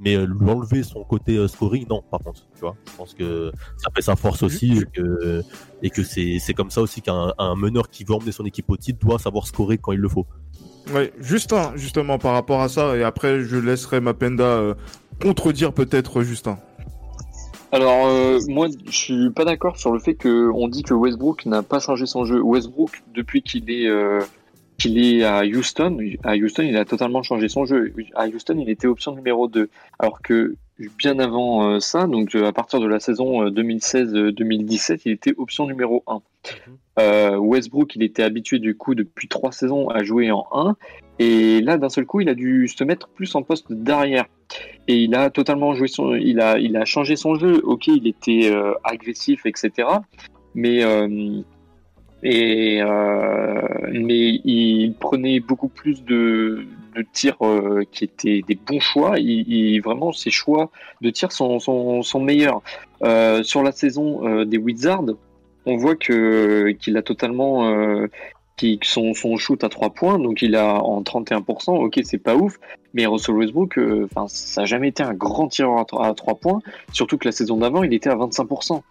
Mais 0.02 0.16
euh, 0.16 0.26
lui 0.26 0.50
enlever 0.50 0.82
son 0.82 1.04
côté 1.04 1.36
euh, 1.36 1.48
scoring, 1.48 1.86
non, 1.88 2.02
par 2.10 2.20
contre. 2.20 2.42
Tu 2.54 2.60
vois, 2.60 2.76
je 2.86 2.96
pense 2.96 3.14
que 3.14 3.52
ça 3.76 3.90
fait 3.94 4.02
sa 4.02 4.16
force 4.16 4.42
aussi 4.42 4.78
et 4.78 4.84
que, 4.92 5.42
et 5.82 5.90
que 5.90 6.02
c'est, 6.02 6.38
c'est 6.40 6.54
comme 6.54 6.70
ça 6.70 6.80
aussi 6.80 7.00
qu'un 7.00 7.32
un 7.38 7.54
meneur 7.54 7.88
qui 7.88 8.04
veut 8.04 8.14
emmener 8.14 8.32
son 8.32 8.44
équipe 8.44 8.68
au 8.70 8.76
titre 8.76 8.98
doit 8.98 9.18
savoir 9.18 9.46
scorer 9.46 9.78
quand 9.78 9.92
il 9.92 10.00
le 10.00 10.08
faut. 10.08 10.26
Ouais, 10.90 11.12
Justin, 11.20 11.72
justement, 11.76 12.18
par 12.18 12.32
rapport 12.32 12.60
à 12.60 12.68
ça, 12.68 12.96
et 12.96 13.02
après, 13.02 13.42
je 13.42 13.56
laisserai 13.56 14.00
Mapenda 14.00 14.44
euh, 14.44 14.74
contredire 15.20 15.72
peut-être 15.72 16.22
Justin. 16.22 16.58
Alors, 17.70 18.06
euh, 18.06 18.38
moi, 18.48 18.68
je 18.86 18.96
suis 18.96 19.30
pas 19.30 19.44
d'accord 19.44 19.78
sur 19.78 19.92
le 19.92 19.98
fait 19.98 20.14
que 20.14 20.50
on 20.50 20.68
dit 20.68 20.82
que 20.82 20.92
Westbrook 20.92 21.46
n'a 21.46 21.62
pas 21.62 21.78
changé 21.78 22.04
son 22.04 22.24
jeu. 22.24 22.40
Westbrook, 22.42 23.02
depuis 23.14 23.42
qu'il 23.42 23.70
est 23.70 23.86
euh, 23.86 24.20
qu'il 24.82 24.98
est 24.98 25.24
à 25.24 25.42
Houston, 25.44 25.98
à 26.24 26.34
Houston, 26.34 26.64
il 26.64 26.76
a 26.76 26.84
totalement 26.84 27.22
changé 27.22 27.48
son 27.48 27.64
jeu. 27.64 27.92
À 28.14 28.26
Houston, 28.26 28.58
il 28.58 28.68
était 28.68 28.88
option 28.88 29.14
numéro 29.14 29.46
2. 29.46 29.70
Alors 29.98 30.20
que 30.22 30.56
bien 30.98 31.18
avant 31.20 31.68
euh, 31.68 31.80
ça, 31.80 32.06
donc 32.08 32.34
euh, 32.34 32.46
à 32.46 32.52
partir 32.52 32.80
de 32.80 32.86
la 32.86 32.98
saison 32.98 33.46
euh, 33.46 33.50
2016-2017, 33.50 35.02
il 35.04 35.12
était 35.12 35.34
option 35.36 35.66
numéro 35.66 36.02
1. 36.08 36.20
Euh, 36.98 37.36
Westbrook, 37.36 37.94
il 37.94 38.02
était 38.02 38.24
habitué 38.24 38.58
du 38.58 38.76
coup 38.76 38.94
depuis 38.94 39.28
trois 39.28 39.52
saisons 39.52 39.88
à 39.88 40.02
jouer 40.02 40.32
en 40.32 40.46
1. 40.52 40.76
Et 41.20 41.60
là, 41.60 41.78
d'un 41.78 41.88
seul 41.88 42.04
coup, 42.04 42.20
il 42.20 42.28
a 42.28 42.34
dû 42.34 42.66
se 42.66 42.82
mettre 42.82 43.08
plus 43.08 43.32
en 43.36 43.42
poste 43.42 43.72
d'arrière. 43.72 44.26
Et 44.88 44.96
il 44.96 45.14
a 45.14 45.30
totalement 45.30 45.74
joué 45.74 45.86
son, 45.86 46.14
il 46.14 46.40
a, 46.40 46.58
il 46.58 46.76
a 46.76 46.84
changé 46.84 47.14
son 47.14 47.36
jeu. 47.36 47.60
Ok, 47.62 47.86
il 47.86 48.08
était 48.08 48.50
euh, 48.50 48.74
agressif, 48.82 49.46
etc. 49.46 49.88
Mais 50.54 50.82
euh, 50.82 51.42
euh, 52.24 53.62
mais 53.92 54.40
il 54.44 54.94
prenait 54.98 55.40
beaucoup 55.40 55.68
plus 55.68 56.04
de, 56.04 56.64
tirs 57.12 57.36
euh, 57.42 57.84
qui 57.90 58.04
étaient 58.04 58.42
des 58.46 58.54
bons 58.54 58.80
choix. 58.80 59.16
Vraiment 59.82 60.12
ses 60.12 60.30
choix 60.30 60.70
de 61.00 61.10
tirs 61.10 61.32
sont, 61.32 62.02
meilleurs. 62.20 62.62
Euh, 63.02 63.42
sur 63.42 63.62
la 63.62 63.72
saison 63.72 64.44
des 64.44 64.58
Wizards, 64.58 65.04
on 65.66 65.76
voit 65.76 65.96
qu'il 65.96 66.96
a 66.96 67.02
totalement 67.02 68.08
son, 68.82 69.36
shoot 69.36 69.64
à 69.64 69.68
3 69.68 69.90
points, 69.90 70.18
donc 70.20 70.42
il 70.42 70.54
a 70.54 70.74
en 70.84 71.02
31%, 71.02 71.84
ok 71.84 72.00
c'est 72.04 72.18
pas 72.18 72.36
ouf, 72.36 72.60
mais 72.94 73.06
Russell 73.06 73.34
Westbrook, 73.34 73.76
enfin 74.04 74.26
ça 74.28 74.62
a 74.62 74.64
jamais 74.66 74.88
été 74.88 75.02
un 75.02 75.14
grand 75.14 75.48
tireur 75.48 75.80
à 75.80 75.84
3, 75.84 76.06
à 76.06 76.14
3 76.14 76.34
points, 76.36 76.60
surtout 76.92 77.18
que 77.18 77.26
la 77.26 77.32
saison 77.32 77.56
d'avant 77.56 77.82
il 77.82 77.92
était 77.92 78.10
à 78.10 78.14
25%. 78.14 78.82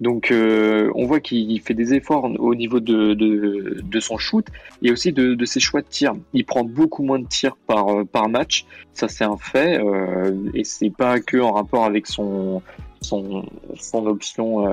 Donc 0.00 0.30
euh, 0.30 0.90
on 0.94 1.06
voit 1.06 1.20
qu'il 1.20 1.60
fait 1.60 1.74
des 1.74 1.94
efforts 1.94 2.24
au 2.38 2.54
niveau 2.54 2.80
de, 2.80 3.14
de, 3.14 4.00
son 4.00 4.18
shoot 4.18 4.46
et 4.82 4.92
aussi 4.92 5.12
de, 5.12 5.44
ses 5.44 5.60
choix 5.60 5.80
de 5.80 5.86
tir. 5.86 6.12
Il 6.34 6.44
prend 6.44 6.64
beaucoup 6.64 7.02
moins 7.02 7.18
de 7.18 7.26
tirs 7.26 7.56
par, 7.66 7.88
euh, 7.88 8.04
par 8.04 8.28
match, 8.28 8.66
ça 8.92 9.08
c'est 9.08 9.24
un 9.24 9.38
fait, 9.38 9.80
euh, 9.80 10.32
et 10.54 10.64
c'est 10.64 10.90
pas 10.90 11.20
que 11.20 11.38
en 11.38 11.52
rapport 11.52 11.84
avec 11.84 12.06
son, 12.06 12.60
son, 13.00 13.46
son 13.78 14.06
option, 14.06 14.66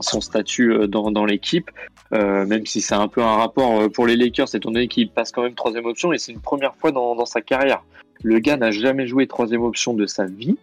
son 0.00 0.20
statut 0.20 0.86
dans, 0.86 1.10
dans 1.10 1.24
l'équipe, 1.24 1.70
même 2.12 2.66
si 2.66 2.80
c'est 2.80 2.94
un 2.94 3.08
peu 3.08 3.22
un 3.22 3.36
rapport 3.36 3.90
pour 3.90 4.06
les 4.06 4.16
Lakers, 4.16 4.54
étant 4.54 4.70
donné 4.70 4.86
qu'il 4.86 5.10
passe 5.10 5.32
quand 5.32 5.42
même 5.42 5.54
troisième 5.54 5.86
option 5.86 6.12
et 6.12 6.18
c'est 6.18 6.32
une 6.32 6.40
première 6.40 6.76
fois 6.76 6.92
dans, 6.92 7.16
dans 7.16 7.26
sa 7.26 7.40
carrière. 7.40 7.82
Le 8.22 8.38
gars 8.38 8.56
n'a 8.56 8.70
jamais 8.70 9.06
joué 9.06 9.26
troisième 9.26 9.62
option 9.62 9.94
de 9.94 10.06
sa 10.06 10.26
vie. 10.26 10.56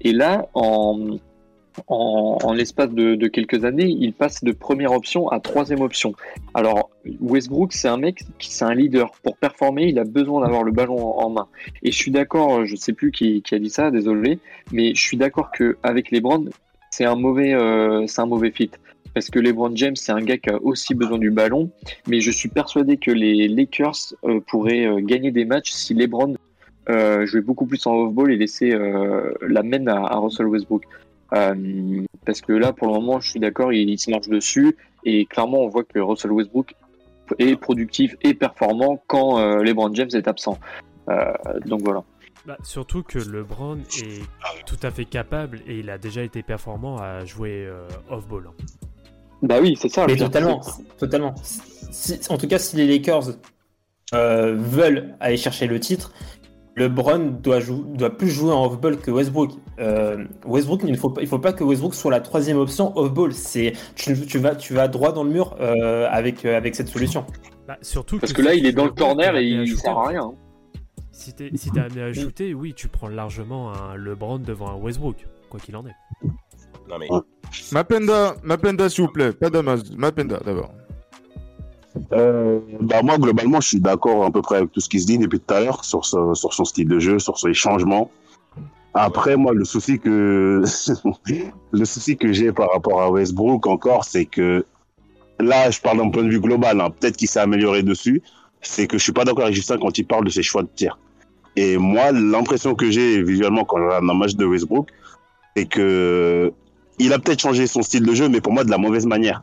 Et 0.00 0.12
là, 0.12 0.48
en, 0.54 1.18
en, 1.86 2.52
l'espace 2.52 2.90
de, 2.90 3.28
quelques 3.28 3.64
années, 3.64 3.88
il 3.88 4.12
passe 4.12 4.42
de 4.42 4.52
première 4.52 4.92
option 4.92 5.28
à 5.28 5.40
troisième 5.40 5.80
option. 5.80 6.14
Alors, 6.54 6.90
Westbrook, 7.20 7.72
c'est 7.72 7.88
un 7.88 7.96
mec 7.96 8.22
qui 8.38 8.50
c'est 8.50 8.64
un 8.64 8.74
leader. 8.74 9.12
Pour 9.22 9.36
performer, 9.36 9.86
il 9.86 9.98
a 9.98 10.04
besoin 10.04 10.42
d'avoir 10.42 10.62
le 10.62 10.72
ballon 10.72 11.18
en, 11.18 11.30
main. 11.30 11.48
Et 11.82 11.92
je 11.92 11.96
suis 11.96 12.10
d'accord, 12.10 12.64
je 12.64 12.76
sais 12.76 12.92
plus 12.92 13.12
qui, 13.12 13.42
a 13.52 13.58
dit 13.58 13.70
ça, 13.70 13.90
désolé, 13.90 14.38
mais 14.72 14.94
je 14.94 15.00
suis 15.00 15.16
d'accord 15.16 15.50
que 15.52 15.76
avec 15.82 16.10
LeBron, 16.10 16.46
c'est 16.90 17.04
un 17.04 17.16
mauvais, 17.16 17.54
euh, 17.54 18.06
c'est 18.06 18.20
un 18.20 18.26
mauvais 18.26 18.50
fit. 18.50 18.70
Parce 19.14 19.28
que 19.28 19.38
LeBron 19.38 19.74
James, 19.74 19.96
c'est 19.96 20.12
un 20.12 20.20
gars 20.20 20.38
qui 20.38 20.50
a 20.50 20.62
aussi 20.62 20.94
besoin 20.94 21.18
du 21.18 21.30
ballon, 21.30 21.70
mais 22.06 22.20
je 22.20 22.30
suis 22.30 22.48
persuadé 22.48 22.96
que 22.96 23.10
les 23.10 23.48
Lakers 23.48 24.14
euh, 24.24 24.40
pourraient 24.40 24.86
euh, 24.86 25.00
gagner 25.00 25.32
des 25.32 25.44
matchs 25.44 25.72
si 25.72 25.94
LeBron 25.94 26.36
euh, 26.88 27.26
jouait 27.26 27.40
beaucoup 27.40 27.66
plus 27.66 27.84
en 27.86 27.94
off-ball 27.94 28.32
et 28.32 28.36
laissait 28.36 28.70
la 28.70 29.60
à, 29.60 30.14
à 30.14 30.16
Russell 30.18 30.46
Westbrook. 30.46 30.84
Euh, 31.34 32.04
parce 32.26 32.40
que 32.40 32.52
là, 32.52 32.72
pour 32.72 32.88
le 32.88 32.94
moment, 32.94 33.20
je 33.20 33.30
suis 33.30 33.40
d'accord, 33.40 33.72
il, 33.72 33.88
il 33.88 33.98
se 33.98 34.10
marche 34.10 34.28
dessus 34.28 34.76
et 35.04 35.26
clairement, 35.26 35.58
on 35.58 35.68
voit 35.68 35.84
que 35.84 35.98
Russell 35.98 36.32
Westbrook 36.32 36.74
est 37.38 37.56
productif 37.56 38.16
et 38.22 38.34
performant 38.34 39.00
quand 39.06 39.38
euh, 39.38 39.62
LeBron 39.62 39.94
James 39.94 40.10
est 40.12 40.26
absent. 40.26 40.58
Euh, 41.08 41.32
donc 41.66 41.82
voilà. 41.82 42.02
Bah, 42.46 42.56
surtout 42.64 43.02
que 43.02 43.18
LeBron 43.18 43.78
est 44.02 44.22
tout 44.66 44.78
à 44.82 44.90
fait 44.90 45.04
capable 45.04 45.60
et 45.66 45.78
il 45.78 45.90
a 45.90 45.98
déjà 45.98 46.22
été 46.22 46.42
performant 46.42 46.96
à 46.96 47.24
jouer 47.24 47.66
euh, 47.66 47.86
off-ball. 48.08 48.48
hein. 48.48 48.64
Bah 49.42 49.58
oui, 49.62 49.76
c'est 49.80 49.88
ça. 49.88 50.06
Mais 50.06 50.16
totalement, 50.16 50.60
totalement. 50.98 51.34
Si- 51.42 52.20
en 52.28 52.36
tout 52.36 52.46
cas, 52.48 52.58
si 52.58 52.76
les 52.76 52.86
Lakers 52.86 53.30
euh, 54.14 54.54
veulent 54.56 55.14
aller 55.20 55.36
chercher 55.38 55.66
le 55.66 55.78
titre, 55.80 56.12
LeBron 56.76 57.18
doit, 57.42 57.60
jou- 57.60 57.84
doit 57.94 58.10
plus 58.10 58.28
jouer 58.28 58.52
en 58.52 58.64
off-ball 58.66 58.96
que 58.98 59.10
Westbrook. 59.10 59.50
Euh, 59.78 60.24
Westbrook, 60.46 60.82
il 60.84 60.92
ne 60.92 60.96
faut 60.96 61.10
pas, 61.10 61.20
il 61.20 61.26
faut 61.28 61.38
pas 61.38 61.52
que 61.52 61.64
Westbrook 61.64 61.94
soit 61.94 62.10
la 62.10 62.20
troisième 62.20 62.58
option 62.58 62.96
off-ball. 62.96 63.32
C'est, 63.32 63.72
tu, 63.96 64.14
tu 64.26 64.38
vas, 64.38 64.54
tu 64.54 64.74
vas 64.74 64.88
droit 64.88 65.12
dans 65.12 65.24
le 65.24 65.30
mur 65.30 65.56
euh, 65.60 66.06
avec, 66.10 66.44
euh, 66.44 66.56
avec 66.56 66.74
cette 66.74 66.88
solution. 66.88 67.26
Bah, 67.66 67.76
surtout 67.82 68.18
Parce 68.18 68.32
que 68.32 68.42
là, 68.42 68.54
il 68.54 68.66
est 68.66 68.72
dans 68.72 68.84
le 68.84 68.90
corner 68.92 69.36
et 69.36 69.44
il 69.44 69.66
shooter, 69.66 69.82
sert 69.82 69.98
à 69.98 70.08
rien. 70.08 70.32
Si 71.12 71.34
t'es 71.34 71.50
si 71.54 71.70
amené 71.78 72.02
à 72.02 72.12
shooter, 72.12 72.54
oui, 72.54 72.72
tu 72.74 72.88
prends 72.88 73.08
largement 73.08 73.72
un 73.74 73.96
LeBron 73.96 74.38
devant 74.38 74.70
un 74.70 74.76
Westbrook, 74.76 75.26
quoi 75.50 75.60
qu'il 75.60 75.76
en 75.76 75.84
est. 75.86 75.94
Non 76.88 76.96
mais 76.98 77.08
Mapenda, 77.72 78.34
Mapenda, 78.42 78.88
s'il 78.88 79.04
vous 79.04 79.12
plaît, 79.12 79.32
pas 79.32 79.50
Damas, 79.50 79.82
Mapenda 79.96 80.40
d'abord. 80.44 80.70
Euh, 82.12 82.60
bah 82.80 83.02
moi 83.02 83.18
globalement 83.18 83.60
je 83.60 83.68
suis 83.68 83.80
d'accord 83.80 84.24
à 84.24 84.30
peu 84.30 84.42
près 84.42 84.58
avec 84.58 84.70
tout 84.70 84.80
ce 84.80 84.88
qui 84.88 85.00
se 85.00 85.06
dit 85.06 85.18
depuis 85.18 85.40
tout 85.40 85.54
à 85.54 85.60
l'heure 85.60 85.84
sur, 85.84 86.04
son 86.04 86.64
style 86.64 86.88
de 86.88 86.98
jeu, 87.00 87.18
sur 87.18 87.38
ses 87.38 87.52
changements. 87.52 88.10
Après 88.94 89.36
moi 89.36 89.52
le 89.52 89.64
souci 89.64 89.98
que 89.98 90.62
le 91.72 91.84
souci 91.84 92.16
que 92.16 92.32
j'ai 92.32 92.52
par 92.52 92.70
rapport 92.72 93.00
à 93.00 93.10
Westbrook 93.10 93.66
encore 93.66 94.04
c'est 94.04 94.26
que 94.26 94.64
là 95.40 95.70
je 95.70 95.80
parle 95.80 95.98
d'un 95.98 96.10
point 96.10 96.22
de 96.22 96.30
vue 96.30 96.40
global, 96.40 96.80
hein, 96.80 96.90
peut-être 96.90 97.16
qu'il 97.16 97.28
s'est 97.28 97.40
amélioré 97.40 97.82
dessus, 97.82 98.22
c'est 98.62 98.86
que 98.86 98.96
je 98.96 99.02
suis 99.02 99.12
pas 99.12 99.24
d'accord 99.24 99.44
avec 99.44 99.56
Justin 99.56 99.78
quand 99.78 99.96
il 99.98 100.06
parle 100.06 100.24
de 100.24 100.30
ses 100.30 100.42
choix 100.42 100.62
de 100.62 100.68
tir. 100.74 100.96
Et 101.56 101.76
moi 101.76 102.12
l'impression 102.12 102.76
que 102.76 102.90
j'ai 102.90 103.22
visuellement 103.22 103.64
quand 103.64 103.78
je 103.78 103.84
regarde 103.84 104.08
un 104.08 104.14
match 104.14 104.34
de 104.36 104.44
Westbrook 104.44 104.88
c'est 105.56 105.66
que 105.66 106.52
il 107.00 107.12
a 107.12 107.18
peut-être 107.18 107.40
changé 107.40 107.66
son 107.66 107.82
style 107.82 108.04
de 108.04 108.14
jeu 108.14 108.28
mais 108.28 108.40
pour 108.40 108.52
moi 108.52 108.62
de 108.62 108.70
la 108.70 108.78
mauvaise 108.78 109.06
manière 109.06 109.42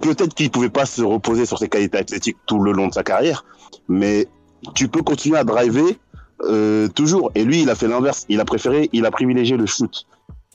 peut-être 0.00 0.34
qu'il 0.34 0.50
pouvait 0.50 0.70
pas 0.70 0.86
se 0.86 1.02
reposer 1.02 1.46
sur 1.46 1.58
ses 1.58 1.68
qualités 1.68 1.98
athlétiques 1.98 2.36
tout 2.46 2.60
le 2.60 2.72
long 2.72 2.88
de 2.88 2.94
sa 2.94 3.02
carrière, 3.02 3.44
mais 3.88 4.28
tu 4.74 4.88
peux 4.88 5.02
continuer 5.02 5.38
à 5.38 5.44
driver 5.44 5.98
euh, 6.42 6.88
toujours. 6.88 7.30
Et 7.34 7.44
lui, 7.44 7.62
il 7.62 7.70
a 7.70 7.74
fait 7.74 7.88
l'inverse. 7.88 8.24
Il 8.28 8.40
a 8.40 8.44
préféré, 8.44 8.88
il 8.92 9.04
a 9.06 9.10
privilégié 9.10 9.56
le 9.56 9.66
shoot. 9.66 10.06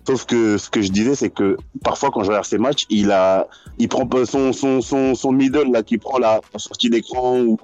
Sauf 0.08 0.26
que 0.26 0.58
ce 0.58 0.70
que 0.70 0.82
je 0.82 0.92
disais, 0.92 1.16
c'est 1.16 1.32
que 1.32 1.58
parfois 1.84 2.12
quand 2.12 2.24
je 2.24 2.28
regarde 2.30 2.46
ses 2.46 2.60
matchs, 2.60 2.86
il 2.90 3.12
a, 3.12 3.48
il 3.80 3.88
prend 3.88 4.08
son 4.26 4.54
son 4.54 4.82
son, 4.82 5.16
son 5.16 5.32
middle 5.32 5.72
là 5.72 5.82
qui 5.82 5.98
prend 5.98 6.20
la, 6.20 6.42
la 6.54 6.60
sortie 6.60 6.92
d'écran 6.92 7.40
ou 7.40 7.58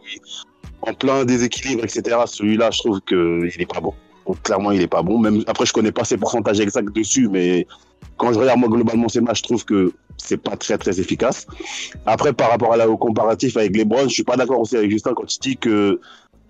en 0.81 0.93
plein 0.95 1.23
déséquilibre, 1.23 1.83
etc. 1.83 2.17
Celui-là, 2.25 2.71
je 2.71 2.79
trouve 2.79 3.01
que 3.01 3.47
il 3.55 3.61
est 3.61 3.71
pas 3.71 3.79
bon. 3.79 3.93
Donc, 4.25 4.41
clairement, 4.43 4.71
il 4.71 4.81
est 4.81 4.87
pas 4.87 5.01
bon. 5.01 5.17
Même 5.19 5.43
après, 5.47 5.65
je 5.65 5.73
connais 5.73 5.91
pas 5.91 6.03
ses 6.03 6.17
pourcentages 6.17 6.59
exacts 6.59 6.93
dessus, 6.93 7.27
mais 7.29 7.67
quand 8.17 8.33
je 8.33 8.39
regarde 8.39 8.59
moi 8.59 8.69
globalement 8.69 9.09
ces 9.09 9.21
matchs, 9.21 9.39
je 9.39 9.43
trouve 9.43 9.65
que 9.65 9.93
c'est 10.17 10.37
pas 10.37 10.55
très 10.55 10.77
très 10.77 10.99
efficace. 10.99 11.47
Après, 12.05 12.33
par 12.33 12.51
rapport 12.51 12.73
à 12.73 12.77
la, 12.77 12.87
au 12.87 12.97
comparatif 12.97 13.57
avec 13.57 13.75
LeBron, 13.75 14.03
je 14.03 14.13
suis 14.13 14.23
pas 14.23 14.37
d'accord 14.37 14.59
aussi 14.59 14.77
avec 14.77 14.91
Justin 14.91 15.13
quand 15.15 15.33
il 15.33 15.39
dit 15.39 15.57
que 15.57 15.99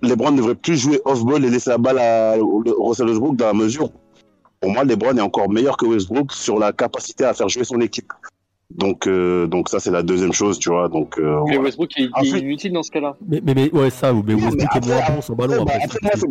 LeBron 0.02 0.31
ne 0.31 0.38
devrait 0.38 0.56
plus 0.56 0.77
jouer 0.77 0.99
off-ball 1.06 1.45
et 1.45 1.49
laisser 1.49 1.69
la 1.69 1.77
balle 1.77 1.99
à 1.99 2.35
Russell 2.38 3.07
Westbrook 3.07 3.35
dans 3.38 3.48
la 3.48 3.53
mesure 3.53 3.85
où, 3.85 3.91
pour 4.60 4.72
moi, 4.72 4.84
LeBron 4.84 5.15
est 5.18 5.22
encore 5.22 5.49
meilleur 5.49 5.77
que 5.77 5.85
Westbrook 5.85 6.34
sur 6.34 6.60
la 6.60 6.73
capacité 6.73 7.23
à 7.23 7.34
faire 7.34 7.49
jouer 7.49 7.64
son 7.64 7.80
équipe. 7.80 8.11
Donc, 8.69 9.06
euh, 9.07 9.48
donc 9.48 9.69
ça, 9.69 9.80
c'est 9.80 9.91
la 9.91 10.02
deuxième 10.02 10.34
chose, 10.34 10.57
tu 10.60 10.69
vois. 10.69 10.88
Donc, 10.88 11.18
euh, 11.18 11.35
Mais 11.45 11.56
voilà. 11.56 11.61
Westbrook 11.61 11.91
il, 11.98 12.10
il 12.23 12.35
est 12.35 12.39
inutile 12.39 12.73
dans 12.73 12.84
ce 12.84 12.91
cas-là. 12.91 13.15
Mais, 13.27 13.41
mais, 13.43 13.53
mais 13.53 13.72
ouais, 13.72 13.89
ça, 13.89 14.14
mais 14.14 14.34
Westbrook 14.34 14.56
mais 14.56 14.64
est 14.64 14.88
moins 14.88 14.98
après, 14.98 15.15
bon 15.15 15.22
sans 15.22 15.35
ballon. 15.35 15.61
Après, 15.64 15.80
Après, 15.84 15.99
après, 16.03 16.27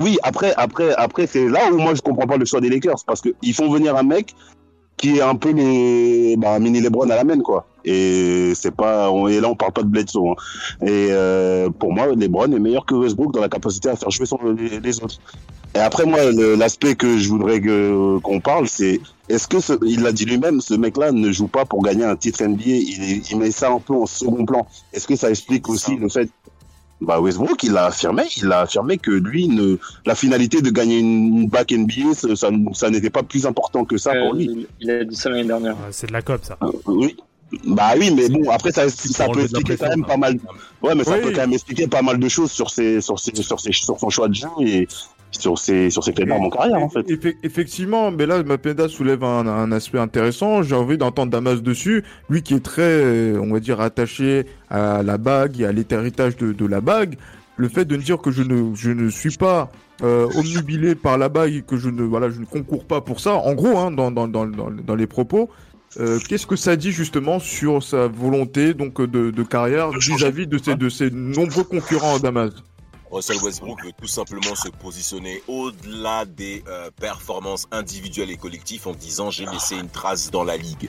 oui, 0.00 0.18
après, 0.22 0.52
après, 0.56 0.92
après, 0.96 1.26
c'est 1.26 1.48
là 1.48 1.70
où 1.72 1.76
moi 1.78 1.94
je 1.94 2.00
comprends 2.02 2.26
pas 2.26 2.36
le 2.36 2.44
choix 2.44 2.60
des 2.60 2.68
Lakers 2.68 3.04
parce 3.06 3.20
que 3.20 3.30
ils 3.42 3.54
font 3.54 3.70
venir 3.70 3.96
un 3.96 4.02
mec 4.02 4.34
qui 4.96 5.18
est 5.18 5.22
un 5.22 5.34
peu 5.34 5.52
le 5.52 6.36
bah, 6.36 6.58
mini 6.58 6.80
LeBron 6.80 7.10
à 7.10 7.16
la 7.16 7.24
main 7.24 7.40
quoi. 7.40 7.66
Et 7.84 8.52
c'est 8.54 8.74
pas, 8.74 9.10
on- 9.10 9.28
et 9.28 9.40
là 9.40 9.48
on 9.48 9.54
parle 9.56 9.72
pas 9.72 9.82
de 9.82 9.88
Bledsoe. 9.88 10.30
Hein. 10.30 10.34
Et 10.86 11.08
euh, 11.10 11.68
pour 11.70 11.92
moi, 11.92 12.06
LeBron 12.14 12.50
est 12.52 12.58
meilleur 12.58 12.86
que 12.86 12.94
Westbrook 12.94 13.32
dans 13.34 13.40
la 13.40 13.48
capacité 13.48 13.88
à 13.90 13.96
faire 13.96 14.10
jouer 14.10 14.26
les, 14.56 14.80
les 14.80 15.02
autres. 15.02 15.18
Et 15.76 15.80
après 15.80 16.06
moi, 16.06 16.18
l'aspect 16.56 16.94
que 16.94 17.18
je 17.18 17.28
voudrais 17.28 17.60
que- 17.60 18.18
qu'on 18.18 18.38
parle, 18.40 18.68
c'est 18.68 19.00
est-ce 19.28 19.48
que 19.48 19.58
ce- 19.58 19.72
il 19.84 20.02
l'a 20.02 20.12
dit 20.12 20.24
lui-même, 20.24 20.60
ce 20.60 20.74
mec-là 20.74 21.10
ne 21.10 21.32
joue 21.32 21.48
pas 21.48 21.64
pour 21.64 21.82
gagner 21.82 22.04
un 22.04 22.14
titre 22.14 22.42
NBA, 22.44 22.62
il, 22.64 23.22
il 23.28 23.36
met 23.38 23.50
ça 23.50 23.70
un 23.70 23.80
peu 23.80 23.94
en 23.94 24.06
second 24.06 24.44
plan. 24.46 24.66
Est-ce 24.92 25.08
que 25.08 25.16
ça 25.16 25.28
explique 25.30 25.68
aussi 25.68 25.96
le 25.96 26.08
fait 26.08 26.30
bah 27.00 27.20
Westbrook, 27.20 27.62
il 27.64 27.76
a 27.76 27.86
affirmé, 27.86 28.22
il 28.36 28.50
a 28.52 28.60
affirmé 28.60 28.98
que 28.98 29.10
lui, 29.10 29.48
ne, 29.48 29.76
la 30.06 30.14
finalité 30.14 30.62
de 30.62 30.70
gagner 30.70 30.98
une 31.00 31.48
back 31.48 31.72
NBA, 31.72 32.14
ça, 32.14 32.34
ça, 32.36 32.50
ça 32.72 32.90
n'était 32.90 33.10
pas 33.10 33.22
plus 33.22 33.46
important 33.46 33.84
que 33.84 33.96
ça 33.98 34.12
pour 34.14 34.32
Euh, 34.34 34.36
lui. 34.36 34.44
il, 34.44 34.66
il 34.80 34.90
a 34.90 35.04
dit 35.04 35.16
ça 35.16 35.28
l'année 35.30 35.44
dernière. 35.44 35.76
c'est 35.90 36.06
de 36.06 36.12
la 36.12 36.22
COP, 36.22 36.44
ça. 36.44 36.56
Oui. 36.86 37.16
Bah 37.66 37.92
oui, 37.96 38.10
mais 38.12 38.28
bon, 38.28 38.50
après 38.50 38.72
ça, 38.72 38.88
ça 38.88 39.28
peut 39.28 39.42
expliquer 39.42 39.76
quand 39.76 39.88
même 39.88 40.04
pas 40.04 40.16
mal. 40.16 40.36
Ouais, 40.82 40.94
mais 40.96 41.04
ça 41.04 41.12
Oui. 41.12 41.20
peut 41.22 41.30
quand 41.30 41.42
même 41.42 41.52
expliquer 41.52 41.86
pas 41.86 42.02
mal 42.02 42.18
de 42.18 42.28
choses 42.28 42.50
sur 42.50 42.68
ses, 42.70 43.00
sur 43.00 43.18
ses, 43.20 43.34
sur 43.42 43.60
ses, 43.60 43.70
sur 43.72 43.98
son 44.00 44.10
choix 44.10 44.26
de 44.28 44.34
jeu 44.34 44.48
et 44.60 44.88
sur 45.38 45.58
ses, 45.58 45.90
sur 45.90 46.02
d'armes 46.02 46.44
en 46.44 46.50
carrière 46.50 46.82
en 46.82 46.88
fait. 46.88 47.02
Effe- 47.08 47.34
Effectivement, 47.42 48.10
mais 48.10 48.26
là, 48.26 48.42
Mapenda 48.42 48.88
soulève 48.88 49.24
un, 49.24 49.46
un 49.46 49.72
aspect 49.72 49.98
intéressant. 49.98 50.62
J'ai 50.62 50.74
envie 50.74 50.98
d'entendre 50.98 51.30
Damas 51.32 51.62
dessus. 51.62 52.04
Lui 52.28 52.42
qui 52.42 52.54
est 52.54 52.64
très, 52.64 52.82
euh, 52.82 53.38
on 53.40 53.52
va 53.52 53.60
dire, 53.60 53.80
attaché 53.80 54.46
à 54.70 55.02
la 55.02 55.18
bague 55.18 55.60
et 55.60 55.66
à 55.66 55.72
l'héritage 55.72 56.36
de, 56.36 56.52
de 56.52 56.66
la 56.66 56.80
bague. 56.80 57.16
Le 57.56 57.68
fait 57.68 57.84
de 57.84 57.96
me 57.96 58.02
dire 58.02 58.18
que 58.18 58.30
je 58.32 58.42
ne, 58.42 58.74
je 58.74 58.90
ne 58.90 59.08
suis 59.10 59.36
pas 59.36 59.70
euh, 60.02 60.26
omnubilé 60.36 60.94
par 60.96 61.18
la 61.18 61.28
bague 61.28 61.54
et 61.54 61.62
que 61.62 61.76
je 61.76 61.88
ne, 61.88 62.02
voilà, 62.02 62.28
je 62.30 62.40
ne 62.40 62.44
concours 62.46 62.84
pas 62.84 63.00
pour 63.00 63.20
ça. 63.20 63.34
En 63.34 63.54
gros, 63.54 63.78
hein, 63.78 63.90
dans, 63.92 64.10
dans, 64.10 64.26
dans, 64.26 64.46
dans, 64.46 64.70
dans 64.70 64.94
les 64.96 65.06
propos. 65.06 65.48
euh, 66.00 66.18
Qu'est-ce 66.28 66.48
que 66.48 66.56
ça 66.56 66.74
dit 66.74 66.90
justement 66.90 67.38
sur 67.38 67.82
sa 67.82 68.08
volonté 68.08 68.74
donc 68.74 69.00
de, 69.00 69.30
de 69.30 69.42
carrière 69.44 69.90
vis-à-vis 70.16 70.46
de 70.48 70.58
ses, 70.58 70.74
de 70.74 70.88
ses 70.88 71.10
nombreux 71.12 71.62
concurrents 71.62 72.18
Damas? 72.18 72.50
Russell 73.10 73.38
Westbrook 73.42 73.84
veut 73.84 73.92
tout 73.92 74.08
simplement 74.08 74.54
se 74.54 74.68
positionner 74.68 75.42
au-delà 75.46 76.24
des 76.24 76.64
euh, 76.68 76.90
performances 76.90 77.66
individuelles 77.70 78.30
et 78.30 78.36
collectives 78.36 78.86
en 78.88 78.92
disant 78.92 79.30
j'ai 79.30 79.46
laissé 79.46 79.76
une 79.76 79.88
trace 79.88 80.30
dans 80.30 80.44
la 80.44 80.56
ligue. 80.56 80.88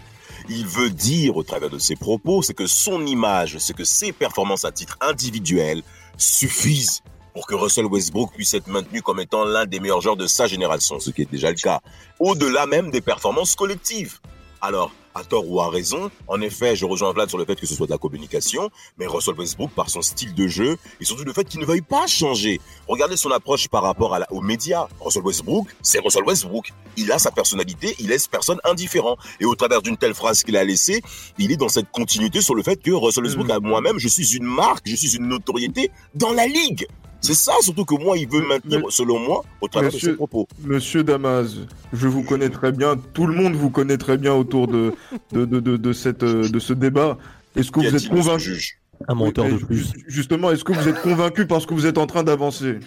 Il 0.49 0.65
veut 0.67 0.89
dire 0.89 1.37
au 1.37 1.43
travers 1.43 1.69
de 1.69 1.77
ses 1.77 1.95
propos, 1.95 2.41
c'est 2.41 2.53
que 2.53 2.67
son 2.67 3.05
image, 3.05 3.57
c'est 3.59 3.75
que 3.75 3.83
ses 3.83 4.11
performances 4.11 4.65
à 4.65 4.71
titre 4.71 4.97
individuel 5.01 5.83
suffisent 6.17 7.01
pour 7.33 7.47
que 7.47 7.55
Russell 7.55 7.85
Westbrook 7.85 8.33
puisse 8.33 8.53
être 8.53 8.67
maintenu 8.67 9.01
comme 9.01 9.19
étant 9.19 9.43
l'un 9.43 9.65
des 9.65 9.79
meilleurs 9.79 10.01
joueurs 10.01 10.15
de 10.15 10.25
sa 10.25 10.47
génération, 10.47 10.99
ce 10.99 11.09
qui 11.11 11.23
est 11.23 11.31
déjà 11.31 11.49
le 11.49 11.57
cas. 11.57 11.81
Au-delà 12.19 12.65
même 12.65 12.91
des 12.91 13.01
performances 13.01 13.55
collectives. 13.55 14.19
Alors, 14.61 14.91
à 15.15 15.23
tort 15.23 15.49
ou 15.49 15.61
à 15.61 15.69
raison, 15.69 16.11
en 16.27 16.41
effet, 16.41 16.75
je 16.75 16.85
rejoins 16.85 17.13
Vlad 17.13 17.29
sur 17.29 17.37
le 17.37 17.45
fait 17.45 17.55
que 17.55 17.65
ce 17.65 17.73
soit 17.73 17.85
de 17.87 17.91
la 17.91 17.97
communication, 17.97 18.69
mais 18.97 19.07
Russell 19.07 19.35
Westbrook, 19.35 19.71
par 19.71 19.89
son 19.89 20.01
style 20.01 20.33
de 20.35 20.45
jeu, 20.47 20.75
et 20.99 21.05
surtout 21.05 21.23
le 21.23 21.31
fait 21.31 21.45
qu'il 21.45 21.61
ne 21.61 21.65
veuille 21.65 21.81
pas 21.81 22.05
changer. 22.05 22.59
Regardez 22.87 23.15
son 23.15 23.31
approche 23.31 23.69
par 23.69 23.83
rapport 23.83 24.13
à 24.13 24.19
la- 24.19 24.31
aux 24.31 24.41
médias. 24.41 24.87
Russell 24.99 25.23
Westbrook, 25.23 25.67
c'est 25.81 25.99
Russell 25.99 26.23
Westbrook. 26.25 26.71
Il 26.97 27.11
a 27.13 27.17
sa 27.19 27.31
personnalité, 27.31 27.95
il 27.99 28.07
laisse 28.09 28.27
personne 28.27 28.59
indifférent. 28.65 29.15
Et 29.39 29.45
au 29.45 29.55
travers 29.55 29.81
d'une 29.81 29.95
telle 29.97 30.13
phrase 30.13 30.43
qu'il 30.43 30.57
a 30.57 30.63
laissée, 30.65 31.01
il 31.37 31.51
est 31.51 31.57
dans 31.57 31.69
cette 31.69 31.89
continuité 31.91 32.41
sur 32.41 32.53
le 32.53 32.61
fait 32.63 32.75
que 32.81 32.91
Russell 32.91 33.23
Westbrook, 33.23 33.49
à 33.49 33.59
moi-même, 33.61 33.97
je 33.99 34.09
suis 34.09 34.35
une 34.35 34.43
marque, 34.45 34.83
je 34.85 34.95
suis 34.97 35.15
une 35.15 35.27
notoriété 35.29 35.91
dans 36.13 36.33
la 36.33 36.45
ligue. 36.45 36.85
C'est 37.25 37.33
ça 37.33 37.53
surtout 37.61 37.85
que 37.85 37.95
moi, 37.95 38.17
il 38.17 38.27
veut 38.29 38.45
maintenir, 38.47 38.81
selon 38.89 39.19
moi, 39.19 39.43
au 39.61 39.67
travers 39.67 39.89
de 39.89 39.97
ses 39.97 39.97
Monsieur, 40.07 40.15
propos. 40.15 40.47
Monsieur 40.63 41.03
Damas, 41.03 41.47
je 41.93 42.07
vous 42.07 42.23
connais 42.23 42.49
très 42.49 42.71
bien, 42.71 42.95
tout 43.13 43.25
le 43.27 43.33
monde 43.35 43.53
vous 43.55 43.69
connaît 43.69 43.97
très 43.97 44.17
bien 44.17 44.33
autour 44.33 44.67
de, 44.67 44.93
de, 45.31 45.45
de, 45.45 45.59
de, 45.59 45.77
de 45.77 45.93
cette, 45.93 46.23
euh, 46.23 46.47
de 46.47 46.59
ce 46.59 46.73
débat. 46.73 47.17
Est-ce 47.55 47.71
que 47.71 47.79
vous 47.79 47.85
êtes 47.87 47.93
monsieur 47.93 48.09
convaincu 48.09 48.43
juge 48.43 48.77
Un 49.07 49.15
menteur 49.15 49.45
de 49.45 49.57
plus. 49.57 49.77
ju- 49.77 50.03
Justement, 50.07 50.51
est-ce 50.51 50.63
que 50.63 50.73
vous 50.73 50.87
êtes 50.87 51.01
convaincu 51.01 51.45
parce 51.47 51.65
que 51.65 51.73
vous 51.73 51.85
êtes 51.85 51.97
en 51.97 52.05
train 52.07 52.23
d'avancer? 52.23 52.79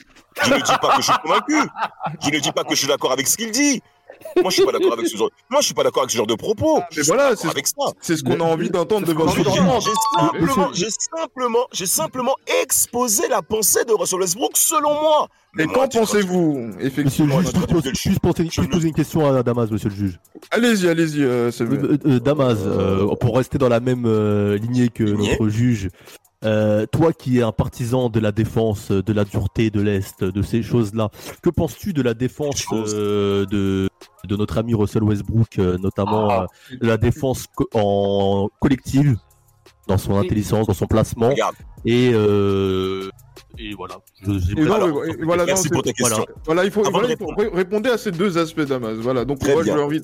Je 0.44 0.51
ne 0.55 0.56
dis 0.60 0.73
pas 0.81 0.97
que 0.97 1.02
je 1.02 1.06
suis 1.10 1.20
convaincu. 1.23 1.55
Je 2.23 2.31
ne 2.31 2.39
dis 2.39 2.52
pas 2.52 2.65
que 2.65 2.70
je 2.74 2.78
suis 2.78 2.89
d'accord 2.89 3.12
avec 3.12 3.27
ce 3.27 3.36
qu'il 3.36 3.51
dit. 3.51 3.82
Moi, 4.36 4.51
je 4.51 4.55
suis 4.57 4.65
pas 4.65 4.73
d'accord 4.73 4.93
avec 4.93 5.07
ce 5.07 5.16
genre. 5.16 5.31
Moi, 5.51 5.61
je 5.61 5.66
suis 5.66 5.74
pas 5.74 5.82
d'accord 5.82 6.03
avec 6.03 6.11
ce 6.11 6.16
genre 6.16 6.27
de 6.27 6.35
propos. 6.35 6.81
Je 6.90 7.01
Mais 7.01 7.07
voilà, 7.07 7.36
c'est 7.36 7.49
avec 7.49 7.66
ça. 7.66 7.74
c'est 8.01 8.16
ce 8.16 8.23
qu'on 8.23 8.40
a 8.40 8.45
envie 8.45 8.70
d'entendre 8.70 9.07
de 9.07 9.12
J'ai 9.12 9.19
votre 9.19 9.35
j'ai 9.35 9.45
simplement, 10.19 10.70
j'ai 10.73 10.90
simplement, 10.90 11.66
j'ai 11.73 11.86
simplement 11.86 12.35
exposé 12.62 13.28
la 13.28 13.43
pensée 13.43 13.85
de 13.85 13.93
Russell 13.93 14.20
Westbrook 14.20 14.57
selon 14.57 15.01
moi. 15.01 15.28
Mais 15.55 15.66
qu'en 15.66 15.89
pensez-vous, 15.89 16.59
Monsieur 16.59 16.78
le 16.78 16.86
effectivement 16.86 17.40
juste, 17.40 17.57
juste 17.95 18.20
poser, 18.20 18.89
une 18.89 18.95
question 18.95 19.27
à 19.27 19.43
Damas, 19.43 19.70
monsieur 19.70 19.89
le 19.89 19.95
juge. 19.95 20.20
Allez-y, 20.51 20.89
allez-y, 20.89 21.23
euh. 21.23 21.51
Euh, 21.61 21.99
euh, 22.07 22.20
Damas, 22.20 22.59
pour 23.20 23.36
rester 23.36 23.59
dans 23.59 23.69
la 23.69 23.81
même 23.81 24.07
lignée 24.57 24.89
que 24.89 25.05
notre 25.05 25.49
juge, 25.49 25.89
euh, 26.44 26.86
toi 26.86 27.12
qui 27.12 27.39
es 27.39 27.43
un 27.43 27.52
partisan 27.52 28.09
de 28.10 28.20
la 28.20 28.32
défense, 28.32 28.90
de 28.90 29.12
la 29.12 29.24
dureté 29.24 29.70
de 29.70 29.81
l'Est, 29.81 30.23
de 30.23 30.43
ces 30.43 30.62
choses-là, 30.62 31.10
que 31.43 31.51
penses-tu 31.51 31.93
de 31.93 32.02
la 32.02 32.15
défense 32.15 32.65
euh, 32.73 33.44
de, 33.47 33.89
de 34.24 34.36
notre 34.36 34.59
ami 34.59 34.74
Russell 34.74 35.02
Westbrook, 35.02 35.59
euh, 35.59 35.77
notamment 35.78 36.28
Ah. 36.31 36.47
euh, 36.73 36.77
la 36.81 36.97
défense 36.97 37.47
co- 37.55 37.69
en 37.74 38.48
collective, 38.60 39.16
dans 39.89 39.98
son 39.98 40.16
intelligence, 40.16 40.66
dans 40.66 40.74
son 40.74 40.86
placement, 40.86 41.31
Regarde, 41.31 41.56
et, 41.85 42.10
euh, 42.12 43.09
et 43.57 43.75
voilà. 43.75 43.97
Je, 44.23 44.31
Et 44.31 44.65
non, 44.65 44.73
Alors, 44.75 45.03
mais- 45.05 45.12
et 45.12 45.25
voilà, 45.25 45.45
merci 45.47 45.69
non, 45.69 45.75
pour 45.75 45.83
ta 45.83 45.91
c'est- 45.91 45.95
question. 46.03 46.27
Voilà, 46.45 46.65
il 46.65 46.70
faut, 46.70 46.83
voilà, 46.91 47.09
il 47.11 47.16
faut 47.16 47.27
ré- 47.37 47.51
répondre 47.53 47.91
à 47.91 47.97
ces 47.99 48.11
deux 48.11 48.37
aspects, 48.39 48.61
Damas. 48.61 48.95
Voilà, 48.97 49.25
donc 49.25 49.39
Très 49.39 49.53
moi, 49.55 49.62
j'ai 49.65 49.73
envie 49.73 50.01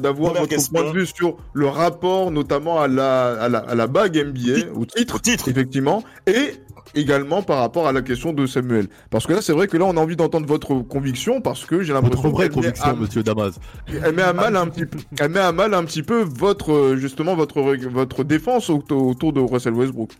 d'avoir 0.00 0.32
votre 0.34 0.46
question. 0.48 0.72
point 0.80 0.92
de 0.92 0.96
vue 0.98 1.06
sur 1.06 1.36
le 1.52 1.66
rapport, 1.68 2.30
notamment 2.30 2.80
à 2.80 2.88
la, 2.88 3.32
à 3.42 3.48
la, 3.48 3.58
à 3.58 3.74
la 3.74 3.86
bague 3.86 4.16
NBA, 4.16 4.70
au 4.74 4.84
titre, 4.86 5.16
Au 5.16 5.18
titre. 5.18 5.48
effectivement, 5.48 6.02
et 6.26 6.52
également 6.96 7.42
par 7.42 7.58
rapport 7.58 7.86
à 7.86 7.92
la 7.92 8.02
question 8.02 8.32
de 8.32 8.46
Samuel. 8.46 8.88
Parce 9.10 9.26
que 9.26 9.32
là, 9.34 9.42
c'est 9.42 9.52
vrai 9.52 9.68
que 9.68 9.76
là, 9.76 9.84
on 9.84 9.96
a 9.96 10.00
envie 10.00 10.16
d'entendre 10.16 10.46
votre 10.46 10.74
conviction, 10.80 11.40
parce 11.40 11.64
que 11.64 11.82
j'ai 11.82 11.92
votre 11.92 12.04
l'impression 12.06 12.30
vraie 12.30 12.48
qu'elle 12.48 12.56
met 12.56 12.62
conviction, 12.62 12.84
à- 12.90 12.94
monsieur 12.94 13.22
Damas. 13.22 13.52
elle 13.86 14.14
met 14.14 14.22
à 14.22 14.32
mal 14.32 14.56
un 14.56 14.66
petit 14.66 14.86
peu, 14.86 14.98
elle 15.20 15.30
met 15.30 15.40
à 15.40 15.52
mal 15.52 15.74
un 15.74 15.84
petit 15.84 16.02
peu 16.02 16.22
votre, 16.22 16.72
euh, 16.72 16.96
justement, 16.96 17.36
votre, 17.36 17.60
votre 17.88 18.24
défense 18.24 18.70
autour, 18.70 19.32
de 19.32 19.40
Russell 19.40 19.74
Westbrook. 19.74 20.10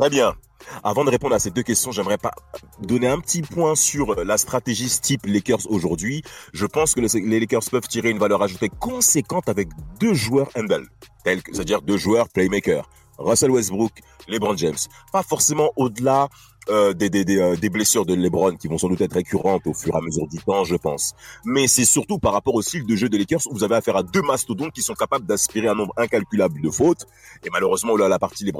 Très 0.00 0.10
bien. 0.10 0.32
Avant 0.82 1.04
de 1.04 1.10
répondre 1.10 1.34
à 1.34 1.38
ces 1.38 1.50
deux 1.50 1.62
questions, 1.62 1.92
j'aimerais 1.92 2.18
pas 2.18 2.32
donner 2.82 3.06
un 3.06 3.20
petit 3.20 3.42
point 3.42 3.74
sur 3.76 4.12
euh, 4.18 4.24
la 4.24 4.36
stratégie 4.36 4.88
type 5.00 5.24
Lakers 5.26 5.70
aujourd'hui. 5.70 6.22
Je 6.52 6.66
pense 6.66 6.94
que 6.94 7.00
le- 7.00 7.08
les 7.28 7.40
Lakers 7.40 7.62
peuvent 7.70 7.86
tirer 7.86 8.10
une 8.10 8.18
valeur 8.18 8.42
ajoutée 8.42 8.70
conséquente 8.80 9.48
avec 9.48 9.68
deux 10.00 10.14
joueurs 10.14 10.48
handle, 10.56 10.86
c'est-à-dire 11.24 11.82
deux 11.82 11.96
joueurs 11.98 12.28
playmakers. 12.30 12.88
Russell 13.18 13.50
Westbrook, 13.50 13.92
LeBron 14.28 14.56
James. 14.56 14.76
Pas 15.12 15.22
forcément 15.22 15.70
au-delà 15.76 16.28
euh, 16.68 16.92
des, 16.94 17.08
des, 17.10 17.24
des, 17.24 17.38
euh, 17.38 17.54
des 17.54 17.70
blessures 17.70 18.04
de 18.04 18.12
LeBron 18.12 18.56
qui 18.56 18.66
vont 18.66 18.76
sans 18.76 18.88
doute 18.88 19.00
être 19.00 19.12
récurrentes 19.12 19.66
au 19.68 19.72
fur 19.72 19.94
et 19.94 19.98
à 19.98 20.00
mesure 20.00 20.26
du 20.26 20.38
temps, 20.38 20.64
je 20.64 20.74
pense. 20.74 21.14
Mais 21.44 21.68
c'est 21.68 21.84
surtout 21.84 22.18
par 22.18 22.32
rapport 22.32 22.56
au 22.56 22.62
style 22.62 22.84
de 22.84 22.96
jeu 22.96 23.08
des 23.08 23.18
Lakers 23.18 23.42
où 23.46 23.54
vous 23.54 23.62
avez 23.62 23.76
affaire 23.76 23.96
à 23.96 24.02
deux 24.02 24.22
mastodontes 24.22 24.72
qui 24.72 24.82
sont 24.82 24.94
capables 24.94 25.26
d'aspirer 25.26 25.68
un 25.68 25.76
nombre 25.76 25.92
incalculable 25.96 26.60
de 26.60 26.70
fautes. 26.70 27.06
Et 27.44 27.50
malheureusement, 27.50 27.96
là, 27.96 28.08
la 28.08 28.18
partie, 28.18 28.44
les 28.44 28.52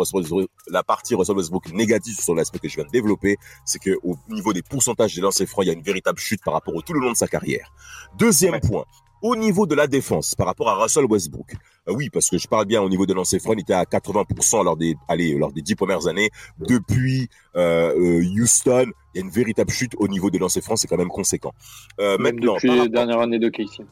la 0.68 0.82
partie 0.84 1.16
Russell 1.16 1.36
Westbrook 1.36 1.72
négative 1.72 2.20
sur 2.20 2.36
l'aspect 2.36 2.60
que 2.60 2.68
je 2.68 2.76
viens 2.76 2.84
de 2.84 2.90
développer, 2.90 3.38
c'est 3.64 3.80
que 3.80 3.98
au 4.04 4.14
niveau 4.28 4.52
des 4.52 4.62
pourcentages 4.62 5.16
des 5.16 5.20
lancers 5.20 5.48
francs, 5.48 5.64
il 5.64 5.68
y 5.68 5.70
a 5.70 5.74
une 5.74 5.82
véritable 5.82 6.18
chute 6.18 6.44
par 6.44 6.54
rapport 6.54 6.76
au 6.76 6.82
tout 6.82 6.92
le 6.92 7.00
long 7.00 7.10
de 7.10 7.16
sa 7.16 7.26
carrière. 7.26 7.72
Deuxième 8.16 8.60
point. 8.60 8.84
Au 9.22 9.34
niveau 9.34 9.66
de 9.66 9.74
la 9.74 9.86
défense, 9.86 10.34
par 10.34 10.46
rapport 10.46 10.68
à 10.68 10.74
Russell 10.82 11.06
Westbrook, 11.06 11.54
euh, 11.88 11.94
oui, 11.94 12.10
parce 12.10 12.28
que 12.28 12.38
je 12.38 12.46
parle 12.46 12.66
bien 12.66 12.82
au 12.82 12.88
niveau 12.88 13.06
de 13.06 13.14
lancer 13.14 13.38
franc, 13.38 13.54
il 13.54 13.60
était 13.60 13.72
à 13.72 13.84
80% 13.84 14.62
lors 14.64 14.76
des, 14.76 14.94
allez, 15.08 15.34
lors 15.36 15.52
des 15.52 15.62
dix 15.62 15.74
premières 15.74 16.06
années. 16.06 16.30
Depuis 16.58 17.28
euh, 17.56 17.94
euh, 17.96 18.22
Houston, 18.40 18.86
il 19.14 19.18
y 19.18 19.22
a 19.22 19.24
une 19.24 19.30
véritable 19.30 19.70
chute 19.70 19.92
au 19.98 20.06
niveau 20.08 20.30
des 20.30 20.38
lancers 20.38 20.62
francs, 20.62 20.78
c'est 20.78 20.86
quand 20.88 20.98
même 20.98 21.08
conséquent. 21.08 21.52
Euh, 22.00 22.18
Même 22.18 22.34
maintenant, 22.36 22.54
depuis 22.54 22.70
les 22.78 22.88
dernières 22.88 23.20
années 23.20 23.38
de 23.38 23.48
Casey. 23.48 23.84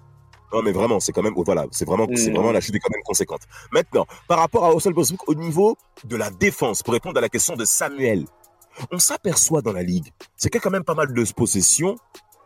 non, 0.53 0.63
mais 0.63 0.73
vraiment, 0.73 1.01
c'est 1.01 1.13
quand 1.13 1.23
même, 1.23 1.35
voilà, 1.37 1.67
c'est 1.71 1.87
vraiment, 1.87 2.07
c'est 2.15 2.31
Mm. 2.31 2.35
vraiment 2.35 2.53
la 2.53 2.61
chute 2.61 2.75
est 2.75 2.79
quand 2.79 2.93
même 2.93 3.03
conséquente. 3.05 3.41
Maintenant, 3.73 4.07
par 4.29 4.39
rapport 4.39 4.65
à 4.65 4.69
Russell 4.71 4.93
Westbrook, 4.93 5.29
au 5.29 5.35
niveau 5.35 5.77
de 6.05 6.17
la 6.17 6.31
défense, 6.31 6.83
pour 6.83 6.93
répondre 6.93 7.17
à 7.19 7.21
la 7.23 7.29
question 7.31 7.57
de 7.57 7.65
Samuel, 7.65 8.27
on 8.93 8.99
s'aperçoit 8.99 9.63
dans 9.63 9.73
la 9.73 9.83
ligue, 9.83 10.13
c'est 10.37 10.49
qu'il 10.51 10.59
y 10.59 10.61
a 10.61 10.63
quand 10.63 10.71
même 10.71 10.85
pas 10.85 10.95
mal 10.95 11.13
de 11.15 11.25
possessions 11.33 11.97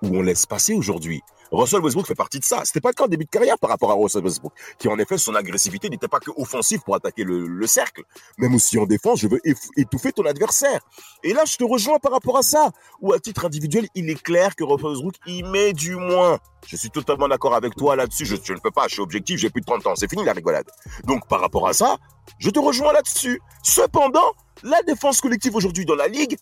où 0.02 0.08
on 0.16 0.22
laisse 0.22 0.46
passer 0.46 0.74
aujourd'hui. 0.74 1.22
Russell 1.52 1.80
Westbrook 1.80 2.06
fait 2.06 2.14
partie 2.14 2.38
de 2.38 2.44
ça. 2.44 2.62
C'était 2.64 2.80
pas 2.80 2.90
le 2.90 2.94
cas 2.94 3.04
en 3.04 3.08
début 3.08 3.24
de 3.24 3.30
carrière 3.30 3.58
par 3.58 3.70
rapport 3.70 3.90
à 3.90 3.94
Russell 3.94 4.22
Westbrook, 4.22 4.52
qui 4.78 4.88
en 4.88 4.98
effet, 4.98 5.18
son 5.18 5.34
agressivité 5.34 5.88
n'était 5.88 6.08
pas 6.08 6.20
que 6.20 6.30
offensive 6.36 6.80
pour 6.84 6.94
attaquer 6.94 7.24
le, 7.24 7.46
le 7.46 7.66
cercle, 7.66 8.02
même 8.38 8.54
aussi 8.54 8.78
en 8.78 8.86
défense, 8.86 9.20
je 9.20 9.28
veux 9.28 9.40
étouffer 9.76 10.12
ton 10.12 10.24
adversaire. 10.24 10.80
Et 11.22 11.32
là, 11.32 11.44
je 11.44 11.56
te 11.56 11.64
rejoins 11.64 11.98
par 11.98 12.12
rapport 12.12 12.38
à 12.38 12.42
ça, 12.42 12.70
où 13.00 13.12
à 13.12 13.18
titre 13.18 13.46
individuel, 13.46 13.88
il 13.94 14.10
est 14.10 14.20
clair 14.20 14.54
que 14.56 14.64
Russell 14.64 14.90
Westbrook, 14.90 15.14
il 15.26 15.44
met 15.46 15.72
du 15.72 15.96
moins. 15.96 16.38
Je 16.66 16.76
suis 16.76 16.90
totalement 16.90 17.28
d'accord 17.28 17.54
avec 17.54 17.74
toi 17.76 17.96
là-dessus, 17.96 18.26
je, 18.26 18.36
je 18.42 18.52
ne 18.52 18.58
peux 18.58 18.70
pas, 18.70 18.88
je 18.88 18.94
suis 18.94 19.02
objectif, 19.02 19.38
j'ai 19.38 19.50
plus 19.50 19.60
de 19.60 19.66
30 19.66 19.86
ans, 19.86 19.94
c'est 19.96 20.08
fini 20.08 20.24
la 20.24 20.32
rigolade. 20.32 20.68
Donc 21.04 21.26
par 21.28 21.40
rapport 21.40 21.68
à 21.68 21.72
ça, 21.72 21.96
je 22.38 22.50
te 22.50 22.58
rejoins 22.58 22.92
là-dessus. 22.92 23.40
Cependant, 23.62 24.32
la 24.62 24.82
défense 24.82 25.20
collective 25.20 25.54
aujourd'hui 25.54 25.84
dans 25.84 25.94
la 25.94 26.08
ligue, 26.08 26.36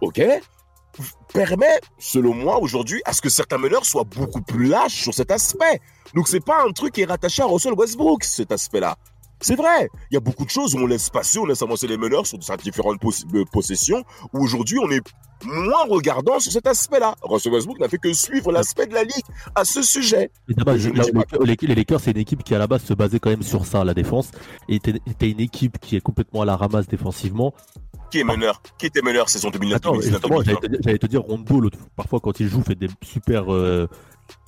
ok, 0.00 0.20
permet, 1.32 1.80
selon 1.98 2.34
moi, 2.34 2.58
aujourd'hui, 2.58 3.02
à 3.04 3.12
ce 3.12 3.20
que 3.20 3.28
certains 3.28 3.58
meneurs 3.58 3.84
soient 3.84 4.04
beaucoup 4.04 4.42
plus 4.42 4.66
lâches 4.66 5.02
sur 5.02 5.14
cet 5.14 5.30
aspect. 5.30 5.80
Donc 6.14 6.28
c'est 6.28 6.44
pas 6.44 6.64
un 6.66 6.72
truc 6.72 6.94
qui 6.94 7.02
est 7.02 7.06
rattaché 7.06 7.42
à 7.42 7.46
Russell 7.46 7.74
Westbrook, 7.74 8.24
cet 8.24 8.52
aspect-là. 8.52 8.96
C'est 9.40 9.56
vrai, 9.56 9.88
il 10.10 10.14
y 10.14 10.16
a 10.16 10.20
beaucoup 10.20 10.44
de 10.44 10.50
choses 10.50 10.74
où 10.74 10.78
on 10.78 10.86
laisse 10.86 11.08
passer, 11.08 11.38
on 11.38 11.46
laisse 11.46 11.62
avancer 11.62 11.86
les 11.86 11.96
meneurs 11.96 12.26
sur 12.26 12.38
différentes 12.38 13.00
euh, 13.34 13.44
possessions, 13.50 14.02
où 14.34 14.42
aujourd'hui 14.44 14.78
on 14.78 14.90
est 14.90 15.00
moins 15.44 15.84
regardant 15.88 16.38
sur 16.38 16.52
cet 16.52 16.66
aspect-là. 16.66 17.14
Russell 17.22 17.52
Westbrook 17.52 17.78
n'a 17.80 17.88
fait 17.88 17.98
que 17.98 18.12
suivre 18.12 18.52
l'aspect 18.52 18.86
de 18.86 18.94
la 18.94 19.04
ligue 19.04 19.24
à 19.54 19.64
ce 19.64 19.82
sujet. 19.82 20.30
Et 20.48 20.54
Je 20.76 20.90
là, 20.90 21.04
les, 21.44 21.56
les 21.60 21.74
Lakers, 21.74 22.00
c'est 22.00 22.10
une 22.10 22.18
équipe 22.18 22.42
qui 22.44 22.54
à 22.54 22.58
la 22.58 22.66
base 22.66 22.82
se 22.84 22.92
basait 22.94 23.18
quand 23.18 23.30
même 23.30 23.42
sur 23.42 23.64
ça, 23.64 23.84
la 23.84 23.94
défense, 23.94 24.30
et 24.68 24.76
était, 24.76 25.00
une 25.22 25.40
équipe 25.40 25.78
qui 25.78 25.96
est 25.96 26.00
complètement 26.00 26.42
à 26.42 26.44
la 26.44 26.56
ramasse 26.56 26.88
défensivement. 26.88 27.54
Qui 28.10 28.20
est 28.20 28.24
meneur 28.24 28.60
Qui 28.76 28.86
était 28.86 29.02
meneur 29.02 29.28
saison 29.28 29.50
2019 29.50 29.76
Attends, 29.76 29.92
2019 29.92 30.20
justement, 30.20 30.42
j'allais 30.82 30.98
te, 30.98 31.06
dire- 31.06 31.22
Rondo, 31.22 31.70
parfois 31.96 32.20
quand 32.20 32.40
il 32.40 32.48
joue, 32.48 32.62
fait 32.62 32.74
des 32.74 32.88
super 33.02 33.52
euh, 33.54 33.88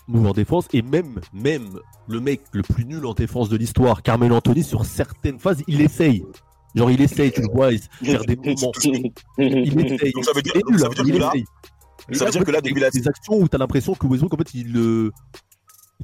moves 0.08 0.26
en 0.26 0.32
défense, 0.32 0.66
et 0.72 0.82
même, 0.82 1.20
même 1.32 1.78
le 2.08 2.20
mec 2.20 2.40
le 2.52 2.62
plus 2.62 2.84
nul 2.84 3.04
en 3.06 3.14
défense 3.14 3.48
de 3.48 3.56
l'histoire, 3.56 4.02
Carmelo 4.02 4.34
Anthony, 4.36 4.62
sur 4.62 4.84
certaines 4.84 5.38
phases, 5.38 5.62
il 5.68 5.80
essaye. 5.80 6.24
Genre, 6.74 6.90
il 6.90 7.00
essaye, 7.00 7.30
tu 7.32 7.42
le 7.42 7.48
vois, 7.52 7.72
il 7.72 7.80
faire 8.02 8.24
des 8.24 8.36
mouvements. 8.44 8.72
Il 9.38 9.92
essaye. 9.92 10.12
Donc 10.12 10.24
ça 10.24 10.32
veut 10.34 10.42
dire- 10.42 10.54
donc 10.54 10.70
nul, 10.70 10.78
ça 10.80 10.86
hein, 10.86 10.88
veut 10.96 11.04
dire 11.04 11.14
que 11.14 11.20
là- 11.20 11.32
ça 12.12 12.24
veut 12.24 12.30
dire 12.30 12.44
que 12.44 12.50
là, 12.50 12.60
depuis 12.60 12.80
la- 12.80 12.90
Des 12.90 13.06
actions 13.08 13.34
où 13.34 13.46
t'as 13.48 13.58
l'impression 13.58 13.94
que 13.94 14.06
Westbrook, 14.06 14.34
en 14.34 14.36
fait, 14.38 14.54
il 14.54 14.72
le. 14.72 15.12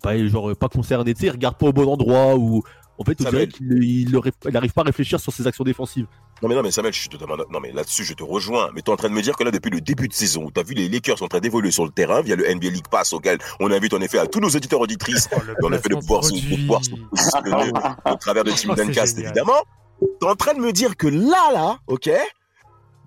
Pas, 0.03 0.17
genre, 0.29 0.55
pas 0.57 0.69
concerné, 0.69 1.13
tu 1.15 1.21
sais, 1.23 1.27
il 1.27 1.31
regarde 1.31 1.57
pas 1.59 1.67
au 1.67 1.73
bon 1.73 1.89
endroit, 1.93 2.37
ou. 2.37 2.63
En 2.99 3.05
fait, 3.05 3.17
on 3.21 3.31
dirait 3.31 3.47
qu'il 3.47 3.83
il 3.85 4.11
le 4.11 4.19
ré- 4.19 4.33
il 4.49 4.57
arrive 4.57 4.73
pas 4.73 4.83
à 4.83 4.85
réfléchir 4.85 5.21
sur 5.21 5.33
ses 5.33 5.47
actions 5.47 5.63
défensives. 5.65 6.07
Non 6.43 6.49
mais 6.49 6.55
non 6.57 6.63
mais 6.63 6.71
Samuel, 6.71 6.93
je 6.93 7.01
suis 7.01 7.09
totalement 7.09 7.37
non 7.51 7.61
mais 7.61 7.73
là-dessus 7.73 8.05
je 8.05 8.13
te 8.15 8.23
rejoins. 8.23 8.71
Mais 8.75 8.83
tu 8.83 8.91
es 8.91 8.93
en 8.93 8.97
train 8.97 9.09
de 9.09 9.15
me 9.15 9.23
dire 9.23 9.37
que 9.37 9.45
là 9.45 9.51
depuis 9.51 9.71
le 9.71 9.81
début 9.81 10.09
de 10.09 10.13
saison, 10.13 10.45
où 10.45 10.51
tu 10.51 10.61
as 10.61 10.63
vu 10.65 10.75
les 10.75 10.89
Lakers 10.89 11.19
sont 11.19 11.25
en 11.25 11.29
train 11.29 11.41
d'évoluer 11.41 11.71
sur 11.71 11.85
le 11.85 11.91
terrain 11.91 12.21
via 12.23 12.35
le 12.37 12.45
NBA 12.53 12.71
League 12.71 12.89
Pass 12.91 13.13
auquel 13.13 13.39
on 13.61 13.71
invite 13.71 13.95
en 13.95 14.01
effet 14.01 14.19
à 14.19 14.27
tous 14.27 14.41
nos 14.41 14.49
éditeurs 14.49 14.81
auditrices 14.81 15.29
dans 15.63 15.69
le 15.69 15.79
fait 15.79 15.89
de 15.91 15.95
pouvoir 15.97 16.25
se 16.25 16.33
de 16.35 16.57
pouvoir 16.61 16.85
se 16.85 16.91
positionner 16.91 17.73
au 18.05 18.15
travers 18.17 18.45
de 18.45 18.51
Team 18.53 18.71
Oh, 18.73 18.75
Duncast 18.75 19.19
évidemment. 19.19 19.63
Tu 20.01 20.27
es 20.27 20.31
en 20.31 20.37
train 20.37 20.55
de 20.55 20.61
me 20.61 20.73
dire 20.73 20.97
que 20.97 21.09
là 21.09 21.51
là, 21.53 21.79
OK 21.89 22.09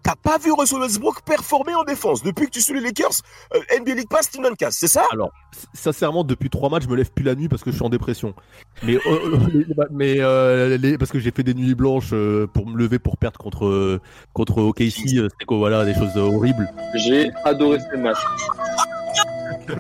T'as 0.04 0.16
pas 0.16 0.38
vu 0.40 0.52
Russell 0.52 0.80
Westbrook 0.80 1.22
performer 1.24 1.76
en 1.76 1.84
défense 1.84 2.24
depuis 2.24 2.46
que 2.48 2.52
tu 2.52 2.62
suis 2.62 2.74
les 2.74 2.82
Lakers 2.82 3.22
euh, 3.54 3.60
NBA 3.80 3.94
League 3.94 4.10
Pass 4.10 4.30
Team 4.32 4.44
Duncast, 4.44 4.78
c'est 4.80 4.88
ça? 4.88 5.04
Alors, 5.12 5.32
sincèrement, 5.74 6.24
depuis 6.24 6.50
trois 6.50 6.70
matchs, 6.70 6.84
je 6.84 6.90
me 6.90 6.96
lève 6.96 7.12
plus 7.12 7.24
la 7.24 7.36
nuit 7.36 7.48
parce 7.48 7.64
que 7.64 7.70
je 7.72 7.76
suis 7.76 7.86
en 7.86 7.90
dépression. 7.90 8.34
Mais, 8.84 8.96
euh, 8.96 9.00
euh, 9.06 9.86
mais 9.92 10.16
euh, 10.20 10.78
les- 10.78 10.98
parce 10.98 11.12
que 11.12 11.20
j'ai 11.20 11.32
fait 11.32 11.44
des 11.44 11.54
nuits 11.54 11.76
blanches 11.76 12.14
euh, 12.14 12.48
pour 12.48 12.68
me 12.68 12.78
lever 12.78 12.98
pour 13.00 13.18
perdre 13.18 13.38
contre 13.38 14.00
contre 14.34 14.58
OKC, 14.62 14.92
c'était 15.08 15.46
quoi, 15.46 15.58
voilà, 15.58 15.86
des 15.86 15.94
choses 15.94 16.18
horribles. 16.18 16.68
J'ai 16.96 17.30
adoré 17.46 17.78
ce 17.92 17.98
match. 17.98 18.18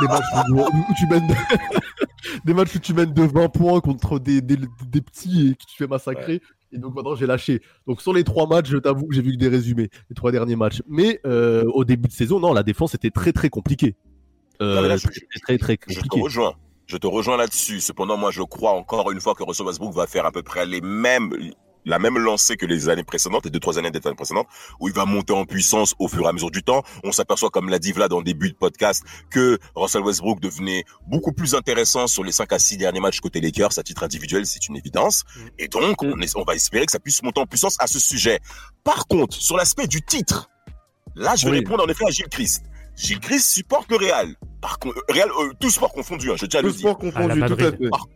Des 0.00 0.08
matchs 0.08 0.24
où, 0.50 0.94
tu 0.98 1.06
mènes 1.06 1.26
de... 1.26 1.34
des 2.44 2.54
matchs 2.54 2.74
où 2.74 2.78
tu 2.78 2.94
mènes 2.94 3.12
de 3.12 3.22
20 3.22 3.48
points 3.50 3.80
contre 3.80 4.18
des, 4.18 4.40
des, 4.40 4.56
des 4.56 5.00
petits 5.00 5.48
et 5.50 5.54
que 5.54 5.64
tu 5.68 5.76
fais 5.76 5.86
massacrer. 5.86 6.40
Et 6.72 6.78
donc 6.78 6.94
maintenant 6.94 7.14
j'ai 7.14 7.26
lâché. 7.26 7.60
Donc 7.86 8.00
sur 8.00 8.12
les 8.12 8.24
trois 8.24 8.46
matchs, 8.46 8.68
je 8.70 8.78
t'avoue 8.78 9.06
que 9.06 9.14
j'ai 9.14 9.22
vu 9.22 9.32
que 9.32 9.36
des 9.38 9.48
résumés, 9.48 9.88
les 10.08 10.14
trois 10.14 10.32
derniers 10.32 10.56
matchs. 10.56 10.82
Mais 10.88 11.20
euh, 11.26 11.64
au 11.74 11.84
début 11.84 12.08
de 12.08 12.12
saison, 12.12 12.40
non, 12.40 12.52
la 12.52 12.62
défense 12.62 12.94
était 12.94 13.10
très 13.10 13.32
très 13.32 13.50
compliquée. 13.50 13.94
Euh, 14.60 14.76
là, 14.88 14.96
je- 14.96 15.08
très 15.42 15.58
très 15.58 15.78
Je 15.88 16.00
te 16.00 16.18
rejoins. 16.18 16.54
Je 16.86 16.96
te 16.96 17.06
rejoins 17.06 17.36
là-dessus. 17.36 17.80
Cependant, 17.80 18.16
moi, 18.16 18.30
je 18.30 18.42
crois 18.42 18.72
encore 18.72 19.10
une 19.10 19.20
fois 19.20 19.34
que 19.34 19.42
Russell 19.42 19.66
Westbrook 19.66 19.94
va 19.94 20.06
faire 20.06 20.26
à 20.26 20.32
peu 20.32 20.42
près 20.42 20.66
les 20.66 20.80
mêmes, 20.80 21.32
la 21.84 21.98
même 21.98 22.18
lancée 22.18 22.56
que 22.56 22.66
les 22.66 22.88
années 22.88 23.02
précédentes, 23.04 23.44
les 23.44 23.50
deux 23.50 23.58
trois 23.60 23.78
années 23.78 23.90
des 23.90 24.00
années 24.06 24.14
précédentes, 24.16 24.46
où 24.80 24.88
il 24.88 24.94
va 24.94 25.04
monter 25.04 25.32
en 25.32 25.44
puissance 25.44 25.94
au 25.98 26.08
fur 26.08 26.24
et 26.24 26.28
à 26.28 26.32
mesure 26.32 26.50
du 26.50 26.62
temps. 26.62 26.82
On 27.04 27.12
s'aperçoit, 27.12 27.50
comme 27.50 27.68
l'a 27.68 27.78
dit 27.78 27.92
Vlad 27.92 28.12
en 28.12 28.22
début 28.22 28.50
de 28.50 28.54
podcast, 28.56 29.02
que 29.30 29.58
Russell 29.74 30.02
Westbrook 30.02 30.40
devenait 30.40 30.84
beaucoup 31.08 31.32
plus 31.32 31.54
intéressant 31.54 32.06
sur 32.06 32.22
les 32.24 32.32
5 32.32 32.52
à 32.52 32.58
6 32.58 32.76
derniers 32.76 33.00
matchs 33.00 33.20
côté 33.20 33.40
Lakers 33.40 33.78
à 33.78 33.82
titre 33.82 34.02
individuel, 34.04 34.46
c'est 34.46 34.68
une 34.68 34.76
évidence. 34.76 35.24
Et 35.58 35.68
donc, 35.68 36.02
on, 36.02 36.20
est- 36.20 36.36
on 36.36 36.44
va 36.44 36.54
espérer 36.54 36.86
que 36.86 36.92
ça 36.92 37.00
puisse 37.00 37.22
monter 37.22 37.40
en 37.40 37.46
puissance 37.46 37.76
à 37.80 37.86
ce 37.86 37.98
sujet. 37.98 38.38
Par 38.84 39.06
contre, 39.06 39.36
sur 39.36 39.56
l'aspect 39.56 39.86
du 39.86 40.02
titre, 40.02 40.48
là, 41.14 41.34
je 41.36 41.44
vais 41.46 41.50
Oui. 41.52 41.58
répondre 41.58 41.84
en 41.84 41.88
effet 41.88 42.04
à 42.06 42.10
Gilles 42.10 42.28
Christ. 42.28 42.62
Gilles 42.96 43.20
Christ 43.20 43.48
supporte 43.48 43.90
le 43.90 43.96
Real. 43.96 44.34
Par 44.60 44.78
contre, 44.78 44.98
euh, 44.98 45.12
Real, 45.14 45.30
euh, 45.30 45.52
tout 45.58 45.70
sport 45.70 45.92
confondu, 45.92 46.30
hein, 46.30 46.34
je 46.36 46.46
tiens 46.46 46.60
à 46.60 46.62
Tout 46.62 46.68
le 46.68 46.72
dire. 46.74 46.80
sport 46.80 46.98
confondu, 46.98 47.40
tout 47.40 47.52
à 47.54 47.56
fait. 47.56 47.88
Par- 47.88 48.06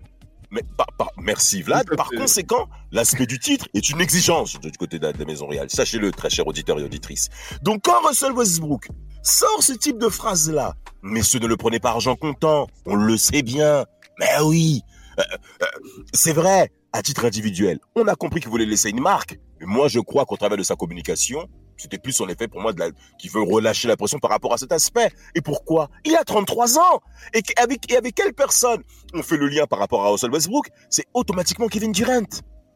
mais 0.51 0.62
par- 0.77 0.86
par- 0.98 1.12
merci 1.18 1.62
Vlad. 1.62 1.86
Par 1.97 2.10
conséquent, 2.10 2.68
l'aspect 2.93 3.27
du 3.27 3.39
titre 3.39 3.66
est 3.74 3.90
une 3.90 4.01
exigence 4.01 4.59
du 4.60 4.70
côté 4.73 4.98
de 4.98 5.06
la, 5.06 5.12
de 5.12 5.18
la 5.18 5.24
Maison. 5.24 5.48
Sachez-le, 5.68 6.10
très 6.12 6.31
chers 6.31 6.47
auditeurs 6.47 6.78
et 6.78 6.82
auditrices. 6.82 7.28
Donc 7.62 7.82
quand 7.85 8.01
Russell 8.06 8.32
Westbrook 8.32 8.89
sort 9.23 9.62
ce 9.62 9.73
type 9.73 9.98
de 9.98 10.09
phrase-là, 10.09 10.74
messieurs, 11.02 11.40
ne 11.40 11.47
le 11.47 11.56
prenez 11.56 11.81
pas 11.81 11.90
argent 11.90 12.16
comptant, 12.16 12.66
on 12.85 12.94
le 12.94 13.16
sait 13.16 13.43
bien. 13.43 13.85
Mais 14.18 14.28
oui, 14.44 14.82
euh, 15.18 15.23
euh, 15.62 15.66
c'est 16.12 16.32
vrai, 16.32 16.70
à 16.93 17.02
titre 17.02 17.24
individuel, 17.24 17.78
on 17.94 18.06
a 18.09 18.14
compris 18.14 18.40
qu'il 18.40 18.51
voulait 18.51 18.66
laisser 18.66 18.90
une 18.90 19.01
marque. 19.01 19.39
Mais 19.60 19.66
moi, 19.66 19.89
je 19.89 20.01
crois 20.01 20.24
qu'au 20.24 20.36
travers 20.36 20.59
de 20.59 20.62
sa 20.62 20.77
communication, 20.77 21.48
c'était 21.77 21.98
plus 21.98 22.20
en 22.20 22.28
effet 22.28 22.48
pour 22.48 22.61
moi 22.61 22.73
de 22.73 22.81
la, 22.81 22.90
qui 23.19 23.28
veut 23.28 23.43
relâcher 23.43 23.89
la 23.89 23.97
pression 23.97 24.19
par 24.19 24.31
rapport 24.31 24.53
à 24.53 24.59
cet 24.59 24.73
aspect. 24.73 25.11
Et 25.35 25.40
pourquoi? 25.40 25.89
Il 26.05 26.15
a 26.16 26.24
33 26.24 26.78
ans. 26.78 27.01
Et 27.35 27.43
avec, 27.57 27.90
et 27.93 27.97
avec 27.97 28.15
quelle 28.15 28.32
personne? 28.32 28.82
On 29.15 29.23
fait 29.23 29.36
le 29.36 29.48
lien 29.48 29.66
par 29.66 29.78
rapport 29.78 30.05
à 30.05 30.11
Russell 30.11 30.31
Westbrook 30.31 30.69
C'est 30.90 31.07
automatiquement 31.15 31.69
Kevin 31.69 31.93
Durant. 31.93 32.27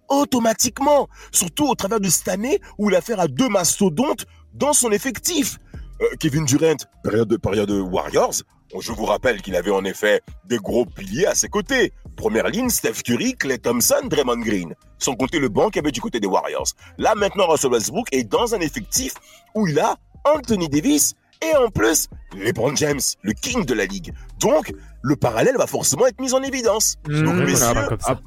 Automatiquement. 0.08 1.08
Surtout 1.32 1.68
au 1.68 1.74
travers 1.74 2.00
de 2.00 2.08
cette 2.08 2.28
année 2.28 2.60
où 2.78 2.90
il 2.90 2.94
a 2.94 2.98
affaire 2.98 3.20
à 3.20 3.28
deux 3.28 3.48
mastodontes 3.48 4.26
dans 4.54 4.72
son 4.72 4.90
effectif. 4.90 5.58
Euh, 6.00 6.06
Kevin 6.18 6.44
Durant, 6.44 6.76
période 7.02 7.28
de, 7.28 7.36
période 7.36 7.70
Warriors, 7.70 8.42
je 8.78 8.92
vous 8.92 9.04
rappelle 9.04 9.42
qu'il 9.42 9.56
avait 9.56 9.70
en 9.70 9.84
effet 9.84 10.20
des 10.44 10.58
gros 10.58 10.86
piliers 10.86 11.26
à 11.26 11.34
ses 11.34 11.48
côtés. 11.48 11.92
Première 12.16 12.48
ligne, 12.48 12.68
Steph 12.68 13.02
Curry, 13.04 13.34
Clay 13.34 13.58
Thompson, 13.58 14.02
Draymond 14.04 14.38
Green. 14.40 14.74
Sans 14.98 15.14
compter 15.14 15.38
le 15.38 15.48
banc 15.48 15.70
qu'il 15.70 15.80
avait 15.80 15.90
du 15.90 16.00
côté 16.00 16.20
des 16.20 16.26
Warriors. 16.26 16.68
Là, 16.98 17.14
maintenant, 17.14 17.46
Russell 17.48 17.72
Westbrook 17.72 18.08
est 18.12 18.24
dans 18.24 18.54
un 18.54 18.60
effectif 18.60 19.14
où 19.54 19.66
il 19.66 19.78
a 19.78 19.96
Anthony 20.24 20.68
Davis 20.68 21.14
et 21.42 21.56
en 21.56 21.70
plus, 21.70 22.08
LeBron 22.36 22.76
James, 22.76 23.00
le 23.22 23.32
king 23.32 23.64
de 23.64 23.72
la 23.72 23.86
ligue. 23.86 24.12
Donc, 24.40 24.72
le 25.02 25.16
parallèle 25.16 25.56
va 25.56 25.66
forcément 25.66 26.06
être 26.06 26.20
mis 26.20 26.34
en 26.34 26.42
évidence. 26.42 26.96
Donc, 27.06 27.34
Mmh, 27.34 27.44
messieurs, 27.44 27.66
ah, 28.04 28.20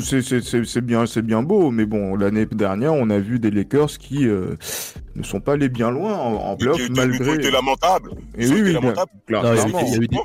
c'est- 0.00 0.22
c'est 0.22 0.40
c'est- 0.42 0.64
c'est 0.64 0.80
bien, 0.80 1.06
c'est 1.06 1.22
bien 1.22 1.42
beau, 1.42 1.70
mais 1.70 1.84
bon, 1.84 2.16
l'année 2.16 2.46
dernière, 2.46 2.94
on 2.94 3.10
a 3.10 3.18
vu 3.18 3.38
des 3.38 3.50
Lakers 3.50 3.98
qui 3.98 4.26
euh, 4.26 4.54
ne 5.16 5.22
sont 5.22 5.40
pas 5.40 5.52
allés 5.52 5.68
bien 5.68 5.90
loin 5.90 6.14
en, 6.16 6.34
en 6.34 6.56
playoff, 6.56 6.80
malgré. 6.90 7.24
qui 7.24 7.34
étaient 7.34 7.50
lamentables. 7.50 8.10
Et 8.38 8.44
Ils 8.46 8.52
ont 8.52 8.54
oui, 8.54 8.60
été 8.60 8.68
oui, 8.68 8.74
Non, 8.74 8.90
eu- 8.92 8.94
clairement. 9.26 9.80
il 9.82 9.88
y 9.88 9.94
a 9.94 9.96
eu 9.98 10.08
des, 10.08 10.16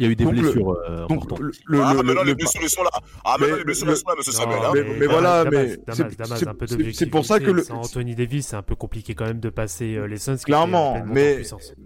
il 0.00 0.06
y 0.06 0.08
a 0.08 0.12
eu 0.12 0.16
des 0.16 0.24
Donc, 0.24 0.34
le- 0.34 0.40
blessures 0.40 0.70
euh, 0.88 1.06
donc, 1.08 1.38
le- 1.38 1.52
le- 1.66 1.80
ah, 1.82 1.92
le- 1.94 2.02
mais 2.02 2.14
là, 2.14 2.22
le- 2.22 2.28
les 2.28 2.34
blessures, 2.34 2.68
sont 2.70 2.82
là. 2.82 2.90
Ah, 3.24 3.36
mais 3.38 3.48
là, 3.48 3.56
les 3.58 3.64
blessures, 3.64 3.86
le- 3.86 3.92
elles 3.92 3.98
sont 3.98 4.08
là, 4.08 4.14
monsieur 4.16 4.32
Non, 4.32 4.38
Samuel. 4.38 4.58
hein. 4.64 4.70
mais- 4.74 4.98
mais 4.98 5.06
voilà, 5.06 5.44
Damas, 5.44 5.50
mais 5.52 5.76
Damas, 5.86 5.96
c'est- 6.10 6.18
Damas, 6.18 6.38
c'est- 6.38 6.48
un 6.48 6.54
peu 6.54 6.66
c'est- 6.66 6.74
d'objectivité. 6.76 7.04
c'est 7.04 7.10
pour 7.10 7.24
ça 7.26 7.38
que 7.38 7.50
le- 7.50 7.62
Sans 7.62 7.76
Anthony 7.76 8.14
Davis, 8.14 8.46
c'est 8.46 8.56
un 8.56 8.62
peu 8.62 8.74
compliqué 8.74 9.14
quand 9.14 9.26
même 9.26 9.40
de 9.40 9.50
passer 9.50 9.96
euh, 9.96 10.06
les 10.06 10.16
Suns. 10.16 10.36
Clairement, 10.42 11.02
mais, 11.06 11.42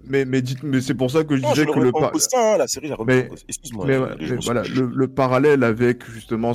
mais, 0.09 0.24
mais, 0.24 0.43
dites- 0.43 0.62
mais 0.62 0.81
c'est 0.81 0.95
pour 0.95 1.11
ça 1.11 1.24
que 1.24 1.36
je 1.36 1.43
Non, 1.43 1.49
je 1.49 1.55
disais 1.55 1.66
le 1.66 1.73
que 1.73 1.78
le 1.81 1.91
par- 1.93 2.12
ça, 2.20 2.57
la 2.57 2.66
série, 2.69 2.86
je 2.86 2.91
la 2.91 2.97
remets 2.97 3.28
mais. 3.31 3.36
Excuse-moi, 3.49 3.85
mais, 3.86 3.99
je- 4.20 4.27
je 4.27 4.35
mais 4.35 4.41
voilà, 4.45 4.62
le, 4.62 4.91
le 4.95 5.09
parallèle 5.09 5.65
avec 5.65 6.09
justement 6.09 6.53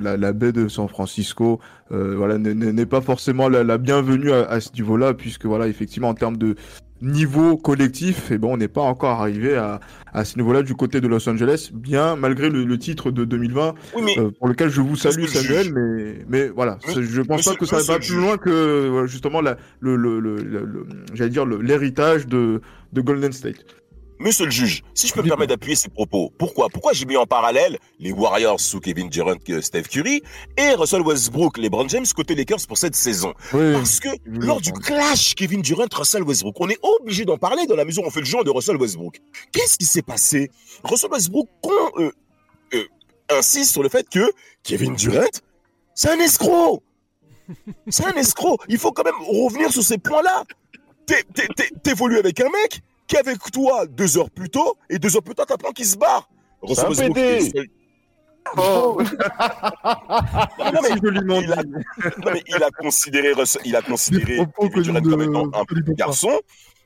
la, 0.00 0.16
la 0.16 0.32
baie 0.32 0.52
de 0.52 0.68
San 0.68 0.88
Francisco, 0.88 1.60
euh, 1.92 2.14
voilà, 2.16 2.38
n'est- 2.38 2.54
n'est 2.54 2.72
n'est 2.72 2.86
pas 2.86 3.02
forcément 3.02 3.48
la, 3.50 3.62
la 3.64 3.76
bienvenue 3.78 4.32
à, 4.32 4.44
à 4.44 4.60
ce 4.60 4.72
niveau-là, 4.72 5.12
puisque 5.14 5.44
voilà, 5.44 5.68
effectivement, 5.68 6.08
en 6.08 6.14
termes 6.14 6.36
de 6.38 6.56
niveau 7.02 7.56
collectif, 7.56 8.30
et 8.30 8.38
bon, 8.38 8.54
on 8.54 8.56
n'est 8.56 8.68
pas 8.68 8.80
encore 8.80 9.20
arrivé 9.20 9.56
à, 9.56 9.80
à 10.12 10.24
ce 10.24 10.36
niveau-là 10.38 10.62
du 10.62 10.74
côté 10.74 11.00
de 11.00 11.08
Los 11.08 11.28
Angeles, 11.28 11.70
bien 11.74 12.16
malgré 12.16 12.48
le, 12.48 12.64
le 12.64 12.78
titre 12.78 13.10
de 13.10 13.24
2020, 13.24 13.74
Oui, 13.96 14.02
mais- 14.04 14.18
euh, 14.18 14.30
pour 14.30 14.48
lequel 14.48 14.70
je 14.70 14.80
vous 14.80 14.96
salue 14.96 15.24
Samuel, 15.26 15.72
mais, 15.74 16.24
mais 16.28 16.48
voilà, 16.48 16.78
je 16.86 17.20
pense 17.22 17.44
pas 17.44 17.54
que 17.56 17.66
ça 17.66 17.76
va 17.92 17.98
plus 17.98 18.16
loin 18.16 18.36
que 18.38 18.88
voilà, 18.88 19.06
justement 19.06 19.40
la, 19.40 19.56
le, 19.80 19.96
le, 19.96 20.20
le, 20.20 20.36
le- 20.36 20.86
j'allais 21.14 21.30
dire 21.30 21.44
l'héritage 21.44 22.26
de, 22.26 22.60
de 22.92 23.00
Golden 23.00 23.32
State. 23.32 23.64
Monsieur 24.22 24.44
le 24.44 24.52
juge, 24.52 24.82
si 24.94 25.08
je 25.08 25.12
peux 25.14 25.20
me 25.22 25.26
permettre 25.26 25.48
d'appuyer 25.50 25.74
ces 25.74 25.88
propos, 25.88 26.32
pourquoi? 26.38 26.68
Pourquoi 26.68 26.92
j'ai 26.92 27.06
mis 27.06 27.16
en 27.16 27.26
parallèle 27.26 27.78
les 27.98 28.12
Warriors 28.12 28.60
sous 28.60 28.78
Kevin 28.78 29.08
Durant, 29.08 29.34
que 29.36 29.60
Steph 29.60 29.82
Curry, 29.90 30.22
et 30.56 30.70
Russell 30.74 31.02
Westbrook, 31.02 31.58
les 31.58 31.68
Brown 31.68 31.88
James 31.90 32.06
côté 32.14 32.36
Lakers 32.36 32.64
pour 32.68 32.78
cette 32.78 32.94
saison? 32.94 33.34
Oui, 33.52 33.72
Parce 33.72 33.98
que 33.98 34.10
lors 34.26 34.60
du 34.60 34.70
clash 34.72 35.34
Kevin 35.34 35.60
Durant, 35.60 35.86
Russell 35.92 36.22
Westbrook, 36.22 36.54
on 36.60 36.68
est 36.68 36.78
obligé 37.00 37.24
d'en 37.24 37.36
parler 37.36 37.66
dans 37.66 37.74
la 37.74 37.84
mesure 37.84 38.04
où 38.04 38.06
on 38.06 38.10
fait 38.10 38.20
le 38.20 38.26
genre 38.26 38.44
de 38.44 38.50
Russell 38.50 38.76
Westbrook. 38.76 39.20
Qu'est-ce 39.50 39.76
qui 39.76 39.86
s'est 39.86 40.02
passé? 40.02 40.50
Russell 40.84 41.10
Westbrook 41.10 41.48
con- 41.60 41.72
euh, 41.98 42.12
euh, 42.74 42.84
insiste 43.30 43.72
sur 43.72 43.82
le 43.82 43.88
fait 43.88 44.08
que 44.08 44.30
Kevin 44.62 44.94
Durant, 44.94 45.26
c'est 45.96 46.10
un 46.10 46.20
escroc. 46.20 46.80
C'est 47.88 48.06
un 48.06 48.12
escroc. 48.12 48.58
Il 48.68 48.78
faut 48.78 48.92
quand 48.92 49.04
même 49.04 49.20
revenir 49.26 49.72
sur 49.72 49.82
ces 49.82 49.98
points-là. 49.98 50.44
T'évolues 51.82 52.18
avec 52.18 52.40
un 52.40 52.48
mec 52.48 52.80
qui 53.12 53.16
est 53.16 53.20
avec 53.28 53.38
toi 53.52 53.86
deux 53.86 54.16
heures 54.16 54.30
plus 54.30 54.48
tôt, 54.48 54.76
et 54.88 54.98
deux 54.98 55.14
heures 55.14 55.22
plus 55.22 55.34
tard, 55.34 55.44
t'apprends 55.46 55.72
qu'il 55.72 55.84
se 55.86 55.96
barre. 55.98 56.28
Russell 56.62 56.84
un 56.86 56.88
Westbrook, 56.88 57.14
PD. 57.14 57.36
est 57.46 57.56
seul- 57.56 57.66
Oh. 58.56 58.98
Non, 59.00 59.06
mais- 60.82 61.40
il 61.42 61.52
a, 61.52 61.62
dit. 61.62 61.70
non, 62.24 62.30
mais 62.32 62.42
il 62.46 62.62
a 62.62 62.70
considéré, 62.70 63.32
il 63.64 63.76
a 63.76 63.82
considéré 63.82 64.38
comme 65.02 65.22
étant 65.22 65.46
un 65.52 65.64
petit 65.64 65.82
pas. 65.82 65.92
garçon. 65.92 66.40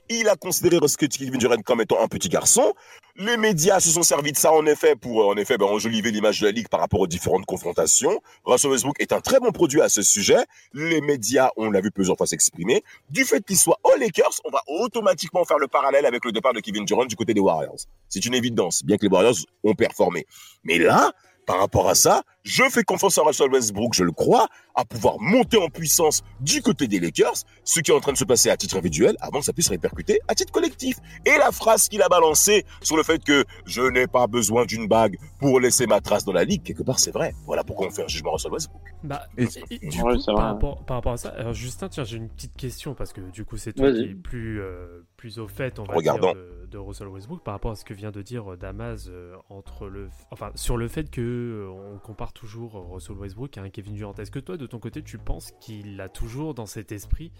Il 0.08 0.28
a 0.28 0.36
considéré 0.36 0.78
Kevin 1.10 1.38
Durant 1.38 1.60
comme 1.62 1.80
étant 1.80 2.00
un 2.00 2.06
petit 2.06 2.28
garçon. 2.28 2.74
Les 3.16 3.36
médias 3.36 3.80
se 3.80 3.90
sont 3.90 4.02
servis 4.02 4.30
de 4.30 4.36
ça 4.36 4.52
en 4.52 4.64
effet 4.66 4.94
pour 4.94 5.26
en 5.26 5.36
effet 5.36 5.58
ben, 5.58 5.66
enjoliver 5.66 6.12
l'image 6.12 6.40
de 6.40 6.46
la 6.46 6.52
ligue 6.52 6.68
par 6.68 6.78
rapport 6.78 7.00
aux 7.00 7.06
différentes 7.08 7.44
confrontations. 7.44 8.20
Russell 8.44 8.70
Westbrook 8.70 9.00
est 9.00 9.12
un 9.12 9.20
très 9.20 9.40
bon 9.40 9.50
produit 9.50 9.80
à 9.80 9.88
ce 9.88 10.02
sujet. 10.02 10.44
Les 10.74 11.00
médias, 11.00 11.50
on 11.56 11.70
l'a 11.70 11.80
vu 11.80 11.90
plusieurs 11.90 12.16
fois 12.16 12.26
s'exprimer. 12.26 12.84
Du 13.10 13.24
fait 13.24 13.44
qu'il 13.44 13.56
soit 13.56 13.80
aux 13.82 13.96
Lakers, 13.98 14.40
on 14.44 14.50
va 14.50 14.60
automatiquement 14.66 15.44
faire 15.44 15.58
le 15.58 15.66
parallèle 15.66 16.06
avec 16.06 16.24
le 16.24 16.30
départ 16.30 16.52
de 16.52 16.60
Kevin 16.60 16.84
Durant 16.84 17.06
du 17.06 17.16
côté 17.16 17.34
des 17.34 17.40
Warriors. 17.40 17.80
C'est 18.08 18.24
une 18.26 18.34
évidence, 18.34 18.84
bien 18.84 18.98
que 18.98 19.02
les 19.02 19.12
Warriors 19.12 19.38
ont 19.64 19.74
performé. 19.74 20.26
Mais 20.62 20.78
là, 20.78 21.12
par 21.46 21.58
rapport 21.60 21.88
à 21.88 21.94
ça, 21.94 22.22
je 22.42 22.62
fais 22.70 22.82
confiance 22.82 23.16
à 23.18 23.22
Russell 23.22 23.50
Westbrook, 23.50 23.94
je 23.94 24.04
le 24.04 24.12
crois, 24.12 24.48
à 24.74 24.84
pouvoir 24.84 25.16
monter 25.20 25.56
en 25.56 25.68
puissance 25.68 26.22
du 26.40 26.60
côté 26.60 26.86
des 26.88 27.00
Lakers, 27.00 27.34
ce 27.64 27.80
qui 27.80 27.90
est 27.90 27.94
en 27.94 28.00
train 28.00 28.12
de 28.12 28.18
se 28.18 28.24
passer 28.24 28.50
à 28.50 28.56
titre 28.56 28.76
individuel, 28.76 29.16
avant 29.20 29.38
que 29.40 29.44
ça 29.46 29.52
puisse 29.52 29.68
répercuter 29.68 30.20
à 30.28 30.34
titre 30.34 30.52
collectif. 30.52 30.96
Et 31.24 31.36
la 31.38 31.50
phrase 31.52 31.88
qu'il 31.88 32.02
a 32.02 32.08
balancée 32.08 32.64
sur 32.82 32.96
le 32.96 33.02
fait 33.02 33.22
que 33.24 33.44
je 33.64 33.80
n'ai 33.82 34.06
pas 34.06 34.26
besoin 34.26 34.64
d'une 34.66 34.86
bague 34.88 35.16
pour 35.40 35.60
laisser 35.60 35.86
ma 35.86 36.00
trace 36.00 36.24
dans 36.24 36.32
la 36.32 36.44
ligue, 36.44 36.62
quelque 36.62 36.82
part 36.82 36.98
c'est 36.98 37.12
vrai. 37.12 37.34
Voilà 37.46 37.64
pourquoi 37.64 37.86
on 37.86 37.90
fait 37.90 38.04
un 38.04 38.08
jugement 38.08 38.32
Russell 38.32 38.52
Westbrook. 38.52 38.82
Bah, 39.04 39.22
Et- 39.38 39.44
et- 39.70 39.78
du 39.88 40.02
Ouais, 40.02 40.16
coup, 40.16 40.24
par 40.26 40.36
rapport, 40.38 40.84
par 40.84 40.96
rapport 40.98 41.12
à 41.12 41.16
ça, 41.16 41.28
alors 41.30 41.52
Justin, 41.54 41.88
tiens, 41.88 42.04
j'ai 42.04 42.16
une 42.16 42.28
petite 42.28 42.56
question 42.56 42.94
parce 42.94 43.12
que 43.12 43.20
du 43.20 43.44
coup, 43.44 43.56
c'est 43.56 43.72
toi 43.72 43.90
qui 43.92 44.02
es 44.02 44.14
plus, 44.14 44.60
euh, 44.60 45.04
plus 45.16 45.38
au 45.38 45.48
fait, 45.48 45.78
on 45.78 45.84
va 45.84 45.94
Regardons. 45.94 46.32
dire, 46.32 46.36
de, 46.42 46.55
de 46.66 46.78
Russell 46.78 47.08
Westbrook 47.08 47.42
par 47.42 47.54
rapport 47.54 47.72
à 47.72 47.76
ce 47.76 47.84
que 47.84 47.94
vient 47.94 48.10
de 48.10 48.22
dire 48.22 48.52
euh, 48.52 48.56
Damas 48.56 49.08
euh, 49.08 49.34
entre 49.48 49.88
le, 49.88 50.08
enfin, 50.30 50.50
sur 50.54 50.76
le 50.76 50.88
fait 50.88 51.10
que 51.10 51.20
euh, 51.20 51.68
on 51.68 51.98
compare 51.98 52.32
toujours 52.32 52.74
Russell 52.92 53.16
Westbrook 53.16 53.56
à 53.58 53.68
Kevin 53.70 53.94
Durant. 53.94 54.14
Est-ce 54.14 54.30
que 54.30 54.38
toi, 54.38 54.56
de 54.56 54.66
ton 54.66 54.78
côté, 54.78 55.02
tu 55.02 55.18
penses 55.18 55.52
qu'il 55.60 56.00
a 56.00 56.08
toujours 56.08 56.54
dans 56.54 56.66
cet 56.66 56.92
esprit 56.92 57.32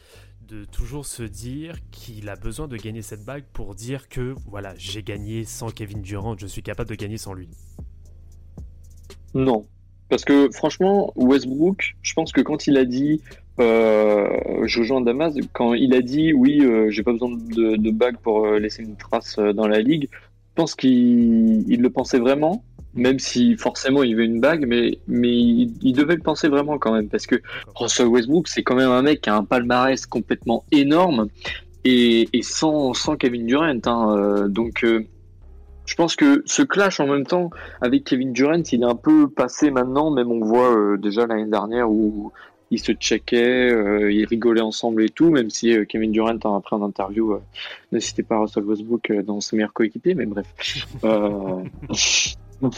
de 0.49 0.65
toujours 0.65 1.07
se 1.07 1.23
dire 1.23 1.79
qu'il 1.91 2.29
a 2.29 2.37
besoin 2.37 2.69
de 2.69 2.77
gagner 2.77 3.03
cette 3.03 3.25
bague 3.25 3.45
pour 3.53 3.75
dire 3.75 4.09
que 4.09 4.35
voilà, 4.47 4.75
j'ai 4.77 5.03
gagné 5.03 5.45
sans 5.45 5.71
Kevin 5.71 6.03
Durant, 6.03 6.37
je 6.39 6.47
suis 6.47 6.63
capable 6.63 6.91
de 6.91 6.95
gagner 6.95 7.19
sans 7.19 7.35
lui? 7.35 7.49
Non. 9.35 9.67
Parce 10.09 10.25
que 10.25 10.51
franchement, 10.53 11.13
Westbrook, 11.17 11.97
je 12.03 12.15
pense 12.15 12.33
que 12.33 12.41
quand 12.41 12.67
il 12.67 12.77
a 12.77 12.85
dit, 12.85 13.21
euh, 13.61 14.29
je 14.65 14.81
rejoins 14.81 15.01
Damas, 15.01 15.35
quand 15.53 15.75
il 15.75 15.95
a 15.95 16.01
dit 16.01 16.33
oui, 16.33 16.61
euh, 16.63 16.91
j'ai 16.91 17.03
pas 17.03 17.13
besoin 17.13 17.31
de, 17.31 17.77
de 17.77 17.91
bague 17.91 18.17
pour 18.19 18.47
euh, 18.47 18.59
laisser 18.59 18.83
une 18.83 18.97
trace 18.97 19.37
euh, 19.39 19.53
dans 19.53 19.67
la 19.67 19.81
ligue, 19.81 20.09
je 20.11 20.55
pense 20.55 20.75
qu'il 20.75 21.71
il 21.71 21.81
le 21.81 21.91
pensait 21.91 22.19
vraiment, 22.19 22.65
même 22.95 23.19
si 23.19 23.57
forcément 23.57 24.03
il 24.03 24.17
veut 24.17 24.25
une 24.25 24.41
bague, 24.41 24.67
mais, 24.67 24.99
mais 25.07 25.33
il, 25.33 25.73
il 25.83 25.93
devait 25.93 26.17
le 26.17 26.23
penser 26.23 26.49
vraiment 26.49 26.79
quand 26.79 26.93
même, 26.93 27.09
parce 27.09 27.27
que 27.27 27.37
Russell 27.75 28.09
Westbrook, 28.09 28.49
c'est 28.49 28.63
quand 28.63 28.77
même 28.77 28.91
un 28.91 29.03
mec 29.03 29.21
qui 29.21 29.31
a 29.31 29.37
un 29.37 29.45
palmarès 29.45 30.07
complètement 30.07 30.65
énorme, 30.73 31.29
et, 31.85 32.29
et 32.33 32.43
sans, 32.43 32.95
sans 32.95 33.17
Kevin 33.17 33.47
Durant, 33.47 33.65
hein, 33.65 34.17
euh, 34.17 34.49
donc... 34.49 34.85
euh, 34.85 35.07
je 35.89 35.95
pense 35.95 36.17
que 36.17 36.43
ce 36.47 36.63
clash 36.63 36.99
en 36.99 37.07
même 37.07 37.25
temps 37.25 37.51
avec 37.81 38.03
Kevin 38.03 38.33
Durant, 38.33 38.61
il 38.73 38.83
est 38.83 38.85
un 38.85 38.97
peu 38.97 39.29
passé 39.29 39.71
maintenant. 39.71 40.11
Même 40.11 40.33
on 40.33 40.45
voit 40.45 40.77
euh, 40.77 40.97
déjà 40.97 41.29
l'année 41.29 41.49
dernière 41.49 41.89
où 41.89 42.33
ils 42.77 42.81
se 42.81 42.93
checkaient, 42.93 43.71
euh, 43.73 44.13
ils 44.13 44.25
rigolaient 44.27 44.61
ensemble 44.61 45.03
et 45.03 45.09
tout. 45.09 45.31
Même 45.31 45.51
si 45.51 45.73
euh, 45.77 45.85
Kevin 45.85 46.13
Durant, 46.13 46.31
hein, 46.45 46.57
après 46.57 46.77
en 46.77 46.83
interview, 46.83 47.33
euh, 47.33 47.41
ne 47.93 47.99
citait 47.99 48.23
pas 48.23 48.39
Russell 48.39 48.65
Westbrook 48.65 49.11
euh, 49.11 49.23
dans 49.23 49.41
ses 49.41 49.57
meilleurs 49.57 49.73
coéquipiers, 49.73 50.15
mais 50.15 50.27
bref. 50.27 50.47
Ouais, 52.63 52.71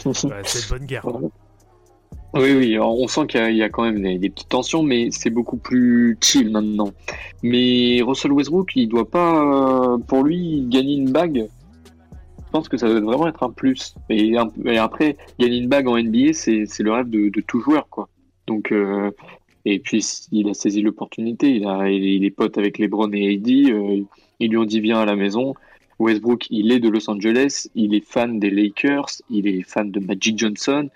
c'est 0.43 0.63
une 0.63 0.69
bonne 0.77 0.85
guerre. 0.85 1.07
Oui, 2.35 2.53
oui, 2.55 2.77
on 2.79 3.07
sent 3.07 3.25
qu'il 3.25 3.39
y, 3.39 3.43
a- 3.43 3.49
il 3.49 3.57
y 3.57 3.63
a 3.63 3.69
quand 3.69 3.81
même 3.81 4.03
des, 4.03 4.19
des 4.19 4.29
petites 4.29 4.49
tensions, 4.49 4.83
mais 4.83 5.09
c'est 5.09 5.31
beaucoup 5.31 5.57
plus 5.57 6.15
chill 6.21 6.51
maintenant. 6.51 6.91
Mais 7.41 8.01
Russell 8.05 8.31
Westbrook, 8.33 8.69
il 8.75 8.87
doit 8.87 9.09
pas, 9.09 9.97
pour 10.07 10.23
lui, 10.23 10.63
gagner 10.69 10.93
une 10.93 11.11
bague. 11.11 11.47
Je 12.37 12.51
pense 12.51 12.69
que 12.69 12.77
ça 12.77 12.87
doit 12.87 12.99
vraiment 12.99 13.27
être 13.27 13.41
un 13.41 13.49
plus. 13.49 13.95
Et, 14.09 14.37
un- 14.37 14.51
et 14.65 14.77
après, 14.77 15.17
gagner 15.39 15.57
une 15.57 15.69
bague 15.69 15.87
en 15.87 15.97
NBA, 15.97 16.33
c'est 16.33 16.65
c'est 16.67 16.83
le 16.83 16.91
rêve 16.91 17.09
de, 17.09 17.29
de 17.29 17.41
tout 17.41 17.61
joueur, 17.61 17.89
quoi. 17.89 18.09
Donc, 18.45 18.71
euh, 18.71 19.09
et 19.65 19.79
puis 19.79 20.05
il 20.31 20.49
a 20.49 20.53
saisi 20.53 20.81
l'opportunité. 20.81 21.49
Il, 21.49 21.65
a, 21.65 21.89
il, 21.89 22.23
est- 22.23 22.31
pote 22.31 22.57
avec 22.57 22.77
LeBron 22.79 23.11
et 23.13 23.35
AD. 23.35 23.49
euh, 23.49 24.01
ils 24.39 24.49
lui 24.49 24.57
ont 24.57 24.65
dit 24.65 24.79
viens 24.79 24.99
à 24.99 25.05
la 25.05 25.15
maison. 25.15 25.53
Westbrook, 25.99 26.47
il 26.49 26.71
est 26.71 26.79
de 26.79 26.89
Los 26.89 27.09
Angeles. 27.09 27.67
Il 27.75 27.93
est 27.93 28.05
fan 28.05 28.39
des 28.39 28.49
Lakers. 28.49 29.07
Il 29.29 29.47
est 29.47 29.63
fan 29.63 29.91
de 29.91 29.99
Magic 29.99 30.37
Johnson 30.37 30.89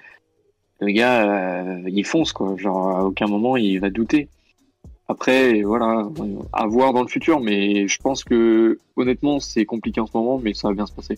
le 0.80 0.92
gars, 0.92 1.64
euh, 1.64 1.82
il 1.88 2.06
fonce, 2.06 2.34
quoi. 2.34 2.56
Genre, 2.58 2.90
à 2.90 3.06
aucun 3.06 3.28
moment, 3.28 3.58
il 3.58 3.80
va 3.80 3.90
douter. 3.90 4.28
Après, 5.08 5.62
voilà, 5.62 6.10
à 6.52 6.68
voir 6.68 6.94
dans 6.94 7.02
le 7.02 7.08
futur, 7.08 7.40
mais 7.40 7.88
je 7.88 7.98
pense 8.02 8.24
que, 8.24 8.80
honnêtement, 8.96 9.40
c'est 9.40 9.66
compliqué 9.66 10.02
en 10.02 10.08
ce 10.08 10.16
moment, 10.18 10.40
mais 10.40 10.54
ça 10.54 10.70
va 10.70 10.74
bien 10.74 10.86
se 10.86 10.94
passer. 10.94 11.18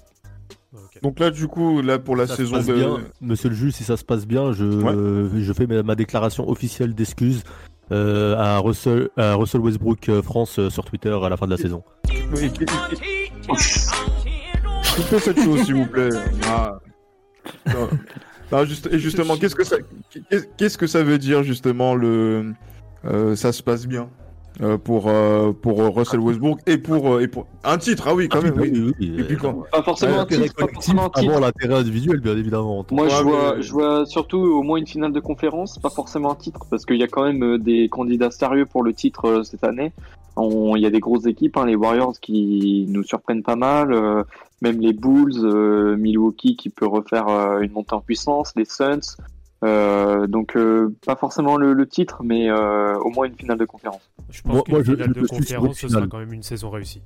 Donc 1.03 1.19
là, 1.19 1.29
du 1.31 1.47
coup, 1.47 1.81
là 1.81 1.99
pour 1.99 2.15
la 2.15 2.25
Ça 2.27 2.35
se 2.35 2.43
saison 2.43 2.55
passe 2.57 2.65
de. 2.67 2.73
bien. 2.73 2.97
Monsieur 3.21 3.49
le 3.49 3.55
juge, 3.55 3.73
si 3.73 3.83
ça 3.83 3.97
se 3.97 4.03
passe 4.03 4.25
bien, 4.25 4.51
je, 4.53 5.29
je 5.37 5.53
fais 5.53 5.67
ma, 5.67 5.83
ma 5.83 5.95
déclaration 5.95 6.49
officielle 6.49 6.93
d'excuses 6.95 7.43
euh, 7.91 8.35
à, 8.37 8.57
Russell, 8.59 9.09
à 9.17 9.35
Russell 9.35 9.61
Westbrook 9.61 10.09
euh, 10.09 10.21
France 10.21 10.57
euh, 10.59 10.69
sur 10.69 10.85
Twitter 10.85 11.15
à 11.21 11.29
la 11.29 11.37
fin 11.37 11.45
de 11.45 11.51
la 11.51 11.57
saison. 11.57 11.83
Oui, 12.33 12.49
Coupez 14.95 15.19
cette 15.19 15.41
chose, 15.43 15.63
s'il 15.63 15.75
vous 15.75 15.85
plaît. 15.85 16.09
Ah. 16.47 16.79
Non. 17.67 17.89
Non, 18.51 18.63
juste- 18.65 18.87
et 18.91 18.99
justement, 18.99 19.37
qu'est-ce 19.37 19.55
que 19.55 19.63
ça, 19.63 19.77
qu'est- 20.29 20.49
qu'est-ce 20.57 20.77
que 20.77 20.87
ça 20.87 21.03
veut 21.03 21.17
dire 21.17 21.43
justement 21.43 21.95
le, 21.95 22.53
euh, 23.05 23.35
ça 23.35 23.51
se 23.51 23.61
passe 23.61 23.87
bien? 23.87 24.07
Euh, 24.61 24.77
pour 24.77 25.07
euh, 25.07 25.51
pour 25.51 25.77
Russell 25.95 26.19
Westbrook 26.19 26.59
et 26.65 26.77
pour 26.77 27.13
euh, 27.15 27.19
et 27.21 27.27
pour 27.27 27.45
un 27.63 27.77
titre, 27.77 28.05
ah 28.07 28.15
oui, 28.15 28.29
quand 28.29 28.39
Ah 28.39 28.43
même, 28.43 28.59
oui. 28.59 28.69
oui, 28.73 28.81
oui, 28.81 28.93
oui, 28.99 29.15
Et 29.19 29.23
puis 29.23 29.35
euh, 29.35 29.39
quand 29.41 29.53
Pas 29.71 29.83
forcément 29.83 30.19
un 30.19 30.25
titre, 30.25 30.55
pas 30.55 30.67
forcément 30.73 31.05
un 31.05 31.09
titre. 31.09 31.31
avant 31.31 31.39
l'intérêt 31.39 31.75
individuel, 31.75 32.19
bien 32.21 32.37
évidemment. 32.37 32.85
Moi, 32.91 33.07
je, 33.09 33.23
vois, 33.23 33.55
mais- 33.57 33.61
je 33.63 33.71
vois 33.71 34.05
surtout 34.05 34.37
au 34.37 34.61
moins 34.63 34.77
une 34.77 34.87
finale 34.87 35.11
de 35.11 35.19
conférence, 35.19 35.77
pas 35.79 35.89
forcément 35.89 36.31
un 36.31 36.35
titre, 36.35 36.61
parce 36.69 36.85
qu'il 36.85 36.97
y 36.97 37.03
a 37.03 37.07
quand 37.07 37.23
même 37.23 37.43
euh, 37.43 37.57
des 37.57 37.89
candidats 37.89 38.31
sérieux 38.31 38.65
pour 38.65 38.83
le 38.83 38.93
titre 38.93 39.25
euh, 39.25 39.43
cette 39.43 39.63
année. 39.63 39.91
On- 40.37 40.75
Il 40.75 40.81
y 40.81 40.85
a 40.85 40.89
des 40.89 40.99
grosses 40.99 41.25
équipes, 41.25 41.57
hein, 41.57 41.65
les 41.65 41.75
Warriors 41.75 42.13
qui 42.21 42.85
nous 42.89 43.03
surprennent 43.03 43.43
pas 43.43 43.55
mal, 43.55 43.91
euh, 43.93 44.23
même 44.61 44.79
les 44.79 44.93
Bulls, 44.93 45.33
euh, 45.43 45.95
Milwaukee 45.97 46.55
qui 46.55 46.69
peut 46.69 46.87
refaire 46.87 47.27
euh, 47.27 47.59
une 47.61 47.71
montée 47.71 47.93
en 47.95 48.01
puissance, 48.01 48.53
les 48.55 48.65
Suns. 48.65 49.15
Euh, 49.63 50.27
donc 50.27 50.55
euh, 50.57 50.93
pas 51.05 51.15
forcément 51.15 51.57
le, 51.57 51.73
le 51.73 51.87
titre, 51.87 52.21
mais 52.23 52.49
euh, 52.49 52.95
au 52.99 53.09
moins 53.09 53.25
une 53.25 53.35
finale 53.35 53.57
de 53.57 53.65
conférence. 53.65 54.11
Je 54.29 54.41
pense 54.41 54.53
Moi- 54.53 54.63
qu'une 54.63 54.73
moi, 54.75 54.83
finale 54.83 55.13
je 55.15 55.21
de 55.21 55.27
conférence, 55.27 55.77
ce 55.79 55.87
sera 55.87 56.07
quand 56.07 56.19
même 56.19 56.33
une 56.33 56.43
saison 56.43 56.69
réussie. 56.69 57.01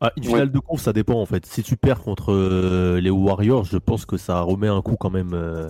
Ah, 0.00 0.12
une 0.16 0.24
finale 0.24 0.50
de 0.50 0.58
conf, 0.58 0.80
ça 0.80 0.92
dépend 0.92 1.20
en 1.20 1.26
fait. 1.26 1.44
Si 1.46 1.62
tu 1.62 1.76
perds 1.76 2.00
contre 2.02 2.32
euh, 2.32 3.00
les 3.00 3.10
Warriors, 3.10 3.64
je 3.64 3.78
pense 3.78 4.04
que 4.06 4.16
ça 4.16 4.40
remet 4.40 4.68
un 4.68 4.82
coup 4.82 4.96
quand 4.98 5.10
même. 5.10 5.32
euh, 5.34 5.68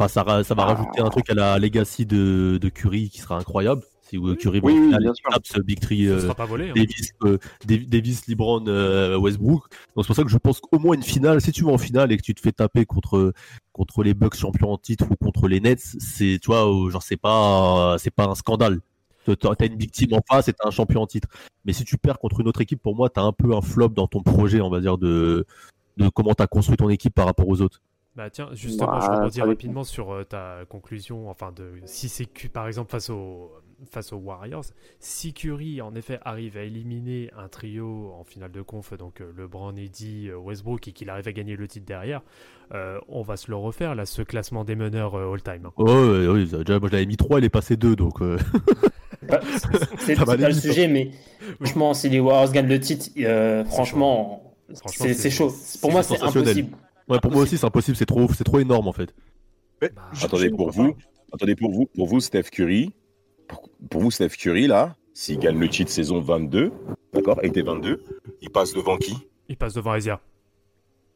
Enfin, 0.00 0.06
ça, 0.08 0.22
ra- 0.22 0.44
ça 0.44 0.54
va 0.54 0.64
rajouter 0.64 1.00
un 1.00 1.08
truc 1.08 1.28
à 1.30 1.34
la 1.34 1.58
legacy 1.58 2.06
de, 2.06 2.58
de 2.60 2.68
Curry 2.68 3.08
qui 3.10 3.20
sera 3.20 3.36
incroyable. 3.36 3.82
Si 4.08 4.16
euh, 4.16 4.34
Curry 4.34 4.60
Oui, 4.62 4.72
oui, 4.78 4.96
bien 4.98 5.14
sûr. 5.14 5.28
ce 5.44 5.60
Big 5.60 5.78
euh, 6.08 6.32
pas 6.32 6.46
volé. 6.46 6.70
hein. 6.70 6.72
Davis, 6.74 7.12
euh, 7.24 7.38
Dav- 7.66 7.86
Davis, 7.86 8.26
LeBron, 8.26 8.64
euh, 8.66 9.16
Westbrook. 9.18 9.64
Donc 9.94 10.04
c'est 10.04 10.06
pour 10.06 10.16
ça 10.16 10.22
que 10.24 10.30
je 10.30 10.38
pense 10.38 10.60
qu'au 10.60 10.78
moins 10.78 10.94
une 10.94 11.02
finale, 11.02 11.40
si 11.40 11.52
tu 11.52 11.64
vas 11.64 11.72
en 11.72 11.78
finale 11.78 12.12
et 12.12 12.16
que 12.16 12.22
tu 12.22 12.34
te 12.34 12.40
fais 12.40 12.52
taper 12.52 12.84
contre 12.86 13.32
contre 13.72 14.02
les 14.02 14.14
Bucks 14.14 14.34
champions 14.36 14.72
en 14.72 14.78
titre 14.78 15.06
ou 15.10 15.16
contre 15.16 15.46
les 15.48 15.60
Nets, 15.60 15.80
c'est 15.98 16.38
tu 16.40 16.46
vois, 16.46 16.66
euh, 16.68 16.90
genre 16.90 17.02
c'est 17.02 17.16
pas 17.16 17.96
c'est 17.98 18.10
pas 18.10 18.24
un 18.26 18.34
scandale. 18.34 18.80
T'as 19.26 19.66
une 19.66 19.76
victime 19.76 20.14
en 20.14 20.22
face 20.26 20.48
et 20.48 20.54
t'as 20.54 20.66
un 20.68 20.70
champion 20.70 21.02
en 21.02 21.06
titre. 21.06 21.28
Mais 21.66 21.74
si 21.74 21.84
tu 21.84 21.98
perds 21.98 22.18
contre 22.18 22.40
une 22.40 22.48
autre 22.48 22.62
équipe, 22.62 22.80
pour 22.80 22.96
moi, 22.96 23.10
t'as 23.10 23.20
un 23.20 23.32
peu 23.32 23.54
un 23.54 23.60
flop 23.60 23.88
dans 23.90 24.06
ton 24.06 24.22
projet, 24.22 24.62
on 24.62 24.70
va 24.70 24.80
dire 24.80 24.96
de 24.96 25.44
de 25.98 26.08
comment 26.08 26.32
t'as 26.32 26.46
construit 26.46 26.76
ton 26.78 26.88
équipe 26.88 27.14
par 27.14 27.26
rapport 27.26 27.46
aux 27.46 27.60
autres. 27.60 27.82
Bah 28.16 28.30
tiens, 28.30 28.48
justement, 28.52 28.92
Bah, 28.92 29.00
je 29.04 29.10
rebondis 29.10 29.42
rapidement 29.42 29.84
sur 29.84 30.12
euh, 30.12 30.24
ta 30.24 30.64
conclusion, 30.68 31.28
enfin 31.28 31.52
de 31.52 31.72
si 31.84 32.08
c'est 32.08 32.26
par 32.48 32.66
exemple 32.66 32.90
face 32.90 33.10
aux 33.10 33.50
face 33.90 34.12
aux 34.12 34.16
Warriors, 34.16 34.64
si 35.00 35.32
Curry 35.32 35.80
en 35.80 35.94
effet 35.94 36.18
arrive 36.24 36.56
à 36.56 36.62
éliminer 36.62 37.30
un 37.36 37.48
trio 37.48 38.12
en 38.18 38.24
finale 38.24 38.50
de 38.50 38.62
conf, 38.62 38.92
donc 38.94 39.20
euh, 39.20 39.32
LeBron, 39.36 39.74
Eddy, 39.76 40.28
euh, 40.28 40.36
Westbrook 40.38 40.88
et 40.88 40.92
qu'il 40.92 41.10
arrive 41.10 41.28
à 41.28 41.32
gagner 41.32 41.56
le 41.56 41.68
titre 41.68 41.86
derrière, 41.86 42.22
euh, 42.74 42.98
on 43.08 43.22
va 43.22 43.36
se 43.36 43.50
le 43.50 43.56
refaire 43.56 43.94
là, 43.94 44.04
ce 44.06 44.22
classement 44.22 44.64
des 44.64 44.74
meneurs 44.76 45.14
euh, 45.14 45.32
all-time. 45.32 45.66
hein. 45.66 45.72
Oh, 45.76 45.84
oui, 45.86 46.44
déjà 46.46 46.78
moi 46.78 46.88
je 46.88 46.92
l'avais 46.92 47.06
mis 47.06 47.16
3, 47.16 47.38
il 47.38 47.44
est 47.44 47.48
passé 47.50 47.76
2 47.76 47.94
donc 47.96 48.20
euh, 48.20 48.38
Bah, 49.28 49.40
c'est 49.98 50.16
pas 50.16 50.36
le 50.36 50.46
vite, 50.48 50.60
sujet, 50.60 50.88
mais 50.88 51.10
franchement, 51.56 51.94
si 51.94 52.08
les 52.08 52.20
Warriors 52.20 52.52
gagnent 52.52 52.68
le 52.68 52.80
titre, 52.80 53.06
euh, 53.18 53.64
franchement, 53.64 54.54
c'est 54.86 55.30
chaud. 55.30 55.52
Pour 55.80 55.92
moi, 55.92 56.02
c'est 56.02 56.20
impossible. 56.22 56.76
Ouais, 57.08 57.18
pour 57.20 57.32
moi 57.32 57.42
aussi 57.42 57.56
c'est 57.56 57.64
impossible, 57.66 57.96
c'est 57.96 58.04
trop 58.06 58.28
c'est 58.34 58.44
trop 58.44 58.58
énorme 58.58 58.86
en 58.86 58.92
fait. 58.92 59.14
Mais, 59.80 59.90
Bah, 59.94 60.02
Attendez, 60.22 60.50
pour 60.50 60.70
vous, 60.70 60.94
attendez, 61.32 61.54
pour 61.56 61.70
vous, 61.72 61.86
pour 61.86 62.06
vous, 62.06 62.20
Steph 62.20 62.44
Curry, 62.52 62.92
pour, 63.48 63.68
pour 63.90 64.00
vous, 64.02 64.10
Steph 64.10 64.30
Curry, 64.30 64.66
là, 64.66 64.94
s'il 65.14 65.38
gagne 65.38 65.58
le 65.58 65.68
titre 65.68 65.90
saison 65.90 66.20
22, 66.20 66.70
d'accord, 67.12 67.42
été 67.44 67.62
22, 67.62 68.02
il 68.40 68.50
passe 68.50 68.72
devant 68.72 68.96
qui? 68.96 69.16
Il 69.48 69.56
passe 69.56 69.74
devant 69.74 69.92
Asia. 69.92 70.20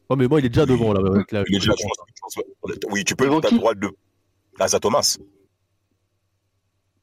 Oh 0.08 0.16
mais 0.16 0.26
moi 0.26 0.40
il 0.40 0.46
est 0.46 0.48
déjà 0.50 0.66
devant 0.66 0.92
là 0.92 1.00
avec 1.14 1.30
la- 1.32 1.44
Il 1.48 1.54
est 1.56 1.58
déjà, 1.58 1.72
je 1.78 1.82
pense- 1.84 2.06
je 2.34 2.40
pense- 2.42 2.78
Oui, 2.90 3.04
tu 3.04 3.14
peux, 3.14 3.28
t'as 3.40 3.50
le 3.50 3.58
droit 3.58 3.74
de. 3.74 3.88
Asa 4.58 4.78
Thomas. 4.80 5.16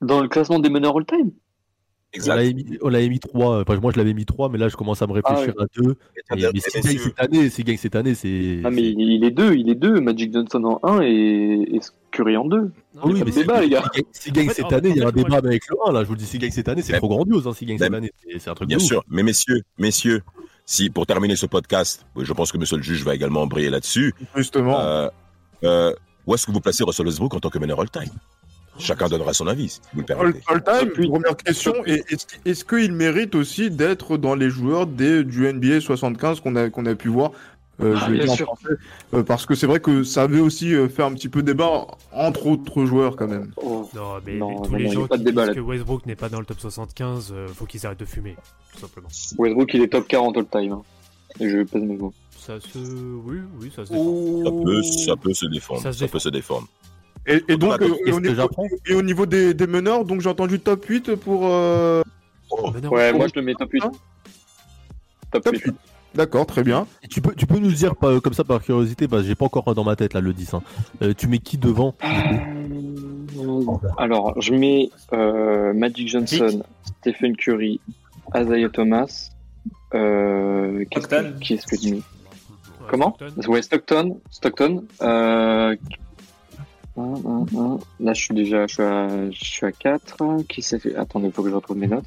Dans 0.01 0.22
le 0.22 0.27
classement 0.27 0.60
des 0.60 0.69
meneurs 0.69 0.95
all-time? 0.97 1.31
Exact. 2.11 2.41
on 2.81 2.90
l'avait 2.90 3.07
mis 3.10 3.19
3, 3.19 3.61
enfin, 3.61 3.80
moi 3.80 3.91
je 3.94 3.98
l'avais 3.99 4.14
mis 4.15 4.26
3, 4.26 4.49
mais 4.49 4.57
là 4.57 4.68
je 4.68 4.76
commence 4.76 5.02
à 5.02 5.07
me 5.07 5.14
réfléchir 5.14 5.53
à 5.60 5.65
2. 5.80 5.91
Et 5.91 5.95
mais 6.36 6.60
s'il 6.60 6.81
gagne 6.81 6.98
cette 6.98 7.19
année, 7.19 7.49
s'il 7.49 7.65
gagne 7.65 7.77
cette 7.77 7.95
année, 7.95 8.15
c'est. 8.15 8.61
Ah, 8.64 8.72
mais 8.72 8.81
il 8.81 8.99
il 8.99 9.23
est 9.23 9.31
deux, 9.31 9.53
il 9.56 9.69
est 9.69 9.76
deux, 9.76 9.99
Magic 10.02 10.34
Johnson 10.34 10.64
en 10.64 10.80
1 10.98 11.02
et, 11.03 11.76
et 11.76 11.80
Curry 12.11 12.36
en 12.38 12.45
2. 12.45 12.72
Ah 12.98 13.02
oui, 13.06 13.22
mais 13.23 13.31
débat, 13.31 13.61
les 13.61 13.69
gars. 13.69 13.84
s'il 14.11 14.34
gagne- 14.34 14.49
cette 14.49 14.73
année, 14.73 14.90
il 14.90 14.98
y 14.98 15.02
a 15.03 15.07
un 15.07 15.11
débat 15.11 15.38
avec 15.38 15.61
le 15.69 15.76
1 15.88 15.91
là. 15.91 16.02
Je 16.03 16.07
vous 16.07 16.14
le 16.14 16.19
dis, 16.19 16.26
s'il 16.26 16.40
gagne 16.40 16.49
cette 16.52 16.68
année, 16.68 16.81
c'est 16.81 16.98
trop 16.98 17.10
grandiose. 17.10 17.48
Hein, 17.48 17.53
s'il 17.53 17.68
gagne 17.68 17.77
cette 17.77 17.94
année, 17.94 18.11
c'est 18.40 18.49
un 18.49 18.56
truc 18.56 18.68
Bien 18.69 18.80
sûr, 18.80 19.03
mais 19.07 19.22
messieurs, 19.22 19.61
messieurs, 19.77 20.22
si 20.65 20.90
pour 20.90 21.06
terminer 21.06 21.36
ce 21.36 21.45
podcast, 21.45 22.07
je 22.19 22.34
pense 22.34 22.52
que 22.52 22.57
Monsieur 22.57 22.77
le 22.77 22.84
juge 22.84 23.03
va 23.03 23.14
également 23.14 23.45
briller 23.45 23.69
là-dessus. 23.69 24.14
Justement. 24.36 24.80
Euh, 24.80 25.07
euh, 25.64 25.94
où 26.26 26.34
est-ce 26.34 26.45
que 26.48 26.52
vous 26.52 26.60
placez 26.61 26.84
Russell 26.84 27.06
Westbrook 27.06 27.34
en 27.36 27.40
tant 27.40 27.49
que 27.49 27.60
meneur 27.60 27.80
all-time? 27.80 28.10
Chacun 28.80 29.07
donnera 29.07 29.34
son 29.34 29.47
avis, 29.47 29.69
si 29.69 29.81
vous 29.93 30.01
le 30.01 30.14
All, 30.14 30.34
permettez. 30.34 30.39
all 30.47 30.64
time, 30.64 30.89
Puis- 30.91 31.07
première 31.10 31.35
question, 31.38 31.73
est-ce 31.85 32.64
qu'il 32.65 32.93
mérite 32.93 33.35
aussi 33.35 33.69
d'être 33.69 34.18
dans 34.18 34.35
les 34.35 34.49
joueurs 34.49 34.88
des, 34.88 35.23
du 35.23 35.47
NBA 35.51 35.81
75 35.81 36.39
qu'on 36.39 36.56
a, 36.56 36.69
qu'on 36.69 36.85
a 36.85 36.95
pu 36.95 37.10
voir 37.10 37.31
euh, 37.81 37.95
Ah, 37.95 38.06
je 38.07 38.11
vais 38.11 38.18
bien 38.18 38.23
dire 38.26 38.31
en 38.34 38.35
sûr. 38.35 38.45
français, 38.47 38.73
euh, 39.14 39.23
parce 39.23 39.45
que 39.45 39.56
c'est 39.56 39.65
vrai 39.68 39.80
que 39.80 40.03
ça 40.03 40.23
avait 40.23 40.41
aussi 40.41 40.73
euh, 40.73 40.89
fait 40.89 41.03
un 41.03 41.14
petit 41.14 41.30
peu 41.30 41.41
débat 41.43 41.88
entre 42.11 42.47
autres 42.47 42.85
joueurs 42.85 43.15
quand 43.15 43.27
même. 43.27 43.51
Oh. 43.57 43.89
Non, 43.95 44.15
mais 44.26 44.35
Non, 44.35 44.61
tous 44.61 44.72
non, 44.72 44.77
les 44.77 44.84
il 44.84 44.88
y 44.88 44.91
a 44.91 44.93
gens 44.95 45.07
pas 45.07 45.15
qui 45.15 45.23
de 45.23 45.30
débat 45.30 45.45
disent 45.47 45.56
que. 45.56 45.60
Westbrook 45.61 46.06
n'est 46.06 46.15
pas 46.18 46.27
dans 46.30 46.39
le 46.39 46.45
top 46.45 46.60
75, 46.60 47.31
euh, 47.34 47.47
faut 47.47 47.65
qu'ils 47.65 47.85
arrêtent 47.85 47.99
de 48.01 48.06
fumer, 48.06 48.35
tout 48.73 48.80
simplement. 48.81 49.07
Westbrook, 49.38 49.73
il 49.73 49.81
est 49.84 49.88
top 49.88 50.07
40 50.07 50.38
all-time. 50.38 50.73
hein. 50.73 50.81
Et 51.39 51.49
je 51.49 51.57
pèse 51.64 51.81
mes 51.84 51.95
mots. 51.95 52.14
Ça 52.38 52.60
se... 52.60 52.80
Oui, 52.80 53.38
oui, 53.61 53.72
ça 53.76 53.85
se 53.85 53.91
défend. 53.93 54.43
Ça 54.43 54.51
peut, 54.65 54.81
ça 54.84 55.15
peut 55.15 55.34
se 55.34 55.45
défendre. 55.45 55.81
Ça 55.81 55.93
Ça, 55.93 56.07
peut 56.07 56.19
se 56.19 56.30
défendre. 56.30 56.68
Et, 57.28 57.44
et 57.48 57.58
donc, 57.58 57.82
euh, 57.82 57.90
au, 58.12 58.20
niveau, 58.20 58.48
et 58.88 58.94
au 58.96 59.02
niveau 59.02 59.26
des, 59.26 59.54
des 59.54 59.68
meneurs, 59.68 60.04
donc 60.06 60.22
j'ai 60.22 60.30
entendu 60.30 60.60
top 60.60 60.84
8 60.86 61.16
pour. 61.16 61.41
euh, 61.46 62.02
Oh, 62.52 62.72
Meneur 62.72 62.91
Ouais, 62.91 63.14
moi 63.14 63.28
je 63.28 63.40
le 63.40 63.46
mets 63.46 63.54
top 63.54 63.70
8. 63.72 63.84
Hein 63.84 63.91
Top 65.32 65.44
top 65.44 65.54
8. 65.56 65.66
8. 65.66 65.76
D'accord, 66.16 66.48
très 66.48 66.64
bien. 66.64 66.88
Et 67.04 67.08
Tu 67.08 67.22
peux, 67.22 67.36
tu 67.36 67.46
peux 67.46 67.60
nous 67.60 67.72
dire 67.72 67.96
pas, 67.96 68.20
comme 68.20 68.34
ça 68.34 68.44
par 68.44 68.64
curiosité, 68.64 69.06
bah, 69.06 69.22
j'ai 69.22 69.36
pas 69.36 69.46
encore 69.46 69.76
dans 69.76 69.84
ma 69.84 69.96
tête 69.96 70.16
là 70.16 70.22
le 70.22 70.34
10. 70.34 70.56
hein. 70.56 70.64
Euh, 71.04 71.14
tu 71.16 71.28
mets 71.28 71.38
qui 71.38 71.60
devant 71.60 71.94
Euh, 72.04 73.78
Alors, 73.98 74.40
je 74.41 74.54
mets 74.54 74.90
euh, 75.14 75.74
Magic 75.74 76.08
Johnson, 76.08 76.64
Stephen 77.02 77.36
Curry, 77.38 77.80
Isaiah 78.36 78.70
Thomas. 78.70 79.30
Euh, 79.94 80.84
qu'est-ce 80.90 81.08
que- 81.08 81.16
Stockton. 81.16 81.40
qui 81.40 81.54
est-ce 81.54 81.68
que 81.68 81.76
tu 81.76 81.90
mets 81.91 81.96
Ouais, 81.98 82.02
Comment 82.90 83.16
Stockton. 83.20 83.52
Ouais, 83.52 83.62
Stockton. 83.62 84.20
Stockton. 84.32 84.84
Euh... 85.02 85.76
Là, 86.98 88.14
je 88.14 88.22
suis 88.22 88.34
déjà 88.36 88.68
je 88.68 88.74
suis 88.74 88.84
à, 88.84 89.32
je 89.32 89.44
suis 89.45 89.66
à 89.66 89.72
4. 89.72 90.44
Qui 90.48 90.61
s'est 90.61 90.80
fait? 90.80 90.95
Attendez, 90.95 91.28
il 91.28 91.34
faut 91.34 91.44
que 91.44 91.49
je 91.49 91.56
retrouve 91.56 91.78
mes 91.78 91.88
notes. 91.88 92.06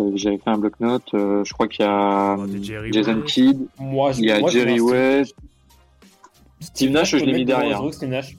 Euh, 0.00 0.10
J'avais 0.14 0.38
fait 0.38 0.48
un 0.50 0.56
bloc-notes. 0.58 1.12
euh, 1.14 1.44
je 1.44 1.52
crois 1.52 1.68
qu'il 1.68 1.84
y 1.84 1.88
a 1.88 2.36
Oh, 2.38 2.46
Jerry 2.62 2.92
Jason 2.92 3.14
West. 3.20 3.26
Kidd. 3.34 3.66
Moi, 3.78 4.12
je- 4.12 4.20
Il 4.20 4.24
y 4.26 4.30
a 4.32 4.40
moi, 4.40 4.50
je 4.50 4.58
Jerry 4.58 4.80
West. 4.80 5.34
Steve 6.60 6.90
Nash, 6.92 7.10
je 7.10 7.16
l'ai 7.18 7.32
le 7.32 7.38
mis 7.38 7.44
derrière. 7.44 7.82
Westbrook, 7.84 7.94
Steve 7.94 8.08
Nash. 8.08 8.36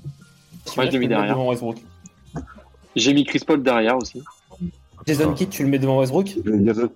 Steve 0.66 0.78
Ouais, 0.80 0.86
Nash, 0.86 0.94
je 0.94 0.98
l'ai 0.98 1.00
mis 1.00 1.06
tu 1.08 1.10
le 1.10 1.16
mets 1.16 1.28
derrière. 1.28 1.38
J'ai 2.96 3.14
mis 3.14 3.24
Chris 3.26 3.42
Paul 3.46 3.62
derrière 3.62 3.98
aussi. 3.98 4.24
Jason 5.06 5.34
Kidd, 5.34 5.50
tu 5.50 5.64
le 5.64 5.70
mets 5.70 5.80
devant 5.80 6.00
Westbrook? 6.00 6.30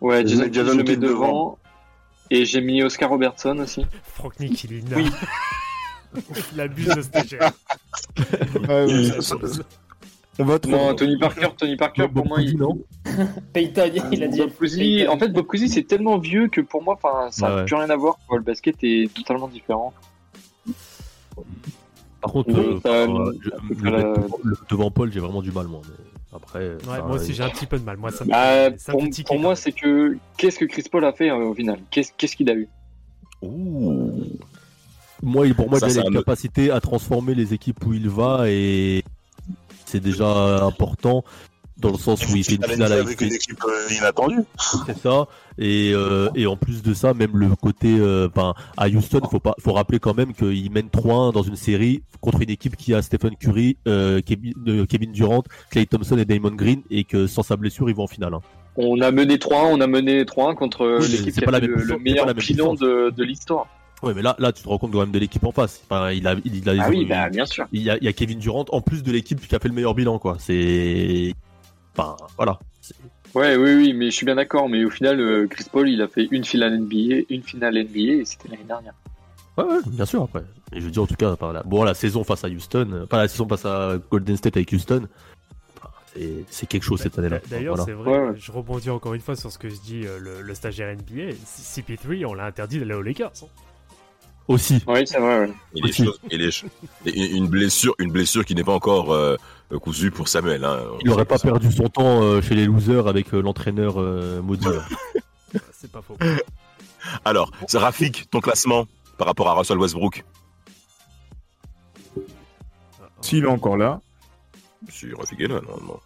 Ouais, 0.01 0.25
Jason 0.25 0.43
Kidd, 0.45 0.53
je 0.55 0.61
le 0.61 0.83
mets 0.83 0.95
devant. 0.95 1.27
devant. 1.27 1.57
Et 2.31 2.45
j'ai 2.45 2.61
mis 2.61 2.81
Oscar 2.83 3.09
Robertson 3.09 3.57
aussi. 3.59 3.85
Frank 4.03 4.39
Nick, 4.39 4.63
il 4.63 4.73
est 4.73 4.95
Oui. 4.95 5.09
Il 6.53 6.61
abuse 6.61 6.87
de 6.87 7.01
stagiaire. 7.01 7.51
Trop. 10.37 10.69
Non, 10.69 10.93
Tony 10.93 11.17
Parker, 11.17 11.47
Tony 11.57 11.75
Parker, 11.75 12.07
pour 12.13 12.27
moi, 12.27 12.41
il. 12.41 12.57
Peyton, 13.53 13.89
il 14.11 14.23
a 14.23 14.27
dit. 14.27 14.37
Bob 14.37 14.51
Cousy, 14.51 15.07
en 15.07 15.17
fait, 15.17 15.29
Bob 15.29 15.45
Cousy, 15.47 15.67
c'est 15.67 15.83
tellement 15.83 16.19
vieux 16.19 16.47
que 16.47 16.61
pour 16.61 16.83
moi, 16.83 16.93
enfin, 17.01 17.29
ça 17.31 17.49
n'a 17.49 17.55
ouais. 17.55 17.65
plus 17.65 17.75
rien 17.75 17.89
à 17.89 17.95
voir. 17.95 18.19
quoi. 18.27 18.37
Le 18.37 18.43
basket 18.43 18.75
est 18.83 19.11
totalement 19.15 19.47
différent. 19.47 19.93
Par 22.21 22.31
contre, 22.31 22.49
Oui, 22.53 22.59
euh, 22.59 22.79
ça- 22.83 23.05
je- 23.41 23.83
le 23.83 23.89
la- 23.91 24.03
devant- 24.03 24.39
le- 24.43 24.57
devant 24.69 24.91
Paul, 24.91 25.11
j'ai 25.11 25.19
vraiment 25.19 25.41
du 25.41 25.51
mal, 25.51 25.65
moi. 25.67 25.81
mais 25.87 25.95
Après, 26.35 26.59
Ouais, 26.69 26.77
enfin, 26.87 27.01
moi 27.07 27.15
aussi 27.15 27.33
j'ai 27.33 27.41
un 27.41 27.49
petit 27.49 27.65
peu 27.65 27.79
de 27.79 27.83
mal. 27.85 27.97
Moi, 27.97 28.11
ça 28.11 28.23
me, 28.25 28.29
Bah, 28.29 28.69
ça 28.77 28.91
pour, 28.91 29.01
me 29.01 29.39
moi, 29.39 29.55
c'est 29.55 29.71
que 29.71 30.17
qu'est-ce 30.37 30.59
que 30.59 30.65
Chris 30.65 30.83
Paul 30.91 31.03
a 31.05 31.13
fait 31.13 31.31
euh, 31.31 31.37
au 31.37 31.53
final? 31.55 31.79
Qu'est-ce 31.89 32.11
qu'est-ce 32.15 32.35
qu'il 32.35 32.49
a 32.51 32.53
eu? 32.53 32.67
Moi, 35.23 35.47
il- 35.47 35.55
pour 35.55 35.69
moi, 35.69 35.79
Ça, 35.79 35.89
il 35.89 35.99
a 35.99 36.03
une 36.07 36.13
capacité 36.13 36.71
à 36.71 36.79
transformer 36.79 37.33
les 37.35 37.53
équipes 37.53 37.85
où 37.85 37.93
il 37.93 38.09
va 38.09 38.43
et 38.49 39.03
c'est 39.85 39.99
déjà 40.01 40.63
important 40.65 41.23
dans 41.79 41.91
le 41.91 41.97
sens 41.97 42.27
où 42.27 42.35
il 42.35 42.43
fait 42.43 42.55
une 42.55 42.63
Finale 42.63 42.91
avec 42.91 43.05
avec 43.05 43.21
une 43.21 43.33
équipe 43.33 43.63
euh, 43.63 43.93
inattendue. 43.95 44.41
C'est 44.87 44.97
ça. 44.97 45.27
Et, 45.59 45.91
euh, 45.93 46.27
et 46.35 46.47
en 46.47 46.57
plus 46.57 46.81
de 46.81 46.93
ça, 46.95 47.13
même 47.13 47.37
le 47.37 47.49
côté, 47.55 47.97
euh, 47.99 48.27
enfin, 48.35 48.55
à 48.77 48.87
Houston, 48.89 49.21
faut 49.29 49.39
pas, 49.39 49.53
faut 49.59 49.73
rappeler 49.73 49.99
quand 49.99 50.15
même 50.15 50.33
qu'il 50.33 50.71
mène 50.71 50.89
3-1 50.89 51.31
dans 51.33 51.43
une 51.43 51.55
série 51.55 52.01
contre 52.19 52.41
une 52.41 52.49
équipe 52.49 52.75
qui 52.75 52.95
a 52.95 53.01
Stephen 53.03 53.35
Curry, 53.35 53.77
euh, 53.87 54.21
Kevin, 54.25 54.53
euh, 54.67 54.85
Kevin 54.87 55.11
Durant, 55.11 55.43
Clay 55.69 55.85
Thompson 55.85 56.17
et 56.17 56.25
Damon 56.25 56.51
Green, 56.51 56.81
et 56.89 57.03
que 57.03 57.27
sans 57.27 57.43
sa 57.43 57.55
blessure, 57.55 57.89
ils 57.89 57.95
vont 57.95 58.03
en 58.03 58.07
finale. 58.07 58.33
hein. 58.33 58.41
On 58.75 58.99
a 59.01 59.11
mené 59.11 59.37
3-1, 59.37 59.65
on 59.73 59.81
a 59.81 59.87
mené 59.87 60.23
3-1 60.25 60.55
contre 60.55 60.99
Oui, 60.99 61.07
l'équipe 61.09 61.33
qui 61.33 61.41
pas 61.41 61.49
a 61.49 61.59
la 61.59 61.67
le, 61.67 61.97
meilleur 61.99 62.25
de, 62.27 63.11
de 63.11 63.23
l'histoire. 63.23 63.67
Ouais, 64.03 64.13
mais 64.13 64.21
là, 64.21 64.35
là, 64.37 64.51
tu 64.51 64.61
te 64.63 64.67
rends 64.69 64.77
compte 64.77 64.91
quand 64.91 64.99
même 64.99 65.11
de 65.11 65.17
l'équipe 65.19 65.43
en 65.43 65.51
face. 65.51 65.81
Enfin, 65.89 66.11
il 66.11 66.27
a, 66.27 66.35
il 66.45 66.69
a, 66.69 66.83
Ah 66.83 66.89
oui, 66.89 67.05
bah, 67.05 67.29
bien 67.29 67.45
sûr. 67.45 67.65
Il 67.71 67.81
y, 67.81 67.89
a, 67.89 67.97
il 67.97 68.03
y 68.03 68.07
a 68.07 68.13
Kevin 68.13 68.37
Durant 68.37 68.65
en 68.69 68.79
plus 68.81 69.01
de 69.03 69.11
l'équipe 69.11 69.39
qui 69.45 69.55
a 69.55 69.59
fait 69.59 69.67
le 69.69 69.73
meilleur 69.73 69.95
bilan, 69.95 70.19
quoi. 70.19 70.37
C'est, 70.39 71.33
enfin, 71.97 72.15
voilà. 72.35 72.59
Ouais, 73.33 73.55
oui, 73.55 73.73
oui, 73.73 73.93
mais 73.93 74.05
je 74.05 74.11
suis 74.15 74.25
bien 74.25 74.35
d'accord. 74.35 74.69
Mais 74.69 74.83
au 74.85 74.89
final, 74.91 75.19
euh, 75.19 75.47
Chris 75.47 75.65
Paul, 75.71 75.89
il 75.89 76.01
a 76.01 76.07
fait 76.07 76.27
une 76.31 76.43
finale 76.45 76.77
NBA, 76.79 77.23
une 77.29 77.41
finale 77.43 77.75
NBA, 77.83 78.21
et 78.21 78.25
c'était 78.25 78.49
l'année 78.49 78.63
dernière. 78.67 78.93
Ouais, 79.57 79.63
ouais, 79.63 79.79
bien 79.87 80.05
sûr, 80.05 80.21
après. 80.21 80.43
Et 80.73 80.79
je 80.79 80.85
veux 80.85 80.91
dire, 80.91 81.01
en 81.01 81.07
tout 81.07 81.15
cas, 81.15 81.35
par 81.35 81.51
la, 81.51 81.63
bon, 81.63 81.83
la 81.83 81.95
saison 81.95 82.23
face 82.23 82.43
à 82.43 82.47
Houston, 82.49 82.87
euh, 82.93 83.05
pas 83.07 83.17
la 83.17 83.27
saison 83.27 83.47
face 83.47 83.65
à 83.65 83.95
Golden 84.11 84.37
State 84.37 84.57
avec 84.57 84.71
Houston, 84.71 85.07
enfin, 85.77 85.89
c'est- 86.13 86.45
c'est 86.51 86.67
quelque 86.67 86.83
chose 86.83 87.01
cette 87.01 87.17
année-là. 87.17 87.39
D'ailleurs, 87.49 87.75
Voilà. 87.75 87.83
c'est 87.85 87.93
vrai, 87.93 88.35
je 88.39 88.51
rebondis 88.51 88.91
encore 88.91 89.15
une 89.15 89.21
fois 89.21 89.35
sur 89.35 89.51
ce 89.51 89.57
que 89.57 89.69
je 89.69 89.79
dis 89.81 90.05
euh, 90.05 90.19
le, 90.19 90.41
le 90.43 90.53
stagiaire 90.53 90.95
NBA. 90.95 91.33
CP3, 91.45 92.25
on 92.25 92.35
l'a 92.35 92.45
interdit 92.45 92.77
d'aller 92.77 92.93
aux 92.93 93.01
Lakers. 93.01 93.31
hein. 93.41 93.47
Aussi. 94.47 94.81
Oui, 94.87 95.05
c'est 95.05 95.19
vrai, 95.19 95.39
ouais. 95.41 95.53
Et 95.75 95.81
les 95.81 95.91
choses- 95.91 96.19
et 96.31 96.37
les 96.37 96.51
ch- 96.51 96.65
et 97.05 97.31
une 97.35 97.47
blessure, 97.47 97.93
une 97.99 98.11
blessure 98.11 98.45
qui 98.45 98.55
n'est 98.55 98.63
pas 98.63 98.73
encore 98.73 99.11
euh, 99.13 99.35
cousue 99.81 100.09
pour 100.11 100.29
Samuel. 100.29 100.63
Hein. 100.63 100.79
Il 101.01 101.07
n'aurait 101.09 101.25
pas 101.25 101.37
perdu 101.37 101.69
son 101.71 101.89
temps 101.89 102.21
euh, 102.21 102.41
chez 102.41 102.55
les 102.55 102.65
losers 102.65 103.07
avec 103.07 103.33
euh, 103.33 103.41
l'entraîneur 103.41 103.95
euh, 103.99 104.41
maudit. 104.41 104.65
là. 104.65 105.61
C'est 105.73 105.91
pas 105.91 106.01
faux. 106.01 106.17
Alors, 107.25 107.51
Rafik, 107.73 108.29
ton 108.29 108.39
classement 108.39 108.85
par 109.17 109.27
rapport 109.27 109.49
à 109.49 109.53
Russell 109.53 109.77
Westbrook? 109.79 110.23
S'il 113.21 113.43
est 113.43 113.47
encore 113.47 113.77
là. 113.77 113.99
Si 114.89 115.11
Rafik 115.13 115.39
est 115.41 115.47
là, 115.47 115.59
normalement. 115.61 115.99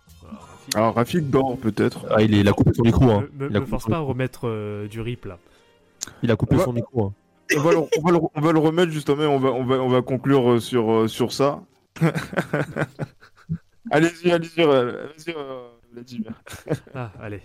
Alors 0.73 0.95
Rafik 0.95 1.29
dort 1.29 1.57
peut-être. 1.57 2.05
Ah, 2.09 2.21
il, 2.21 2.33
est, 2.33 2.39
il 2.39 2.47
a 2.47 2.53
coupé 2.53 2.71
son 2.73 2.83
micro. 2.83 3.03
Hein. 3.11 3.25
Me, 3.37 3.49
me 3.49 3.59
coupé 3.59 3.69
force 3.69 3.85
pas 3.85 3.97
à 3.97 3.99
remettre 3.99 4.41
euh, 4.47 4.87
du 4.87 5.01
rip 5.01 5.25
là. 5.25 5.37
Il 6.23 6.31
a 6.31 6.35
coupé 6.35 6.55
Ouais. 6.55 6.63
son 6.63 6.73
micro. 6.73 7.05
hein. 7.07 7.13
On 7.57 7.61
va, 7.61 7.71
le, 7.71 7.77
on, 7.79 8.01
va 8.01 8.11
le, 8.11 8.19
on 8.35 8.41
va 8.41 8.51
le 8.51 8.59
remettre 8.59 8.91
justement, 8.91 9.23
on 9.25 9.39
va, 9.39 9.49
on 9.51 9.65
va, 9.65 9.75
on 9.75 9.89
va 9.89 10.01
conclure 10.01 10.51
euh, 10.53 10.59
sur, 10.59 10.91
euh, 10.91 11.07
sur 11.07 11.33
ça. 11.33 11.61
allez-y, 13.91 14.31
allez-y, 14.31 14.61
euh, 14.61 15.07
allez-y, 15.09 15.35
Vladimir. 15.93 16.31
Ah, 16.95 17.11
allez. 17.21 17.41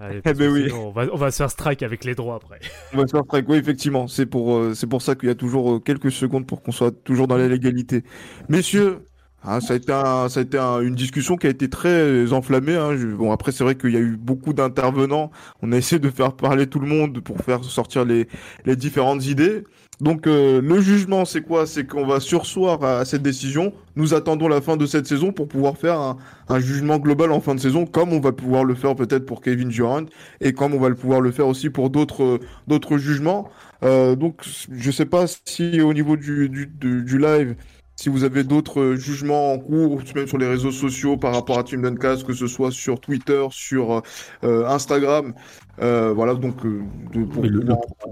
Allez, 0.00 0.20
Eh 0.24 0.32
ben 0.32 0.52
oui. 0.52 0.70
on, 0.72 0.90
va, 0.90 1.06
on 1.12 1.16
va 1.16 1.32
se 1.32 1.38
faire 1.38 1.50
strike 1.50 1.82
avec 1.82 2.04
les 2.04 2.14
droits 2.14 2.36
après. 2.36 2.60
On 2.92 2.98
va 2.98 3.06
se 3.08 3.10
faire 3.16 3.24
strike, 3.24 3.48
oui, 3.48 3.56
effectivement. 3.56 4.06
C'est 4.06 4.26
pour, 4.26 4.54
euh, 4.54 4.72
c'est 4.74 4.86
pour 4.86 5.02
ça 5.02 5.16
qu'il 5.16 5.28
y 5.28 5.32
a 5.32 5.34
toujours 5.34 5.72
euh, 5.74 5.80
quelques 5.80 6.12
secondes 6.12 6.46
pour 6.46 6.62
qu'on 6.62 6.70
soit 6.70 6.92
toujours 7.02 7.26
dans 7.26 7.36
la 7.36 7.48
légalité. 7.48 8.04
Messieurs, 8.48 9.00
hein, 9.48 9.60
ça 9.60 9.74
a 9.74 9.76
été, 9.76 9.92
un- 9.92 10.28
ça 10.28 10.40
a 10.40 10.42
été 10.42 10.58
un- 10.58 10.80
une 10.80 10.94
discussion 10.94 11.36
qui 11.36 11.46
a 11.46 11.50
été 11.50 11.68
très 11.68 12.32
enflammée. 12.32 12.76
hein. 12.76 12.94
Bon, 13.16 13.32
après, 13.32 13.52
c'est 13.52 13.64
vrai 13.64 13.74
qu'il 13.76 13.90
y 13.92 13.96
a 13.96 14.00
eu 14.00 14.16
beaucoup 14.16 14.52
d'intervenants. 14.52 15.30
On 15.62 15.72
a 15.72 15.76
essayé 15.76 15.98
de 15.98 16.10
faire 16.10 16.34
parler 16.34 16.66
tout 16.66 16.80
le 16.80 16.86
monde 16.86 17.20
pour 17.20 17.38
faire 17.40 17.64
sortir 17.64 18.04
les, 18.04 18.28
les 18.64 18.76
différentes 18.76 19.26
idées. 19.26 19.64
Donc, 20.00 20.28
euh, 20.28 20.60
le 20.62 20.80
jugement, 20.80 21.24
c'est 21.24 21.42
quoi? 21.42 21.66
C'est 21.66 21.84
qu'on 21.84 22.06
va 22.06 22.20
sursoir 22.20 22.84
à 22.84 23.04
cette 23.04 23.22
décision. 23.22 23.72
Nous 23.96 24.14
attendons 24.14 24.46
la 24.46 24.60
fin 24.60 24.76
de 24.76 24.86
cette 24.86 25.06
saison 25.08 25.32
pour 25.32 25.48
pouvoir 25.48 25.76
faire 25.76 25.98
un, 25.98 26.16
un 26.48 26.60
jugement 26.60 26.98
global 26.98 27.32
en 27.32 27.40
fin 27.40 27.54
de 27.56 27.60
saison, 27.60 27.84
comme 27.84 28.12
on 28.12 28.20
va 28.20 28.30
pouvoir 28.30 28.62
le 28.62 28.74
faire 28.76 28.94
peut-être 28.94 29.26
pour 29.26 29.40
Kevin 29.40 29.68
Durant 29.70 30.04
et 30.40 30.52
comme 30.52 30.72
on 30.74 30.78
va 30.78 30.88
le 30.88 30.94
pouvoir 30.94 31.20
le 31.20 31.32
faire 31.32 31.48
aussi 31.48 31.68
pour 31.70 31.90
d'autres 31.90 32.98
jugements. 32.98 33.50
Euh, 33.82 34.14
donc, 34.16 34.42
je 34.70 34.90
sais 34.90 35.06
pas 35.06 35.24
si 35.44 35.80
au 35.80 35.92
niveau 35.94 36.16
du, 36.16 36.48
du, 36.48 36.66
du 36.66 37.18
live, 37.18 37.56
si 38.00 38.08
vous 38.08 38.22
avez 38.22 38.44
d'autres 38.44 38.80
euh, 38.80 38.96
jugements 38.96 39.52
en 39.52 39.58
cours, 39.58 40.00
même 40.14 40.28
sur 40.28 40.38
les 40.38 40.46
réseaux 40.46 40.70
sociaux 40.70 41.16
par 41.16 41.34
rapport 41.34 41.58
à 41.58 41.64
Team 41.64 41.82
Duncast, 41.82 42.24
que 42.24 42.32
ce 42.32 42.46
soit 42.46 42.70
sur 42.70 43.00
Twitter, 43.00 43.44
sur 43.50 44.02
euh, 44.44 44.64
Instagram. 44.66 45.34
Euh, 45.80 46.12
voilà, 46.12 46.34
donc, 46.34 46.64
euh, 46.64 46.82
de, 47.12 47.24
pour 47.24 47.42
Mais 47.42 47.48
le- 47.48 47.64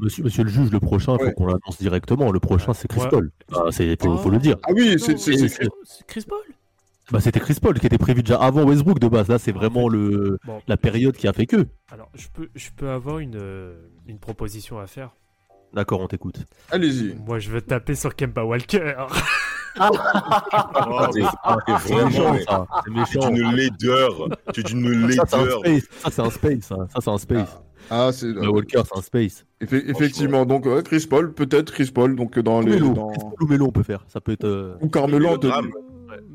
monsieur, 0.02 0.24
monsieur 0.24 0.42
le 0.42 0.50
juge, 0.50 0.72
le 0.72 0.80
prochain, 0.80 1.16
il 1.20 1.26
faut 1.26 1.30
qu'on 1.32 1.46
l'annonce 1.46 1.78
directement. 1.78 2.32
Le 2.32 2.40
prochain, 2.40 2.72
c'est 2.74 2.88
Chris 2.88 3.02
Ouais. 3.02 3.08
Paul. 3.10 3.30
Ah, 3.54 3.66
c'est, 3.70 4.00
faut, 4.02 4.16
faut 4.16 4.30
le 4.30 4.38
dire. 4.38 4.56
Ah 4.64 4.72
oui, 4.74 4.96
c'est- 4.98 5.14
Chris 6.08 6.24
Paul? 6.28 6.38
Bah, 7.12 7.20
c'était 7.20 7.38
Chris 7.38 7.58
Paul 7.62 7.78
qui 7.78 7.86
était 7.86 7.98
prévu 7.98 8.24
déjà 8.24 8.40
avant 8.42 8.64
Westbrook 8.64 8.98
de 8.98 9.06
base. 9.06 9.28
Là, 9.28 9.38
c'est 9.38 9.52
vraiment 9.52 9.88
le, 9.88 10.38
Bon. 10.44 10.60
la 10.66 10.76
période 10.76 11.16
qui 11.16 11.28
a 11.28 11.32
fait 11.32 11.46
que. 11.46 11.64
Alors, 11.92 12.10
je 12.14 12.26
peux, 12.34 12.48
je 12.56 12.70
peux 12.76 12.88
avoir 12.90 13.20
une, 13.20 13.40
une 14.08 14.18
proposition 14.18 14.80
à 14.80 14.88
faire. 14.88 15.14
D'accord, 15.72 16.00
on 16.00 16.08
t'écoute. 16.08 16.40
Allez-y. 16.72 17.14
Moi, 17.24 17.38
je 17.38 17.50
veux 17.50 17.60
taper 17.62 17.94
sur 17.94 18.16
Kemba 18.16 18.44
Walker. 18.44 18.94
Ah, 19.78 19.90
ah, 20.74 21.08
C'est 21.12 21.92
vraiment, 21.92 22.08
méchant, 22.08 22.32
mais- 22.32 22.42
ça. 22.44 22.66
C'est 22.84 22.90
méchant. 22.92 23.30
laideur. 23.52 24.28
Es 24.56 24.62
d'une 24.62 25.12
Ça, 25.12 25.22
c'est 25.26 25.34
un 25.36 25.38
laideur. 25.44 25.60
space. 25.60 25.82
Ça, 26.02 26.10
c'est 26.10 26.22
un 26.22 26.30
space. 26.30 26.64
Ça, 26.68 26.76
c'est 27.00 27.10
un 27.10 27.18
space. 27.18 27.58
Ah, 27.90 28.10
c'est. 28.12 28.26
Le 28.26 28.48
Walker, 28.50 28.82
c'est 28.84 28.98
un 28.98 29.02
space. 29.02 29.46
Effe- 29.60 29.88
effectivement, 29.90 30.44
donc 30.44 30.66
euh, 30.66 30.82
Chris 30.82 31.06
Paul, 31.08 31.32
peut-être 31.32 31.72
Chris 31.72 31.90
Paul, 31.94 32.16
donc 32.16 32.36
euh, 32.36 32.42
dans 32.42 32.60
les. 32.60 32.72
Melo. 32.72 32.92
dans- 32.94 33.12
Ou 33.40 33.46
Melo, 33.46 33.66
on 33.66 33.72
peut 33.72 33.82
faire. 33.84 34.04
Ça 34.08 34.20
peut 34.20 34.32
être. 34.32 34.44
euh, 34.44 34.74
Ou 34.80 34.88
Carmelo, 34.88 35.28
Anthony. 35.28 35.50
Graham. 35.52 35.70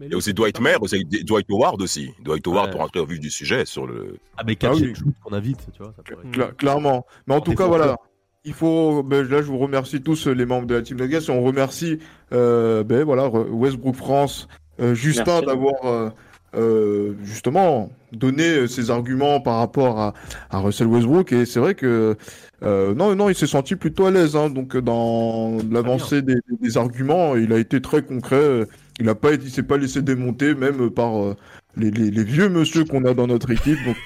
Et 0.02 0.16
aussi 0.16 0.34
Dwight 0.34 0.60
Mayer, 0.60 0.78
aussi 0.82 1.04
Dwight 1.06 1.46
Howard 1.50 1.82
aussi. 1.82 2.12
Dwight 2.24 2.46
Howard 2.48 2.66
Ouais. 2.68 2.72
pour 2.72 2.82
entrer 2.82 3.00
au 3.00 3.06
vif 3.06 3.20
du 3.20 3.30
sujet 3.30 3.66
sur 3.66 3.86
le. 3.88 4.18
Ah, 4.38 4.44
mais 4.46 4.58
Ah 4.64 4.72
oui. 4.74 4.94
qu'on 5.24 5.34
invite, 5.34 5.60
tu 5.74 5.82
vois. 5.84 5.94
Ça 5.96 6.04
pourrait... 6.04 6.28
Cla- 6.32 6.54
clairement. 6.56 7.06
Mais 7.28 7.34
en 7.34 7.38
En 7.38 7.42
tout 7.42 7.54
cas, 7.54 7.68
voilà. 7.68 7.96
Il 8.44 8.54
faut, 8.54 9.04
ben, 9.04 9.28
là, 9.28 9.44
je 9.44 9.48
vous 9.48 9.60
remercie 9.60 10.02
tous 10.02 10.28
euh, 10.28 10.32
les 10.34 10.48
membres 10.48 10.66
de 10.66 10.74
la 10.74 10.82
team 10.82 10.98
Nuggets. 11.00 11.30
On 11.30 11.44
remercie, 11.44 12.00
euh, 12.34 12.84
ben 12.84 13.04
voilà, 13.04 13.30
Westbrook 13.30 13.96
France, 13.96 14.48
euh, 14.80 14.96
Justin 14.96 15.44
d'avoir 15.44 15.76
euh, 15.86 16.10
euh, 16.56 17.14
justement 17.24 17.92
donné 18.12 18.44
euh, 18.48 18.68
ses 18.68 18.90
arguments 18.90 19.42
par 19.42 19.58
rapport 19.60 20.00
à, 20.00 20.16
à 20.50 20.58
Russell 20.58 20.88
Westbrook. 20.88 21.32
Et 21.34 21.46
c'est 21.46 21.60
vrai 21.60 21.76
que 21.76 22.18
euh, 22.64 22.96
non, 22.96 23.16
non, 23.16 23.30
il 23.30 23.36
s'est 23.36 23.46
senti 23.46 23.76
plutôt 23.76 24.08
à 24.08 24.12
l'aise. 24.12 24.36
Hein, 24.36 24.50
donc 24.50 24.76
dans 24.76 25.60
l'avancée 25.70 26.24
des, 26.24 26.38
des 26.60 26.78
arguments, 26.78 27.36
il 27.36 27.54
a 27.54 27.60
été 27.60 27.80
très 27.80 28.02
concret. 28.02 28.66
Il 29.00 29.08
a 29.08 29.14
pas, 29.14 29.34
été- 29.34 29.46
il 29.46 29.52
s'est 29.52 29.62
pas 29.62 29.78
laissé 29.78 30.02
démonter, 30.02 30.56
même 30.56 30.90
par 30.90 31.16
euh, 31.22 31.36
les, 31.78 31.92
les, 31.92 32.10
les 32.10 32.24
vieux 32.24 32.50
monsieur 32.50 32.86
qu'on 32.86 33.06
a 33.06 33.14
dans 33.14 33.28
notre 33.28 33.52
équipe. 33.52 33.78
Donc, 33.86 33.98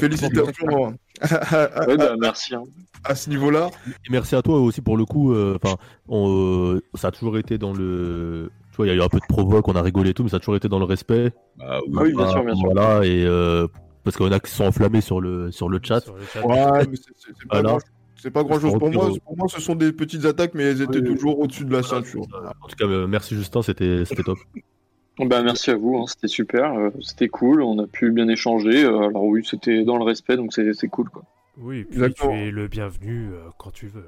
félicitations 0.00 0.86
hein, 0.88 0.94
bah, 1.96 2.14
merci. 2.20 2.54
hein. 2.54 2.64
à 3.04 3.14
ce 3.14 3.30
niveau-là. 3.30 3.70
Et 3.86 4.10
merci 4.10 4.34
à 4.34 4.42
toi 4.42 4.58
aussi 4.60 4.80
pour 4.80 4.96
le 4.96 5.04
coup. 5.04 5.32
euh, 5.32 5.58
Enfin, 5.62 5.76
on, 6.08 6.74
euh, 6.74 6.80
ça 6.94 7.08
a 7.08 7.10
toujours 7.10 7.38
été 7.38 7.58
dans 7.58 7.72
le. 7.72 8.50
Tu 8.70 8.76
vois, 8.76 8.86
il 8.86 8.88
y 8.88 8.92
a 8.92 8.96
eu 8.96 9.02
un 9.02 9.08
peu 9.08 9.18
de 9.18 9.26
provoque, 9.28 9.68
on 9.68 9.74
a 9.76 9.82
rigolé 9.82 10.10
et 10.10 10.14
tout, 10.14 10.22
mais 10.22 10.30
ça 10.30 10.36
a 10.36 10.40
toujours 10.40 10.56
été 10.56 10.68
dans 10.68 10.78
le 10.78 10.84
respect. 10.86 11.32
Ah 11.60 11.78
oui. 11.88 12.08
Bien 12.08 12.12
Voilà, 12.14 12.30
sûr, 12.32 12.44
bien 12.44 12.54
sûr. 12.54 12.64
Voilà, 12.72 13.04
et 13.06 13.24
euh, 13.24 13.66
parce 14.02 14.16
qu'on 14.16 14.32
a 14.32 14.40
qui 14.40 14.50
se 14.50 14.56
sont 14.56 14.64
enflammés 14.64 15.00
sur 15.02 15.20
le 15.20 15.50
sur 15.52 15.68
le 15.68 15.78
chat. 15.82 16.00
Sur 16.00 16.16
le 16.16 16.24
chat. 16.24 16.42
Ouais, 16.46 16.86
mais 16.90 16.96
c'est- 16.96 17.32
pas 17.48 17.60
Voilà. 17.60 17.68
grand- 17.68 17.78
c'est 18.16 18.30
pas 18.30 18.44
grand 18.44 18.60
chose 18.60 18.72
pour 18.78 18.90
moi. 18.90 19.10
Pour 19.24 19.36
moi, 19.36 19.46
ce 19.48 19.60
sont 19.60 19.74
des 19.74 19.92
petites 19.92 20.24
attaques, 20.24 20.54
mais 20.54 20.62
elles 20.64 20.80
étaient 20.82 21.00
Oui. 21.00 21.04
toujours 21.14 21.38
au-dessus 21.40 21.64
de 21.64 21.72
la 21.72 21.82
ceinture. 21.82 22.22
En 22.62 22.66
tout 22.68 22.76
cas, 22.76 22.86
merci 23.06 23.34
Justin, 23.34 23.62
c'était 23.62 24.04
c'était 24.04 24.22
top. 24.22 24.38
Bah, 25.18 25.42
merci 25.42 25.70
à 25.70 25.76
vous, 25.76 25.98
hein, 25.98 26.04
c'était 26.08 26.28
super, 26.28 26.72
euh, 26.72 26.90
c'était 27.02 27.28
cool, 27.28 27.62
on 27.62 27.78
a 27.78 27.86
pu 27.86 28.10
bien 28.10 28.28
échanger. 28.28 28.82
euh, 28.84 29.08
alors 29.08 29.24
oui, 29.24 29.46
c'était 29.48 29.84
dans 29.84 29.98
le 29.98 30.04
respect, 30.04 30.36
donc 30.36 30.52
c'est 30.52 30.72
c'est 30.72 30.88
cool. 30.88 31.10
Quoi. 31.10 31.22
Oui, 31.58 31.80
et 31.80 31.84
puis 31.84 31.94
Exactement. 31.98 32.32
tu 32.32 32.38
es 32.38 32.50
le 32.50 32.66
bienvenu 32.66 33.28
euh, 33.32 33.48
quand 33.58 33.70
tu 33.72 33.88
veux. 33.88 34.06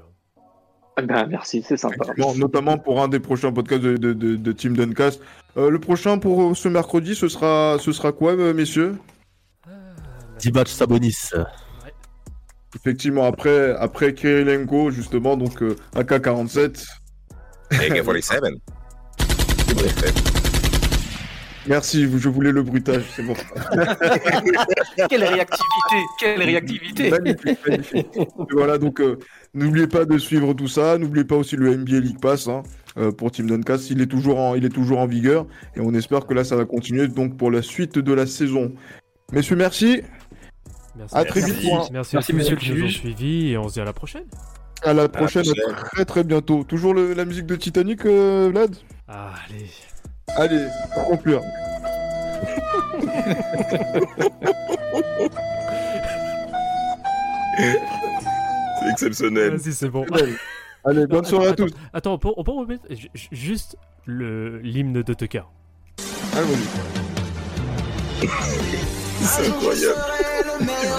Bah, 1.03 1.25
merci, 1.29 1.61
c'est 1.61 1.77
sympa. 1.77 2.05
Bon, 2.17 2.33
notamment 2.35 2.77
pour 2.77 3.01
un 3.03 3.07
des 3.09 3.19
prochains 3.19 3.51
podcasts 3.51 3.83
de, 3.83 3.97
de, 3.97 4.13
de, 4.13 4.35
de 4.37 4.51
Team 4.53 4.75
Duncast. 4.77 5.21
Euh, 5.57 5.69
le 5.69 5.77
prochain 5.79 6.17
pour 6.17 6.55
ce 6.55 6.69
mercredi, 6.69 7.15
ce 7.15 7.27
sera, 7.27 7.77
ce 7.79 7.91
sera 7.91 8.11
quoi, 8.13 8.35
messieurs? 8.53 8.95
Divac 10.39 10.67
Sabonis. 10.69 11.31
Effectivement, 12.75 13.25
après, 13.25 13.75
après 13.77 14.13
Kirilenko, 14.13 14.89
justement, 14.91 15.37
donc 15.37 15.61
euh, 15.61 15.75
AK-47. 15.95 16.85
AK-47. 17.71 18.55
Merci, 21.67 22.03
je 22.17 22.29
voulais 22.29 22.51
le 22.51 22.61
bruitage, 22.61 23.03
c'est 23.15 23.23
bon. 23.23 23.33
Quelle 25.09 25.23
réactivité 25.23 25.95
Quelle 26.19 26.43
réactivité 26.43 27.09
Magnifique, 27.09 27.59
magnifique. 27.67 28.07
Voilà, 28.51 28.77
donc 28.77 29.01
euh, 29.01 29.17
n'oubliez 29.53 29.87
pas 29.87 30.05
de 30.05 30.17
suivre 30.17 30.53
tout 30.53 30.67
ça. 30.67 30.97
N'oubliez 30.97 31.25
pas 31.25 31.35
aussi 31.35 31.55
le 31.55 31.75
NBA 31.75 31.99
League 31.99 32.19
Pass 32.19 32.47
hein, 32.47 32.61
euh, 32.97 33.11
pour 33.11 33.31
Team 33.31 33.47
Duncast. 33.49 33.89
Il 33.89 34.01
est, 34.01 34.05
toujours 34.07 34.39
en, 34.39 34.55
il 34.55 34.63
est 34.65 34.69
toujours 34.69 34.99
en 34.99 35.07
vigueur 35.07 35.47
et 35.75 35.79
on 35.79 35.93
espère 35.95 36.27
que 36.27 36.33
là, 36.35 36.43
ça 36.43 36.55
va 36.55 36.65
continuer 36.65 37.07
donc 37.07 37.35
pour 37.37 37.49
la 37.49 37.61
suite 37.63 37.97
de 37.97 38.13
la 38.13 38.27
saison. 38.27 38.71
Messieurs, 39.31 39.55
merci. 39.55 40.01
Merci. 40.95 41.15
À 41.17 41.25
très 41.25 41.41
vite. 41.41 41.49
Merci, 41.55 41.67
pour 41.67 41.79
un- 41.81 41.87
merci, 41.91 42.17
à 42.17 42.19
tous 42.21 42.39
ceux 42.41 42.55
qui 42.55 42.71
nous 42.73 42.83
ont 42.85 42.89
suivis 42.89 43.49
et 43.51 43.57
on 43.57 43.67
se 43.67 43.73
dit 43.73 43.81
à 43.81 43.85
la 43.85 43.93
prochaine. 43.93 44.23
À 44.83 44.93
la 44.93 45.09
prochaine, 45.09 45.43
prochaine. 45.43 45.75
à 45.75 45.83
très 45.83 46.05
très 46.05 46.23
bientôt. 46.23 46.63
Toujours 46.63 46.93
le- 46.93 47.13
la 47.13 47.25
musique 47.25 47.47
de 47.47 47.55
Titanic, 47.55 48.05
euh, 48.05 48.49
Vlad? 48.51 48.75
Ah, 49.07 49.33
allez. 49.49 49.65
Allez, 50.35 50.67
pour 50.93 51.03
conclure. 51.05 51.41
C'est 58.79 58.89
exceptionnel. 58.91 59.55
Vas-y, 59.55 59.73
c'est 59.73 59.89
bon. 59.89 60.05
Allez, 60.83 61.07
bonne 61.07 61.25
soirée 61.25 61.47
à 61.47 61.53
tous. 61.53 61.71
Attends, 61.93 62.13
on 62.13 62.17
peut, 62.19 62.29
on 62.37 62.43
peut 62.43 62.51
remettre 62.51 62.83
ju- 62.93 63.09
ju- 63.13 63.27
juste 63.31 63.77
le- 64.05 64.59
l'hymne 64.59 65.01
de 65.01 65.13
Tucker. 65.13 65.41
Allez, 66.33 66.45
vas-y. 68.21 68.29
C'est 69.21 69.47
incroyable. 69.47 69.95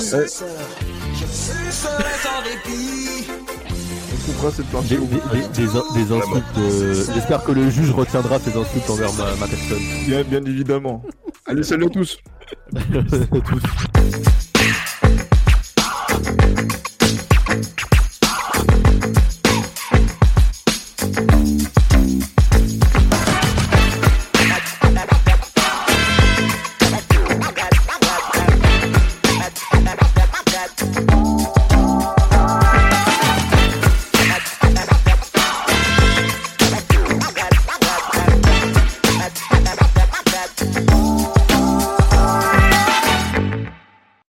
Je 0.01 1.71
sans 1.71 2.43
répit. 2.43 3.29
On 4.29 4.33
coupera 4.33 4.51
cette 4.51 4.67
partie. 4.67 4.89
Des, 4.89 4.97
des- 4.97 5.07
des- 5.07 5.67
des- 5.67 6.05
des 6.05 6.13
insultes. 6.13 6.45
euh, 6.59 7.05
J'espère 7.15 7.45
que 7.45 7.53
le 7.53 7.71
juge 7.71 7.91
retiendra 7.93 8.39
ses 8.39 8.51
insultes 8.59 8.91
envers 8.91 9.13
ma, 9.15 9.25
ma 9.37 9.47
personne. 9.47 9.79
Bien, 10.07 10.23
bien 10.25 10.45
évidemment. 10.45 11.03
Allez, 11.47 11.63
salut 11.63 11.87
à 11.87 11.91
tous. 11.91 12.19
Got 12.91 13.03